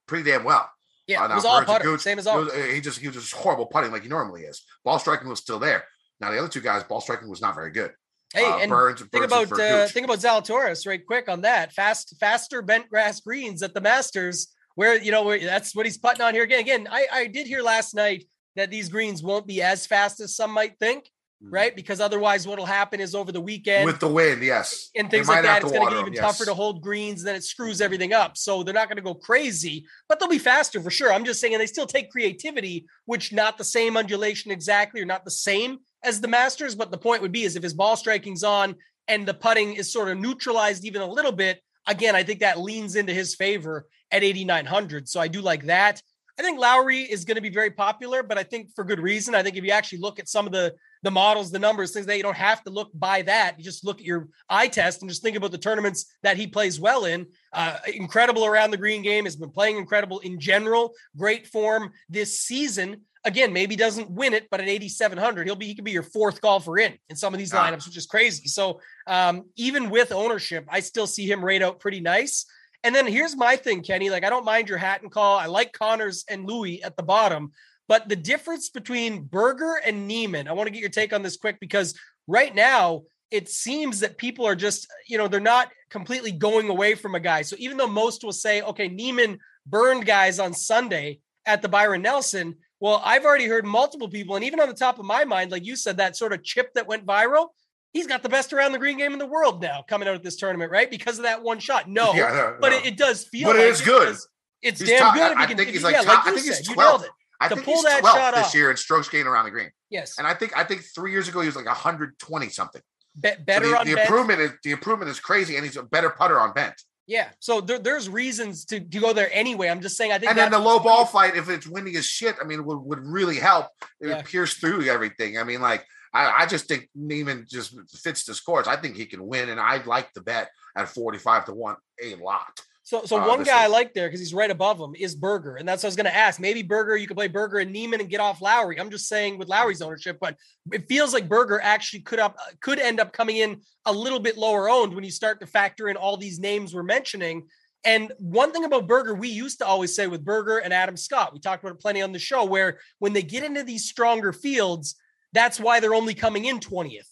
pretty 0.06 0.30
damn 0.30 0.44
well. 0.44 0.70
Yeah, 1.08 1.24
uh, 1.24 1.32
it 1.32 1.34
was 1.34 1.44
all 1.44 1.64
putter, 1.64 1.98
same 1.98 2.20
as 2.20 2.28
all. 2.28 2.48
He 2.48 2.80
just 2.80 3.00
he 3.00 3.08
was 3.08 3.16
just 3.16 3.32
horrible 3.32 3.66
putting 3.66 3.90
like 3.90 4.02
he 4.02 4.08
normally 4.08 4.42
is. 4.42 4.62
Ball 4.84 5.00
striking 5.00 5.28
was 5.28 5.40
still 5.40 5.58
there. 5.58 5.84
Now 6.20 6.30
the 6.30 6.38
other 6.38 6.48
two 6.48 6.60
guys, 6.60 6.84
ball 6.84 7.00
striking 7.00 7.28
was 7.28 7.40
not 7.40 7.56
very 7.56 7.72
good. 7.72 7.90
Hey, 8.34 8.46
uh, 8.46 8.58
and 8.58 8.70
Burns, 8.70 9.00
think 9.00 9.28
Burns 9.28 9.32
about 9.32 9.60
uh, 9.60 9.86
think 9.88 10.04
about 10.04 10.18
Zalatoris 10.18 10.86
right 10.86 11.04
quick 11.04 11.28
on 11.28 11.42
that. 11.42 11.72
Fast, 11.72 12.16
faster 12.18 12.62
bent 12.62 12.88
grass 12.88 13.20
greens 13.20 13.62
at 13.62 13.74
the 13.74 13.80
Masters, 13.80 14.48
where 14.74 15.00
you 15.00 15.10
know 15.10 15.24
where, 15.24 15.38
that's 15.38 15.74
what 15.74 15.84
he's 15.84 15.98
putting 15.98 16.22
on 16.22 16.34
here 16.34 16.44
again. 16.44 16.60
Again, 16.60 16.88
I, 16.90 17.06
I 17.12 17.26
did 17.26 17.46
hear 17.46 17.62
last 17.62 17.94
night 17.94 18.24
that 18.56 18.70
these 18.70 18.88
greens 18.88 19.22
won't 19.22 19.46
be 19.46 19.62
as 19.62 19.86
fast 19.86 20.20
as 20.20 20.34
some 20.34 20.50
might 20.50 20.78
think, 20.78 21.10
mm. 21.44 21.48
right? 21.52 21.76
Because 21.76 22.00
otherwise, 22.00 22.46
what'll 22.46 22.64
happen 22.64 23.00
is 23.00 23.14
over 23.14 23.32
the 23.32 23.40
weekend 23.40 23.84
with 23.84 24.00
the 24.00 24.08
wind, 24.08 24.42
yes, 24.42 24.88
and 24.96 25.10
things 25.10 25.28
like 25.28 25.42
that, 25.42 25.62
it's 25.62 25.70
going 25.70 25.86
to 25.86 25.94
get 25.94 26.00
even 26.00 26.14
tougher 26.14 26.46
to 26.46 26.54
hold 26.54 26.80
greens. 26.80 27.20
And 27.20 27.28
then 27.28 27.36
it 27.36 27.44
screws 27.44 27.82
everything 27.82 28.14
up. 28.14 28.38
So 28.38 28.62
they're 28.62 28.72
not 28.72 28.88
going 28.88 28.96
to 28.96 29.02
go 29.02 29.14
crazy, 29.14 29.84
but 30.08 30.18
they'll 30.18 30.28
be 30.28 30.38
faster 30.38 30.80
for 30.80 30.90
sure. 30.90 31.12
I'm 31.12 31.26
just 31.26 31.38
saying, 31.38 31.52
and 31.52 31.60
they 31.60 31.66
still 31.66 31.86
take 31.86 32.10
creativity, 32.10 32.86
which 33.04 33.30
not 33.30 33.58
the 33.58 33.64
same 33.64 33.98
undulation 33.98 34.50
exactly, 34.50 35.02
or 35.02 35.04
not 35.04 35.26
the 35.26 35.30
same 35.30 35.80
as 36.02 36.20
the 36.20 36.28
Masters. 36.28 36.74
But 36.74 36.90
the 36.90 36.98
point 36.98 37.22
would 37.22 37.32
be 37.32 37.44
is 37.44 37.56
if 37.56 37.62
his 37.62 37.74
ball 37.74 37.96
striking's 37.96 38.44
on 38.44 38.76
and 39.08 39.26
the 39.26 39.34
putting 39.34 39.74
is 39.74 39.92
sort 39.92 40.08
of 40.08 40.18
neutralized 40.18 40.84
even 40.84 41.02
a 41.02 41.06
little 41.06 41.32
bit, 41.32 41.60
again, 41.86 42.14
I 42.14 42.22
think 42.22 42.40
that 42.40 42.60
leans 42.60 42.96
into 42.96 43.12
his 43.12 43.34
favor 43.34 43.86
at 44.10 44.22
8,900. 44.22 45.08
So 45.08 45.20
I 45.20 45.28
do 45.28 45.40
like 45.40 45.64
that. 45.66 46.02
I 46.38 46.42
think 46.42 46.58
Lowry 46.58 47.00
is 47.00 47.24
going 47.24 47.34
to 47.34 47.42
be 47.42 47.50
very 47.50 47.70
popular, 47.70 48.22
but 48.22 48.38
I 48.38 48.42
think 48.42 48.70
for 48.74 48.84
good 48.84 49.00
reason. 49.00 49.34
I 49.34 49.42
think 49.42 49.56
if 49.56 49.64
you 49.64 49.70
actually 49.70 49.98
look 49.98 50.18
at 50.18 50.28
some 50.28 50.46
of 50.46 50.52
the 50.52 50.74
the 51.02 51.10
models, 51.10 51.50
the 51.50 51.58
numbers, 51.58 51.92
things 51.92 52.06
that 52.06 52.16
you 52.16 52.22
don't 52.22 52.36
have 52.36 52.62
to 52.64 52.70
look 52.70 52.90
by 52.94 53.22
that. 53.22 53.58
You 53.58 53.64
just 53.64 53.84
look 53.84 53.98
at 53.98 54.06
your 54.06 54.28
eye 54.48 54.68
test 54.68 55.02
and 55.02 55.10
just 55.10 55.22
think 55.22 55.36
about 55.36 55.50
the 55.50 55.58
tournaments 55.58 56.06
that 56.22 56.36
he 56.36 56.46
plays 56.46 56.78
well 56.78 57.04
in. 57.04 57.26
Uh, 57.52 57.76
incredible 57.94 58.46
around 58.46 58.70
the 58.70 58.76
green 58.76 59.02
game, 59.02 59.24
has 59.24 59.36
been 59.36 59.50
playing 59.50 59.76
incredible 59.76 60.20
in 60.20 60.40
general. 60.40 60.94
Great 61.16 61.46
form 61.46 61.92
this 62.08 62.40
season 62.40 63.02
again, 63.24 63.52
maybe 63.52 63.76
doesn't 63.76 64.10
win 64.10 64.34
it, 64.34 64.48
but 64.50 64.60
at 64.60 64.68
8,700, 64.68 65.46
he'll 65.46 65.56
be, 65.56 65.66
he 65.66 65.74
could 65.74 65.84
be 65.84 65.92
your 65.92 66.02
fourth 66.02 66.40
golfer 66.40 66.78
in, 66.78 66.94
in 67.08 67.16
some 67.16 67.32
of 67.32 67.38
these 67.38 67.54
ah. 67.54 67.64
lineups, 67.64 67.86
which 67.86 67.96
is 67.96 68.06
crazy. 68.06 68.48
So 68.48 68.80
um, 69.06 69.44
even 69.56 69.90
with 69.90 70.12
ownership, 70.12 70.64
I 70.68 70.80
still 70.80 71.06
see 71.06 71.30
him 71.30 71.44
rate 71.44 71.62
out 71.62 71.80
pretty 71.80 72.00
nice. 72.00 72.46
And 72.84 72.94
then 72.94 73.06
here's 73.06 73.36
my 73.36 73.56
thing, 73.56 73.82
Kenny, 73.82 74.10
like, 74.10 74.24
I 74.24 74.30
don't 74.30 74.44
mind 74.44 74.68
your 74.68 74.78
Hatton 74.78 75.08
call. 75.08 75.38
I 75.38 75.46
like 75.46 75.72
Conners 75.72 76.24
and 76.28 76.48
Louis 76.48 76.82
at 76.82 76.96
the 76.96 77.02
bottom, 77.02 77.52
but 77.86 78.08
the 78.08 78.16
difference 78.16 78.70
between 78.70 79.22
Berger 79.22 79.80
and 79.84 80.08
Niemann, 80.08 80.48
I 80.48 80.52
want 80.52 80.66
to 80.66 80.72
get 80.72 80.80
your 80.80 80.90
take 80.90 81.12
on 81.12 81.22
this 81.22 81.36
quick 81.36 81.60
because 81.60 81.94
right 82.26 82.52
now 82.52 83.02
it 83.30 83.48
seems 83.48 84.00
that 84.00 84.18
people 84.18 84.44
are 84.46 84.56
just, 84.56 84.88
you 85.06 85.16
know, 85.16 85.28
they're 85.28 85.40
not 85.40 85.70
completely 85.92 86.32
going 86.32 86.70
away 86.70 86.94
from 86.94 87.14
a 87.14 87.20
guy. 87.20 87.42
So 87.42 87.54
even 87.58 87.76
though 87.76 87.86
most 87.86 88.24
will 88.24 88.32
say, 88.32 88.62
okay, 88.62 88.88
Niemann 88.88 89.38
burned 89.66 90.06
guys 90.06 90.40
on 90.40 90.54
Sunday 90.54 91.20
at 91.44 91.60
the 91.60 91.68
Byron 91.68 92.02
Nelson, 92.02 92.56
well, 92.80 93.00
I've 93.04 93.24
already 93.24 93.46
heard 93.46 93.64
multiple 93.64 94.08
people, 94.08 94.34
and 94.34 94.44
even 94.44 94.58
on 94.58 94.68
the 94.68 94.74
top 94.74 94.98
of 94.98 95.04
my 95.04 95.24
mind, 95.24 95.52
like 95.52 95.64
you 95.64 95.76
said, 95.76 95.98
that 95.98 96.16
sort 96.16 96.32
of 96.32 96.42
chip 96.42 96.72
that 96.74 96.88
went 96.88 97.06
viral. 97.06 97.48
He's 97.92 98.06
got 98.06 98.22
the 98.22 98.30
best 98.30 98.54
around 98.54 98.72
the 98.72 98.78
green 98.78 98.96
game 98.96 99.12
in 99.12 99.18
the 99.18 99.26
world 99.26 99.60
now 99.60 99.84
coming 99.86 100.08
out 100.08 100.14
of 100.14 100.22
this 100.22 100.36
tournament, 100.36 100.72
right? 100.72 100.90
Because 100.90 101.18
of 101.18 101.24
that 101.24 101.42
one 101.42 101.60
shot. 101.60 101.88
No, 101.88 102.14
yeah, 102.14 102.30
no 102.30 102.56
but 102.58 102.70
no. 102.70 102.78
It, 102.78 102.86
it, 102.86 102.96
does 102.96 103.24
feel. 103.24 103.48
But 103.48 103.56
like 103.56 103.66
it 103.66 103.68
is 103.68 103.80
good. 103.82 104.16
It's 104.62 104.80
he's 104.80 104.88
damn 104.88 105.12
good. 105.12 105.36
I, 105.36 105.42
I 105.42 105.46
think 105.46 105.68
he's 105.68 105.84
like, 105.84 105.94
yeah, 105.94 106.00
top, 106.00 106.24
like 106.24 106.32
I 106.32 106.34
think 106.34 106.46
he's 106.46 106.66
twelve. 106.66 107.04
I 107.38 107.48
think 107.48 107.64
pull 107.64 107.74
he's 107.74 107.84
that 107.84 108.02
shot 108.02 108.34
this 108.34 108.46
off. 108.46 108.54
year 108.54 108.70
in 108.70 108.76
strokes 108.76 109.08
gained 109.08 109.28
around 109.28 109.44
the 109.44 109.50
green. 109.50 109.70
Yes, 109.90 110.16
and 110.16 110.26
I 110.26 110.32
think 110.32 110.56
I 110.56 110.64
think 110.64 110.82
three 110.94 111.12
years 111.12 111.28
ago 111.28 111.40
he 111.40 111.46
was 111.46 111.54
like 111.54 111.66
120 111.66 112.48
something. 112.48 112.80
Be- 113.20 113.32
better 113.44 113.66
so 113.66 113.84
the, 113.84 113.94
the 113.94 114.02
improvement 114.02 114.40
is 114.40 114.50
the 114.64 114.70
improvement 114.72 115.10
is 115.10 115.20
crazy, 115.20 115.56
and 115.56 115.64
he's 115.64 115.76
a 115.76 115.82
better 115.82 116.10
putter 116.10 116.40
on 116.40 116.52
bent. 116.52 116.74
Yeah, 117.06 117.28
so 117.40 117.60
there, 117.60 117.78
there's 117.78 118.08
reasons 118.08 118.64
to, 118.66 118.80
to 118.80 119.00
go 119.00 119.12
there 119.12 119.28
anyway. 119.32 119.68
I'm 119.68 119.80
just 119.80 119.96
saying. 119.96 120.12
I 120.12 120.18
think. 120.18 120.30
And 120.30 120.38
then 120.38 120.50
the 120.50 120.58
low 120.58 120.78
ball 120.78 121.04
fight, 121.04 121.36
if 121.36 121.48
it's 121.48 121.66
windy 121.66 121.96
as 121.96 122.06
shit, 122.06 122.36
I 122.40 122.44
mean, 122.44 122.64
would, 122.64 122.78
would 122.78 123.06
really 123.06 123.36
help. 123.36 123.66
It 124.00 124.08
yeah. 124.08 124.16
would 124.16 124.24
pierce 124.24 124.54
through 124.54 124.84
everything. 124.88 125.36
I 125.36 125.44
mean, 125.44 125.60
like 125.60 125.84
I, 126.14 126.42
I 126.42 126.46
just 126.46 126.68
think 126.68 126.88
Niemann 126.94 127.46
just 127.48 127.74
fits 127.90 128.24
the 128.24 128.34
scores. 128.34 128.68
I 128.68 128.76
think 128.76 128.96
he 128.96 129.06
can 129.06 129.26
win, 129.26 129.48
and 129.48 129.60
I'd 129.60 129.86
like 129.86 130.12
the 130.14 130.20
bet 130.20 130.50
at 130.76 130.88
45 130.88 131.46
to 131.46 131.54
one 131.54 131.76
a 132.02 132.14
lot. 132.16 132.60
So, 132.92 133.06
so 133.06 133.18
uh, 133.18 133.26
one 133.26 133.42
guy 133.42 133.64
I 133.64 133.68
like 133.68 133.94
there 133.94 134.06
because 134.06 134.20
he's 134.20 134.34
right 134.34 134.50
above 134.50 134.78
him 134.78 134.94
is 134.94 135.14
Berger, 135.14 135.56
and 135.56 135.66
that's 135.66 135.82
what 135.82 135.86
I 135.86 135.92
was 135.92 135.96
going 135.96 136.04
to 136.04 136.14
ask. 136.14 136.38
Maybe 136.38 136.62
Berger, 136.62 136.94
you 136.94 137.06
could 137.06 137.16
play 137.16 137.26
Berger 137.26 137.56
and 137.60 137.72
Niemann 137.72 138.00
and 138.00 138.10
get 138.10 138.20
off 138.20 138.42
Lowry. 138.42 138.78
I'm 138.78 138.90
just 138.90 139.08
saying 139.08 139.38
with 139.38 139.48
Lowry's 139.48 139.80
ownership, 139.80 140.18
but 140.20 140.36
it 140.70 140.86
feels 140.88 141.14
like 141.14 141.26
Berger 141.26 141.58
actually 141.62 142.00
could 142.00 142.18
up 142.18 142.36
could 142.60 142.78
end 142.78 143.00
up 143.00 143.14
coming 143.14 143.38
in 143.38 143.62
a 143.86 143.92
little 143.92 144.20
bit 144.20 144.36
lower 144.36 144.68
owned 144.68 144.94
when 144.94 145.04
you 145.04 145.10
start 145.10 145.40
to 145.40 145.46
factor 145.46 145.88
in 145.88 145.96
all 145.96 146.18
these 146.18 146.38
names 146.38 146.74
we're 146.74 146.82
mentioning. 146.82 147.48
And 147.82 148.12
one 148.18 148.52
thing 148.52 148.66
about 148.66 148.86
Berger, 148.86 149.14
we 149.14 149.28
used 149.28 149.60
to 149.60 149.66
always 149.66 149.96
say 149.96 150.06
with 150.06 150.22
Berger 150.22 150.58
and 150.58 150.74
Adam 150.74 150.98
Scott, 150.98 151.32
we 151.32 151.40
talked 151.40 151.64
about 151.64 151.76
it 151.76 151.80
plenty 151.80 152.02
on 152.02 152.12
the 152.12 152.18
show, 152.18 152.44
where 152.44 152.78
when 152.98 153.14
they 153.14 153.22
get 153.22 153.42
into 153.42 153.62
these 153.62 153.88
stronger 153.88 154.34
fields, 154.34 154.96
that's 155.32 155.58
why 155.58 155.80
they're 155.80 155.94
only 155.94 156.12
coming 156.12 156.44
in 156.44 156.60
20th. 156.60 157.08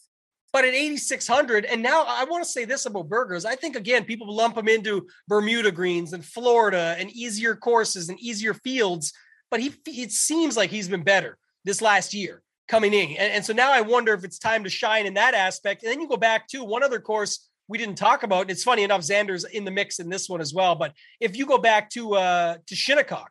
But 0.52 0.64
at 0.64 0.74
8,600, 0.74 1.64
and 1.64 1.80
now 1.80 2.04
I 2.06 2.24
want 2.24 2.42
to 2.42 2.50
say 2.50 2.64
this 2.64 2.86
about 2.86 3.08
Berger's. 3.08 3.44
I 3.44 3.54
think, 3.54 3.76
again, 3.76 4.04
people 4.04 4.34
lump 4.34 4.56
them 4.56 4.66
into 4.66 5.06
Bermuda 5.28 5.70
greens 5.70 6.12
and 6.12 6.24
Florida 6.24 6.96
and 6.98 7.08
easier 7.10 7.54
courses 7.54 8.08
and 8.08 8.18
easier 8.18 8.54
fields. 8.54 9.12
But 9.50 9.60
he, 9.60 9.72
it 9.86 10.10
seems 10.10 10.56
like 10.56 10.70
he's 10.70 10.88
been 10.88 11.04
better 11.04 11.38
this 11.64 11.80
last 11.80 12.14
year 12.14 12.42
coming 12.66 12.92
in. 12.94 13.10
And, 13.10 13.32
and 13.32 13.44
so 13.44 13.52
now 13.52 13.72
I 13.72 13.80
wonder 13.80 14.12
if 14.12 14.24
it's 14.24 14.38
time 14.38 14.64
to 14.64 14.70
shine 14.70 15.06
in 15.06 15.14
that 15.14 15.34
aspect. 15.34 15.82
And 15.82 15.92
then 15.92 16.00
you 16.00 16.08
go 16.08 16.16
back 16.16 16.48
to 16.48 16.64
one 16.64 16.82
other 16.82 17.00
course 17.00 17.48
we 17.68 17.78
didn't 17.78 17.96
talk 17.96 18.24
about. 18.24 18.42
And 18.42 18.50
it's 18.50 18.64
funny 18.64 18.82
enough, 18.82 19.02
Xander's 19.02 19.44
in 19.44 19.64
the 19.64 19.70
mix 19.70 20.00
in 20.00 20.08
this 20.08 20.28
one 20.28 20.40
as 20.40 20.52
well. 20.52 20.74
But 20.74 20.92
if 21.20 21.36
you 21.36 21.46
go 21.46 21.58
back 21.58 21.88
to 21.90 22.16
uh 22.16 22.56
to 22.66 22.74
Shinnecock, 22.74 23.30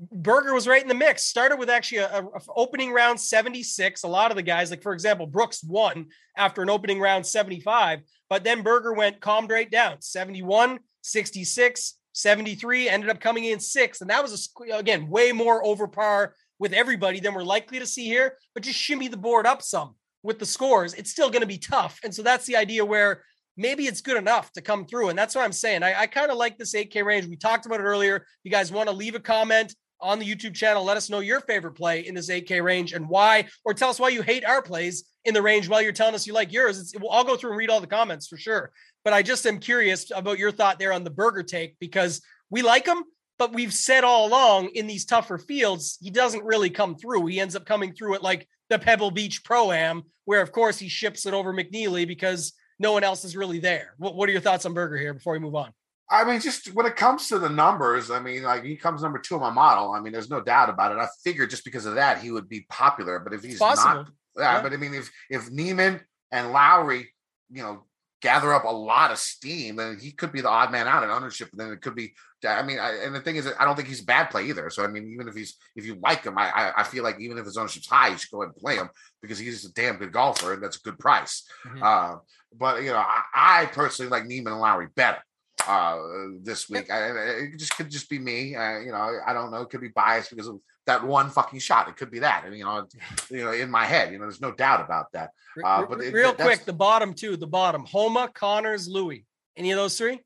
Berger 0.00 0.54
was 0.54 0.66
right 0.66 0.80
in 0.80 0.88
the 0.88 0.94
mix. 0.94 1.24
Started 1.24 1.56
with 1.56 1.68
actually 1.68 1.98
a, 1.98 2.20
a, 2.20 2.40
opening 2.56 2.90
round 2.90 3.20
76. 3.20 4.02
A 4.02 4.08
lot 4.08 4.30
of 4.30 4.36
the 4.36 4.42
guys, 4.42 4.70
like 4.70 4.82
for 4.82 4.94
example, 4.94 5.26
Brooks 5.26 5.62
won 5.62 6.06
after 6.36 6.62
an 6.62 6.70
opening 6.70 6.98
round 6.98 7.26
75, 7.26 8.00
but 8.30 8.42
then 8.42 8.62
Berger 8.62 8.94
went 8.94 9.20
calmed 9.20 9.50
right 9.50 9.70
down 9.70 10.00
71, 10.00 10.78
66, 11.02 11.98
73, 12.12 12.88
ended 12.88 13.10
up 13.10 13.20
coming 13.20 13.44
in 13.44 13.60
six. 13.60 14.00
And 14.00 14.08
that 14.08 14.22
was 14.22 14.50
a, 14.70 14.74
again 14.74 15.08
way 15.08 15.32
more 15.32 15.64
over 15.64 15.86
par 15.86 16.34
with 16.58 16.72
everybody 16.72 17.20
than 17.20 17.34
we're 17.34 17.42
likely 17.42 17.78
to 17.78 17.86
see 17.86 18.06
here. 18.06 18.38
But 18.54 18.62
just 18.62 18.78
shimmy 18.78 19.08
the 19.08 19.18
board 19.18 19.46
up 19.46 19.60
some 19.60 19.96
with 20.22 20.38
the 20.38 20.46
scores. 20.46 20.94
It's 20.94 21.10
still 21.10 21.28
going 21.28 21.42
to 21.42 21.46
be 21.46 21.58
tough. 21.58 21.98
And 22.04 22.14
so 22.14 22.22
that's 22.22 22.46
the 22.46 22.56
idea 22.56 22.86
where 22.86 23.22
maybe 23.58 23.86
it's 23.86 24.00
good 24.00 24.16
enough 24.16 24.50
to 24.52 24.62
come 24.62 24.86
through. 24.86 25.10
And 25.10 25.18
that's 25.18 25.34
what 25.34 25.44
I'm 25.44 25.52
saying. 25.52 25.82
I, 25.82 26.00
I 26.00 26.06
kind 26.06 26.30
of 26.30 26.38
like 26.38 26.56
this 26.56 26.74
8K 26.74 27.04
range. 27.04 27.26
We 27.26 27.36
talked 27.36 27.66
about 27.66 27.80
it 27.80 27.84
earlier. 27.84 28.24
You 28.44 28.50
guys 28.50 28.72
want 28.72 28.88
to 28.88 28.94
leave 28.94 29.14
a 29.14 29.20
comment 29.20 29.74
on 30.00 30.18
the 30.18 30.24
YouTube 30.24 30.54
channel. 30.54 30.84
Let 30.84 30.96
us 30.96 31.10
know 31.10 31.20
your 31.20 31.40
favorite 31.40 31.74
play 31.74 32.06
in 32.06 32.14
this 32.14 32.30
8K 32.30 32.62
range 32.62 32.92
and 32.92 33.08
why, 33.08 33.46
or 33.64 33.74
tell 33.74 33.90
us 33.90 34.00
why 34.00 34.08
you 34.08 34.22
hate 34.22 34.44
our 34.44 34.62
plays 34.62 35.04
in 35.24 35.34
the 35.34 35.42
range 35.42 35.68
while 35.68 35.82
you're 35.82 35.92
telling 35.92 36.14
us 36.14 36.26
you 36.26 36.32
like 36.32 36.52
yours. 36.52 36.78
It's, 36.78 36.94
I'll 37.10 37.24
go 37.24 37.36
through 37.36 37.50
and 37.50 37.58
read 37.58 37.70
all 37.70 37.80
the 37.80 37.86
comments 37.86 38.26
for 38.26 38.36
sure. 38.36 38.72
But 39.04 39.12
I 39.12 39.22
just 39.22 39.46
am 39.46 39.58
curious 39.58 40.10
about 40.14 40.38
your 40.38 40.52
thought 40.52 40.78
there 40.78 40.92
on 40.92 41.04
the 41.04 41.10
Berger 41.10 41.42
take 41.42 41.78
because 41.78 42.22
we 42.50 42.62
like 42.62 42.86
him, 42.86 43.04
but 43.38 43.52
we've 43.52 43.72
said 43.72 44.04
all 44.04 44.26
along 44.26 44.70
in 44.74 44.86
these 44.86 45.04
tougher 45.04 45.38
fields, 45.38 45.98
he 46.00 46.10
doesn't 46.10 46.44
really 46.44 46.70
come 46.70 46.96
through. 46.96 47.26
He 47.26 47.40
ends 47.40 47.56
up 47.56 47.64
coming 47.64 47.92
through 47.92 48.14
at 48.14 48.22
like 48.22 48.46
the 48.68 48.78
Pebble 48.78 49.10
Beach 49.10 49.44
Pro 49.44 49.72
Am, 49.72 50.02
where 50.24 50.42
of 50.42 50.52
course 50.52 50.78
he 50.78 50.88
ships 50.88 51.26
it 51.26 51.34
over 51.34 51.52
McNealy 51.52 52.06
because 52.06 52.52
no 52.78 52.92
one 52.92 53.04
else 53.04 53.24
is 53.24 53.36
really 53.36 53.58
there. 53.58 53.94
What, 53.98 54.14
what 54.14 54.28
are 54.28 54.32
your 54.32 54.40
thoughts 54.40 54.66
on 54.66 54.74
Berger 54.74 54.96
here 54.96 55.14
before 55.14 55.34
we 55.34 55.38
move 55.38 55.54
on? 55.54 55.72
I 56.10 56.24
mean, 56.24 56.40
just 56.40 56.74
when 56.74 56.86
it 56.86 56.96
comes 56.96 57.28
to 57.28 57.38
the 57.38 57.48
numbers, 57.48 58.10
I 58.10 58.18
mean, 58.18 58.42
like 58.42 58.64
he 58.64 58.76
comes 58.76 59.02
number 59.02 59.18
two 59.18 59.36
on 59.36 59.40
my 59.40 59.50
model. 59.50 59.92
I 59.92 60.00
mean, 60.00 60.12
there's 60.12 60.30
no 60.30 60.40
doubt 60.40 60.68
about 60.68 60.90
it. 60.90 60.98
I 60.98 61.06
figured 61.22 61.50
just 61.50 61.64
because 61.64 61.86
of 61.86 61.94
that 61.94 62.20
he 62.20 62.32
would 62.32 62.48
be 62.48 62.66
popular, 62.68 63.20
but 63.20 63.32
if 63.32 63.44
he's 63.44 63.60
not, 63.60 64.08
yeah, 64.36 64.56
yeah, 64.56 64.62
but 64.62 64.72
I 64.72 64.76
mean, 64.76 64.92
if 64.92 65.10
if 65.30 65.50
Niemann 65.50 66.00
and 66.32 66.52
Lowry, 66.52 67.10
you 67.48 67.62
know, 67.62 67.84
gather 68.20 68.52
up 68.52 68.64
a 68.64 68.68
lot 68.68 69.12
of 69.12 69.18
steam, 69.18 69.76
then 69.76 69.98
he 70.00 70.10
could 70.10 70.32
be 70.32 70.40
the 70.40 70.48
odd 70.48 70.72
man 70.72 70.88
out 70.88 71.04
in 71.04 71.10
ownership. 71.10 71.48
And 71.52 71.60
then 71.60 71.72
it 71.72 71.80
could 71.80 71.94
be, 71.94 72.12
I 72.46 72.62
mean, 72.62 72.78
I, 72.78 73.02
and 73.04 73.14
the 73.14 73.20
thing 73.20 73.36
is, 73.36 73.48
I 73.58 73.64
don't 73.64 73.76
think 73.76 73.88
he's 73.88 74.02
a 74.02 74.04
bad 74.04 74.30
play 74.30 74.46
either. 74.46 74.68
So 74.68 74.82
I 74.82 74.88
mean, 74.88 75.12
even 75.12 75.28
if 75.28 75.34
he's 75.36 75.56
if 75.76 75.86
you 75.86 75.96
like 76.02 76.24
him, 76.24 76.36
I 76.36 76.72
I 76.76 76.82
feel 76.82 77.04
like 77.04 77.20
even 77.20 77.38
if 77.38 77.44
his 77.44 77.56
ownership's 77.56 77.86
high, 77.86 78.08
you 78.08 78.18
should 78.18 78.32
go 78.32 78.42
ahead 78.42 78.52
and 78.52 78.60
play 78.60 78.74
him 78.74 78.90
because 79.22 79.38
he's 79.38 79.64
a 79.64 79.72
damn 79.74 79.96
good 79.96 80.12
golfer 80.12 80.54
and 80.54 80.62
that's 80.62 80.76
a 80.76 80.82
good 80.82 80.98
price. 80.98 81.46
Mm-hmm. 81.64 81.82
Uh, 81.84 82.16
but 82.58 82.82
you 82.82 82.90
know, 82.90 82.96
I, 82.96 83.22
I 83.32 83.66
personally 83.66 84.10
like 84.10 84.26
Niemann 84.26 84.54
and 84.54 84.60
Lowry 84.60 84.88
better 84.96 85.22
uh, 85.66 85.98
this 86.42 86.68
week. 86.68 86.90
I, 86.90 87.08
it 87.08 87.56
just 87.58 87.76
could 87.76 87.90
just 87.90 88.08
be 88.08 88.18
me. 88.18 88.54
Uh, 88.54 88.78
you 88.78 88.92
know, 88.92 89.20
I 89.26 89.32
don't 89.32 89.50
know. 89.50 89.62
It 89.62 89.70
could 89.70 89.80
be 89.80 89.88
biased 89.88 90.30
because 90.30 90.48
of 90.48 90.60
that 90.86 91.04
one 91.04 91.30
fucking 91.30 91.60
shot. 91.60 91.88
It 91.88 91.96
could 91.96 92.10
be 92.10 92.20
that. 92.20 92.44
And, 92.44 92.56
you 92.56 92.64
know, 92.64 92.86
you 93.30 93.44
know, 93.44 93.52
in 93.52 93.70
my 93.70 93.84
head, 93.84 94.12
you 94.12 94.18
know, 94.18 94.24
there's 94.24 94.40
no 94.40 94.52
doubt 94.52 94.84
about 94.84 95.12
that. 95.12 95.30
Uh, 95.62 95.84
but 95.86 96.00
it, 96.00 96.12
real 96.12 96.32
quick, 96.32 96.64
the 96.64 96.72
bottom 96.72 97.14
two, 97.14 97.36
the 97.36 97.46
bottom, 97.46 97.84
Homa, 97.84 98.30
Conners, 98.32 98.88
Louis. 98.88 99.24
Any 99.56 99.72
of 99.72 99.76
those 99.76 99.98
three? 99.98 100.20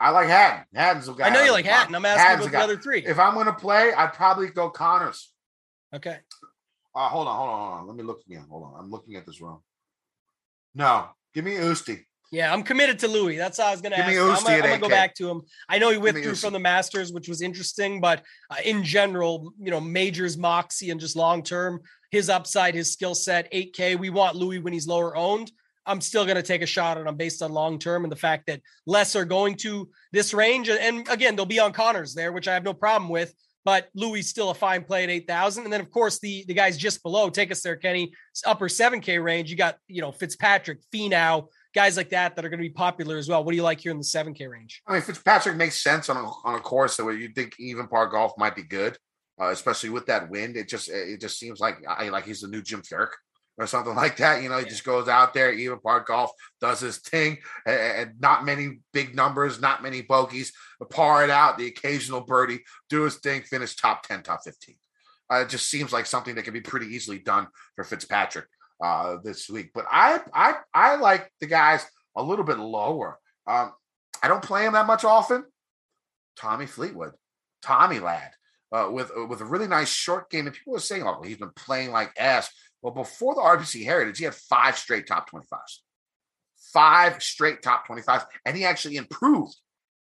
I 0.00 0.10
like 0.10 0.28
Hatton. 0.28 0.64
Hatton's 0.74 1.08
a 1.08 1.12
guy. 1.12 1.26
I 1.26 1.30
know 1.30 1.42
you 1.42 1.52
like 1.52 1.66
Hatton. 1.66 1.94
I'm 1.94 2.04
asking 2.04 2.26
Hatton's 2.26 2.46
about 2.46 2.58
the 2.58 2.64
other 2.64 2.76
three. 2.78 3.04
If 3.04 3.18
I'm 3.18 3.34
going 3.34 3.46
to 3.46 3.52
play, 3.52 3.92
I'd 3.92 4.14
probably 4.14 4.48
go 4.48 4.70
Conners. 4.70 5.30
Okay. 5.94 6.16
Uh, 6.94 7.08
hold 7.08 7.28
on, 7.28 7.36
hold 7.36 7.48
on, 7.50 7.60
hold 7.60 7.80
on. 7.80 7.86
Let 7.86 7.96
me 7.96 8.02
look 8.02 8.22
again. 8.26 8.46
Hold 8.48 8.64
on. 8.64 8.74
I'm 8.78 8.90
looking 8.90 9.16
at 9.16 9.26
this 9.26 9.40
wrong. 9.40 9.60
No, 10.74 11.08
give 11.34 11.44
me 11.44 11.52
Usti. 11.56 12.04
Yeah, 12.30 12.52
I'm 12.52 12.62
committed 12.62 13.00
to 13.00 13.08
Louis. 13.08 13.36
That's 13.36 13.58
how 13.58 13.66
I 13.66 13.70
was 13.72 13.80
going 13.80 13.92
to 13.92 13.98
ask. 13.98 14.08
I'm 14.08 14.60
going 14.60 14.74
to 14.74 14.78
go 14.78 14.88
back 14.88 15.16
to 15.16 15.28
him. 15.28 15.42
I 15.68 15.78
know 15.78 15.90
he 15.90 15.98
withdrew 15.98 16.36
from 16.36 16.52
the 16.52 16.60
Masters, 16.60 17.12
which 17.12 17.28
was 17.28 17.42
interesting, 17.42 18.00
but 18.00 18.22
uh, 18.50 18.56
in 18.64 18.84
general, 18.84 19.52
you 19.58 19.72
know, 19.72 19.80
majors, 19.80 20.38
moxie, 20.38 20.90
and 20.90 21.00
just 21.00 21.16
long 21.16 21.42
term, 21.42 21.80
his 22.12 22.30
upside, 22.30 22.74
his 22.74 22.92
skill 22.92 23.16
set, 23.16 23.52
8K. 23.52 23.98
We 23.98 24.10
want 24.10 24.36
Louis 24.36 24.60
when 24.60 24.72
he's 24.72 24.86
lower 24.86 25.16
owned. 25.16 25.50
I'm 25.86 26.00
still 26.00 26.24
going 26.24 26.36
to 26.36 26.42
take 26.42 26.62
a 26.62 26.66
shot 26.66 26.98
at 26.98 27.06
him 27.06 27.16
based 27.16 27.42
on 27.42 27.50
long 27.50 27.78
term 27.78 28.04
and 28.04 28.12
the 28.12 28.16
fact 28.16 28.46
that 28.46 28.60
less 28.86 29.16
are 29.16 29.24
going 29.24 29.56
to 29.56 29.88
this 30.12 30.32
range. 30.32 30.68
And 30.68 31.08
again, 31.08 31.34
they'll 31.34 31.46
be 31.46 31.58
on 31.58 31.72
Conners 31.72 32.14
there, 32.14 32.32
which 32.32 32.46
I 32.46 32.54
have 32.54 32.64
no 32.64 32.74
problem 32.74 33.10
with. 33.10 33.34
But 33.64 33.88
Louis 33.94 34.22
still 34.22 34.50
a 34.50 34.54
fine 34.54 34.84
play 34.84 35.04
at 35.04 35.10
8,000. 35.10 35.64
And 35.64 35.72
then, 35.72 35.80
of 35.80 35.90
course, 35.90 36.18
the, 36.18 36.44
the 36.46 36.54
guys 36.54 36.78
just 36.78 37.02
below, 37.02 37.28
take 37.28 37.50
us 37.50 37.60
there, 37.60 37.76
Kenny, 37.76 38.12
upper 38.46 38.68
7K 38.68 39.22
range. 39.22 39.50
You 39.50 39.56
got, 39.56 39.76
you 39.86 40.00
know, 40.00 40.12
Fitzpatrick, 40.12 40.78
Finau, 40.94 41.48
guys 41.74 41.96
like 41.96 42.10
that 42.10 42.36
that 42.36 42.44
are 42.44 42.48
going 42.48 42.58
to 42.58 42.68
be 42.68 42.72
popular 42.72 43.16
as 43.16 43.28
well. 43.28 43.44
What 43.44 43.52
do 43.52 43.56
you 43.56 43.62
like 43.62 43.80
here 43.80 43.92
in 43.92 43.98
the 43.98 44.04
7K 44.04 44.48
range? 44.48 44.82
I 44.86 44.94
mean, 44.94 45.02
Fitzpatrick 45.02 45.56
makes 45.56 45.82
sense 45.82 46.08
on 46.08 46.16
a, 46.16 46.28
on 46.44 46.54
a 46.56 46.60
course 46.60 46.96
that 46.96 47.04
where 47.04 47.14
you 47.14 47.28
think 47.28 47.54
even 47.58 47.86
par 47.86 48.08
golf 48.08 48.32
might 48.36 48.56
be 48.56 48.62
good, 48.62 48.96
uh, 49.40 49.48
especially 49.48 49.90
with 49.90 50.06
that 50.06 50.30
wind. 50.30 50.56
It 50.56 50.68
just 50.68 50.88
it 50.88 51.20
just 51.20 51.38
seems 51.38 51.60
like 51.60 51.78
I 51.88 52.08
like 52.08 52.24
he's 52.24 52.40
the 52.40 52.48
new 52.48 52.62
Jim 52.62 52.82
Furyk 52.82 53.10
or 53.58 53.66
something 53.66 53.94
like 53.96 54.16
that. 54.16 54.42
You 54.42 54.48
know, 54.48 54.58
he 54.58 54.64
yeah. 54.64 54.70
just 54.70 54.84
goes 54.84 55.08
out 55.08 55.34
there, 55.34 55.52
even 55.52 55.78
par 55.80 56.00
golf, 56.00 56.30
does 56.60 56.80
his 56.80 56.98
thing, 56.98 57.38
and, 57.66 57.80
and, 57.80 58.20
not 58.20 58.44
many 58.44 58.80
big 58.92 59.14
numbers, 59.14 59.60
not 59.60 59.82
many 59.82 60.02
bogeys, 60.02 60.52
par 60.90 61.24
it 61.24 61.30
out, 61.30 61.58
the 61.58 61.66
occasional 61.66 62.22
birdie, 62.22 62.60
do 62.88 63.02
his 63.02 63.16
thing, 63.16 63.42
finish 63.42 63.76
top 63.76 64.06
10, 64.06 64.22
top 64.22 64.40
15. 64.44 64.76
Uh, 65.32 65.36
it 65.42 65.48
just 65.48 65.70
seems 65.70 65.92
like 65.92 66.06
something 66.06 66.34
that 66.34 66.42
can 66.42 66.52
be 66.52 66.60
pretty 66.60 66.86
easily 66.86 67.20
done 67.20 67.46
for 67.76 67.84
Fitzpatrick 67.84 68.46
uh, 68.82 69.16
this 69.22 69.48
week. 69.48 69.70
But 69.74 69.86
I, 69.90 70.20
I, 70.32 70.54
I 70.74 70.96
like 70.96 71.30
the 71.40 71.46
guys 71.46 71.86
a 72.16 72.22
little 72.22 72.44
bit 72.44 72.58
lower. 72.58 73.18
Um, 73.46 73.72
I 74.22 74.28
don't 74.28 74.42
play 74.42 74.66
him 74.66 74.74
that 74.74 74.86
much 74.86 75.04
often. 75.04 75.44
Tommy 76.36 76.66
Fleetwood, 76.66 77.12
Tommy 77.62 77.98
Lad, 77.98 78.30
uh, 78.72 78.88
with 78.90 79.10
uh, 79.16 79.26
with 79.26 79.40
a 79.40 79.44
really 79.44 79.66
nice 79.66 79.88
short 79.88 80.30
game. 80.30 80.46
And 80.46 80.54
people 80.54 80.76
are 80.76 80.80
saying, 80.80 81.02
"Oh, 81.04 81.22
he's 81.22 81.38
been 81.38 81.52
playing 81.54 81.90
like 81.90 82.12
ass." 82.18 82.50
Well, 82.82 82.94
before 82.94 83.34
the 83.34 83.42
RBC 83.42 83.84
Heritage, 83.84 84.18
he 84.18 84.24
had 84.24 84.34
five 84.34 84.78
straight 84.78 85.06
top 85.06 85.30
25s, 85.30 85.80
five 86.72 87.22
straight 87.22 87.62
top 87.62 87.86
25s, 87.86 88.24
and 88.46 88.56
he 88.56 88.64
actually 88.64 88.96
improved 88.96 89.54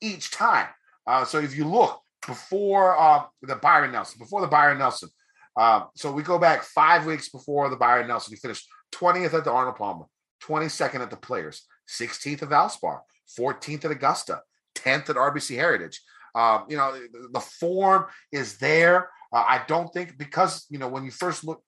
each 0.01 0.31
time. 0.31 0.69
Uh, 1.07 1.25
so 1.25 1.39
if 1.39 1.55
you 1.55 1.67
look 1.67 2.01
before 2.27 2.99
uh, 2.99 3.25
the 3.43 3.57
Byron 3.57 3.93
Nelson, 3.93 4.19
before 4.19 4.41
the 4.41 4.47
Byron 4.47 4.79
Nelson, 4.79 5.11
uh, 5.57 5.85
so 5.95 6.13
we 6.13 6.23
go 6.23 6.39
back 6.39 6.63
five 6.63 7.07
weeks 7.07 7.29
before 7.29 7.69
the 7.69 7.77
Byron 7.77 8.09
Nelson, 8.09 8.33
he 8.33 8.41
finished 8.41 8.67
20th 8.95 9.35
at 9.35 9.45
the 9.45 9.53
Arnold 9.53 9.77
Palmer, 9.77 10.07
22nd 10.45 11.01
at 11.01 11.11
the 11.11 11.17
Players, 11.17 11.67
16th 11.89 12.43
at 12.43 12.49
Valspar, 12.49 13.01
14th 13.39 13.85
at 13.85 13.91
Augusta, 13.91 14.43
10th 14.77 15.11
at 15.11 15.17
RBC 15.17 15.57
Heritage. 15.57 16.01
Um, 16.35 16.65
you 16.69 16.77
know, 16.77 16.93
the, 16.93 17.29
the 17.33 17.41
form 17.41 18.07
is 18.31 18.59
there. 18.59 19.11
Uh, 19.33 19.45
I 19.47 19.63
don't 19.67 19.93
think 19.93 20.17
because 20.19 20.67
you 20.71 20.79
know 20.79 20.89
when 20.89 21.05
you 21.05 21.11
first 21.11 21.45
look 21.45 21.63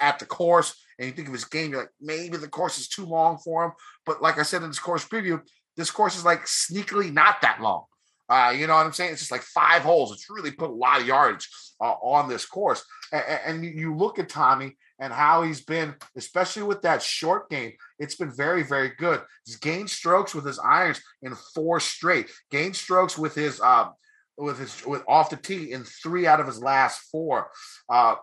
at 0.00 0.18
the 0.18 0.26
course 0.26 0.74
and 0.98 1.06
you 1.06 1.12
think 1.12 1.28
of 1.28 1.34
his 1.34 1.44
game, 1.44 1.72
you're 1.72 1.80
like, 1.80 1.90
maybe 2.00 2.36
the 2.36 2.48
course 2.48 2.78
is 2.78 2.88
too 2.88 3.04
long 3.04 3.38
for 3.38 3.64
him. 3.64 3.72
But 4.06 4.22
like 4.22 4.38
I 4.38 4.42
said 4.42 4.62
in 4.62 4.68
this 4.68 4.78
course 4.78 5.04
preview, 5.04 5.40
this 5.76 5.90
course 5.90 6.16
is 6.16 6.24
like 6.24 6.44
sneakily 6.44 7.12
not 7.12 7.40
that 7.42 7.60
long. 7.60 7.84
Uh, 8.28 8.54
you 8.56 8.66
know 8.66 8.74
what 8.74 8.84
I'm 8.86 8.92
saying? 8.92 9.12
It's 9.12 9.20
just 9.20 9.32
like 9.32 9.42
five 9.42 9.82
holes. 9.82 10.12
It's 10.12 10.28
really 10.28 10.50
put 10.50 10.70
a 10.70 10.72
lot 10.72 11.00
of 11.00 11.06
yardage 11.06 11.48
uh, 11.80 11.94
on 12.02 12.28
this 12.28 12.44
course. 12.44 12.84
And, 13.12 13.24
and, 13.46 13.64
you 13.64 13.94
look 13.94 14.18
at 14.18 14.28
Tommy 14.28 14.76
and 14.98 15.12
how 15.12 15.42
he's 15.42 15.62
been, 15.62 15.94
especially 16.16 16.64
with 16.64 16.82
that 16.82 17.02
short 17.02 17.48
game, 17.48 17.72
it's 17.98 18.16
been 18.16 18.30
very, 18.30 18.62
very 18.62 18.90
good. 18.98 19.22
He's 19.46 19.56
gained 19.56 19.88
strokes 19.88 20.34
with 20.34 20.44
his 20.44 20.58
irons 20.58 21.00
in 21.22 21.34
four 21.54 21.80
straight. 21.80 22.30
Gained 22.50 22.76
strokes 22.76 23.16
with 23.16 23.34
his 23.34 23.60
uh, 23.60 23.88
with 24.36 24.58
his 24.58 24.84
with 24.86 25.02
off 25.08 25.30
the 25.30 25.36
tee 25.36 25.72
in 25.72 25.84
three 25.84 26.26
out 26.26 26.40
of 26.40 26.46
his 26.46 26.60
last 26.60 27.00
four. 27.10 27.50
Uh, 27.88 28.16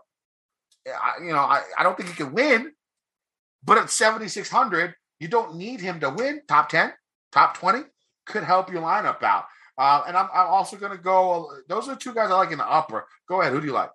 I, 0.88 1.24
you 1.24 1.32
know, 1.32 1.40
I, 1.40 1.64
I 1.78 1.84
don't 1.84 1.98
think 1.98 2.10
he 2.10 2.16
can 2.16 2.34
win, 2.34 2.72
but 3.64 3.80
at 3.80 3.90
7,600, 3.90 4.94
you 5.20 5.28
don't 5.28 5.56
need 5.56 5.82
him 5.82 6.00
to 6.02 6.10
win. 6.12 6.42
Top 6.48 6.70
10, 6.70 6.94
top 7.32 7.58
20 7.58 7.80
could 8.26 8.44
help 8.44 8.72
your 8.72 8.82
lineup 8.82 9.24
out. 9.24 9.46
Uh, 9.78 10.04
and 10.08 10.16
I'm, 10.16 10.30
I'm 10.34 10.48
also 10.48 10.78
going 10.78 10.92
to 10.92 10.98
go. 10.98 11.52
Those 11.68 11.90
are 11.90 11.96
two 11.96 12.14
guys 12.14 12.32
I 12.32 12.36
like 12.36 12.52
in 12.52 12.58
the 12.58 12.70
upper. 12.70 13.08
Go 13.28 13.42
ahead. 13.42 13.54
Who 13.54 13.60
do 13.60 13.68
you 13.68 13.74
like? 13.74 13.90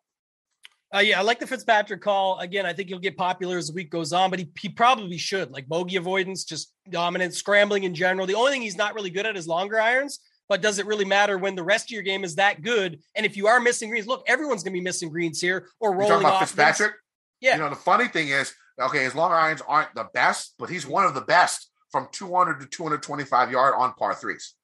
Uh, 0.95 0.99
yeah, 0.99 1.21
I 1.21 1.23
like 1.23 1.39
the 1.39 1.47
Fitzpatrick 1.47 2.03
call. 2.03 2.41
Again, 2.41 2.67
I 2.67 2.73
think 2.73 2.89
he'll 2.89 2.99
get 2.99 3.17
popular 3.17 3.57
as 3.57 3.69
the 3.69 3.73
week 3.73 3.91
goes 3.91 4.13
on, 4.13 4.29
but 4.29 4.41
he, 4.41 4.51
he 4.61 4.69
probably 4.69 5.19
should. 5.19 5.53
Like 5.53 5.69
bogey 5.69 5.97
avoidance, 5.97 6.45
just 6.45 6.73
dominant, 6.91 7.33
scrambling 7.33 7.85
in 7.85 7.95
general. 7.95 8.27
The 8.27 8.35
only 8.35 8.51
thing 8.51 8.63
he's 8.63 8.77
not 8.77 8.95
really 8.95 9.11
good 9.11 9.25
at 9.25 9.37
is 9.37 9.47
longer 9.47 9.81
irons 9.81 10.19
but 10.51 10.61
does 10.61 10.81
it 10.81 10.87
really 10.87 11.05
matter 11.05 11.39
when 11.39 11.55
the 11.55 11.63
rest 11.63 11.87
of 11.87 11.91
your 11.93 12.03
game 12.03 12.25
is 12.25 12.35
that 12.35 12.61
good? 12.61 12.99
And 13.15 13.25
if 13.25 13.37
you 13.37 13.47
are 13.47 13.61
missing 13.61 13.89
greens, 13.89 14.09
look, 14.09 14.25
everyone's 14.27 14.65
going 14.65 14.73
to 14.73 14.81
be 14.81 14.83
missing 14.83 15.09
greens 15.09 15.41
here 15.41 15.69
or 15.79 15.93
rolling 15.93 16.09
You're 16.09 16.09
talking 16.09 16.27
about 16.27 16.35
off. 16.35 16.49
Fitzpatrick? 16.49 16.95
Yeah. 17.41 17.55
You 17.55 17.63
know, 17.63 17.71
the 17.71 17.77
funny 17.77 18.09
thing 18.09 18.31
is, 18.31 18.53
okay, 18.79 19.05
his 19.05 19.15
long 19.15 19.31
irons 19.31 19.63
aren't 19.67 19.95
the 19.95 20.09
best, 20.13 20.55
but 20.59 20.69
he's 20.69 20.85
one 20.85 21.05
of 21.05 21.15
the 21.15 21.21
best 21.21 21.71
from 21.93 22.09
200 22.11 22.59
to 22.61 22.67
225 22.67 23.53
yard 23.53 23.75
on 23.79 23.95
par 23.95 24.13
threes. 24.13 24.55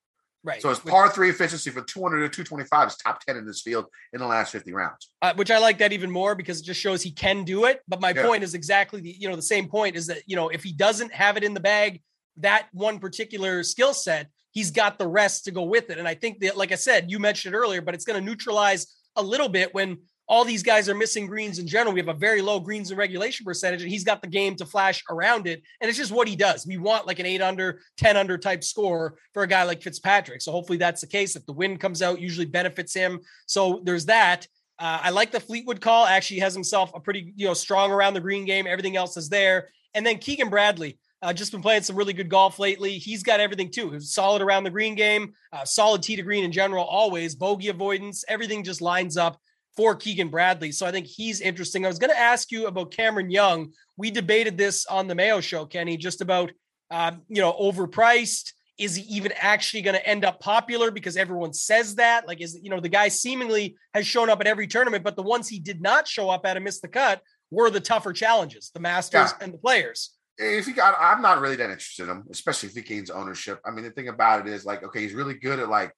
Right. 0.46 0.62
So 0.62 0.68
his 0.68 0.78
par 0.78 1.10
three 1.10 1.28
efficiency 1.28 1.70
for 1.70 1.82
200 1.82 2.20
to 2.20 2.28
225 2.28 2.88
is 2.88 2.96
top 2.98 3.18
10 3.26 3.36
in 3.36 3.44
this 3.44 3.62
field 3.62 3.86
in 4.12 4.20
the 4.20 4.26
last 4.26 4.52
50 4.52 4.72
rounds. 4.72 5.10
Uh, 5.20 5.34
which 5.34 5.50
I 5.50 5.58
like 5.58 5.78
that 5.78 5.92
even 5.92 6.08
more 6.08 6.36
because 6.36 6.60
it 6.60 6.64
just 6.64 6.80
shows 6.80 7.02
he 7.02 7.10
can 7.10 7.42
do 7.42 7.64
it. 7.64 7.80
But 7.88 8.00
my 8.00 8.12
yeah. 8.12 8.24
point 8.24 8.44
is 8.44 8.54
exactly 8.54 9.00
the, 9.00 9.10
you 9.10 9.28
know, 9.28 9.34
the 9.34 9.42
same 9.42 9.66
point 9.66 9.96
is 9.96 10.06
that, 10.06 10.22
you 10.26 10.36
know, 10.36 10.48
if 10.48 10.62
he 10.62 10.72
doesn't 10.72 11.12
have 11.12 11.36
it 11.36 11.42
in 11.42 11.52
the 11.52 11.58
bag, 11.58 12.00
that 12.36 12.68
one 12.72 13.00
particular 13.00 13.64
skill 13.64 13.92
set, 13.92 14.28
he's 14.52 14.70
got 14.70 15.00
the 15.00 15.08
rest 15.08 15.46
to 15.46 15.50
go 15.50 15.64
with 15.64 15.90
it. 15.90 15.98
And 15.98 16.06
I 16.06 16.14
think 16.14 16.38
that, 16.40 16.56
like 16.56 16.70
I 16.70 16.76
said, 16.76 17.10
you 17.10 17.18
mentioned 17.18 17.52
it 17.52 17.58
earlier, 17.58 17.82
but 17.82 17.96
it's 17.96 18.04
going 18.04 18.18
to 18.20 18.24
neutralize 18.24 18.86
a 19.16 19.22
little 19.22 19.48
bit 19.48 19.74
when 19.74 19.98
all 20.28 20.44
these 20.44 20.62
guys 20.62 20.88
are 20.88 20.94
missing 20.94 21.26
greens 21.26 21.58
in 21.58 21.66
general. 21.66 21.94
We 21.94 22.00
have 22.00 22.08
a 22.08 22.14
very 22.14 22.42
low 22.42 22.58
greens 22.58 22.90
and 22.90 22.98
regulation 22.98 23.44
percentage, 23.44 23.82
and 23.82 23.90
he's 23.90 24.04
got 24.04 24.22
the 24.22 24.28
game 24.28 24.56
to 24.56 24.66
flash 24.66 25.04
around 25.08 25.46
it. 25.46 25.62
And 25.80 25.88
it's 25.88 25.98
just 25.98 26.10
what 26.10 26.26
he 26.26 26.34
does. 26.34 26.66
We 26.66 26.78
want 26.78 27.06
like 27.06 27.20
an 27.20 27.26
eight 27.26 27.42
under, 27.42 27.80
10 27.98 28.16
under 28.16 28.36
type 28.36 28.64
score 28.64 29.18
for 29.32 29.44
a 29.44 29.46
guy 29.46 29.62
like 29.62 29.82
Fitzpatrick. 29.82 30.42
So 30.42 30.50
hopefully 30.50 30.78
that's 30.78 31.00
the 31.00 31.06
case. 31.06 31.36
If 31.36 31.46
the 31.46 31.52
wind 31.52 31.80
comes 31.80 32.02
out, 32.02 32.20
usually 32.20 32.46
benefits 32.46 32.92
him. 32.92 33.20
So 33.46 33.80
there's 33.84 34.06
that. 34.06 34.46
Uh, 34.78 34.98
I 35.02 35.10
like 35.10 35.30
the 35.30 35.40
Fleetwood 35.40 35.80
call. 35.80 36.04
Actually, 36.04 36.40
has 36.40 36.54
himself 36.54 36.90
a 36.94 37.00
pretty 37.00 37.32
you 37.36 37.46
know 37.46 37.54
strong 37.54 37.92
around 37.92 38.14
the 38.14 38.20
green 38.20 38.44
game. 38.44 38.66
Everything 38.66 38.96
else 38.96 39.16
is 39.16 39.28
there. 39.28 39.70
And 39.94 40.04
then 40.04 40.18
Keegan 40.18 40.50
Bradley. 40.50 40.98
Uh, 41.22 41.32
just 41.32 41.50
been 41.50 41.62
playing 41.62 41.82
some 41.82 41.96
really 41.96 42.12
good 42.12 42.28
golf 42.28 42.58
lately. 42.58 42.98
He's 42.98 43.22
got 43.22 43.40
everything 43.40 43.70
too. 43.70 43.98
Solid 44.00 44.42
around 44.42 44.64
the 44.64 44.70
green 44.70 44.94
game, 44.94 45.32
uh, 45.50 45.64
solid 45.64 46.02
tee 46.02 46.14
to 46.14 46.22
green 46.22 46.44
in 46.44 46.52
general, 46.52 46.84
always 46.84 47.34
bogey 47.34 47.68
avoidance. 47.68 48.22
Everything 48.28 48.62
just 48.62 48.82
lines 48.82 49.16
up 49.16 49.40
for 49.76 49.94
Keegan 49.94 50.28
Bradley. 50.28 50.72
So 50.72 50.86
I 50.86 50.90
think 50.90 51.06
he's 51.06 51.40
interesting. 51.40 51.84
I 51.84 51.88
was 51.88 51.98
going 51.98 52.10
to 52.10 52.18
ask 52.18 52.50
you 52.50 52.66
about 52.66 52.90
Cameron 52.90 53.30
Young. 53.30 53.72
We 53.96 54.10
debated 54.10 54.56
this 54.56 54.86
on 54.86 55.06
the 55.06 55.14
Mayo 55.14 55.40
show, 55.40 55.66
Kenny, 55.66 55.96
just 55.96 56.20
about, 56.20 56.50
um, 56.90 57.22
you 57.28 57.40
know, 57.42 57.52
overpriced. 57.52 58.52
Is 58.78 58.96
he 58.96 59.02
even 59.16 59.32
actually 59.36 59.82
going 59.82 59.96
to 59.96 60.06
end 60.06 60.24
up 60.24 60.40
popular 60.40 60.90
because 60.90 61.16
everyone 61.16 61.52
says 61.52 61.94
that? 61.94 62.26
Like, 62.26 62.40
is, 62.40 62.58
you 62.62 62.68
know, 62.68 62.80
the 62.80 62.90
guy 62.90 63.08
seemingly 63.08 63.76
has 63.94 64.06
shown 64.06 64.28
up 64.28 64.40
at 64.40 64.46
every 64.46 64.66
tournament, 64.66 65.02
but 65.02 65.16
the 65.16 65.22
ones 65.22 65.48
he 65.48 65.58
did 65.58 65.80
not 65.80 66.06
show 66.06 66.28
up 66.28 66.44
at 66.44 66.56
and 66.56 66.64
miss 66.64 66.80
the 66.80 66.88
cut 66.88 67.22
were 67.50 67.70
the 67.70 67.80
tougher 67.80 68.12
challenges, 68.12 68.70
the 68.74 68.80
Masters 68.80 69.32
yeah. 69.32 69.44
and 69.44 69.54
the 69.54 69.58
players 69.58 70.16
if 70.38 70.66
he 70.66 70.72
got, 70.72 70.94
I'm 71.00 71.22
not 71.22 71.40
really 71.40 71.56
that 71.56 71.70
interested 71.70 72.04
in 72.04 72.10
him, 72.10 72.24
especially 72.30 72.68
if 72.68 72.74
he 72.74 72.82
gains 72.82 73.10
ownership. 73.10 73.60
I 73.64 73.70
mean, 73.70 73.84
the 73.84 73.90
thing 73.90 74.08
about 74.08 74.46
it 74.46 74.52
is 74.52 74.64
like, 74.64 74.82
okay, 74.82 75.00
he's 75.00 75.14
really 75.14 75.34
good 75.34 75.58
at 75.58 75.68
like 75.68 75.92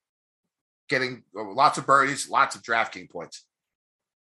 getting 0.88 1.22
uh, 1.36 1.44
lots 1.52 1.78
of 1.78 1.86
birdies, 1.86 2.28
lots 2.28 2.54
of 2.54 2.62
DraftKings 2.62 3.10
points. 3.10 3.44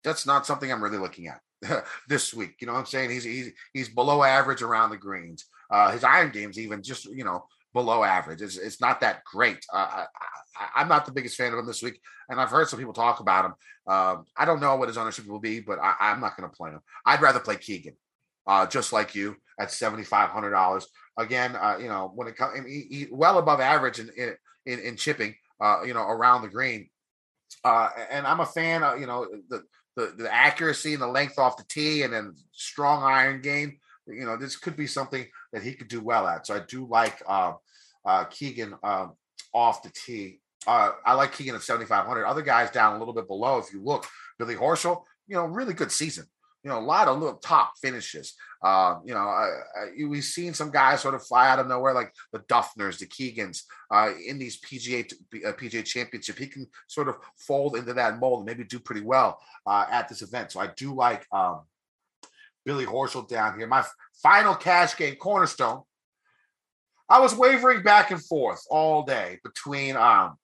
That's 0.04 0.26
not 0.26 0.46
something 0.46 0.70
I'm 0.70 0.82
really 0.82 0.98
looking 0.98 1.28
at 1.28 1.84
this 2.08 2.32
week. 2.32 2.56
You 2.60 2.66
know 2.66 2.74
what 2.74 2.80
I'm 2.80 2.86
saying? 2.86 3.10
He's 3.10 3.24
he's 3.24 3.50
he's 3.72 3.88
below 3.88 4.22
average 4.22 4.62
around 4.62 4.90
the 4.90 4.96
greens. 4.96 5.46
Uh, 5.70 5.90
his 5.90 6.04
iron 6.04 6.30
game's 6.30 6.58
even 6.58 6.82
just 6.82 7.06
you 7.06 7.24
know 7.24 7.46
below 7.72 8.04
average. 8.04 8.42
It's 8.42 8.56
it's 8.56 8.80
not 8.80 9.00
that 9.00 9.24
great. 9.24 9.64
Uh, 9.72 10.04
I, 10.74 10.80
am 10.80 10.88
not 10.88 11.06
the 11.06 11.12
biggest 11.12 11.36
fan 11.36 11.52
of 11.52 11.58
him 11.58 11.66
this 11.66 11.82
week, 11.82 12.00
and 12.28 12.40
I've 12.40 12.50
heard 12.50 12.68
some 12.68 12.78
people 12.78 12.94
talk 12.94 13.20
about 13.20 13.44
him. 13.44 13.54
Uh, 13.86 14.16
I 14.36 14.44
don't 14.44 14.60
know 14.60 14.76
what 14.76 14.88
his 14.88 14.96
ownership 14.96 15.26
will 15.26 15.40
be, 15.40 15.60
but 15.60 15.78
I, 15.78 16.12
am 16.12 16.20
not 16.20 16.36
going 16.36 16.48
to 16.48 16.56
play 16.56 16.70
him. 16.70 16.80
I'd 17.04 17.20
rather 17.20 17.40
play 17.40 17.56
Keegan 17.56 17.96
uh, 18.46 18.66
just 18.66 18.92
like 18.92 19.14
you 19.14 19.36
at 19.58 19.70
seventy 19.70 20.04
five 20.04 20.30
hundred 20.30 20.50
dollars. 20.50 20.86
Again, 21.18 21.56
uh, 21.56 21.78
you 21.80 21.88
know 21.88 22.12
when 22.14 22.28
it 22.28 22.36
comes, 22.36 22.58
well 23.10 23.38
above 23.38 23.60
average 23.60 23.98
in 23.98 24.10
in, 24.66 24.78
in 24.78 24.96
chipping, 24.96 25.34
uh, 25.60 25.82
you 25.84 25.94
know 25.94 26.02
around 26.02 26.42
the 26.42 26.48
green. 26.48 26.88
Uh, 27.64 27.88
and 28.10 28.26
I'm 28.26 28.40
a 28.40 28.46
fan 28.46 28.82
of 28.82 29.00
you 29.00 29.06
know 29.06 29.26
the, 29.48 29.62
the 29.96 30.14
the 30.16 30.32
accuracy 30.32 30.92
and 30.92 31.02
the 31.02 31.08
length 31.08 31.38
off 31.38 31.56
the 31.56 31.64
tee, 31.68 32.02
and 32.02 32.12
then 32.12 32.34
strong 32.52 33.02
iron 33.02 33.40
game. 33.40 33.78
You 34.06 34.24
know 34.24 34.36
this 34.36 34.56
could 34.56 34.76
be 34.76 34.86
something 34.86 35.26
that 35.52 35.62
he 35.62 35.72
could 35.72 35.88
do 35.88 36.00
well 36.00 36.26
at. 36.26 36.46
So 36.46 36.54
I 36.54 36.60
do 36.68 36.86
like 36.86 37.22
uh, 37.26 37.54
uh, 38.04 38.24
Keegan 38.24 38.74
uh, 38.82 39.08
off 39.52 39.82
the 39.82 39.90
tee. 39.90 40.40
Uh, 40.66 40.92
I 41.04 41.14
like 41.14 41.32
Keegan 41.32 41.54
at 41.54 41.62
7,500. 41.62 42.24
Other 42.24 42.42
guys 42.42 42.72
down 42.72 42.96
a 42.96 42.98
little 42.98 43.14
bit 43.14 43.28
below. 43.28 43.58
If 43.58 43.72
you 43.72 43.80
look, 43.80 44.04
Billy 44.36 44.56
Horschel, 44.56 45.02
you 45.28 45.36
know, 45.36 45.44
really 45.44 45.74
good 45.74 45.92
season 45.92 46.26
you 46.66 46.72
know, 46.72 46.80
a 46.80 46.80
lot 46.80 47.06
of 47.06 47.20
little 47.20 47.38
top 47.38 47.74
finishes. 47.80 48.34
Uh, 48.66 48.98
you 49.04 49.14
know, 49.14 49.20
I, 49.20 49.48
I, 49.78 50.04
we've 50.08 50.24
seen 50.24 50.52
some 50.52 50.72
guys 50.72 51.00
sort 51.00 51.14
of 51.14 51.24
fly 51.24 51.48
out 51.48 51.60
of 51.60 51.68
nowhere, 51.68 51.94
like 51.94 52.12
the 52.32 52.40
Duffners, 52.40 52.98
the 52.98 53.06
Keegans, 53.06 53.62
uh, 53.92 54.10
in 54.26 54.40
these 54.40 54.60
PGA 54.60 55.12
uh, 55.46 55.52
PGA 55.52 55.84
Championship. 55.84 56.36
He 56.36 56.48
can 56.48 56.66
sort 56.88 57.08
of 57.08 57.14
fold 57.36 57.76
into 57.76 57.94
that 57.94 58.18
mold 58.18 58.40
and 58.40 58.46
maybe 58.46 58.64
do 58.64 58.80
pretty 58.80 59.02
well 59.02 59.38
uh, 59.68 59.86
at 59.88 60.08
this 60.08 60.20
event. 60.20 60.50
So 60.50 60.58
I 60.58 60.70
do 60.76 60.92
like 60.92 61.24
um, 61.30 61.60
Billy 62.64 62.86
Horschel 62.86 63.28
down 63.28 63.56
here. 63.56 63.68
My 63.68 63.84
final 64.20 64.56
cash 64.56 64.96
game 64.96 65.14
cornerstone. 65.14 65.82
I 67.08 67.20
was 67.20 67.36
wavering 67.36 67.84
back 67.84 68.10
and 68.10 68.20
forth 68.20 68.64
all 68.68 69.04
day 69.04 69.38
between 69.44 69.94
um, 69.96 70.38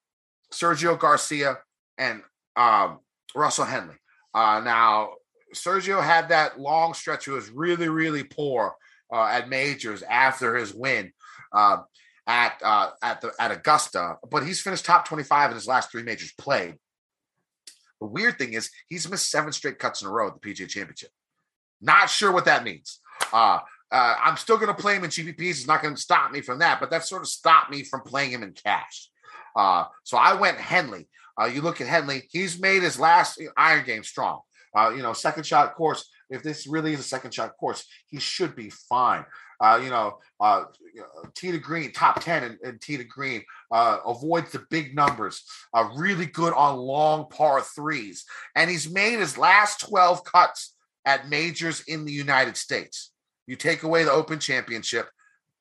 Sergio 0.52 0.96
Garcia 0.96 1.58
and 1.98 2.22
um, 2.54 3.00
Russell 3.34 3.64
Henley. 3.64 3.96
Uh, 4.32 4.62
now, 4.64 5.14
Sergio 5.54 6.02
had 6.02 6.28
that 6.28 6.58
long 6.58 6.94
stretch. 6.94 7.24
He 7.24 7.30
was 7.30 7.50
really, 7.50 7.88
really 7.88 8.24
poor 8.24 8.74
uh, 9.12 9.24
at 9.24 9.48
majors 9.48 10.02
after 10.02 10.56
his 10.56 10.74
win 10.74 11.12
uh, 11.52 11.78
at 12.26 12.60
uh, 12.64 12.90
at 13.02 13.20
the 13.20 13.32
at 13.38 13.50
Augusta, 13.50 14.16
but 14.30 14.44
he's 14.44 14.60
finished 14.60 14.84
top 14.84 15.06
twenty 15.06 15.24
five 15.24 15.50
in 15.50 15.54
his 15.54 15.66
last 15.66 15.90
three 15.90 16.02
majors 16.02 16.32
played. 16.38 16.76
The 18.00 18.06
weird 18.06 18.38
thing 18.38 18.54
is 18.54 18.70
he's 18.88 19.08
missed 19.08 19.30
seven 19.30 19.52
straight 19.52 19.78
cuts 19.78 20.02
in 20.02 20.08
a 20.08 20.10
row 20.10 20.28
at 20.28 20.40
the 20.40 20.40
PGA 20.40 20.68
Championship. 20.68 21.10
Not 21.80 22.10
sure 22.10 22.32
what 22.32 22.46
that 22.46 22.64
means. 22.64 23.00
Uh, 23.32 23.60
uh, 23.90 24.14
I'm 24.24 24.36
still 24.36 24.56
going 24.56 24.74
to 24.74 24.82
play 24.82 24.96
him 24.96 25.04
in 25.04 25.10
GPPs. 25.10 25.50
It's 25.50 25.66
not 25.66 25.82
going 25.82 25.94
to 25.94 26.00
stop 26.00 26.32
me 26.32 26.40
from 26.40 26.60
that, 26.60 26.80
but 26.80 26.90
that 26.90 27.04
sort 27.04 27.22
of 27.22 27.28
stopped 27.28 27.70
me 27.70 27.84
from 27.84 28.00
playing 28.00 28.30
him 28.30 28.42
in 28.42 28.52
cash. 28.52 29.10
Uh, 29.54 29.84
so 30.02 30.16
I 30.16 30.34
went 30.34 30.58
Henley. 30.58 31.08
Uh, 31.40 31.44
you 31.44 31.60
look 31.60 31.80
at 31.80 31.86
Henley; 31.86 32.22
he's 32.30 32.60
made 32.60 32.82
his 32.82 32.98
last 32.98 33.40
iron 33.56 33.84
game 33.84 34.02
strong. 34.02 34.40
Uh, 34.76 34.92
you 34.94 35.02
know, 35.02 35.12
second 35.12 35.44
shot 35.44 35.74
course. 35.74 36.08
If 36.30 36.42
this 36.42 36.66
really 36.66 36.94
is 36.94 37.00
a 37.00 37.04
second 37.04 37.34
shot 37.34 37.56
course, 37.58 37.84
he 38.06 38.18
should 38.18 38.56
be 38.56 38.70
fine. 38.70 39.24
Uh, 39.60 39.80
you 39.82 39.90
know, 39.90 40.18
uh, 40.40 40.64
to 41.34 41.58
green, 41.58 41.92
top 41.92 42.20
10 42.20 42.42
and, 42.42 42.58
and 42.64 42.80
to 42.80 43.04
green, 43.04 43.42
uh, 43.70 43.98
avoids 44.06 44.50
the 44.50 44.64
big 44.70 44.96
numbers, 44.96 45.44
uh, 45.72 45.88
really 45.94 46.26
good 46.26 46.52
on 46.54 46.76
long 46.76 47.28
par 47.28 47.60
threes. 47.60 48.24
And 48.56 48.68
he's 48.68 48.90
made 48.90 49.18
his 49.18 49.38
last 49.38 49.80
12 49.80 50.24
cuts 50.24 50.74
at 51.04 51.28
majors 51.28 51.82
in 51.82 52.04
the 52.04 52.12
United 52.12 52.56
States. 52.56 53.12
You 53.46 53.56
take 53.56 53.82
away 53.82 54.04
the 54.04 54.10
Open 54.10 54.38
Championship. 54.38 55.08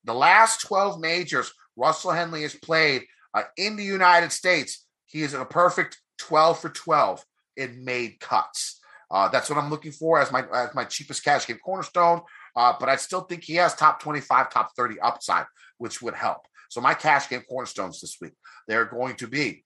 The 0.03 0.13
last 0.13 0.61
12 0.61 0.99
majors 0.99 1.53
Russell 1.75 2.11
Henley 2.11 2.41
has 2.43 2.55
played 2.55 3.03
uh, 3.33 3.43
in 3.57 3.75
the 3.75 3.83
United 3.83 4.31
States, 4.31 4.85
he 5.05 5.21
is 5.21 5.33
a 5.33 5.45
perfect 5.45 5.99
12 6.19 6.59
for 6.59 6.69
12 6.69 7.25
in 7.57 7.83
made 7.83 8.19
cuts. 8.19 8.79
Uh, 9.11 9.27
that's 9.27 9.49
what 9.49 9.59
I'm 9.59 9.69
looking 9.69 9.91
for 9.91 10.21
as 10.21 10.31
my 10.31 10.45
as 10.53 10.73
my 10.73 10.85
cheapest 10.85 11.23
cash 11.23 11.45
game 11.45 11.57
cornerstone. 11.57 12.21
Uh, 12.55 12.73
but 12.79 12.89
I 12.89 12.95
still 12.95 13.21
think 13.21 13.43
he 13.43 13.55
has 13.55 13.75
top 13.75 14.01
25, 14.01 14.49
top 14.49 14.71
30 14.75 14.99
upside, 15.01 15.45
which 15.77 16.01
would 16.01 16.15
help. 16.15 16.47
So 16.69 16.79
my 16.79 16.93
cash 16.93 17.27
game 17.29 17.43
cornerstones 17.47 17.99
this 17.99 18.17
week, 18.21 18.31
they're 18.67 18.85
going 18.85 19.15
to 19.15 19.27
be 19.27 19.65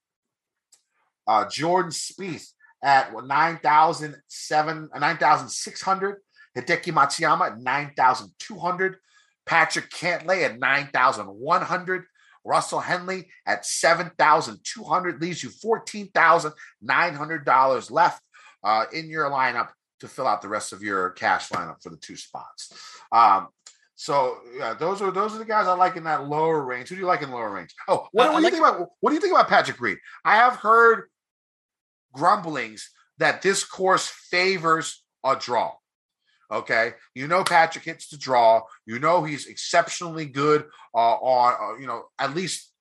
uh, 1.27 1.47
Jordan 1.47 1.91
Spieth 1.91 2.47
at 2.83 3.13
9,007, 3.13 4.89
9,600, 4.99 6.15
Hideki 6.57 6.93
Matsuyama 6.93 7.51
at 7.51 7.59
9,200, 7.59 8.97
Patrick 9.45 9.91
Cantlay 9.91 10.43
at 10.43 10.59
9,100, 10.59 12.05
Russell 12.43 12.79
Henley 12.79 13.29
at 13.45 13.63
7,200 13.65 15.21
leaves 15.21 15.43
you 15.43 15.49
$14,900 15.49 17.91
left 17.91 18.21
uh, 18.66 18.86
in 18.91 19.09
your 19.09 19.30
lineup 19.30 19.70
to 20.01 20.07
fill 20.07 20.28
out 20.28 20.41
the 20.41 20.49
rest 20.49 20.74
of 20.74 20.84
your 20.84 21.11
cash 21.11 21.49
lineup 21.49 21.82
for 21.82 21.89
the 21.89 21.97
two 21.97 22.18
spots. 22.18 22.74
Um, 23.11 23.47
so 23.95 24.39
yeah, 24.57 24.74
those 24.74 25.01
are 25.01 25.11
those 25.11 25.34
are 25.34 25.38
the 25.38 25.45
guys 25.45 25.68
I 25.68 25.74
like 25.74 25.95
in 25.95 26.03
that 26.03 26.28
lower 26.28 26.61
range. 26.61 26.89
Who 26.89 26.95
do 26.95 27.01
you 27.01 27.07
like 27.07 27.22
in 27.22 27.32
lower 27.32 27.49
range? 27.49 27.74
Oh, 27.88 28.07
what, 28.11 28.28
uh, 28.28 28.34
what 28.34 28.39
do 28.39 28.45
you 28.45 28.51
think 28.51 28.63
about 28.66 28.89
what 28.99 29.11
do 29.11 29.13
you 29.13 29.22
think 29.22 29.34
about 29.34 29.47
Patrick 29.47 29.80
Reed? 29.80 29.99
I 30.26 30.36
have 30.36 30.57
heard 30.57 31.03
grumblings 32.11 32.89
that 33.20 33.41
this 33.41 33.63
course 33.63 34.07
favors 34.07 35.01
a 35.24 35.38
draw. 35.38 35.74
Okay, 36.51 36.93
you 37.13 37.28
know 37.28 37.43
Patrick 37.43 37.86
hits 37.86 38.09
the 38.09 38.18
draw. 38.18 38.63
You 38.86 38.99
know 38.99 39.24
he's 39.24 39.47
exceptionally 39.47 40.26
good 40.26 40.66
uh, 40.93 41.16
on 41.16 41.53
uh, 41.53 41.80
you 41.80 41.88
know 41.88 42.05
at 42.20 42.36
least 42.36 42.72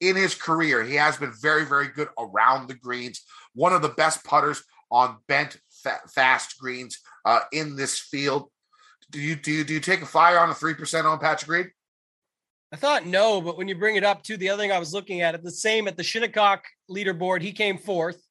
in 0.00 0.16
his 0.16 0.34
career 0.34 0.82
he 0.82 0.94
has 0.94 1.16
been 1.16 1.32
very 1.40 1.64
very 1.64 1.88
good 1.88 2.08
around 2.18 2.68
the 2.68 2.74
greens. 2.74 3.22
One 3.54 3.72
of 3.72 3.80
the 3.80 3.88
best 3.88 4.24
putters 4.24 4.62
on 4.90 5.16
bent 5.28 5.58
fa- 5.82 6.00
fast 6.08 6.58
greens 6.58 6.98
uh, 7.24 7.40
in 7.52 7.76
this 7.76 7.98
field. 7.98 8.50
Do 9.10 9.20
you 9.20 9.34
do 9.34 9.50
you 9.50 9.64
do 9.64 9.74
you 9.74 9.80
take 9.80 10.02
a 10.02 10.06
flyer 10.06 10.38
on 10.38 10.50
a 10.50 10.54
three 10.54 10.74
percent 10.74 11.06
on 11.06 11.18
Patrick 11.18 11.50
Reed? 11.50 11.70
I 12.72 12.76
thought 12.76 13.06
no, 13.06 13.40
but 13.40 13.56
when 13.58 13.66
you 13.66 13.74
bring 13.74 13.96
it 13.96 14.04
up 14.04 14.22
too, 14.22 14.36
the 14.36 14.50
other 14.50 14.62
thing 14.62 14.70
I 14.70 14.78
was 14.78 14.92
looking 14.92 15.22
at 15.22 15.34
it 15.34 15.42
the 15.42 15.50
same 15.50 15.88
at 15.88 15.96
the 15.96 16.04
Shinnecock 16.04 16.64
leaderboard, 16.90 17.42
he 17.42 17.52
came 17.52 17.78
fourth. 17.78 18.22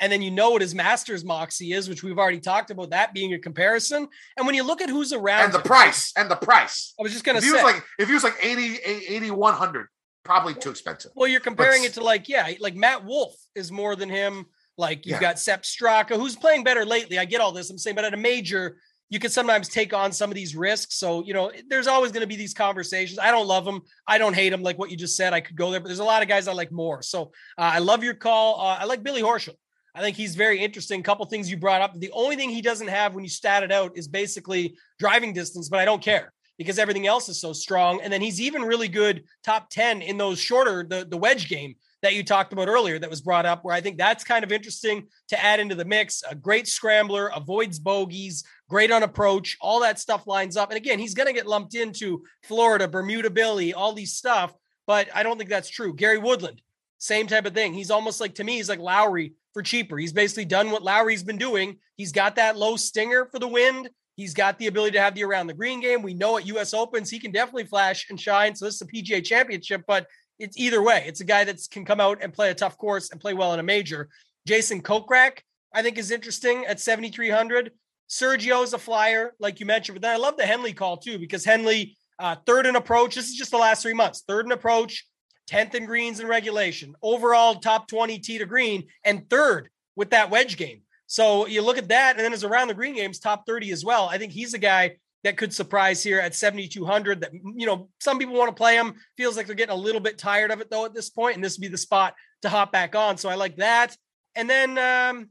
And 0.00 0.10
then 0.10 0.20
you 0.20 0.32
know 0.32 0.50
what 0.50 0.62
his 0.62 0.74
master's 0.74 1.24
moxie 1.24 1.74
is, 1.74 1.88
which 1.88 2.02
we've 2.02 2.18
already 2.18 2.40
talked 2.40 2.72
about 2.72 2.90
that 2.90 3.14
being 3.14 3.34
a 3.34 3.38
comparison. 3.38 4.08
And 4.36 4.46
when 4.46 4.56
you 4.56 4.64
look 4.64 4.80
at 4.80 4.88
who's 4.88 5.12
around 5.12 5.44
and 5.44 5.52
the 5.52 5.58
him, 5.58 5.64
price 5.64 6.12
and 6.16 6.28
the 6.28 6.34
price, 6.34 6.92
I 6.98 7.04
was 7.04 7.12
just 7.12 7.24
gonna 7.24 7.38
if 7.38 7.44
say, 7.44 7.50
he 7.50 7.52
was 7.52 7.62
like 7.62 7.84
if 7.98 8.08
he 8.08 8.14
was 8.14 8.24
like 8.24 8.34
80, 8.42 8.78
80 8.78 9.30
100, 9.30 9.86
probably 10.24 10.54
too 10.54 10.70
expensive. 10.70 11.12
Well, 11.14 11.28
you're 11.28 11.40
comparing 11.40 11.82
but, 11.82 11.90
it 11.90 11.94
to 11.94 12.02
like 12.02 12.28
yeah, 12.28 12.50
like 12.58 12.74
Matt 12.74 13.04
Wolff 13.04 13.34
is 13.54 13.70
more 13.70 13.94
than 13.94 14.08
him. 14.08 14.46
Like 14.78 15.06
you've 15.06 15.14
yeah. 15.14 15.20
got 15.20 15.38
Sepp 15.38 15.62
Straka, 15.62 16.16
who's 16.16 16.36
playing 16.36 16.64
better 16.64 16.84
lately. 16.84 17.18
I 17.18 17.24
get 17.24 17.40
all 17.40 17.52
this. 17.52 17.70
I'm 17.70 17.78
saying, 17.78 17.96
but 17.96 18.04
at 18.04 18.14
a 18.14 18.18
major, 18.18 18.78
you 19.10 19.18
can 19.18 19.30
sometimes 19.30 19.68
take 19.68 19.92
on 19.92 20.10
some 20.10 20.30
of 20.30 20.34
these 20.34 20.56
risks. 20.56 20.94
So, 20.94 21.22
you 21.22 21.34
know, 21.34 21.52
there's 21.68 21.86
always 21.86 22.12
going 22.12 22.22
to 22.22 22.26
be 22.26 22.36
these 22.36 22.54
conversations. 22.54 23.18
I 23.18 23.30
don't 23.30 23.46
love 23.46 23.66
them. 23.66 23.82
I 24.06 24.16
don't 24.16 24.32
hate 24.32 24.48
them. 24.48 24.62
Like 24.62 24.78
what 24.78 24.90
you 24.90 24.96
just 24.96 25.16
said, 25.16 25.34
I 25.34 25.40
could 25.40 25.54
go 25.54 25.70
there, 25.70 25.80
but 25.80 25.88
there's 25.88 25.98
a 25.98 26.04
lot 26.04 26.22
of 26.22 26.28
guys 26.28 26.48
I 26.48 26.54
like 26.54 26.72
more. 26.72 27.02
So 27.02 27.24
uh, 27.58 27.72
I 27.74 27.78
love 27.80 28.02
your 28.02 28.14
call. 28.14 28.58
Uh, 28.58 28.78
I 28.80 28.84
like 28.86 29.02
Billy 29.02 29.20
Horschel. 29.20 29.54
I 29.94 30.00
think 30.00 30.16
he's 30.16 30.34
very 30.34 30.60
interesting. 30.60 31.00
A 31.00 31.02
Couple 31.02 31.26
things 31.26 31.50
you 31.50 31.58
brought 31.58 31.82
up. 31.82 31.98
The 31.98 32.10
only 32.12 32.36
thing 32.36 32.48
he 32.48 32.62
doesn't 32.62 32.88
have 32.88 33.14
when 33.14 33.22
you 33.22 33.28
stat 33.28 33.62
it 33.62 33.70
out 33.70 33.98
is 33.98 34.08
basically 34.08 34.78
driving 34.98 35.34
distance, 35.34 35.68
but 35.68 35.80
I 35.80 35.84
don't 35.84 36.02
care 36.02 36.32
because 36.56 36.78
everything 36.78 37.06
else 37.06 37.28
is 37.28 37.38
so 37.38 37.52
strong. 37.52 38.00
And 38.02 38.10
then 38.10 38.22
he's 38.22 38.40
even 38.40 38.62
really 38.62 38.88
good 38.88 39.24
top 39.44 39.68
10 39.68 40.00
in 40.00 40.16
those 40.16 40.38
shorter, 40.38 40.86
the, 40.88 41.04
the 41.04 41.18
wedge 41.18 41.50
game 41.50 41.74
that 42.02 42.14
you 42.14 42.24
talked 42.24 42.52
about 42.52 42.68
earlier 42.68 42.98
that 42.98 43.08
was 43.08 43.20
brought 43.20 43.46
up, 43.46 43.64
where 43.64 43.74
I 43.74 43.80
think 43.80 43.96
that's 43.96 44.24
kind 44.24 44.44
of 44.44 44.52
interesting 44.52 45.06
to 45.28 45.42
add 45.42 45.60
into 45.60 45.74
the 45.74 45.84
mix. 45.84 46.22
A 46.28 46.34
great 46.34 46.66
scrambler, 46.66 47.30
avoids 47.34 47.78
bogeys, 47.78 48.44
great 48.68 48.90
on 48.90 49.04
approach, 49.04 49.56
all 49.60 49.80
that 49.80 50.00
stuff 50.00 50.26
lines 50.26 50.56
up. 50.56 50.70
And 50.70 50.76
again, 50.76 50.98
he's 50.98 51.14
going 51.14 51.28
to 51.28 51.32
get 51.32 51.46
lumped 51.46 51.74
into 51.74 52.24
Florida, 52.42 52.88
Bermuda 52.88 53.30
Billy, 53.30 53.72
all 53.72 53.92
these 53.92 54.14
stuff, 54.14 54.52
but 54.86 55.08
I 55.14 55.22
don't 55.22 55.38
think 55.38 55.48
that's 55.48 55.70
true. 55.70 55.94
Gary 55.94 56.18
Woodland, 56.18 56.60
same 56.98 57.28
type 57.28 57.46
of 57.46 57.54
thing. 57.54 57.72
He's 57.72 57.90
almost 57.90 58.20
like 58.20 58.34
to 58.36 58.44
me, 58.44 58.56
he's 58.56 58.68
like 58.68 58.80
Lowry 58.80 59.34
for 59.52 59.62
cheaper. 59.62 59.96
He's 59.96 60.12
basically 60.12 60.44
done 60.44 60.70
what 60.70 60.82
Lowry's 60.82 61.22
been 61.22 61.38
doing. 61.38 61.78
He's 61.96 62.12
got 62.12 62.36
that 62.36 62.56
low 62.56 62.76
stinger 62.76 63.26
for 63.26 63.38
the 63.38 63.48
wind. 63.48 63.90
He's 64.16 64.34
got 64.34 64.58
the 64.58 64.66
ability 64.66 64.92
to 64.92 65.00
have 65.00 65.14
the 65.14 65.24
around 65.24 65.46
the 65.46 65.54
green 65.54 65.80
game. 65.80 66.02
We 66.02 66.14
know 66.14 66.36
at 66.36 66.46
US 66.46 66.74
Opens, 66.74 67.10
he 67.10 67.18
can 67.18 67.32
definitely 67.32 67.64
flash 67.64 68.06
and 68.10 68.20
shine. 68.20 68.54
So 68.54 68.66
this 68.66 68.74
is 68.74 68.82
a 68.82 68.86
PGA 68.86 69.24
championship, 69.24 69.82
but 69.86 70.06
it's 70.42 70.58
either 70.58 70.82
way. 70.82 71.04
It's 71.06 71.20
a 71.20 71.24
guy 71.24 71.44
that 71.44 71.58
can 71.70 71.84
come 71.84 72.00
out 72.00 72.18
and 72.20 72.32
play 72.32 72.50
a 72.50 72.54
tough 72.54 72.76
course 72.76 73.10
and 73.10 73.20
play 73.20 73.32
well 73.32 73.54
in 73.54 73.60
a 73.60 73.62
major. 73.62 74.08
Jason 74.46 74.82
Kokrak, 74.82 75.38
I 75.72 75.82
think, 75.82 75.98
is 75.98 76.10
interesting 76.10 76.64
at 76.66 76.80
7,300. 76.80 77.70
Sergio 78.10 78.62
is 78.62 78.74
a 78.74 78.78
flyer, 78.78 79.32
like 79.38 79.60
you 79.60 79.66
mentioned. 79.66 79.96
But 79.96 80.02
then 80.02 80.12
I 80.12 80.18
love 80.18 80.36
the 80.36 80.44
Henley 80.44 80.72
call 80.72 80.96
too, 80.96 81.18
because 81.18 81.44
Henley, 81.44 81.96
uh, 82.18 82.36
third 82.44 82.66
in 82.66 82.76
approach. 82.76 83.14
This 83.14 83.30
is 83.30 83.36
just 83.36 83.52
the 83.52 83.56
last 83.56 83.82
three 83.82 83.94
months. 83.94 84.24
Third 84.26 84.44
in 84.44 84.52
approach, 84.52 85.06
10th 85.48 85.74
in 85.74 85.86
greens 85.86 86.20
and 86.20 86.28
regulation, 86.28 86.94
overall 87.02 87.54
top 87.54 87.88
20 87.88 88.18
tee 88.18 88.38
to 88.38 88.44
green, 88.44 88.88
and 89.04 89.30
third 89.30 89.70
with 89.96 90.10
that 90.10 90.30
wedge 90.30 90.56
game. 90.56 90.82
So 91.06 91.46
you 91.46 91.62
look 91.62 91.78
at 91.78 91.88
that, 91.88 92.16
and 92.16 92.24
then 92.24 92.32
his 92.32 92.44
around 92.44 92.68
the 92.68 92.74
green 92.74 92.94
games, 92.94 93.18
top 93.18 93.46
30 93.46 93.70
as 93.70 93.84
well. 93.84 94.08
I 94.08 94.18
think 94.18 94.32
he's 94.32 94.54
a 94.54 94.58
guy 94.58 94.96
that 95.24 95.36
could 95.36 95.52
surprise 95.52 96.02
here 96.02 96.18
at 96.18 96.34
7,200. 96.34 97.20
That, 97.20 97.32
you 97.32 97.66
know, 97.66 97.88
some 98.00 98.18
people 98.18 98.34
want 98.34 98.48
to 98.48 98.60
play 98.60 98.76
him. 98.76 98.94
Feels 99.16 99.36
like 99.36 99.46
they're 99.46 99.54
getting 99.54 99.74
a 99.74 99.78
little 99.78 100.00
bit 100.00 100.18
tired 100.18 100.50
of 100.50 100.60
it, 100.60 100.70
though, 100.70 100.84
at 100.84 100.94
this 100.94 101.10
point, 101.10 101.36
and 101.36 101.44
this 101.44 101.56
would 101.56 101.62
be 101.62 101.68
the 101.68 101.78
spot 101.78 102.14
to 102.42 102.48
hop 102.48 102.72
back 102.72 102.94
on. 102.94 103.16
So 103.16 103.28
I 103.28 103.34
like 103.34 103.56
that. 103.56 103.96
And 104.34 104.48
then 104.48 104.78
um, 104.78 105.28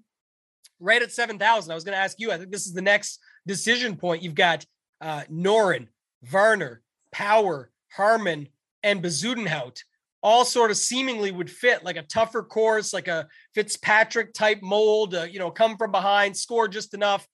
right 0.80 1.02
at 1.02 1.12
7,000, 1.12 1.72
I 1.72 1.76
was 1.76 1.84
going 1.84 1.96
to 1.96 2.02
ask 2.02 2.20
you, 2.20 2.32
I 2.32 2.38
think 2.38 2.52
this 2.52 2.66
is 2.66 2.74
the 2.74 2.82
next 2.82 3.20
decision 3.46 3.98
point. 3.98 4.24
You've 4.24 4.36
got 4.36 4.66
uh, 5.02 5.24
Noren, 5.32 5.88
Varner, 6.24 6.82
Power, 7.12 7.72
Harman 7.92 8.48
and 8.84 9.04
Bezuidenhout 9.04 9.78
all 10.24 10.46
sort 10.46 10.72
of 10.72 10.78
seemingly 10.78 11.32
would 11.32 11.50
fit 11.50 11.84
like 11.84 11.98
a 11.98 12.04
tougher 12.04 12.44
course, 12.44 12.94
like 12.94 13.08
a 13.08 13.28
Fitzpatrick 13.56 14.34
type 14.34 14.60
mold, 14.62 15.16
uh, 15.16 15.24
you 15.24 15.40
know, 15.40 15.50
come 15.50 15.78
from 15.78 15.92
behind, 15.92 16.38
score 16.38 16.68
just 16.68 16.94
enough, 16.94 17.28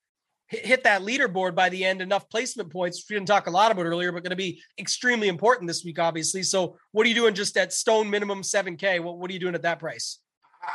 hit, 0.48 0.66
hit 0.66 0.84
that 0.84 1.02
leaderboard 1.02 1.54
by 1.54 1.68
the 1.68 1.84
end, 1.84 2.02
enough 2.02 2.28
placement 2.28 2.70
points. 2.70 3.04
We 3.08 3.14
didn't 3.14 3.28
talk 3.28 3.46
a 3.46 3.50
lot 3.50 3.70
about 3.70 3.86
earlier, 3.86 4.12
but 4.12 4.22
going 4.22 4.30
to 4.30 4.36
be 4.36 4.60
extremely 4.78 5.28
important 5.28 5.68
this 5.68 5.84
week, 5.84 5.98
obviously. 5.98 6.42
So, 6.42 6.76
what 6.92 7.06
are 7.06 7.08
you 7.08 7.14
doing 7.14 7.34
just 7.34 7.56
at 7.56 7.72
stone 7.72 8.10
minimum 8.10 8.42
7K? 8.42 9.00
What, 9.00 9.18
what 9.18 9.30
are 9.30 9.34
you 9.34 9.40
doing 9.40 9.54
at 9.54 9.62
that 9.62 9.78
price? 9.78 10.18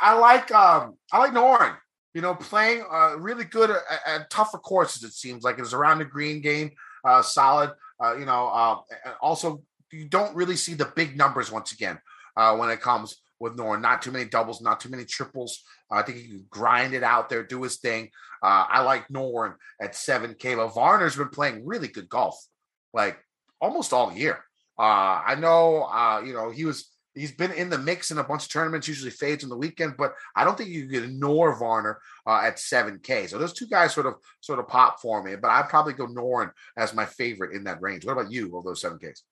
I 0.00 0.14
like 0.14 0.50
um 0.52 0.96
I 1.12 1.18
like 1.18 1.32
Noren. 1.32 1.76
you 2.14 2.22
know, 2.22 2.34
playing 2.34 2.84
uh, 2.90 3.16
really 3.18 3.44
good 3.44 3.70
at, 3.70 3.82
at, 4.06 4.30
tougher 4.30 4.58
courses. 4.58 5.02
It 5.02 5.12
seems 5.12 5.44
like 5.44 5.58
it's 5.58 5.72
around 5.72 5.98
the 5.98 6.04
green 6.04 6.40
game, 6.40 6.70
uh, 7.04 7.22
solid. 7.22 7.72
Uh, 8.02 8.16
you 8.16 8.24
know, 8.24 8.48
uh, 8.48 8.78
also 9.20 9.62
you 9.92 10.06
don't 10.06 10.34
really 10.34 10.56
see 10.56 10.74
the 10.74 10.90
big 10.96 11.16
numbers 11.16 11.52
once 11.52 11.72
again 11.72 11.98
uh, 12.36 12.56
when 12.56 12.70
it 12.70 12.80
comes 12.80 13.20
with 13.40 13.56
Noren. 13.56 13.80
Not 13.80 14.02
too 14.02 14.10
many 14.10 14.24
doubles, 14.24 14.60
not 14.60 14.80
too 14.80 14.88
many 14.88 15.04
triples. 15.04 15.62
I 15.90 16.02
think 16.02 16.18
he 16.18 16.28
can 16.28 16.46
grind 16.48 16.94
it 16.94 17.02
out 17.02 17.28
there, 17.28 17.42
do 17.42 17.62
his 17.62 17.76
thing. 17.76 18.10
Uh, 18.42 18.66
I 18.68 18.82
like 18.82 19.08
Noren 19.08 19.54
at 19.80 19.92
7K. 19.92 20.56
But 20.56 20.74
Varner's 20.74 21.16
been 21.16 21.28
playing 21.28 21.66
really 21.66 21.88
good 21.88 22.08
golf, 22.08 22.36
like 22.92 23.18
almost 23.60 23.92
all 23.92 24.12
year. 24.12 24.44
Uh, 24.78 25.22
I 25.26 25.36
know, 25.36 25.84
uh, 25.84 26.22
you 26.24 26.32
know, 26.32 26.50
he 26.50 26.64
was 26.64 26.90
he's 27.14 27.32
been 27.32 27.52
in 27.52 27.70
the 27.70 27.78
mix 27.78 28.10
in 28.10 28.18
a 28.18 28.24
bunch 28.24 28.44
of 28.44 28.52
tournaments, 28.52 28.88
usually 28.88 29.10
fades 29.10 29.44
on 29.44 29.50
the 29.50 29.56
weekend, 29.56 29.94
but 29.96 30.14
I 30.34 30.44
don't 30.44 30.58
think 30.58 30.70
you 30.70 30.88
can 30.88 31.04
ignore 31.04 31.56
Varner 31.56 32.00
uh, 32.26 32.40
at 32.42 32.56
7K. 32.56 33.28
So 33.28 33.38
those 33.38 33.52
two 33.52 33.66
guys 33.66 33.94
sort 33.94 34.06
of 34.06 34.14
sort 34.40 34.58
of 34.58 34.68
pop 34.68 35.00
for 35.00 35.22
me, 35.22 35.36
but 35.36 35.50
I'd 35.50 35.68
probably 35.68 35.92
go 35.92 36.06
Noren 36.06 36.50
as 36.76 36.94
my 36.94 37.06
favorite 37.06 37.54
in 37.54 37.64
that 37.64 37.80
range. 37.80 38.04
What 38.04 38.12
about 38.12 38.32
you 38.32 38.56
of 38.56 38.64
those 38.64 38.82
7Ks? 38.82 39.22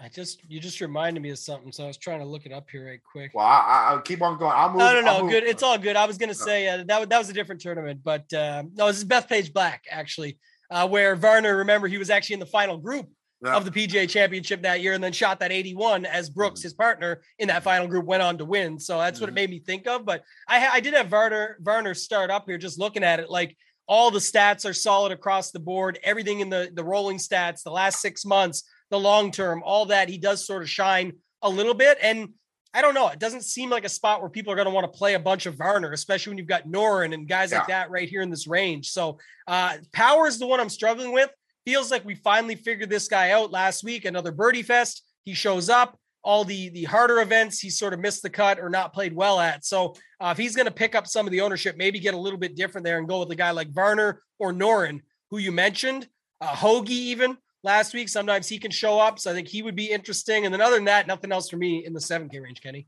I 0.00 0.08
just 0.08 0.42
you 0.48 0.60
just 0.60 0.80
reminded 0.80 1.22
me 1.22 1.30
of 1.30 1.38
something, 1.38 1.70
so 1.70 1.84
I 1.84 1.86
was 1.86 1.96
trying 1.96 2.18
to 2.20 2.24
look 2.24 2.46
it 2.46 2.52
up 2.52 2.68
here 2.70 2.86
right 2.86 3.00
quick. 3.02 3.32
Well, 3.34 3.46
I, 3.46 3.92
will 3.92 4.00
keep 4.00 4.22
on 4.22 4.38
going. 4.38 4.52
I'm 4.54 4.72
move. 4.72 4.78
No, 4.78 5.00
no, 5.00 5.22
no. 5.22 5.28
Good. 5.28 5.44
It's 5.44 5.62
all 5.62 5.78
good. 5.78 5.96
I 5.96 6.04
was 6.04 6.18
gonna 6.18 6.34
say 6.34 6.68
uh, 6.68 6.84
that 6.84 7.08
that 7.08 7.18
was 7.18 7.30
a 7.30 7.32
different 7.32 7.60
tournament, 7.60 8.00
but 8.02 8.32
uh, 8.32 8.64
no, 8.74 8.88
this 8.88 8.96
is 8.96 9.04
Beth 9.04 9.28
Page 9.28 9.52
Black 9.52 9.84
actually, 9.90 10.38
uh, 10.70 10.88
where 10.88 11.14
Varner. 11.14 11.58
Remember, 11.58 11.86
he 11.86 11.98
was 11.98 12.10
actually 12.10 12.34
in 12.34 12.40
the 12.40 12.46
final 12.46 12.76
group 12.76 13.08
yeah. 13.44 13.54
of 13.54 13.64
the 13.64 13.70
PGA 13.70 14.08
Championship 14.08 14.62
that 14.62 14.80
year, 14.80 14.94
and 14.94 15.02
then 15.02 15.12
shot 15.12 15.38
that 15.40 15.52
81 15.52 16.06
as 16.06 16.28
Brooks, 16.28 16.60
mm-hmm. 16.60 16.66
his 16.66 16.74
partner 16.74 17.22
in 17.38 17.46
that 17.48 17.62
final 17.62 17.86
group, 17.86 18.04
went 18.04 18.22
on 18.22 18.36
to 18.38 18.44
win. 18.44 18.80
So 18.80 18.98
that's 18.98 19.16
mm-hmm. 19.16 19.22
what 19.22 19.28
it 19.28 19.30
mm-hmm. 19.30 19.34
made 19.36 19.50
me 19.50 19.60
think 19.60 19.86
of. 19.86 20.04
But 20.04 20.24
I 20.48 20.68
I 20.68 20.80
did 20.80 20.94
have 20.94 21.08
Varner 21.08 21.56
Varner 21.60 21.94
start 21.94 22.30
up 22.30 22.46
here, 22.46 22.58
just 22.58 22.80
looking 22.80 23.04
at 23.04 23.20
it 23.20 23.30
like 23.30 23.56
all 23.86 24.10
the 24.10 24.18
stats 24.18 24.68
are 24.68 24.74
solid 24.74 25.12
across 25.12 25.50
the 25.50 25.60
board. 25.60 25.98
Everything 26.02 26.40
in 26.40 26.50
the 26.50 26.70
the 26.74 26.84
rolling 26.84 27.18
stats, 27.18 27.62
the 27.62 27.70
last 27.70 28.00
six 28.00 28.24
months 28.24 28.64
the 28.90 28.98
long 28.98 29.30
term, 29.30 29.62
all 29.64 29.86
that, 29.86 30.08
he 30.08 30.18
does 30.18 30.46
sort 30.46 30.62
of 30.62 30.70
shine 30.70 31.12
a 31.42 31.48
little 31.48 31.74
bit. 31.74 31.98
And 32.02 32.30
I 32.74 32.82
don't 32.82 32.94
know, 32.94 33.08
it 33.08 33.18
doesn't 33.18 33.44
seem 33.44 33.70
like 33.70 33.84
a 33.84 33.88
spot 33.88 34.20
where 34.20 34.30
people 34.30 34.52
are 34.52 34.56
going 34.56 34.66
to 34.66 34.74
want 34.74 34.90
to 34.90 34.98
play 34.98 35.14
a 35.14 35.18
bunch 35.18 35.46
of 35.46 35.54
Varner, 35.56 35.92
especially 35.92 36.30
when 36.30 36.38
you've 36.38 36.46
got 36.46 36.66
Noren 36.66 37.14
and 37.14 37.28
guys 37.28 37.50
yeah. 37.50 37.58
like 37.58 37.68
that 37.68 37.90
right 37.90 38.08
here 38.08 38.22
in 38.22 38.30
this 38.30 38.46
range. 38.46 38.90
So 38.90 39.18
uh, 39.46 39.78
power 39.92 40.26
is 40.26 40.38
the 40.38 40.46
one 40.46 40.60
I'm 40.60 40.68
struggling 40.68 41.12
with. 41.12 41.30
Feels 41.64 41.90
like 41.90 42.04
we 42.04 42.14
finally 42.14 42.56
figured 42.56 42.90
this 42.90 43.08
guy 43.08 43.30
out 43.30 43.50
last 43.50 43.84
week. 43.84 44.04
Another 44.04 44.32
birdie 44.32 44.62
fest. 44.62 45.02
He 45.24 45.34
shows 45.34 45.68
up. 45.68 45.98
All 46.24 46.44
the 46.44 46.68
the 46.70 46.84
harder 46.84 47.20
events, 47.20 47.60
he 47.60 47.70
sort 47.70 47.94
of 47.94 48.00
missed 48.00 48.22
the 48.22 48.28
cut 48.28 48.58
or 48.58 48.68
not 48.68 48.92
played 48.92 49.14
well 49.14 49.38
at. 49.38 49.64
So 49.64 49.94
uh, 50.20 50.30
if 50.32 50.36
he's 50.36 50.56
going 50.56 50.66
to 50.66 50.72
pick 50.72 50.94
up 50.94 51.06
some 51.06 51.26
of 51.26 51.30
the 51.30 51.40
ownership, 51.40 51.76
maybe 51.78 52.00
get 52.00 52.12
a 52.12 52.18
little 52.18 52.38
bit 52.38 52.56
different 52.56 52.84
there 52.84 52.98
and 52.98 53.08
go 53.08 53.20
with 53.20 53.30
a 53.30 53.36
guy 53.36 53.52
like 53.52 53.70
Varner 53.70 54.20
or 54.38 54.52
Noren, 54.52 55.00
who 55.30 55.38
you 55.38 55.52
mentioned, 55.52 56.06
uh, 56.40 56.46
Hoge 56.46 56.90
even 56.90 57.38
last 57.62 57.94
week. 57.94 58.08
Sometimes 58.08 58.48
he 58.48 58.58
can 58.58 58.70
show 58.70 58.98
up. 58.98 59.18
So 59.18 59.30
I 59.30 59.34
think 59.34 59.48
he 59.48 59.62
would 59.62 59.76
be 59.76 59.90
interesting. 59.90 60.44
And 60.44 60.52
then 60.52 60.60
other 60.60 60.76
than 60.76 60.84
that, 60.86 61.06
nothing 61.06 61.32
else 61.32 61.48
for 61.48 61.56
me 61.56 61.84
in 61.84 61.92
the 61.92 62.00
7K 62.00 62.42
range, 62.42 62.62
Kenny. 62.62 62.86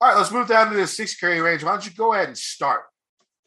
All 0.00 0.08
right, 0.08 0.16
let's 0.18 0.30
move 0.30 0.48
down 0.48 0.70
to 0.70 0.76
the 0.76 0.82
6K 0.82 1.42
range. 1.42 1.64
Why 1.64 1.70
don't 1.70 1.86
you 1.86 1.92
go 1.92 2.12
ahead 2.12 2.28
and 2.28 2.36
start? 2.36 2.82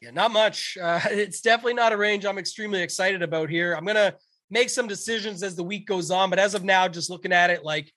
Yeah, 0.00 0.10
not 0.10 0.32
much. 0.32 0.76
Uh, 0.80 1.00
it's 1.10 1.40
definitely 1.40 1.74
not 1.74 1.92
a 1.92 1.96
range 1.96 2.24
I'm 2.24 2.38
extremely 2.38 2.82
excited 2.82 3.22
about 3.22 3.50
here. 3.50 3.74
I'm 3.74 3.84
going 3.84 3.96
to 3.96 4.16
make 4.50 4.70
some 4.70 4.88
decisions 4.88 5.42
as 5.42 5.54
the 5.54 5.62
week 5.62 5.86
goes 5.86 6.10
on. 6.10 6.30
But 6.30 6.38
as 6.38 6.54
of 6.54 6.64
now, 6.64 6.88
just 6.88 7.10
looking 7.10 7.32
at 7.32 7.50
it, 7.50 7.64
like, 7.64 7.92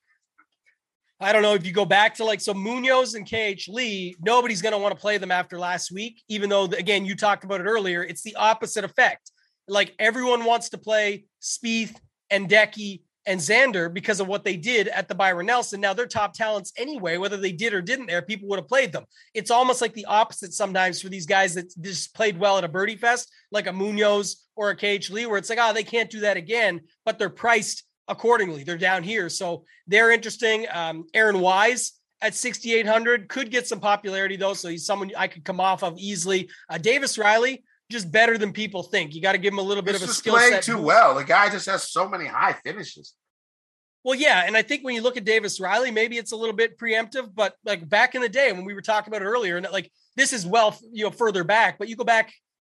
I 1.20 1.32
don't 1.32 1.42
know 1.42 1.54
if 1.54 1.66
you 1.66 1.72
go 1.72 1.86
back 1.86 2.16
to 2.16 2.26
like 2.26 2.42
so 2.42 2.54
Munoz 2.54 3.16
and 3.16 3.26
KH 3.26 3.70
Lee, 3.70 4.16
nobody's 4.22 4.62
going 4.62 4.74
to 4.74 4.78
want 4.78 4.94
to 4.94 5.00
play 5.00 5.18
them 5.18 5.32
after 5.32 5.58
last 5.58 5.92
week, 5.92 6.22
even 6.28 6.50
though, 6.50 6.66
again, 6.66 7.06
you 7.06 7.16
talked 7.16 7.44
about 7.46 7.62
it 7.62 7.66
earlier. 7.66 8.04
It's 8.04 8.24
the 8.24 8.36
opposite 8.36 8.84
effect. 8.84 9.32
Like 9.68 9.96
everyone 9.98 10.44
wants 10.44 10.70
to 10.70 10.78
play 10.78 11.26
Spieth 11.42 11.96
and 12.34 12.50
Decky 12.50 13.02
and 13.26 13.40
Xander 13.40 13.94
because 13.94 14.20
of 14.20 14.28
what 14.28 14.44
they 14.44 14.58
did 14.58 14.88
at 14.90 15.08
the 15.08 15.16
Byron 15.16 15.46
Nelson. 15.46 15.80
Now 15.80 15.94
they're 15.94 16.08
top 16.08 16.34
talents 16.34 16.74
anyway, 16.78 17.18
whether 17.18 17.38
they 17.38 17.52
did 17.52 17.74
or 17.74 17.82
didn't 17.82 18.08
there, 18.08 18.22
people 18.22 18.50
would 18.50 18.60
have 18.60 18.68
played 18.68 18.92
them. 18.92 19.06
It's 19.34 19.52
almost 19.52 19.82
like 19.82 19.94
the 19.94 20.06
opposite 20.06 20.54
sometimes 20.54 21.02
for 21.02 21.10
these 21.10 21.26
guys 21.26 21.54
that 21.54 21.74
just 21.80 22.14
played 22.14 22.38
well 22.38 22.58
at 22.58 22.64
a 22.64 22.68
birdie 22.68 22.98
fest, 22.98 23.32
like 23.52 23.68
a 23.68 23.74
Munoz 23.74 24.48
or 24.56 24.72
a 24.72 24.76
KH 24.76 25.10
Lee, 25.10 25.26
where 25.26 25.38
it's 25.38 25.50
like, 25.50 25.60
oh, 25.62 25.74
they 25.74 25.84
can't 25.84 26.10
do 26.10 26.22
that 26.22 26.38
again, 26.38 26.82
but 27.06 27.18
they're 27.18 27.30
priced 27.30 27.84
accordingly. 28.08 28.64
They're 28.64 28.78
down 28.78 29.04
here. 29.04 29.30
So 29.30 29.64
they're 29.88 30.12
interesting. 30.12 30.66
Um, 30.74 31.06
Aaron 31.14 31.40
Wise 31.40 31.94
at 32.22 32.36
6,800 32.36 33.30
could 33.30 33.52
get 33.52 33.68
some 33.68 33.80
popularity 33.80 34.36
though. 34.36 34.54
So 34.54 34.70
he's 34.70 34.86
someone 34.86 35.12
I 35.16 35.28
could 35.28 35.46
come 35.46 35.60
off 35.60 35.84
of 35.84 35.98
easily. 35.98 36.50
Uh, 36.70 36.78
Davis 36.78 37.18
Riley, 37.18 37.64
just 37.94 38.12
better 38.12 38.38
than 38.38 38.52
people 38.52 38.84
think. 38.84 39.16
You 39.16 39.22
got 39.22 39.32
to 39.32 39.38
give 39.38 39.54
him 39.54 39.60
a 39.60 39.64
little 39.64 39.84
bit 39.84 39.96
of 39.96 40.04
a 40.04 40.08
skill 40.08 40.38
set. 40.38 40.64
too 40.64 40.82
well. 40.82 41.16
The 41.16 41.24
guy 41.24 41.50
just 41.50 41.68
has 41.68 41.90
so 41.90 42.10
many 42.10 42.26
high 42.26 42.54
finishes. 42.54 43.14
Well, 44.04 44.16
yeah, 44.16 44.44
and 44.46 44.58
I 44.58 44.62
think 44.64 44.84
when 44.84 44.96
you 44.96 45.02
look 45.02 45.16
at 45.16 45.24
Davis 45.24 45.62
Riley, 45.62 45.90
maybe 45.90 46.18
it's 46.18 46.34
a 46.34 46.36
little 46.36 46.56
bit 46.56 46.78
preemptive, 46.78 47.34
but 47.34 47.56
like 47.64 47.88
back 47.88 48.16
in 48.16 48.22
the 48.22 48.28
day 48.28 48.52
when 48.52 48.66
we 48.66 48.74
were 48.74 48.82
talking 48.82 49.14
about 49.14 49.22
it 49.22 49.30
earlier, 49.30 49.56
and 49.56 49.66
like 49.72 49.90
this 50.18 50.34
is 50.34 50.46
well, 50.46 50.78
you 50.92 51.06
know, 51.06 51.12
further 51.12 51.46
back, 51.46 51.80
but 51.80 51.88
you 51.88 51.96
go 51.96 52.04
back, 52.04 52.34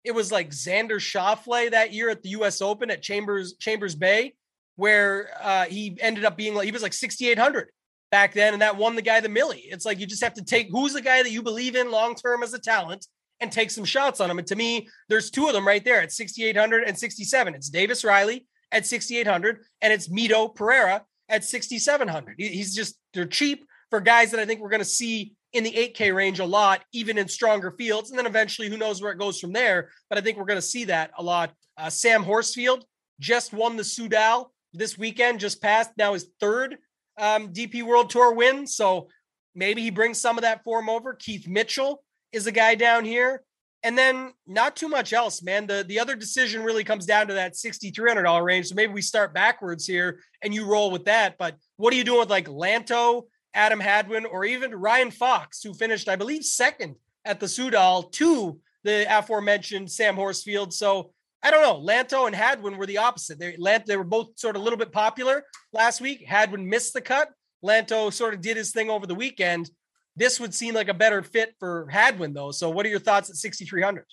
it 0.04 0.12
was 0.12 0.34
like 0.34 0.50
Xander 0.50 0.98
Schauffele 0.98 1.72
that 1.72 1.94
year 1.94 2.10
at 2.10 2.24
the 2.24 2.30
U.S. 2.30 2.62
Open 2.62 2.92
at 2.92 3.02
Chambers 3.02 3.56
Chambers 3.58 3.96
Bay, 3.96 4.34
where 4.76 5.30
uh, 5.42 5.66
he 5.66 5.98
ended 6.02 6.26
up 6.26 6.36
being 6.36 6.56
like 6.56 6.66
he 6.66 6.72
was 6.72 6.84
like 6.84 6.94
6,800 6.94 7.70
back 8.12 8.34
then, 8.34 8.52
and 8.52 8.62
that 8.62 8.76
won 8.76 8.96
the 8.96 9.02
guy 9.02 9.22
the 9.22 9.30
Milly. 9.30 9.64
It's 9.70 9.86
like 9.86 10.00
you 10.00 10.06
just 10.06 10.24
have 10.24 10.34
to 10.34 10.44
take 10.44 10.70
who's 10.72 10.94
the 10.94 11.02
guy 11.02 11.24
that 11.24 11.32
you 11.32 11.42
believe 11.42 11.78
in 11.78 11.90
long 11.90 12.16
term 12.16 12.44
as 12.44 12.54
a 12.54 12.60
talent, 12.60 13.08
and 13.44 13.52
take 13.52 13.70
some 13.70 13.86
shots 13.86 14.20
on 14.20 14.32
him. 14.32 14.40
And 14.40 14.48
to 14.48 14.56
me, 14.56 14.88
there's 15.10 15.30
two 15.30 15.48
of 15.48 15.54
them 15.54 15.68
right 15.68 15.84
there 15.84 16.02
at 16.02 16.12
6,800 16.12 16.84
and 16.86 16.98
67. 16.98 17.54
It's 17.54 17.70
Davis 17.70 18.04
Riley 18.04 18.48
at 18.72 18.88
6,800 18.88 19.60
and 19.82 19.94
it's 19.94 20.08
Mito 20.08 20.54
Pereira 20.56 21.04
at 21.30 21.44
6,700. 21.44 22.36
He's 22.38 22.74
just, 22.74 22.98
they're 23.14 23.26
cheap 23.26 23.66
for 23.90 24.00
guys 24.00 24.32
that 24.32 24.40
I 24.40 24.46
think 24.46 24.62
we're 24.62 24.70
going 24.70 24.80
to 24.80 24.86
see 24.86 25.36
in 25.52 25.64
the 25.64 25.72
8K 25.72 26.16
range 26.16 26.40
a 26.40 26.46
lot, 26.46 26.84
even 26.94 27.18
in 27.18 27.28
stronger 27.28 27.72
fields. 27.72 28.10
And 28.10 28.18
then 28.18 28.26
eventually, 28.26 28.70
who 28.70 28.78
knows 28.78 29.02
where 29.02 29.12
it 29.12 29.20
goes 29.20 29.40
from 29.40 29.54
there. 29.54 29.90
But 30.10 30.18
I 30.18 30.22
think 30.22 30.38
we're 30.38 30.46
going 30.46 30.58
to 30.58 30.62
see 30.62 30.86
that 30.86 31.12
a 31.18 31.22
lot. 31.22 31.54
Uh, 31.78 31.90
Sam 31.90 32.24
Horsfield 32.24 32.86
just 33.20 33.54
won 33.54 33.78
the 33.78 33.84
Soudal 33.84 34.48
this 34.74 34.98
weekend, 34.98 35.40
just 35.40 35.62
passed 35.62 35.92
now 35.98 36.14
his 36.14 36.28
third 36.40 36.78
um, 37.20 37.54
DP 37.54 37.84
World 37.84 38.10
Tour 38.10 38.34
win. 38.34 38.66
So 38.66 39.10
maybe 39.54 39.84
he 39.84 39.92
brings 39.92 40.20
some 40.20 40.38
of 40.38 40.42
that 40.42 40.64
form 40.64 40.90
over. 40.90 41.14
Keith 41.14 41.48
Mitchell 41.48 42.04
is 42.34 42.48
a 42.48 42.52
guy 42.52 42.76
down 42.76 43.06
here. 43.06 43.44
And 43.86 43.98
then 43.98 44.32
not 44.48 44.78
too 44.78 44.88
much 44.88 45.12
else, 45.12 45.44
man. 45.44 45.68
The 45.68 45.84
the 45.86 46.00
other 46.00 46.16
decision 46.16 46.64
really 46.64 46.86
comes 46.86 47.06
down 47.06 47.28
to 47.28 47.34
that 47.34 47.54
$6,300 47.54 48.44
range. 48.44 48.68
So 48.68 48.76
maybe 48.76 48.94
we 48.94 49.02
start 49.02 49.34
backwards 49.34 49.86
here 49.86 50.20
and 50.42 50.54
you 50.54 50.66
roll 50.66 50.90
with 50.90 51.06
that. 51.06 51.38
But 51.38 51.58
what 51.76 51.94
are 51.94 51.98
you 51.98 52.06
doing 52.06 52.20
with 52.20 52.30
like 52.30 52.48
Lanto, 52.48 53.24
Adam 53.54 53.82
Hadwin, 53.82 54.26
or 54.26 54.46
even 54.46 54.74
Ryan 54.74 55.12
Fox, 55.12 55.62
who 55.62 55.74
finished, 55.74 56.08
I 56.08 56.16
believe, 56.16 56.46
second 56.46 56.96
at 57.26 57.42
the 57.42 57.46
Soudal 57.46 58.10
to 58.14 58.60
the 58.84 59.06
aforementioned 59.10 59.92
Sam 59.92 60.16
Horsfield. 60.16 60.74
So 60.74 61.12
I 61.42 61.52
don't 61.52 61.62
know. 61.62 61.82
Lanto 61.86 62.26
and 62.26 62.36
Hadwin 62.36 62.78
were 62.78 62.86
the 62.86 63.00
opposite. 63.00 63.38
They, 63.38 63.58
Lanto, 63.58 63.86
they 63.86 63.98
were 63.98 64.06
both 64.06 64.40
sort 64.40 64.56
of 64.56 64.62
a 64.62 64.64
little 64.64 64.80
bit 64.80 64.94
popular 64.94 65.44
last 65.74 66.00
week. 66.00 66.26
Hadwin 66.26 66.70
missed 66.70 66.94
the 66.94 67.02
cut. 67.02 67.30
Lanto 67.64 68.12
sort 68.12 68.34
of 68.34 68.42
did 68.42 68.58
his 68.58 68.72
thing 68.72 68.90
over 68.90 69.06
the 69.06 69.16
weekend. 69.16 69.70
This 70.16 70.40
would 70.40 70.54
seem 70.54 70.76
like 70.76 70.90
a 70.90 70.94
better 70.94 71.24
fit 71.24 71.56
for 71.60 71.88
Hadwin, 71.90 72.34
though. 72.34 72.52
So, 72.52 72.70
what 72.70 72.86
are 72.86 72.90
your 72.90 73.00
thoughts 73.00 73.30
at 73.30 73.36
6,300? 73.36 74.06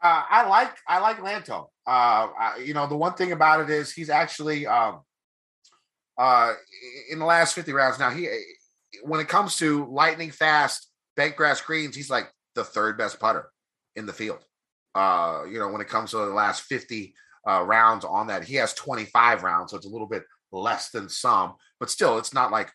Uh, 0.00 0.22
I 0.30 0.46
like 0.48 0.76
I 0.86 1.00
like 1.00 1.18
Lanto. 1.18 1.66
Uh, 1.86 2.28
I, 2.38 2.62
you 2.64 2.74
know, 2.74 2.86
the 2.86 2.96
one 2.96 3.14
thing 3.14 3.32
about 3.32 3.60
it 3.60 3.70
is 3.70 3.92
he's 3.92 4.10
actually 4.10 4.66
um, 4.66 5.00
uh, 6.16 6.52
in 7.10 7.18
the 7.18 7.24
last 7.24 7.54
50 7.54 7.72
rounds. 7.72 7.98
Now, 7.98 8.10
he 8.10 8.28
when 9.02 9.20
it 9.20 9.28
comes 9.28 9.56
to 9.56 9.86
lightning 9.90 10.30
fast 10.30 10.88
bent 11.16 11.36
grass 11.36 11.60
greens, 11.60 11.96
he's 11.96 12.10
like 12.10 12.30
the 12.54 12.64
third 12.64 12.96
best 12.96 13.18
putter 13.18 13.50
in 13.96 14.06
the 14.06 14.12
field. 14.12 14.44
Uh, 14.94 15.42
you 15.50 15.58
know, 15.58 15.68
when 15.68 15.80
it 15.80 15.88
comes 15.88 16.10
to 16.10 16.16
the 16.18 16.26
last 16.26 16.62
50 16.62 17.14
uh, 17.48 17.62
rounds 17.62 18.04
on 18.04 18.28
that, 18.28 18.44
he 18.44 18.54
has 18.56 18.74
25 18.74 19.42
rounds, 19.42 19.70
so 19.70 19.76
it's 19.76 19.86
a 19.86 19.90
little 19.90 20.06
bit 20.06 20.22
less 20.52 20.90
than 20.90 21.08
some, 21.08 21.54
but 21.78 21.90
still, 21.90 22.18
it's 22.18 22.32
not 22.32 22.50
like 22.50 22.70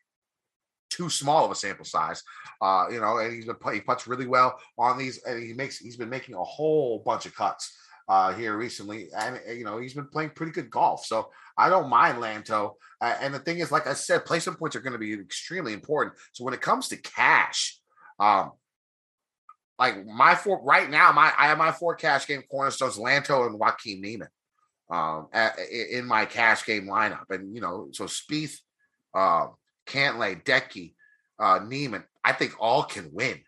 too 0.94 1.10
small 1.10 1.46
of 1.46 1.52
a 1.52 1.56
sample 1.56 1.86
size. 1.86 2.24
Uh, 2.62 2.86
you 2.92 3.00
know, 3.00 3.18
and 3.18 3.34
he's 3.34 3.46
been 3.46 3.56
he 3.74 3.82
puts 3.82 4.08
really 4.08 4.28
well 4.28 4.60
on 4.78 4.98
these, 4.98 5.24
and 5.24 5.42
he 5.42 5.54
makes 5.54 5.78
he's 5.78 5.98
been 5.98 6.10
making 6.10 6.36
a 6.36 6.44
whole 6.44 7.00
bunch 7.06 7.26
of 7.26 7.36
cuts 7.36 7.76
uh, 8.08 8.34
here 8.34 8.58
recently, 8.58 9.08
and 9.18 9.40
eh, 9.46 9.54
you 9.54 9.64
know 9.64 9.78
he's 9.78 9.94
been 9.94 10.08
playing 10.08 10.32
pretty 10.32 10.52
good 10.52 10.70
golf. 10.70 11.06
So 11.06 11.30
I 11.58 11.70
don't 11.70 11.90
mind 11.90 12.18
Lanto. 12.20 12.74
Uh, 13.02 13.16
and 13.22 13.34
the 13.34 13.40
thing 13.40 13.60
is, 13.60 13.72
like 13.72 13.88
I 13.88 13.94
said, 13.94 14.26
placement 14.26 14.60
points 14.60 14.76
are 14.76 14.82
going 14.82 14.94
to 14.94 15.00
be 15.00 15.14
extremely 15.14 15.74
important. 15.74 16.16
So 16.32 16.44
when 16.44 16.54
it 16.54 16.62
comes 16.62 16.88
to 16.90 16.98
cash, 16.98 17.80
um, 18.20 18.52
like 19.80 20.06
my 20.06 20.36
four 20.36 20.62
right 20.64 20.90
now, 20.90 21.12
my 21.12 21.32
I 21.38 21.48
have 21.48 21.58
my 21.58 21.72
four 21.72 21.96
cash 21.96 22.28
game 22.28 22.44
cornerstones: 22.50 22.98
Lanto 22.98 23.48
and 23.48 23.60
Joaquin 23.60 24.02
Niemann 24.02 24.30
um, 24.90 25.28
at, 25.34 25.58
in 25.60 26.06
my 26.06 26.26
cash 26.26 26.66
game 26.66 26.88
lineup, 26.88 27.30
and 27.30 27.54
you 27.54 27.62
know, 27.62 27.90
so 27.92 28.06
Spieth. 28.06 28.58
Uh, 29.16 29.48
Cantlay, 29.86 30.44
Decky, 30.44 30.94
uh, 31.40 31.60
Niemann, 31.66 32.04
I 32.24 32.34
think 32.34 32.54
all 32.60 32.84
can 32.84 33.10
win 33.14 33.42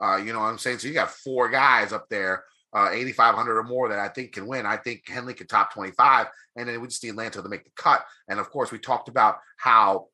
Uh, 0.00 0.16
you 0.16 0.32
know 0.32 0.38
what 0.38 0.46
I'm 0.46 0.58
saying? 0.58 0.78
So 0.78 0.88
you 0.88 0.94
got 0.94 1.10
four 1.10 1.48
guys 1.48 1.92
up 1.92 2.08
there, 2.08 2.44
uh, 2.72 2.90
8,500 2.92 3.58
or 3.58 3.64
more 3.64 3.88
that 3.88 3.98
I 3.98 4.08
think 4.08 4.32
can 4.32 4.46
win. 4.46 4.64
I 4.64 4.76
think 4.76 5.08
Henley 5.08 5.34
could 5.34 5.48
top 5.48 5.72
25, 5.72 6.28
and 6.56 6.68
then 6.68 6.80
we 6.80 6.86
just 6.86 7.02
need 7.02 7.14
Lanto 7.14 7.42
to 7.42 7.48
make 7.48 7.64
the 7.64 7.70
cut. 7.74 8.04
And 8.28 8.38
of 8.38 8.50
course, 8.50 8.70
we 8.70 8.78
talked 8.78 9.08
about 9.08 9.38
how, 9.56 10.06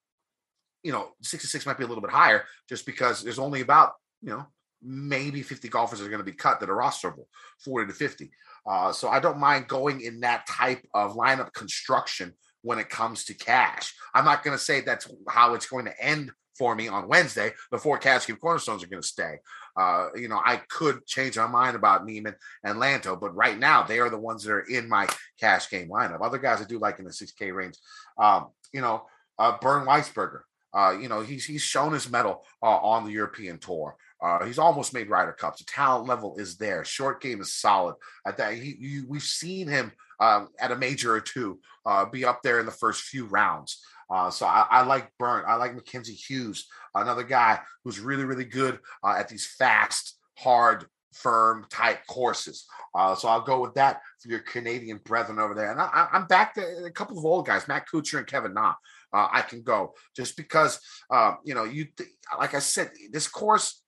you 0.83 0.93
know, 0.93 1.11
66 1.23 1.67
might 1.67 1.77
be 1.77 1.85
a 1.85 1.87
little 1.87 2.03
bit 2.03 2.11
higher 2.11 2.45
just 2.69 2.87
because 2.87 3.23
there's 3.23 3.39
only 3.39 3.61
about, 3.61 3.93
you 4.23 4.31
know, 4.31 4.47
maybe 4.83 5.43
50 5.43 5.69
golfers 5.69 6.01
are 6.01 6.09
going 6.09 6.19
to 6.19 6.25
be 6.25 6.33
cut 6.33 6.61
that 6.61 6.71
are 6.71 6.77
rosterable, 6.77 7.27
40 7.65 7.89
to 7.89 7.95
50. 7.95 8.31
Uh, 8.67 8.93
so 8.93 9.09
I 9.09 9.21
don't 9.21 9.39
mind 9.39 9.69
going 9.69 10.01
in 10.01 10.21
that 10.21 10.47
type 10.47 10.83
of 10.95 11.17
lineup 11.17 11.53
construction 11.53 12.33
when 12.65 12.78
it 12.78 12.89
comes 12.89 13.24
to 13.27 13.35
cash. 13.35 13.95
I'm 14.15 14.24
not 14.24 14.43
going 14.43 14.57
to 14.57 14.62
say 14.62 14.81
that's 14.81 15.09
how 15.28 15.55
it's 15.55 15.66
going 15.66 15.85
to 15.85 16.05
end 16.05 16.32
for 16.57 16.74
me 16.74 16.86
on 16.89 17.09
Wednesday 17.09 17.53
The 17.70 17.78
four 17.78 17.99
cash 17.99 18.27
game 18.27 18.36
cornerstones 18.36 18.82
are 18.82 18.89
going 18.89 19.03
to 19.03 19.09
stay. 19.09 19.39
Uh, 19.77 20.09
you 20.15 20.28
know, 20.28 20.41
I 20.45 20.62
could 20.69 21.05
change 21.05 21.36
my 21.36 21.47
mind 21.47 21.77
about 21.77 22.07
Niemann 22.07 22.36
and 22.62 22.78
Lanto, 22.78 23.20
but 23.20 23.35
right 23.35 23.59
now 23.59 23.82
they 23.82 23.99
are 23.99 24.09
the 24.09 24.19
ones 24.19 24.45
that 24.45 24.53
are 24.53 24.61
in 24.61 24.89
my 24.89 25.09
cash 25.41 25.69
game 25.69 25.89
lineup. 25.89 26.24
Other 26.24 26.39
guys 26.39 26.61
I 26.61 26.65
do 26.65 26.78
like 26.78 26.99
in 26.99 27.05
the 27.05 27.11
6K 27.11 27.53
range, 27.53 27.77
um, 28.19 28.49
you 28.73 28.81
know, 28.81 29.07
uh, 29.39 29.59
Bernd 29.61 29.86
Wiesberger. 29.86 30.41
Uh, 30.73 30.97
you 31.01 31.09
know, 31.09 31.20
he's 31.20 31.45
he's 31.45 31.62
shown 31.62 31.93
his 31.93 32.11
mettle 32.11 32.45
uh, 32.61 32.66
on 32.66 33.05
the 33.05 33.12
European 33.12 33.59
tour. 33.59 33.97
Uh, 34.20 34.45
he's 34.45 34.59
almost 34.59 34.95
made 34.95 35.09
Ryder 35.09 35.32
Cups. 35.32 35.59
The 35.59 35.66
talent 35.66 36.09
level 36.09 36.36
is 36.36 36.57
there. 36.57 36.85
Short 36.85 37.20
game 37.20 37.41
is 37.41 37.53
solid. 37.53 37.95
I 38.27 38.32
think 38.32 38.62
he, 38.62 39.03
we've 39.07 39.23
seen 39.23 39.69
him 39.69 39.93
um, 40.20 40.49
at 40.59 40.73
a 40.73 40.77
major 40.77 41.15
or 41.15 41.20
two 41.20 41.61
uh, 41.86 42.05
be 42.05 42.24
up 42.24 42.41
there 42.43 42.61
in 42.61 42.66
the 42.66 42.73
first 42.73 43.03
few 43.03 43.27
rounds. 43.27 43.82
Uh, 44.11 44.31
so 44.31 44.47
I, 44.47 44.66
I, 44.70 44.82
like 44.82 45.11
Bernd. 45.19 45.47
I 45.47 45.55
like 45.57 45.74
Mackenzie 45.74 46.12
Hughes, 46.12 46.66
another 46.95 47.23
guy 47.23 47.61
who's 47.82 48.01
really, 48.01 48.24
really 48.24 48.45
good 48.45 48.78
uh, 49.03 49.15
at 49.19 49.28
these 49.28 49.47
fast, 49.47 50.19
hard, 50.36 50.86
firm 51.15 51.66
type 51.70 52.07
courses. 52.07 52.66
Uh, 52.95 53.15
so 53.15 53.28
I'll 53.28 53.41
go 53.41 53.61
with 53.61 53.74
that 53.74 54.01
for 54.20 54.28
your 54.28 54.41
Canadian 54.41 54.99
brethren 55.05 55.39
over 55.39 55.55
there. 55.55 55.70
And 55.70 55.81
I, 55.81 56.09
am 56.12 56.27
back 56.27 56.55
to 56.55 56.85
a 56.85 56.91
couple 56.91 57.19
of 57.19 57.24
old 57.24 57.47
guys, 57.47 57.69
Matt 57.69 57.86
Kuchar 57.89 58.19
and 58.19 58.27
Kevin 58.27 58.55
Na. 58.55 58.74
Uh, 59.12 59.28
I 59.32 59.43
can 59.43 59.62
go 59.62 59.95
just 60.16 60.36
because, 60.36 60.81
uh, 61.09 61.35
you 61.45 61.55
know, 61.55 61.65
you 61.65 61.86
th- 61.97 62.11
like 62.39 62.55
I 62.55 62.59
said, 62.59 62.91
this 63.12 63.28
course 63.28 63.84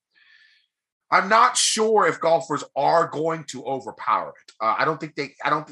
I'm 1.10 1.28
not 1.28 1.56
sure 1.56 2.06
if 2.06 2.20
golfers 2.20 2.64
are 2.74 3.08
going 3.08 3.44
to 3.44 3.64
overpower 3.64 4.30
it. 4.30 4.52
Uh, 4.60 4.74
I 4.78 4.84
don't 4.84 4.98
think 4.98 5.14
they. 5.14 5.34
I 5.44 5.50
don't. 5.50 5.70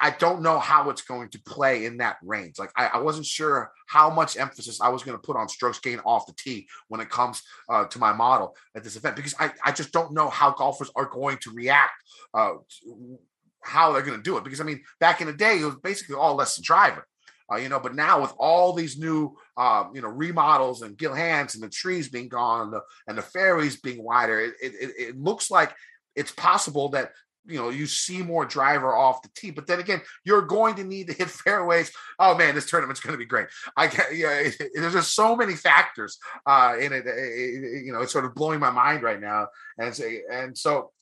I 0.00 0.10
don't 0.10 0.42
know 0.42 0.58
how 0.58 0.90
it's 0.90 1.02
going 1.02 1.28
to 1.30 1.40
play 1.42 1.84
in 1.84 1.98
that 1.98 2.16
range. 2.22 2.58
Like 2.58 2.70
I, 2.76 2.86
I 2.94 2.98
wasn't 2.98 3.26
sure 3.26 3.70
how 3.86 4.10
much 4.10 4.36
emphasis 4.36 4.80
I 4.80 4.88
was 4.88 5.02
going 5.02 5.16
to 5.16 5.22
put 5.22 5.36
on 5.36 5.48
strokes 5.48 5.78
gain 5.78 6.00
off 6.00 6.26
the 6.26 6.34
tee 6.34 6.68
when 6.88 7.00
it 7.00 7.08
comes 7.10 7.42
uh, 7.68 7.84
to 7.86 7.98
my 7.98 8.12
model 8.12 8.54
at 8.76 8.84
this 8.84 8.96
event 8.96 9.16
because 9.16 9.34
I, 9.38 9.52
I 9.64 9.72
just 9.72 9.92
don't 9.92 10.12
know 10.12 10.28
how 10.28 10.52
golfers 10.52 10.90
are 10.96 11.06
going 11.06 11.38
to 11.38 11.50
react. 11.50 11.92
Uh, 12.34 12.54
to 12.84 13.18
how 13.62 13.92
they're 13.92 14.02
going 14.02 14.16
to 14.16 14.22
do 14.22 14.36
it 14.36 14.44
because 14.44 14.60
I 14.60 14.64
mean 14.64 14.82
back 15.00 15.20
in 15.20 15.26
the 15.26 15.32
day 15.32 15.60
it 15.60 15.64
was 15.64 15.76
basically 15.76 16.16
all 16.16 16.34
lesson 16.34 16.62
driver. 16.64 17.06
Uh, 17.50 17.56
you 17.56 17.68
know, 17.70 17.80
but 17.80 17.94
now 17.94 18.20
with 18.20 18.32
all 18.38 18.74
these 18.74 18.98
new, 18.98 19.34
uh, 19.58 19.88
you 19.92 20.00
know, 20.00 20.08
remodels 20.08 20.82
and 20.82 20.96
Gil 20.96 21.12
Hanse 21.12 21.56
and 21.56 21.62
the 21.62 21.68
trees 21.68 22.08
being 22.08 22.28
gone 22.28 22.62
and 22.62 22.72
the, 22.72 22.82
and 23.08 23.18
the 23.18 23.22
fairways 23.22 23.80
being 23.80 24.02
wider, 24.04 24.38
it, 24.40 24.54
it, 24.62 24.92
it 24.96 25.18
looks 25.18 25.50
like 25.50 25.74
it's 26.14 26.30
possible 26.30 26.90
that 26.90 27.10
you 27.44 27.58
know 27.58 27.70
you 27.70 27.86
see 27.86 28.22
more 28.22 28.44
driver 28.44 28.94
off 28.94 29.22
the 29.22 29.30
tee. 29.34 29.50
But 29.50 29.66
then 29.66 29.80
again 29.80 30.00
you're 30.24 30.42
going 30.42 30.76
to 30.76 30.84
need 30.84 31.08
to 31.08 31.12
hit 31.12 31.28
fairways. 31.44 31.90
Oh 32.18 32.36
man 32.36 32.54
this 32.54 32.70
tournament's 32.70 33.00
going 33.00 33.14
to 33.14 33.18
be 33.18 33.24
great. 33.24 33.48
I 33.76 33.88
can't 33.88 34.14
yeah 34.14 34.38
it, 34.38 34.60
it, 34.60 34.70
there's 34.74 34.92
just 34.92 35.14
so 35.14 35.34
many 35.34 35.54
factors 35.54 36.18
uh 36.46 36.76
in 36.78 36.92
it, 36.92 37.04
it, 37.06 37.84
you 37.84 37.92
know 37.92 38.02
it's 38.02 38.12
sort 38.12 38.26
of 38.26 38.34
blowing 38.34 38.60
my 38.60 38.70
mind 38.70 39.02
right 39.02 39.20
now. 39.20 39.48
And 39.76 39.98
and 40.30 40.56
so 40.56 40.92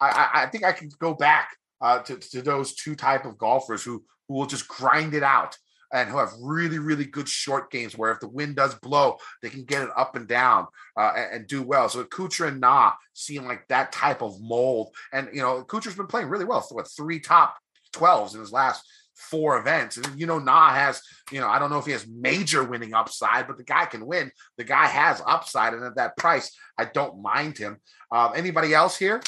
i 0.00 0.28
i 0.34 0.46
think 0.46 0.64
i 0.64 0.72
can 0.72 0.90
go 0.98 1.14
back 1.14 1.56
uh 1.80 2.00
to, 2.00 2.16
to 2.16 2.42
those 2.42 2.74
two 2.74 2.94
type 2.94 3.24
of 3.24 3.38
golfers 3.38 3.82
who 3.82 4.04
who 4.28 4.34
will 4.34 4.46
just 4.46 4.68
grind 4.68 5.14
it 5.14 5.22
out 5.22 5.56
and 5.92 6.08
who 6.08 6.18
have 6.18 6.32
really, 6.40 6.78
really 6.78 7.04
good 7.04 7.28
short 7.28 7.70
games 7.70 7.96
where 7.96 8.12
if 8.12 8.20
the 8.20 8.28
wind 8.28 8.56
does 8.56 8.74
blow, 8.76 9.16
they 9.42 9.50
can 9.50 9.64
get 9.64 9.82
it 9.82 9.90
up 9.96 10.16
and 10.16 10.26
down 10.28 10.66
uh, 10.96 11.12
and, 11.16 11.32
and, 11.32 11.46
do 11.46 11.62
well. 11.62 11.88
So 11.88 12.04
Kuchar 12.04 12.48
and 12.48 12.60
Na 12.60 12.92
seem 13.12 13.44
like 13.44 13.66
that 13.68 13.92
type 13.92 14.22
of 14.22 14.40
mold. 14.40 14.94
And, 15.12 15.28
you 15.32 15.42
know, 15.42 15.62
Kuchar's 15.64 15.94
been 15.94 16.06
playing 16.06 16.28
really 16.28 16.44
well. 16.44 16.62
So 16.62 16.74
what, 16.74 16.90
three 16.90 17.20
top 17.20 17.56
12s 17.94 18.34
in 18.34 18.40
his 18.40 18.52
last 18.52 18.82
four 19.14 19.58
events. 19.58 19.96
And, 19.96 20.20
you 20.20 20.26
know, 20.26 20.38
Na 20.38 20.70
has, 20.70 21.00
you 21.30 21.40
know, 21.40 21.48
I 21.48 21.58
don't 21.58 21.70
know 21.70 21.78
if 21.78 21.86
he 21.86 21.92
has 21.92 22.06
major 22.06 22.64
winning 22.64 22.94
upside, 22.94 23.46
but 23.46 23.56
the 23.56 23.64
guy 23.64 23.86
can 23.86 24.06
win. 24.06 24.30
The 24.58 24.64
guy 24.64 24.86
has 24.86 25.22
upside. 25.26 25.74
And 25.74 25.84
at 25.84 25.96
that 25.96 26.16
price, 26.16 26.54
I 26.78 26.84
don't 26.86 27.22
mind 27.22 27.58
him. 27.58 27.78
Um, 28.10 28.32
anybody 28.34 28.74
else 28.74 28.96
here? 28.96 29.22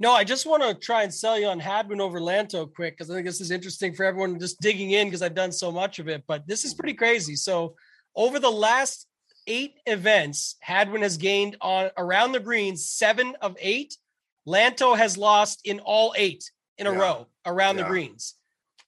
No, 0.00 0.12
I 0.12 0.24
just 0.24 0.46
want 0.46 0.62
to 0.62 0.74
try 0.74 1.02
and 1.02 1.12
sell 1.12 1.38
you 1.38 1.46
on 1.48 1.60
Hadwin 1.60 2.00
over 2.00 2.20
Lanto 2.20 2.72
quick 2.74 2.96
because 2.96 3.10
I 3.10 3.14
think 3.14 3.26
this 3.26 3.42
is 3.42 3.50
interesting 3.50 3.92
for 3.92 4.04
everyone 4.04 4.40
just 4.40 4.58
digging 4.58 4.92
in 4.92 5.08
because 5.08 5.20
I've 5.20 5.34
done 5.34 5.52
so 5.52 5.70
much 5.70 5.98
of 5.98 6.08
it. 6.08 6.24
But 6.26 6.48
this 6.48 6.64
is 6.64 6.72
pretty 6.72 6.94
crazy. 6.94 7.36
So 7.36 7.76
over 8.16 8.38
the 8.40 8.50
last 8.50 9.06
eight 9.46 9.74
events, 9.84 10.56
Hadwin 10.60 11.02
has 11.02 11.18
gained 11.18 11.58
on 11.60 11.90
around 11.98 12.32
the 12.32 12.40
greens 12.40 12.88
seven 12.88 13.36
of 13.42 13.56
eight. 13.60 13.98
Lanto 14.48 14.96
has 14.96 15.18
lost 15.18 15.60
in 15.64 15.80
all 15.80 16.14
eight 16.16 16.50
in 16.78 16.86
a 16.86 16.92
yeah. 16.92 16.98
row 16.98 17.26
around 17.44 17.76
yeah. 17.76 17.82
the 17.82 17.88
greens. 17.90 18.36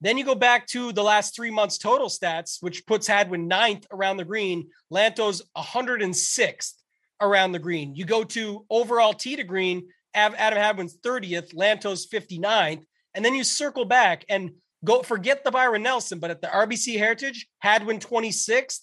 Then 0.00 0.16
you 0.16 0.24
go 0.24 0.34
back 0.34 0.66
to 0.68 0.92
the 0.92 1.04
last 1.04 1.36
three 1.36 1.50
months 1.50 1.76
total 1.76 2.08
stats, 2.08 2.56
which 2.60 2.86
puts 2.86 3.06
Hadwin 3.06 3.48
ninth 3.48 3.86
around 3.92 4.16
the 4.16 4.24
green. 4.24 4.70
Lanto's 4.90 5.42
106th 5.58 6.72
around 7.20 7.52
the 7.52 7.58
green. 7.58 7.94
You 7.94 8.06
go 8.06 8.24
to 8.24 8.64
overall 8.70 9.12
tee 9.12 9.36
to 9.36 9.44
green. 9.44 9.88
Adam 10.14 10.58
Hadwin's 10.58 10.98
30th, 10.98 11.54
Lantos 11.54 12.06
59th, 12.12 12.84
and 13.14 13.24
then 13.24 13.34
you 13.34 13.44
circle 13.44 13.84
back 13.84 14.24
and 14.28 14.52
go 14.84 15.02
forget 15.02 15.44
the 15.44 15.50
Byron 15.50 15.82
Nelson, 15.82 16.18
but 16.18 16.30
at 16.30 16.40
the 16.40 16.48
RBC 16.48 16.98
Heritage, 16.98 17.46
Hadwin 17.60 17.98
26th, 17.98 18.80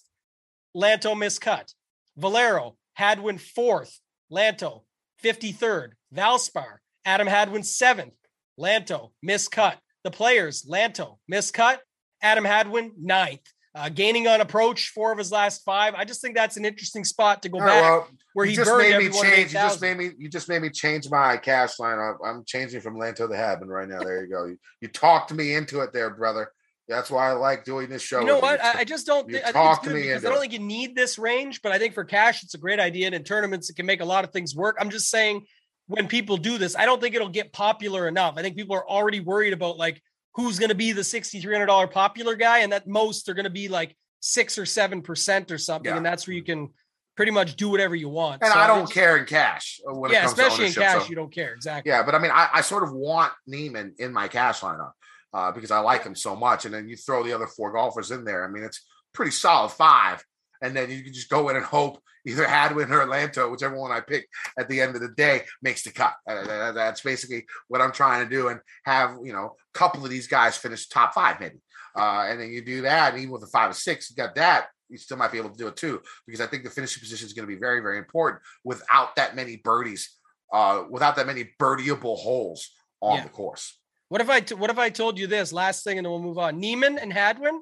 Lanto 0.76 1.14
miscut. 1.14 1.72
Valero, 2.16 2.76
Hadwin 2.94 3.38
4th, 3.38 3.98
Lanto 4.32 4.82
53rd, 5.22 5.90
Valspar, 6.14 6.78
Adam 7.04 7.26
Hadwin 7.26 7.62
7th, 7.62 8.12
Lanto 8.58 9.10
miscut. 9.24 9.76
The 10.04 10.10
players, 10.10 10.64
Lanto 10.64 11.18
miscut, 11.30 11.78
Adam 12.22 12.44
Hadwin 12.44 12.92
9th. 13.02 13.46
Uh, 13.72 13.88
gaining 13.88 14.26
on 14.26 14.40
approach, 14.40 14.88
four 14.88 15.12
of 15.12 15.18
his 15.18 15.30
last 15.30 15.62
five. 15.64 15.94
I 15.94 16.04
just 16.04 16.20
think 16.20 16.34
that's 16.34 16.56
an 16.56 16.64
interesting 16.64 17.04
spot 17.04 17.42
to 17.42 17.48
go 17.48 17.60
back 17.60 17.82
well, 17.82 18.08
where 18.34 18.44
he 18.44 18.56
just 18.56 18.76
made 18.76 18.98
me 18.98 19.10
change. 19.10 19.52
You 19.52 19.60
just 19.60 19.80
made 19.80 19.96
me. 19.96 20.10
You 20.18 20.28
just 20.28 20.48
made 20.48 20.60
me 20.60 20.70
change 20.70 21.08
my 21.08 21.36
cash 21.36 21.78
line. 21.78 21.98
I'm 22.24 22.44
changing 22.44 22.80
from 22.80 22.96
Lanto 22.96 23.28
to 23.28 23.36
Hadwin 23.36 23.68
right 23.68 23.88
now. 23.88 24.00
There 24.00 24.24
you 24.24 24.28
go. 24.28 24.46
You, 24.46 24.58
you 24.80 24.88
talked 24.88 25.32
me 25.32 25.54
into 25.54 25.82
it, 25.82 25.92
there, 25.92 26.10
brother. 26.10 26.50
That's 26.88 27.12
why 27.12 27.30
I 27.30 27.32
like 27.34 27.64
doing 27.64 27.88
this 27.88 28.02
show. 28.02 28.18
You 28.18 28.26
know 28.26 28.40
what? 28.40 28.58
You. 28.60 28.70
I 28.74 28.82
just 28.82 29.06
don't. 29.06 29.28
Th- 29.28 29.44
I 29.46 29.52
talk 29.52 29.84
to 29.84 29.90
me. 29.90 30.12
I 30.12 30.18
don't 30.18 30.40
think 30.40 30.52
you 30.52 30.58
need 30.58 30.96
this 30.96 31.16
range, 31.16 31.62
but 31.62 31.70
I 31.70 31.78
think 31.78 31.94
for 31.94 32.04
cash, 32.04 32.42
it's 32.42 32.54
a 32.54 32.58
great 32.58 32.80
idea. 32.80 33.06
And 33.06 33.14
in 33.14 33.22
tournaments, 33.22 33.70
it 33.70 33.76
can 33.76 33.86
make 33.86 34.00
a 34.00 34.04
lot 34.04 34.24
of 34.24 34.32
things 34.32 34.56
work. 34.56 34.78
I'm 34.80 34.90
just 34.90 35.08
saying, 35.08 35.46
when 35.86 36.08
people 36.08 36.36
do 36.36 36.58
this, 36.58 36.74
I 36.74 36.86
don't 36.86 37.00
think 37.00 37.14
it'll 37.14 37.28
get 37.28 37.52
popular 37.52 38.08
enough. 38.08 38.34
I 38.36 38.42
think 38.42 38.56
people 38.56 38.74
are 38.74 38.88
already 38.88 39.20
worried 39.20 39.52
about 39.52 39.76
like 39.76 40.02
who's 40.34 40.58
going 40.58 40.68
to 40.68 40.74
be 40.74 40.92
the 40.92 41.02
$6,300 41.02 41.90
popular 41.90 42.34
guy. 42.34 42.58
And 42.58 42.72
at 42.72 42.86
most, 42.86 43.26
they're 43.26 43.34
going 43.34 43.44
to 43.44 43.50
be 43.50 43.68
like 43.68 43.96
six 44.20 44.58
or 44.58 44.62
7% 44.62 45.50
or 45.50 45.58
something. 45.58 45.90
Yeah. 45.90 45.96
And 45.96 46.06
that's 46.06 46.26
where 46.26 46.34
you 46.34 46.42
can 46.42 46.70
pretty 47.16 47.32
much 47.32 47.56
do 47.56 47.68
whatever 47.68 47.94
you 47.94 48.08
want. 48.08 48.42
And 48.42 48.52
so 48.52 48.58
I 48.58 48.66
don't 48.66 48.90
care 48.90 49.16
in 49.16 49.26
cash. 49.26 49.80
yeah, 50.10 50.24
especially 50.24 50.66
in 50.66 50.72
cash, 50.72 51.02
so, 51.02 51.08
you 51.08 51.16
don't 51.16 51.32
care. 51.32 51.52
Exactly. 51.52 51.90
Yeah. 51.90 52.02
But 52.02 52.14
I 52.14 52.18
mean, 52.18 52.30
I, 52.30 52.48
I 52.54 52.60
sort 52.60 52.82
of 52.82 52.92
want 52.92 53.32
Niemann 53.46 53.94
in 53.98 54.12
my 54.12 54.28
cash 54.28 54.60
lineup 54.60 54.92
uh, 55.34 55.52
because 55.52 55.70
I 55.70 55.80
like 55.80 56.04
him 56.04 56.14
so 56.14 56.36
much. 56.36 56.64
And 56.64 56.74
then 56.74 56.88
you 56.88 56.96
throw 56.96 57.22
the 57.24 57.32
other 57.32 57.46
four 57.46 57.72
golfers 57.72 58.10
in 58.10 58.24
there. 58.24 58.44
I 58.44 58.48
mean, 58.48 58.62
it's 58.62 58.86
pretty 59.12 59.32
solid 59.32 59.70
five. 59.70 60.24
And 60.62 60.76
then 60.76 60.90
you 60.90 61.02
can 61.02 61.12
just 61.12 61.30
go 61.30 61.48
in 61.48 61.56
and 61.56 61.64
hope 61.64 62.02
either 62.26 62.46
Hadwin 62.46 62.92
or 62.92 63.06
Lanto, 63.06 63.50
whichever 63.50 63.76
one 63.76 63.90
I 63.90 64.00
pick 64.00 64.28
at 64.58 64.68
the 64.68 64.80
end 64.80 64.94
of 64.94 65.00
the 65.00 65.08
day, 65.08 65.42
makes 65.62 65.82
the 65.82 65.90
cut. 65.90 66.14
Uh, 66.26 66.72
that's 66.72 67.00
basically 67.00 67.46
what 67.68 67.80
I'm 67.80 67.92
trying 67.92 68.24
to 68.24 68.30
do, 68.30 68.48
and 68.48 68.60
have 68.84 69.16
you 69.22 69.32
know 69.32 69.56
a 69.74 69.78
couple 69.78 70.04
of 70.04 70.10
these 70.10 70.26
guys 70.26 70.56
finish 70.56 70.88
top 70.88 71.14
five 71.14 71.40
maybe, 71.40 71.60
uh, 71.96 72.26
and 72.28 72.40
then 72.40 72.50
you 72.50 72.62
do 72.62 72.82
that. 72.82 73.12
And 73.12 73.22
even 73.22 73.32
with 73.32 73.42
a 73.42 73.48
five 73.48 73.70
or 73.70 73.74
six, 73.74 74.10
you 74.10 74.16
got 74.16 74.34
that. 74.34 74.68
You 74.88 74.98
still 74.98 75.16
might 75.16 75.32
be 75.32 75.38
able 75.38 75.50
to 75.50 75.56
do 75.56 75.68
it 75.68 75.76
too, 75.76 76.00
because 76.26 76.40
I 76.40 76.46
think 76.46 76.64
the 76.64 76.70
finishing 76.70 77.00
position 77.00 77.26
is 77.26 77.32
going 77.32 77.46
to 77.48 77.54
be 77.54 77.60
very, 77.60 77.80
very 77.80 77.98
important 77.98 78.42
without 78.64 79.14
that 79.16 79.36
many 79.36 79.56
birdies, 79.56 80.16
uh, 80.52 80.84
without 80.90 81.16
that 81.16 81.26
many 81.26 81.50
birdieable 81.60 82.18
holes 82.18 82.70
on 83.00 83.18
yeah. 83.18 83.22
the 83.24 83.28
course. 83.28 83.78
What 84.08 84.20
if 84.20 84.28
I 84.28 84.40
t- 84.40 84.56
what 84.56 84.70
if 84.70 84.78
I 84.78 84.90
told 84.90 85.18
you 85.18 85.26
this 85.28 85.52
last 85.52 85.84
thing, 85.84 85.98
and 85.98 86.04
then 86.04 86.10
we'll 86.10 86.20
move 86.20 86.38
on? 86.38 86.58
Niemann 86.58 86.98
and 86.98 87.12
Hadwin, 87.12 87.60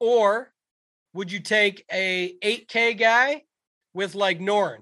or 0.00 0.50
would 1.12 1.30
you 1.30 1.40
take 1.40 1.84
a 1.92 2.34
8K 2.42 2.98
guy 2.98 3.42
with 3.94 4.14
like 4.14 4.40
Noren. 4.40 4.80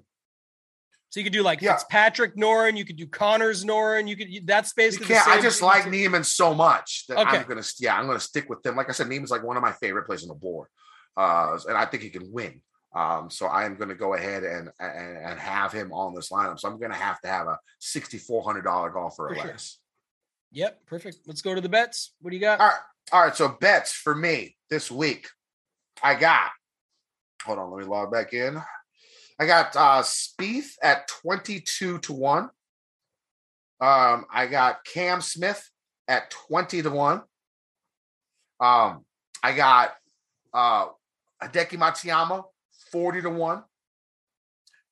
So 1.11 1.21
you 1.21 1.25
could 1.25 1.35
do 1.35 1.43
like 1.43 1.61
yeah. 1.61 1.75
Fitzpatrick 1.75 2.37
Noren, 2.37 2.77
you 2.77 2.87
could 2.87 2.97
do 2.97 3.07
Conners 3.07 3.65
Noren, 3.65 4.09
you 4.09 4.17
could 4.17 4.47
that's 4.47 4.73
basically. 4.73 5.15
I 5.15 5.43
just 5.43 5.61
like 5.61 5.91
Niemann 5.91 6.25
so 6.25 6.55
much 6.55 7.05
that 7.09 7.19
okay. 7.19 7.37
I'm 7.37 7.47
gonna 7.47 7.63
yeah 7.79 7.99
I'm 7.99 8.07
gonna 8.07 8.19
stick 8.19 8.49
with 8.49 8.63
them. 8.63 8.77
Like 8.77 8.89
I 8.89 8.93
said, 8.93 9.09
Niemann's 9.09 9.31
like 9.31 9.43
one 9.45 9.59
of 9.59 9.63
my 9.63 9.73
favorite 9.73 10.07
players 10.07 10.23
on 10.23 10.29
the 10.29 10.35
board, 10.35 10.69
uh, 11.19 11.59
and 11.69 11.77
I 11.77 11.85
think 11.85 12.03
he 12.03 12.09
can 12.09 12.33
win 12.33 12.63
Um, 12.95 13.31
so 13.31 13.47
I 13.47 13.65
am 13.65 13.77
going 13.77 13.89
to 13.89 13.95
go 13.95 14.15
ahead 14.15 14.45
and, 14.45 14.71
and, 14.79 15.17
and 15.17 15.41
have 15.41 15.73
him 15.73 15.93
on 15.93 16.15
this 16.15 16.31
lineup. 16.31 16.61
So 16.61 16.69
I'm 16.69 16.79
going 16.79 16.91
to 16.93 16.97
have 16.97 17.21
to 17.23 17.29
have 17.29 17.47
a 17.47 17.59
sixty 17.79 18.19
four 18.19 18.43
hundred 18.43 18.63
dollar 18.63 18.91
golfer 18.91 19.29
or 19.29 19.37
less. 19.37 19.79
Yep, 20.53 20.85
perfect. 20.87 21.19
Let's 21.27 21.41
go 21.41 21.55
to 21.55 21.61
the 21.63 21.71
bets. 21.71 22.13
What 22.21 22.31
do 22.31 22.37
you 22.37 22.43
got? 22.43 22.61
All 22.61 22.67
right, 22.67 22.77
all 23.13 23.23
right. 23.23 23.35
So 23.35 23.49
bets 23.49 23.93
for 23.93 24.15
me 24.15 24.57
this 24.69 24.91
week, 24.91 25.29
I 26.03 26.15
got. 26.15 26.51
Hold 27.45 27.59
on, 27.59 27.71
let 27.71 27.83
me 27.83 27.91
log 27.91 28.13
back 28.13 28.35
in. 28.35 28.61
I 29.43 29.47
got 29.47 29.75
uh 29.75 30.03
Spieth 30.03 30.75
at 30.81 31.09
twenty 31.09 31.59
two 31.59 31.99
to 31.99 32.13
one. 32.13 32.45
Um, 33.81 34.25
I 34.33 34.47
got 34.49 34.85
Cam 34.85 35.21
Smith 35.21 35.69
at 36.07 36.31
twenty 36.31 36.81
to 36.81 36.91
one. 36.91 37.23
Um, 38.61 39.05
I 39.43 39.57
got 39.57 39.95
uh 40.55 40.87
Hideki 41.43 41.77
Matsuyama 41.77 42.45
40 42.93 43.23
to 43.23 43.31
1. 43.31 43.65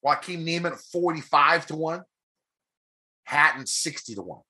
Joaquin 0.03 0.45
Niemann 0.45 0.75
45 0.75 1.67
to 1.67 1.77
1. 1.77 2.03
Hatton 3.25 3.67
60 3.67 4.17
to 4.17 4.23
1. 4.23 4.41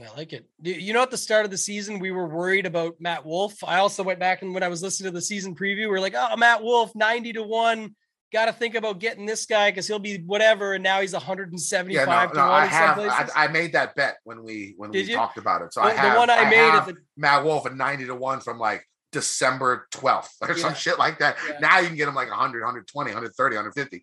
I 0.00 0.16
like 0.16 0.32
it. 0.32 0.46
You 0.60 0.92
know, 0.92 1.02
at 1.02 1.10
the 1.10 1.16
start 1.16 1.44
of 1.44 1.50
the 1.52 1.58
season, 1.58 2.00
we 2.00 2.10
were 2.10 2.26
worried 2.26 2.66
about 2.66 2.96
Matt 2.98 3.24
Wolff. 3.24 3.62
I 3.62 3.78
also 3.78 4.02
went 4.02 4.18
back 4.18 4.42
and 4.42 4.52
when 4.52 4.64
I 4.64 4.68
was 4.68 4.82
listening 4.82 5.12
to 5.12 5.14
the 5.14 5.22
season 5.22 5.54
preview, 5.54 5.88
we 5.88 5.96
are 5.96 6.00
like, 6.00 6.14
oh, 6.16 6.36
Matt 6.36 6.62
Wolff, 6.62 6.94
90 6.96 7.34
to 7.34 7.42
1. 7.44 7.94
Got 8.32 8.46
to 8.46 8.52
think 8.52 8.74
about 8.74 8.98
getting 8.98 9.26
this 9.26 9.46
guy 9.46 9.70
because 9.70 9.86
he'll 9.86 10.00
be 10.00 10.18
whatever. 10.18 10.74
And 10.74 10.82
now 10.82 11.00
he's 11.00 11.12
175 11.12 11.94
yeah, 11.94 12.04
no, 12.04 12.28
to 12.28 12.34
no, 12.34 12.50
1 12.50 12.50
I, 12.50 12.66
have, 12.66 12.98
I, 12.98 13.44
I, 13.44 13.48
made 13.48 13.74
that 13.74 13.94
bet 13.94 14.16
when 14.24 14.42
we 14.42 14.74
when 14.76 14.90
Did 14.90 15.06
we 15.06 15.10
you? 15.12 15.16
talked 15.16 15.38
about 15.38 15.62
it. 15.62 15.72
So 15.72 15.80
the, 15.82 15.86
I 15.86 15.92
have 15.92 16.14
the 16.14 16.18
one 16.18 16.30
I, 16.30 16.38
I 16.38 16.50
made 16.50 16.56
have 16.56 16.86
the, 16.86 16.96
Matt 17.16 17.44
Wolf 17.44 17.64
at 17.64 17.76
90 17.76 18.06
to 18.06 18.16
1 18.16 18.40
from 18.40 18.58
like 18.58 18.84
December 19.12 19.86
12th 19.92 20.30
or 20.42 20.48
yeah. 20.48 20.54
some 20.56 20.74
shit 20.74 20.98
like 20.98 21.20
that. 21.20 21.36
Yeah. 21.48 21.58
Now 21.60 21.78
you 21.78 21.86
can 21.86 21.96
get 21.96 22.08
him 22.08 22.16
like 22.16 22.28
100, 22.28 22.58
120, 22.58 23.10
130, 23.10 23.56
150. 23.56 24.02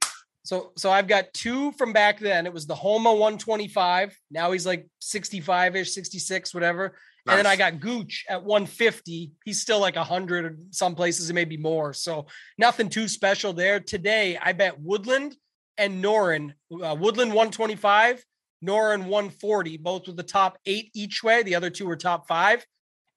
So 0.52 0.73
so 0.76 0.91
I've 0.91 1.07
got 1.07 1.34
two 1.34 1.72
from 1.72 1.94
back 1.94 2.19
then. 2.19 2.45
It 2.45 2.52
was 2.52 2.68
the 2.68 2.76
Homa 2.76 3.14
125. 3.14 4.14
Now 4.32 4.52
he's 4.52 4.65
like 4.65 4.86
65-ish, 5.02 5.94
66, 5.94 6.53
whatever. 6.53 6.98
Nice. 7.26 7.38
And 7.38 7.38
then 7.38 7.45
I 7.45 7.56
got 7.56 7.80
Gooch 7.80 8.26
at 8.28 8.44
150. 8.44 9.32
He's 9.45 9.61
still 9.61 9.80
like 9.80 9.95
100 9.95 10.76
some 10.76 10.94
places, 10.94 11.30
and 11.30 11.36
maybe 11.36 11.56
more. 11.56 11.94
So 11.94 12.26
nothing 12.57 12.90
too 12.90 13.07
special 13.07 13.53
there. 13.53 13.80
Today, 13.80 14.38
I 14.41 14.52
bet 14.52 14.78
Woodland 14.78 15.38
and 15.78 16.03
Noren. 16.03 16.52
Uh, 16.69 16.98
Woodland 16.99 17.32
125, 17.32 18.22
Noren 18.61 19.06
140, 19.06 19.78
both 19.78 20.07
with 20.07 20.18
the 20.18 20.23
top 20.23 20.57
eight 20.65 20.91
each 20.94 21.23
way. 21.23 21.44
The 21.44 21.56
other 21.56 21.69
two 21.69 21.88
were 21.88 21.95
top 21.95 22.28
five. 22.28 22.65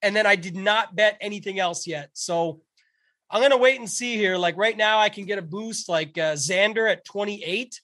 And 0.02 0.15
then 0.15 0.24
I 0.24 0.36
did 0.36 0.55
not 0.55 0.94
bet 0.94 1.19
anything 1.20 1.59
else 1.59 1.85
yet. 1.85 2.11
So 2.12 2.61
I'm 3.30 3.40
going 3.40 3.51
to 3.51 3.56
wait 3.56 3.78
and 3.78 3.90
see 3.90 4.16
here. 4.16 4.36
Like 4.36 4.56
right 4.56 4.76
now, 4.76 4.98
I 4.98 5.09
can 5.09 5.24
get 5.24 5.38
a 5.38 5.42
boost 5.42 5.88
like 5.88 6.16
uh, 6.18 6.34
Xander 6.34 6.90
at 6.90 7.05
28 7.05 7.80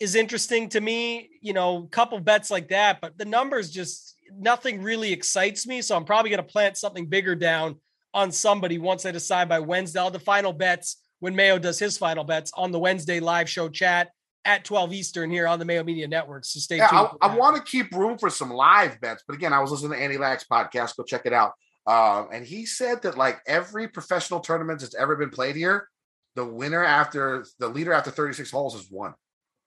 is 0.00 0.14
interesting 0.14 0.68
to 0.70 0.80
me. 0.80 1.30
You 1.40 1.52
know, 1.52 1.84
a 1.84 1.88
couple 1.88 2.18
bets 2.20 2.50
like 2.50 2.68
that, 2.68 3.00
but 3.00 3.16
the 3.18 3.24
numbers 3.24 3.70
just 3.70 4.16
nothing 4.36 4.82
really 4.82 5.12
excites 5.12 5.66
me. 5.66 5.82
So 5.82 5.96
I'm 5.96 6.04
probably 6.04 6.30
going 6.30 6.44
to 6.44 6.52
plant 6.52 6.76
something 6.76 7.06
bigger 7.06 7.34
down 7.34 7.76
on 8.12 8.32
somebody 8.32 8.78
once 8.78 9.06
I 9.06 9.12
decide 9.12 9.48
by 9.48 9.60
Wednesday. 9.60 10.00
I'll 10.00 10.10
the 10.10 10.18
final 10.18 10.52
bets 10.52 10.96
when 11.20 11.36
Mayo 11.36 11.58
does 11.58 11.78
his 11.78 11.98
final 11.98 12.24
bets 12.24 12.50
on 12.56 12.72
the 12.72 12.78
Wednesday 12.78 13.20
live 13.20 13.48
show 13.48 13.68
chat 13.68 14.10
at 14.44 14.64
12 14.64 14.92
Eastern 14.94 15.30
here 15.30 15.46
on 15.46 15.58
the 15.58 15.64
Mayo 15.64 15.84
Media 15.84 16.08
Network. 16.08 16.44
So 16.44 16.58
stay 16.58 16.78
yeah, 16.78 16.88
tuned. 16.88 17.08
I, 17.20 17.28
I 17.28 17.36
want 17.36 17.56
to 17.56 17.62
keep 17.62 17.92
room 17.92 18.18
for 18.18 18.30
some 18.30 18.50
live 18.50 19.00
bets, 19.00 19.22
but 19.26 19.36
again, 19.36 19.52
I 19.52 19.60
was 19.60 19.70
listening 19.70 19.92
to 19.92 19.98
Andy 19.98 20.16
Lack's 20.16 20.44
podcast. 20.50 20.96
Go 20.96 21.04
check 21.04 21.22
it 21.26 21.32
out. 21.32 21.52
Um, 21.86 22.28
and 22.32 22.44
he 22.44 22.66
said 22.66 23.02
that 23.02 23.16
like 23.16 23.40
every 23.46 23.88
professional 23.88 24.40
tournament 24.40 24.80
that's 24.80 24.94
ever 24.94 25.16
been 25.16 25.30
played 25.30 25.56
here, 25.56 25.88
the 26.36 26.44
winner 26.44 26.84
after 26.84 27.44
the 27.58 27.68
leader 27.68 27.92
after 27.92 28.10
36 28.10 28.50
holes 28.50 28.74
is 28.74 28.90
one. 28.90 29.14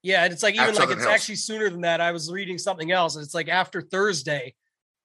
Yeah, 0.02 0.24
and 0.24 0.34
it's 0.34 0.44
like 0.44 0.56
even 0.56 0.76
like 0.76 0.90
it's 0.90 1.02
Hills. 1.02 1.14
actually 1.14 1.36
sooner 1.36 1.70
than 1.70 1.82
that. 1.82 2.02
I 2.02 2.12
was 2.12 2.32
reading 2.32 2.58
something 2.58 2.92
else, 2.92 3.16
and 3.16 3.24
it's 3.24 3.34
like 3.34 3.48
after 3.48 3.82
Thursday, 3.82 4.54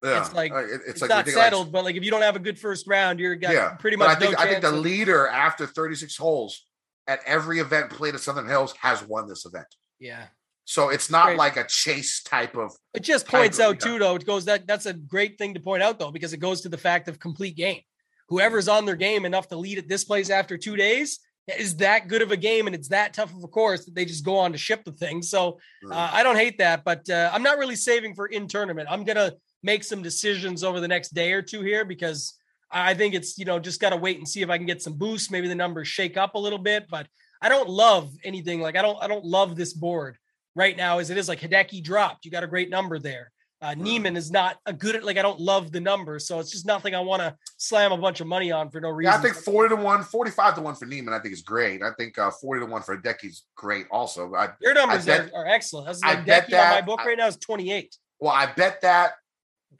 yeah, 0.03 0.21
it's 0.21 0.35
like 0.35 0.53
uh, 0.53 0.59
it's, 0.59 0.85
it's 0.87 1.01
like 1.01 1.09
not 1.09 1.29
settled, 1.29 1.71
but 1.71 1.85
like 1.85 1.95
if 1.95 2.05
you 2.05 2.11
don't 2.11 2.23
have 2.23 2.35
a 2.35 2.41
good 2.41 2.59
first 2.59 2.87
round, 2.89 3.21
you're 3.21 3.37
got 3.37 3.53
yeah. 3.53 3.71
pretty 3.75 3.97
much. 3.97 4.09
But 4.09 4.17
I 4.17 4.21
think 4.21 4.39
no 4.39 4.45
I 4.45 4.49
think 4.49 4.63
the 4.63 4.73
leader 4.73 5.29
after 5.29 5.67
36 5.67 6.17
holes 6.17 6.67
at 7.07 7.21
every 7.27 7.61
event 7.61 7.91
played 7.91 8.15
at 8.15 8.21
Southern 8.21 8.49
Hills 8.49 8.75
has 8.81 9.03
won 9.03 9.29
this 9.29 9.47
event. 9.47 9.67
Yeah. 10.01 10.25
So 10.69 10.91
it's 10.91 11.09
not 11.09 11.37
like 11.37 11.57
a 11.57 11.65
chase 11.67 12.23
type 12.23 12.55
of. 12.55 12.77
It 12.93 13.03
just 13.03 13.27
points 13.27 13.59
out 13.59 13.81
too, 13.81 13.99
though. 13.99 14.17
It 14.17 14.27
goes 14.27 14.45
that 14.45 14.67
that's 14.67 14.85
a 14.85 14.93
great 14.93 15.39
thing 15.39 15.55
to 15.55 15.61
point 15.61 15.83
out 15.83 15.99
though, 15.99 16.11
because 16.11 16.35
it 16.35 16.41
goes 16.41 16.61
to 16.61 16.69
the 16.69 16.77
fact 16.77 17.09
of 17.09 17.19
complete 17.19 17.57
game. 17.57 17.81
Whoever's 18.29 18.69
on 18.69 18.85
their 18.85 18.95
game 18.95 19.25
enough 19.25 19.49
to 19.49 19.57
lead 19.57 19.79
at 19.79 19.89
this 19.89 20.05
place 20.05 20.29
after 20.29 20.59
two 20.59 20.77
days 20.77 21.21
is 21.59 21.77
that 21.77 22.09
good 22.09 22.21
of 22.21 22.33
a 22.33 22.37
game, 22.37 22.67
and 22.67 22.77
it's 22.77 22.89
that 22.89 23.15
tough 23.15 23.35
of 23.35 23.43
a 23.43 23.49
course 23.49 23.87
that 23.87 23.95
they 23.95 24.05
just 24.05 24.27
go 24.27 24.37
on 24.37 24.53
to 24.53 24.59
ship 24.59 24.85
the 24.85 24.93
thing. 24.93 25.23
So 25.23 25.59
uh, 25.91 26.11
I 26.13 26.23
don't 26.23 26.37
hate 26.37 26.59
that, 26.59 26.85
but 26.85 27.09
uh, 27.09 27.31
I'm 27.33 27.43
not 27.43 27.57
really 27.57 27.75
saving 27.75 28.15
for 28.15 28.27
in 28.27 28.47
tournament. 28.47 28.89
I'm 28.91 29.05
gonna 29.05 29.33
make 29.63 29.83
some 29.83 30.03
decisions 30.03 30.63
over 30.63 30.81
the 30.81 30.89
next 30.89 31.15
day 31.15 31.33
or 31.33 31.41
two 31.41 31.63
here 31.63 31.87
because 31.87 32.35
I 32.71 32.93
think 32.93 33.15
it's, 33.15 33.39
you 33.39 33.47
know, 33.47 33.59
just 33.59 33.81
got 33.81 33.91
to 33.91 33.97
wait 33.97 34.19
and 34.19 34.29
see 34.29 34.43
if 34.43 34.51
I 34.51 34.59
can 34.59 34.67
get 34.67 34.83
some 34.83 34.99
boosts. 34.99 35.31
Maybe 35.31 35.49
the 35.49 35.55
numbers 35.55 35.89
shake 35.89 36.19
up 36.19 36.35
a 36.35 36.39
little 36.39 36.59
bit, 36.59 36.89
but 36.91 37.07
I 37.41 37.49
don't 37.49 37.71
love 37.71 38.13
anything 38.23 38.61
like 38.61 38.77
I 38.77 38.83
don't, 38.83 39.03
I 39.03 39.07
don't 39.07 39.25
love 39.25 39.57
this 39.57 39.73
board 39.73 40.19
right 40.59 40.77
now 40.77 40.99
as 40.99 41.09
it 41.09 41.17
is 41.17 41.29
like 41.29 41.41
Hideki 41.41 41.83
dropped. 41.83 42.25
You 42.25 42.31
got 42.31 42.43
a 42.43 42.49
great 42.49 42.69
number 42.69 42.99
there. 42.99 43.31
Uh, 43.61 43.75
Niemann 43.75 44.17
is 44.17 44.31
not 44.31 44.57
a 44.67 44.73
good, 44.73 45.03
like 45.03 45.17
I 45.17 45.23
don't 45.23 45.41
love 45.41 45.73
the 45.73 45.81
numbers. 45.81 46.27
So 46.27 46.39
it's 46.39 46.51
just 46.51 46.67
nothing 46.67 46.95
I 46.95 47.01
want 47.01 47.23
to 47.23 47.37
slam 47.57 47.91
a 47.91 47.97
bunch 47.97 48.21
of 48.21 48.27
money 48.27 48.53
on 48.53 48.71
for 48.71 48.81
no 48.81 48.91
reason. 48.91 49.13
Yeah, 49.13 49.19
I 49.19 49.23
think 49.23 49.35
40 49.35 49.77
to 49.77 49.83
1, 49.83 50.05
45 50.05 50.55
to 50.57 50.61
1 50.61 50.75
for 50.77 50.87
Niemann, 50.87 51.15
I 51.15 51.19
think 51.19 51.33
is 51.33 51.43
great. 51.43 51.83
I 51.83 51.91
think 51.99 52.19
uh, 52.19 52.31
40 52.31 52.67
to 52.67 52.67
1 52.71 52.83
for 52.83 52.97
Hideki 52.97 53.25
is 53.25 53.45
great 53.57 53.87
also. 53.91 54.33
I, 54.35 54.51
Your 54.61 54.75
numbers 54.75 55.07
bet, 55.07 55.33
are, 55.33 55.45
are, 55.45 55.47
excellent. 55.47 55.87
That's 55.87 56.03
like 56.05 56.25
Hideki 56.25 56.53
on 56.53 56.71
my 56.71 56.81
book 56.83 57.01
I, 57.01 57.07
right 57.07 57.19
now 57.19 57.27
is 57.27 57.37
28. 57.37 57.97
Well, 58.21 58.33
I 58.33 58.47
bet 58.47 58.81
that 58.83 59.15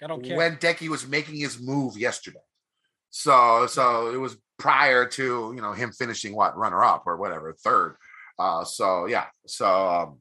I 0.03 0.07
don't 0.07 0.25
care. 0.25 0.37
When 0.37 0.57
Decky 0.57 0.89
was 0.89 1.07
making 1.07 1.37
his 1.37 1.61
move 1.61 1.97
yesterday. 1.97 2.39
So 3.11 3.67
so 3.67 4.13
it 4.13 4.19
was 4.19 4.37
prior 4.59 5.07
to 5.07 5.53
you 5.55 5.63
know 5.63 5.73
him 5.73 5.93
finishing 5.93 6.35
what 6.35 6.57
runner 6.57 6.85
up 6.85 7.05
or 7.07 7.17
whatever 7.17 7.53
third. 7.53 7.97
Uh, 8.39 8.65
so 8.65 9.07
yeah, 9.07 9.27
so 9.47 9.89
um, 9.89 10.19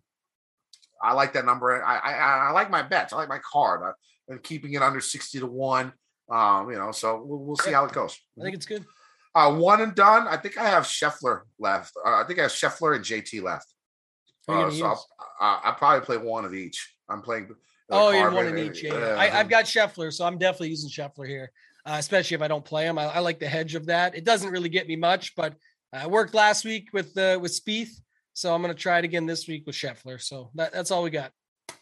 I 1.02 1.14
like 1.14 1.34
that 1.34 1.46
number. 1.46 1.84
I, 1.84 1.98
I, 1.98 2.48
I 2.50 2.52
like 2.52 2.70
my 2.70 2.82
bets. 2.82 3.14
I 3.14 3.18
like 3.18 3.30
my 3.30 3.40
card. 3.40 3.82
I, 3.84 3.92
and 4.30 4.44
keeping 4.44 4.74
it 4.74 4.82
under 4.82 5.02
sixty 5.02 5.40
to 5.40 5.46
one. 5.46 5.94
Um, 6.30 6.70
you 6.70 6.78
know, 6.78 6.92
so 6.92 7.24
we'll, 7.24 7.40
we'll 7.40 7.56
see 7.56 7.72
how 7.72 7.86
it 7.86 7.94
goes. 7.94 8.18
I 8.40 8.44
think 8.44 8.56
it's 8.56 8.66
good. 8.66 8.86
Uh, 9.34 9.54
one 9.56 9.82
and 9.82 9.96
done. 9.96 10.28
I 10.28 10.36
think 10.38 10.58
I 10.58 10.70
have 10.70 10.84
Scheffler 10.84 11.42
left. 11.60 11.94
Uh, 12.04 12.16
I 12.16 12.24
think 12.26 12.40
I 12.40 12.44
have 12.44 12.52
Scheffler 12.52 12.96
and 12.96 13.06
JT 13.06 13.42
left. 13.44 13.68
Uh, 14.48 14.70
so 14.72 14.86
I'll, 14.86 15.62
I'll, 15.64 15.74
probably 15.74 16.06
play 16.06 16.18
one 16.18 16.46
of 16.46 16.54
each. 16.54 16.96
I'm 17.10 17.22
playing 17.22 17.50
Oh, 17.90 18.12
you're 18.12 18.32
one 18.32 18.48
in 18.48 18.58
each. 18.58 18.84
Yeah, 18.84 19.16
I, 19.18 19.28
have 19.28 19.50
got 19.50 19.66
Scheffler, 19.66 20.12
so 20.12 20.26
I'm 20.26 20.38
definitely 20.38 20.70
using 20.70 20.90
Scheffler 20.90 21.28
here, 21.28 21.52
uh, 21.86 21.96
especially 21.98 22.36
if 22.36 22.42
I 22.42 22.48
don't 22.48 22.66
play 22.66 22.86
him. 22.86 22.98
I, 22.98 23.06
I, 23.06 23.20
like 23.20 23.40
the 23.40 23.48
hedge 23.48 23.76
of 23.76 23.86
that. 23.86 24.16
It 24.16 24.26
doesn't 24.26 24.50
really 24.50 24.70
get 24.70 24.88
me 24.88 24.96
much, 24.96 25.36
but 25.36 25.56
I 25.94 26.08
worked 26.08 26.34
last 26.34 26.66
week 26.66 26.90
with 26.92 27.18
uh, 27.18 27.40
with 27.42 27.58
Spieth, 27.58 27.92
so 28.38 28.54
I'm 28.54 28.62
going 28.62 28.72
to 28.72 28.80
try 28.80 29.00
it 29.00 29.04
again 29.04 29.26
this 29.26 29.48
week 29.48 29.66
with 29.66 29.74
Scheffler. 29.74 30.22
So 30.22 30.52
that, 30.54 30.72
that's 30.72 30.92
all 30.92 31.02
we 31.02 31.10
got. 31.10 31.32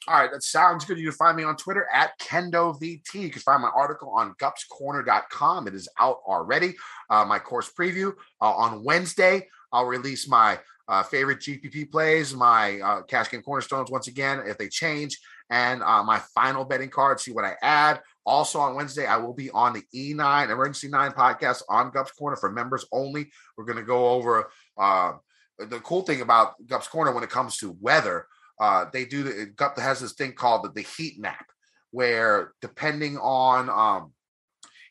All 0.08 0.22
right, 0.22 0.32
that 0.32 0.42
sounds 0.42 0.86
good. 0.86 0.98
You 0.98 1.10
can 1.10 1.18
find 1.18 1.36
me 1.36 1.44
on 1.44 1.58
Twitter 1.58 1.86
at 1.94 2.18
KendoVT. 2.20 3.14
You 3.14 3.30
can 3.30 3.42
find 3.42 3.62
my 3.62 3.72
article 3.76 4.10
on 4.12 4.36
gupscorner.com. 4.42 5.68
It 5.68 5.76
is 5.76 5.90
out 6.00 6.20
already. 6.26 6.76
Uh, 7.10 7.26
my 7.26 7.40
course 7.40 7.70
preview 7.78 8.14
uh, 8.42 8.54
on 8.54 8.86
Wednesday. 8.86 9.50
I'll 9.74 9.84
release 9.84 10.30
my 10.30 10.58
uh, 10.88 11.04
favorite 11.04 11.40
GPP 11.40 11.92
plays, 11.92 12.34
my 12.34 12.80
uh, 12.80 13.02
cash 13.02 13.30
game 13.30 13.42
cornerstones 13.42 13.92
once 13.92 14.08
again 14.08 14.42
if 14.46 14.58
they 14.58 14.70
change, 14.70 15.20
and 15.50 15.84
uh, 15.84 16.04
my 16.04 16.20
final 16.34 16.64
betting 16.64 16.90
card. 16.90 17.20
See 17.20 17.34
what 17.34 17.44
I 17.44 17.56
add. 17.62 18.00
Also 18.26 18.60
on 18.60 18.76
Wednesday, 18.76 19.08
I 19.08 19.18
will 19.18 19.34
be 19.34 19.50
on 19.52 19.74
the 19.74 19.84
E9 19.94 20.50
Emergency 20.50 20.88
Nine 20.88 21.12
podcast 21.12 21.64
on 21.68 21.92
Gups 21.92 22.16
Corner 22.18 22.38
for 22.38 22.50
members 22.50 22.86
only. 22.94 23.30
We're 23.58 23.66
going 23.66 23.78
to 23.78 23.84
go 23.84 24.08
over 24.08 24.50
uh, 24.78 25.14
the 25.60 25.80
cool 25.80 26.02
thing 26.02 26.22
about 26.22 26.54
Gups 26.66 26.90
Corner 26.90 27.12
when 27.12 27.24
it 27.24 27.30
comes 27.30 27.58
to 27.58 27.78
weather. 27.80 28.28
Uh, 28.60 28.86
they 28.92 29.06
do 29.06 29.24
the 29.24 29.46
Gup 29.56 29.78
has 29.78 30.00
this 30.00 30.14
thing 30.14 30.34
called 30.34 30.64
the, 30.64 30.72
the 30.72 30.88
heat 30.98 31.20
map, 31.20 31.46
where 31.92 32.54
depending 32.62 33.18
on 33.18 33.70
um, 33.70 34.14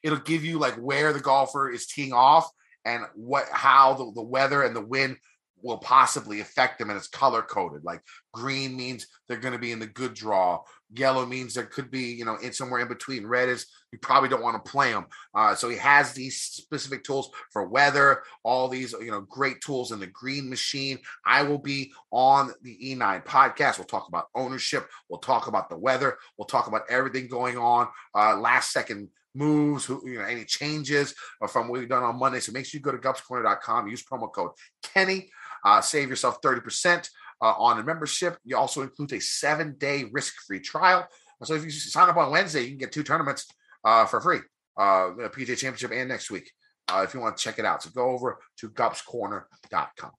it'll 0.02 0.18
give 0.18 0.44
you 0.44 0.58
like 0.58 0.74
where 0.74 1.12
the 1.12 1.20
golfer 1.20 1.70
is 1.70 1.86
teeing 1.86 2.12
off 2.12 2.48
and 2.84 3.04
what 3.14 3.46
how 3.50 3.94
the, 3.94 4.12
the 4.14 4.22
weather 4.22 4.62
and 4.62 4.76
the 4.76 4.84
wind 4.84 5.16
will 5.62 5.78
possibly 5.78 6.40
affect 6.40 6.78
them 6.78 6.90
and 6.90 6.98
it's 6.98 7.08
color 7.08 7.40
coded 7.40 7.82
like 7.84 8.02
green 8.32 8.76
means 8.76 9.06
they're 9.26 9.38
going 9.38 9.54
to 9.54 9.58
be 9.58 9.72
in 9.72 9.78
the 9.78 9.86
good 9.86 10.12
draw 10.12 10.60
yellow 10.94 11.26
means 11.26 11.54
there 11.54 11.66
could 11.66 11.90
be 11.90 12.12
you 12.12 12.24
know 12.24 12.36
in 12.36 12.52
somewhere 12.52 12.80
in 12.80 12.88
between. 12.88 13.26
Red 13.26 13.48
is 13.48 13.66
you 13.92 13.98
probably 13.98 14.28
don't 14.28 14.42
want 14.42 14.62
to 14.62 14.70
play 14.70 14.92
them 14.92 15.06
uh, 15.34 15.54
so 15.54 15.68
he 15.68 15.76
has 15.76 16.12
these 16.12 16.40
specific 16.40 17.04
tools 17.04 17.30
for 17.52 17.68
weather 17.68 18.22
all 18.42 18.68
these 18.68 18.92
you 19.00 19.10
know 19.10 19.20
great 19.20 19.60
tools 19.60 19.92
in 19.92 20.00
the 20.00 20.06
green 20.06 20.48
machine. 20.48 20.98
I 21.24 21.42
will 21.42 21.58
be 21.58 21.92
on 22.10 22.52
the 22.62 22.76
e9 22.82 23.24
podcast. 23.24 23.78
We'll 23.78 23.86
talk 23.86 24.08
about 24.08 24.26
ownership. 24.34 24.88
We'll 25.08 25.20
talk 25.20 25.46
about 25.46 25.68
the 25.68 25.76
weather. 25.76 26.18
We'll 26.36 26.46
talk 26.46 26.66
about 26.66 26.82
everything 26.88 27.28
going 27.28 27.58
on 27.58 27.88
uh, 28.14 28.36
last 28.36 28.72
second 28.72 29.08
moves, 29.34 29.84
who 29.84 30.00
you 30.08 30.18
know, 30.18 30.24
any 30.24 30.44
changes 30.44 31.14
from 31.48 31.68
what 31.68 31.80
we've 31.80 31.88
done 31.88 32.04
on 32.04 32.18
Monday. 32.18 32.40
So 32.40 32.52
make 32.52 32.66
sure 32.66 32.78
you 32.78 32.82
go 32.82 32.92
to 32.92 32.98
gupscorner.com, 32.98 33.88
use 33.88 34.04
promo 34.04 34.32
code 34.32 34.52
Kenny, 34.82 35.30
uh, 35.64 35.80
save 35.80 36.08
yourself 36.08 36.40
30% 36.40 37.08
uh, 37.44 37.54
on 37.58 37.78
a 37.78 37.82
membership. 37.82 38.38
You 38.44 38.56
also 38.56 38.80
includes 38.80 39.12
a 39.12 39.20
seven 39.20 39.76
day 39.78 40.06
risk 40.10 40.34
free 40.46 40.60
trial. 40.60 41.06
So 41.42 41.54
if 41.54 41.62
you 41.62 41.70
sign 41.70 42.08
up 42.08 42.16
on 42.16 42.30
Wednesday, 42.30 42.62
you 42.62 42.68
can 42.68 42.78
get 42.78 42.92
two 42.92 43.02
tournaments 43.02 43.46
uh, 43.84 44.06
for 44.06 44.20
free, 44.20 44.38
uh, 44.78 45.10
the 45.10 45.28
PGA 45.28 45.58
Championship 45.58 45.90
and 45.92 46.08
next 46.08 46.30
week. 46.30 46.50
Uh, 46.88 47.02
if 47.06 47.12
you 47.12 47.20
want 47.20 47.36
to 47.36 47.42
check 47.42 47.58
it 47.58 47.66
out, 47.66 47.82
so 47.82 47.90
go 47.90 48.10
over 48.10 48.38
to 48.58 48.70
gupscorner.com. 48.70 50.10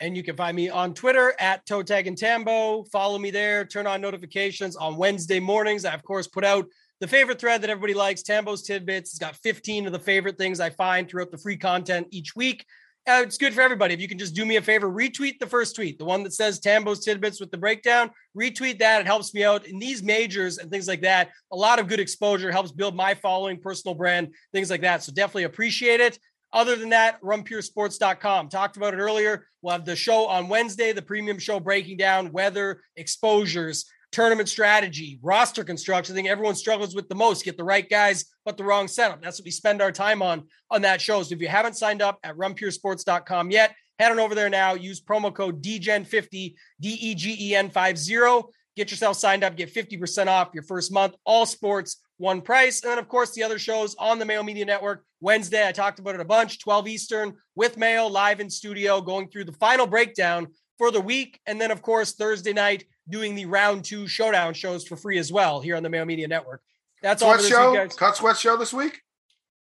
And 0.00 0.16
you 0.16 0.22
can 0.22 0.36
find 0.36 0.56
me 0.56 0.70
on 0.70 0.94
Twitter 0.94 1.34
at 1.38 1.64
Toe 1.66 1.82
Tag 1.82 2.06
and 2.06 2.16
Tambo. 2.16 2.84
Follow 2.84 3.18
me 3.18 3.30
there. 3.30 3.64
Turn 3.64 3.86
on 3.86 4.00
notifications 4.00 4.74
on 4.74 4.96
Wednesday 4.96 5.38
mornings. 5.38 5.84
I, 5.84 5.94
of 5.94 6.02
course, 6.02 6.26
put 6.26 6.44
out 6.44 6.66
the 7.00 7.06
favorite 7.06 7.38
thread 7.38 7.62
that 7.62 7.70
everybody 7.70 7.94
likes, 7.94 8.22
Tambo's 8.22 8.62
Tidbits. 8.62 9.10
It's 9.10 9.18
got 9.18 9.36
15 9.36 9.86
of 9.86 9.92
the 9.92 9.98
favorite 9.98 10.38
things 10.38 10.58
I 10.58 10.70
find 10.70 11.08
throughout 11.08 11.30
the 11.30 11.38
free 11.38 11.56
content 11.56 12.08
each 12.10 12.34
week. 12.34 12.64
Uh, 13.08 13.22
it's 13.22 13.38
good 13.38 13.54
for 13.54 13.62
everybody. 13.62 13.94
If 13.94 14.00
you 14.00 14.08
can 14.08 14.18
just 14.18 14.34
do 14.34 14.44
me 14.44 14.56
a 14.56 14.62
favor, 14.62 14.90
retweet 14.90 15.38
the 15.38 15.46
first 15.46 15.74
tweet, 15.74 15.98
the 15.98 16.04
one 16.04 16.22
that 16.22 16.34
says 16.34 16.60
Tambo's 16.60 17.02
Tidbits 17.02 17.40
with 17.40 17.50
the 17.50 17.56
breakdown. 17.56 18.10
Retweet 18.38 18.78
that. 18.80 19.00
It 19.00 19.06
helps 19.06 19.32
me 19.32 19.42
out 19.42 19.66
in 19.66 19.78
these 19.78 20.02
majors 20.02 20.58
and 20.58 20.70
things 20.70 20.86
like 20.86 21.00
that. 21.00 21.30
A 21.50 21.56
lot 21.56 21.78
of 21.78 21.88
good 21.88 21.98
exposure 21.98 22.52
helps 22.52 22.72
build 22.72 22.94
my 22.94 23.14
following, 23.14 23.58
personal 23.58 23.94
brand, 23.94 24.34
things 24.52 24.70
like 24.70 24.82
that. 24.82 25.02
So 25.02 25.12
definitely 25.12 25.44
appreciate 25.44 26.00
it. 26.00 26.18
Other 26.52 26.76
than 26.76 26.90
that, 26.90 27.20
runpuresports.com. 27.22 28.48
Talked 28.48 28.76
about 28.76 28.92
it 28.92 28.98
earlier. 28.98 29.46
We'll 29.62 29.72
have 29.72 29.84
the 29.84 29.96
show 29.96 30.26
on 30.26 30.48
Wednesday, 30.48 30.92
the 30.92 31.00
premium 31.00 31.38
show 31.38 31.58
breaking 31.58 31.96
down 31.96 32.32
weather, 32.32 32.82
exposures, 32.96 33.86
tournament 34.12 34.48
strategy, 34.48 35.18
roster 35.22 35.64
construction. 35.64 36.14
I 36.14 36.16
think 36.16 36.28
everyone 36.28 36.54
struggles 36.54 36.94
with 36.94 37.08
the 37.08 37.14
most. 37.14 37.44
Get 37.44 37.56
the 37.56 37.64
right 37.64 37.88
guys, 37.88 38.24
but 38.44 38.56
the 38.56 38.64
wrong 38.64 38.88
setup. 38.88 39.22
That's 39.22 39.38
what 39.38 39.44
we 39.44 39.50
spend 39.50 39.80
our 39.80 39.92
time 39.92 40.22
on 40.22 40.44
on 40.70 40.82
that 40.82 41.00
show. 41.00 41.22
So 41.22 41.34
if 41.34 41.40
you 41.40 41.48
haven't 41.48 41.76
signed 41.76 42.02
up 42.02 42.18
at 42.24 42.36
runpuresports.com 42.36 43.50
yet, 43.50 43.74
head 43.98 44.12
on 44.12 44.18
over 44.18 44.34
there 44.34 44.50
now. 44.50 44.74
Use 44.74 45.00
promo 45.00 45.32
code 45.32 45.62
DEGEN50, 45.62 46.30
D 46.30 46.54
E 46.80 47.14
G 47.14 47.36
E 47.38 47.54
N 47.54 47.70
50. 47.70 48.42
Get 48.76 48.90
yourself 48.90 49.16
signed 49.16 49.44
up, 49.44 49.56
get 49.56 49.74
50% 49.74 50.28
off 50.28 50.50
your 50.54 50.62
first 50.62 50.92
month. 50.92 51.14
All 51.24 51.44
sports, 51.44 51.96
one 52.18 52.40
price. 52.40 52.82
And 52.82 52.90
then, 52.90 52.98
of 52.98 53.08
course, 53.08 53.32
the 53.34 53.42
other 53.42 53.58
shows 53.58 53.94
on 53.96 54.18
the 54.18 54.24
Mayo 54.24 54.42
Media 54.42 54.64
Network. 54.64 55.04
Wednesday, 55.20 55.66
I 55.66 55.72
talked 55.72 55.98
about 55.98 56.14
it 56.14 56.20
a 56.20 56.24
bunch, 56.24 56.60
12 56.60 56.88
Eastern 56.88 57.34
with 57.54 57.76
Mayo 57.76 58.06
live 58.06 58.40
in 58.40 58.48
studio, 58.48 59.00
going 59.00 59.28
through 59.28 59.44
the 59.44 59.52
final 59.52 59.86
breakdown 59.86 60.46
for 60.78 60.90
the 60.90 61.00
week. 61.00 61.40
And 61.46 61.60
then, 61.60 61.70
of 61.70 61.82
course, 61.82 62.12
Thursday 62.12 62.52
night, 62.52 62.84
doing 63.10 63.34
the 63.34 63.46
round 63.46 63.84
two 63.84 64.06
showdown 64.06 64.54
shows 64.54 64.86
for 64.86 64.96
free 64.96 65.18
as 65.18 65.32
well 65.32 65.60
here 65.60 65.76
on 65.76 65.82
the 65.82 65.88
Mayo 65.88 66.04
Media 66.04 66.28
Network. 66.28 66.62
That's 67.02 67.22
sweat 67.22 67.40
all 67.40 67.44
show, 67.44 67.82
week, 67.82 67.96
Cut 67.96 68.16
sweat 68.16 68.36
show 68.36 68.56
this 68.56 68.72
week. 68.72 69.00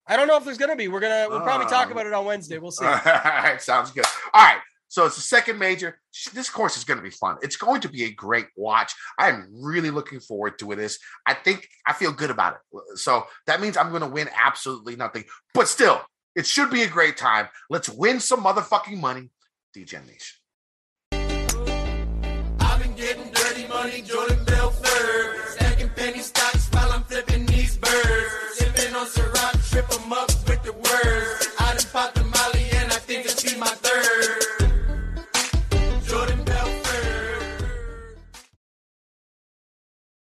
I 0.08 0.16
don't 0.16 0.28
know 0.28 0.38
if 0.38 0.44
there's 0.44 0.58
going 0.58 0.72
to 0.72 0.76
be. 0.76 0.88
We're 0.88 1.00
gonna 1.00 1.28
we'll 1.30 1.42
probably 1.42 1.68
talk 1.68 1.88
oh. 1.90 1.92
about 1.92 2.08
it 2.08 2.14
on 2.14 2.26
Wednesday. 2.26 2.58
We'll 2.58 2.72
see. 2.72 2.86
All 2.86 2.92
right, 2.92 3.62
sounds 3.62 3.92
good. 3.92 4.06
All 4.34 4.44
right. 4.44 4.60
So 4.90 5.06
it's 5.06 5.16
the 5.16 5.22
second 5.22 5.60
major. 5.60 6.00
This 6.34 6.50
course 6.50 6.76
is 6.76 6.84
going 6.84 6.98
to 6.98 7.04
be 7.04 7.12
fun. 7.12 7.38
It's 7.44 7.56
going 7.56 7.82
to 7.82 7.90
be 7.90 8.06
a 8.06 8.12
great 8.12 8.48
watch. 8.56 8.94
I'm 9.20 9.48
really 9.54 9.92
looking 9.92 10.20
forward 10.20 10.58
to 10.60 10.76
this. 10.76 10.98
I 11.28 11.36
think 11.36 11.70
I 11.86 11.94
feel 11.94 12.12
good 12.12 12.32
about 12.32 12.56
it. 12.56 12.98
So 12.98 13.28
that 13.46 13.62
means 13.62 13.78
I'm 13.78 13.90
going 13.90 14.02
to 14.02 14.08
win 14.08 14.30
absolutely 14.36 14.96
nothing. 14.96 15.26
But 15.54 15.68
still, 15.68 16.02
it 16.36 16.48
should 16.48 16.72
be 16.72 16.82
a 16.82 16.88
great 16.88 17.18
time. 17.18 17.50
Let's 17.70 17.88
win 17.88 18.20
some 18.20 18.44
motherfucking 18.44 19.00
money. 19.00 19.30
Degen 19.74 20.08
Nation. 20.08 20.39
money, 23.90 24.02
Jordan 24.02 24.44
Belfort. 24.46 25.50
Stacking 25.50 25.90
penny 25.96 26.20
stocks 26.20 26.70
while 26.72 26.92
I'm 26.92 27.04
flipping 27.04 27.46
these 27.46 27.78
birds. 27.78 28.32
Sipping 28.54 28.96
on 28.96 29.08
Ciroc, 29.08 29.70
trip 29.72 29.86
'em 29.92 30.14
up 30.14 30.30
with 30.48 30.62
the 30.64 30.74
words. 30.74 31.39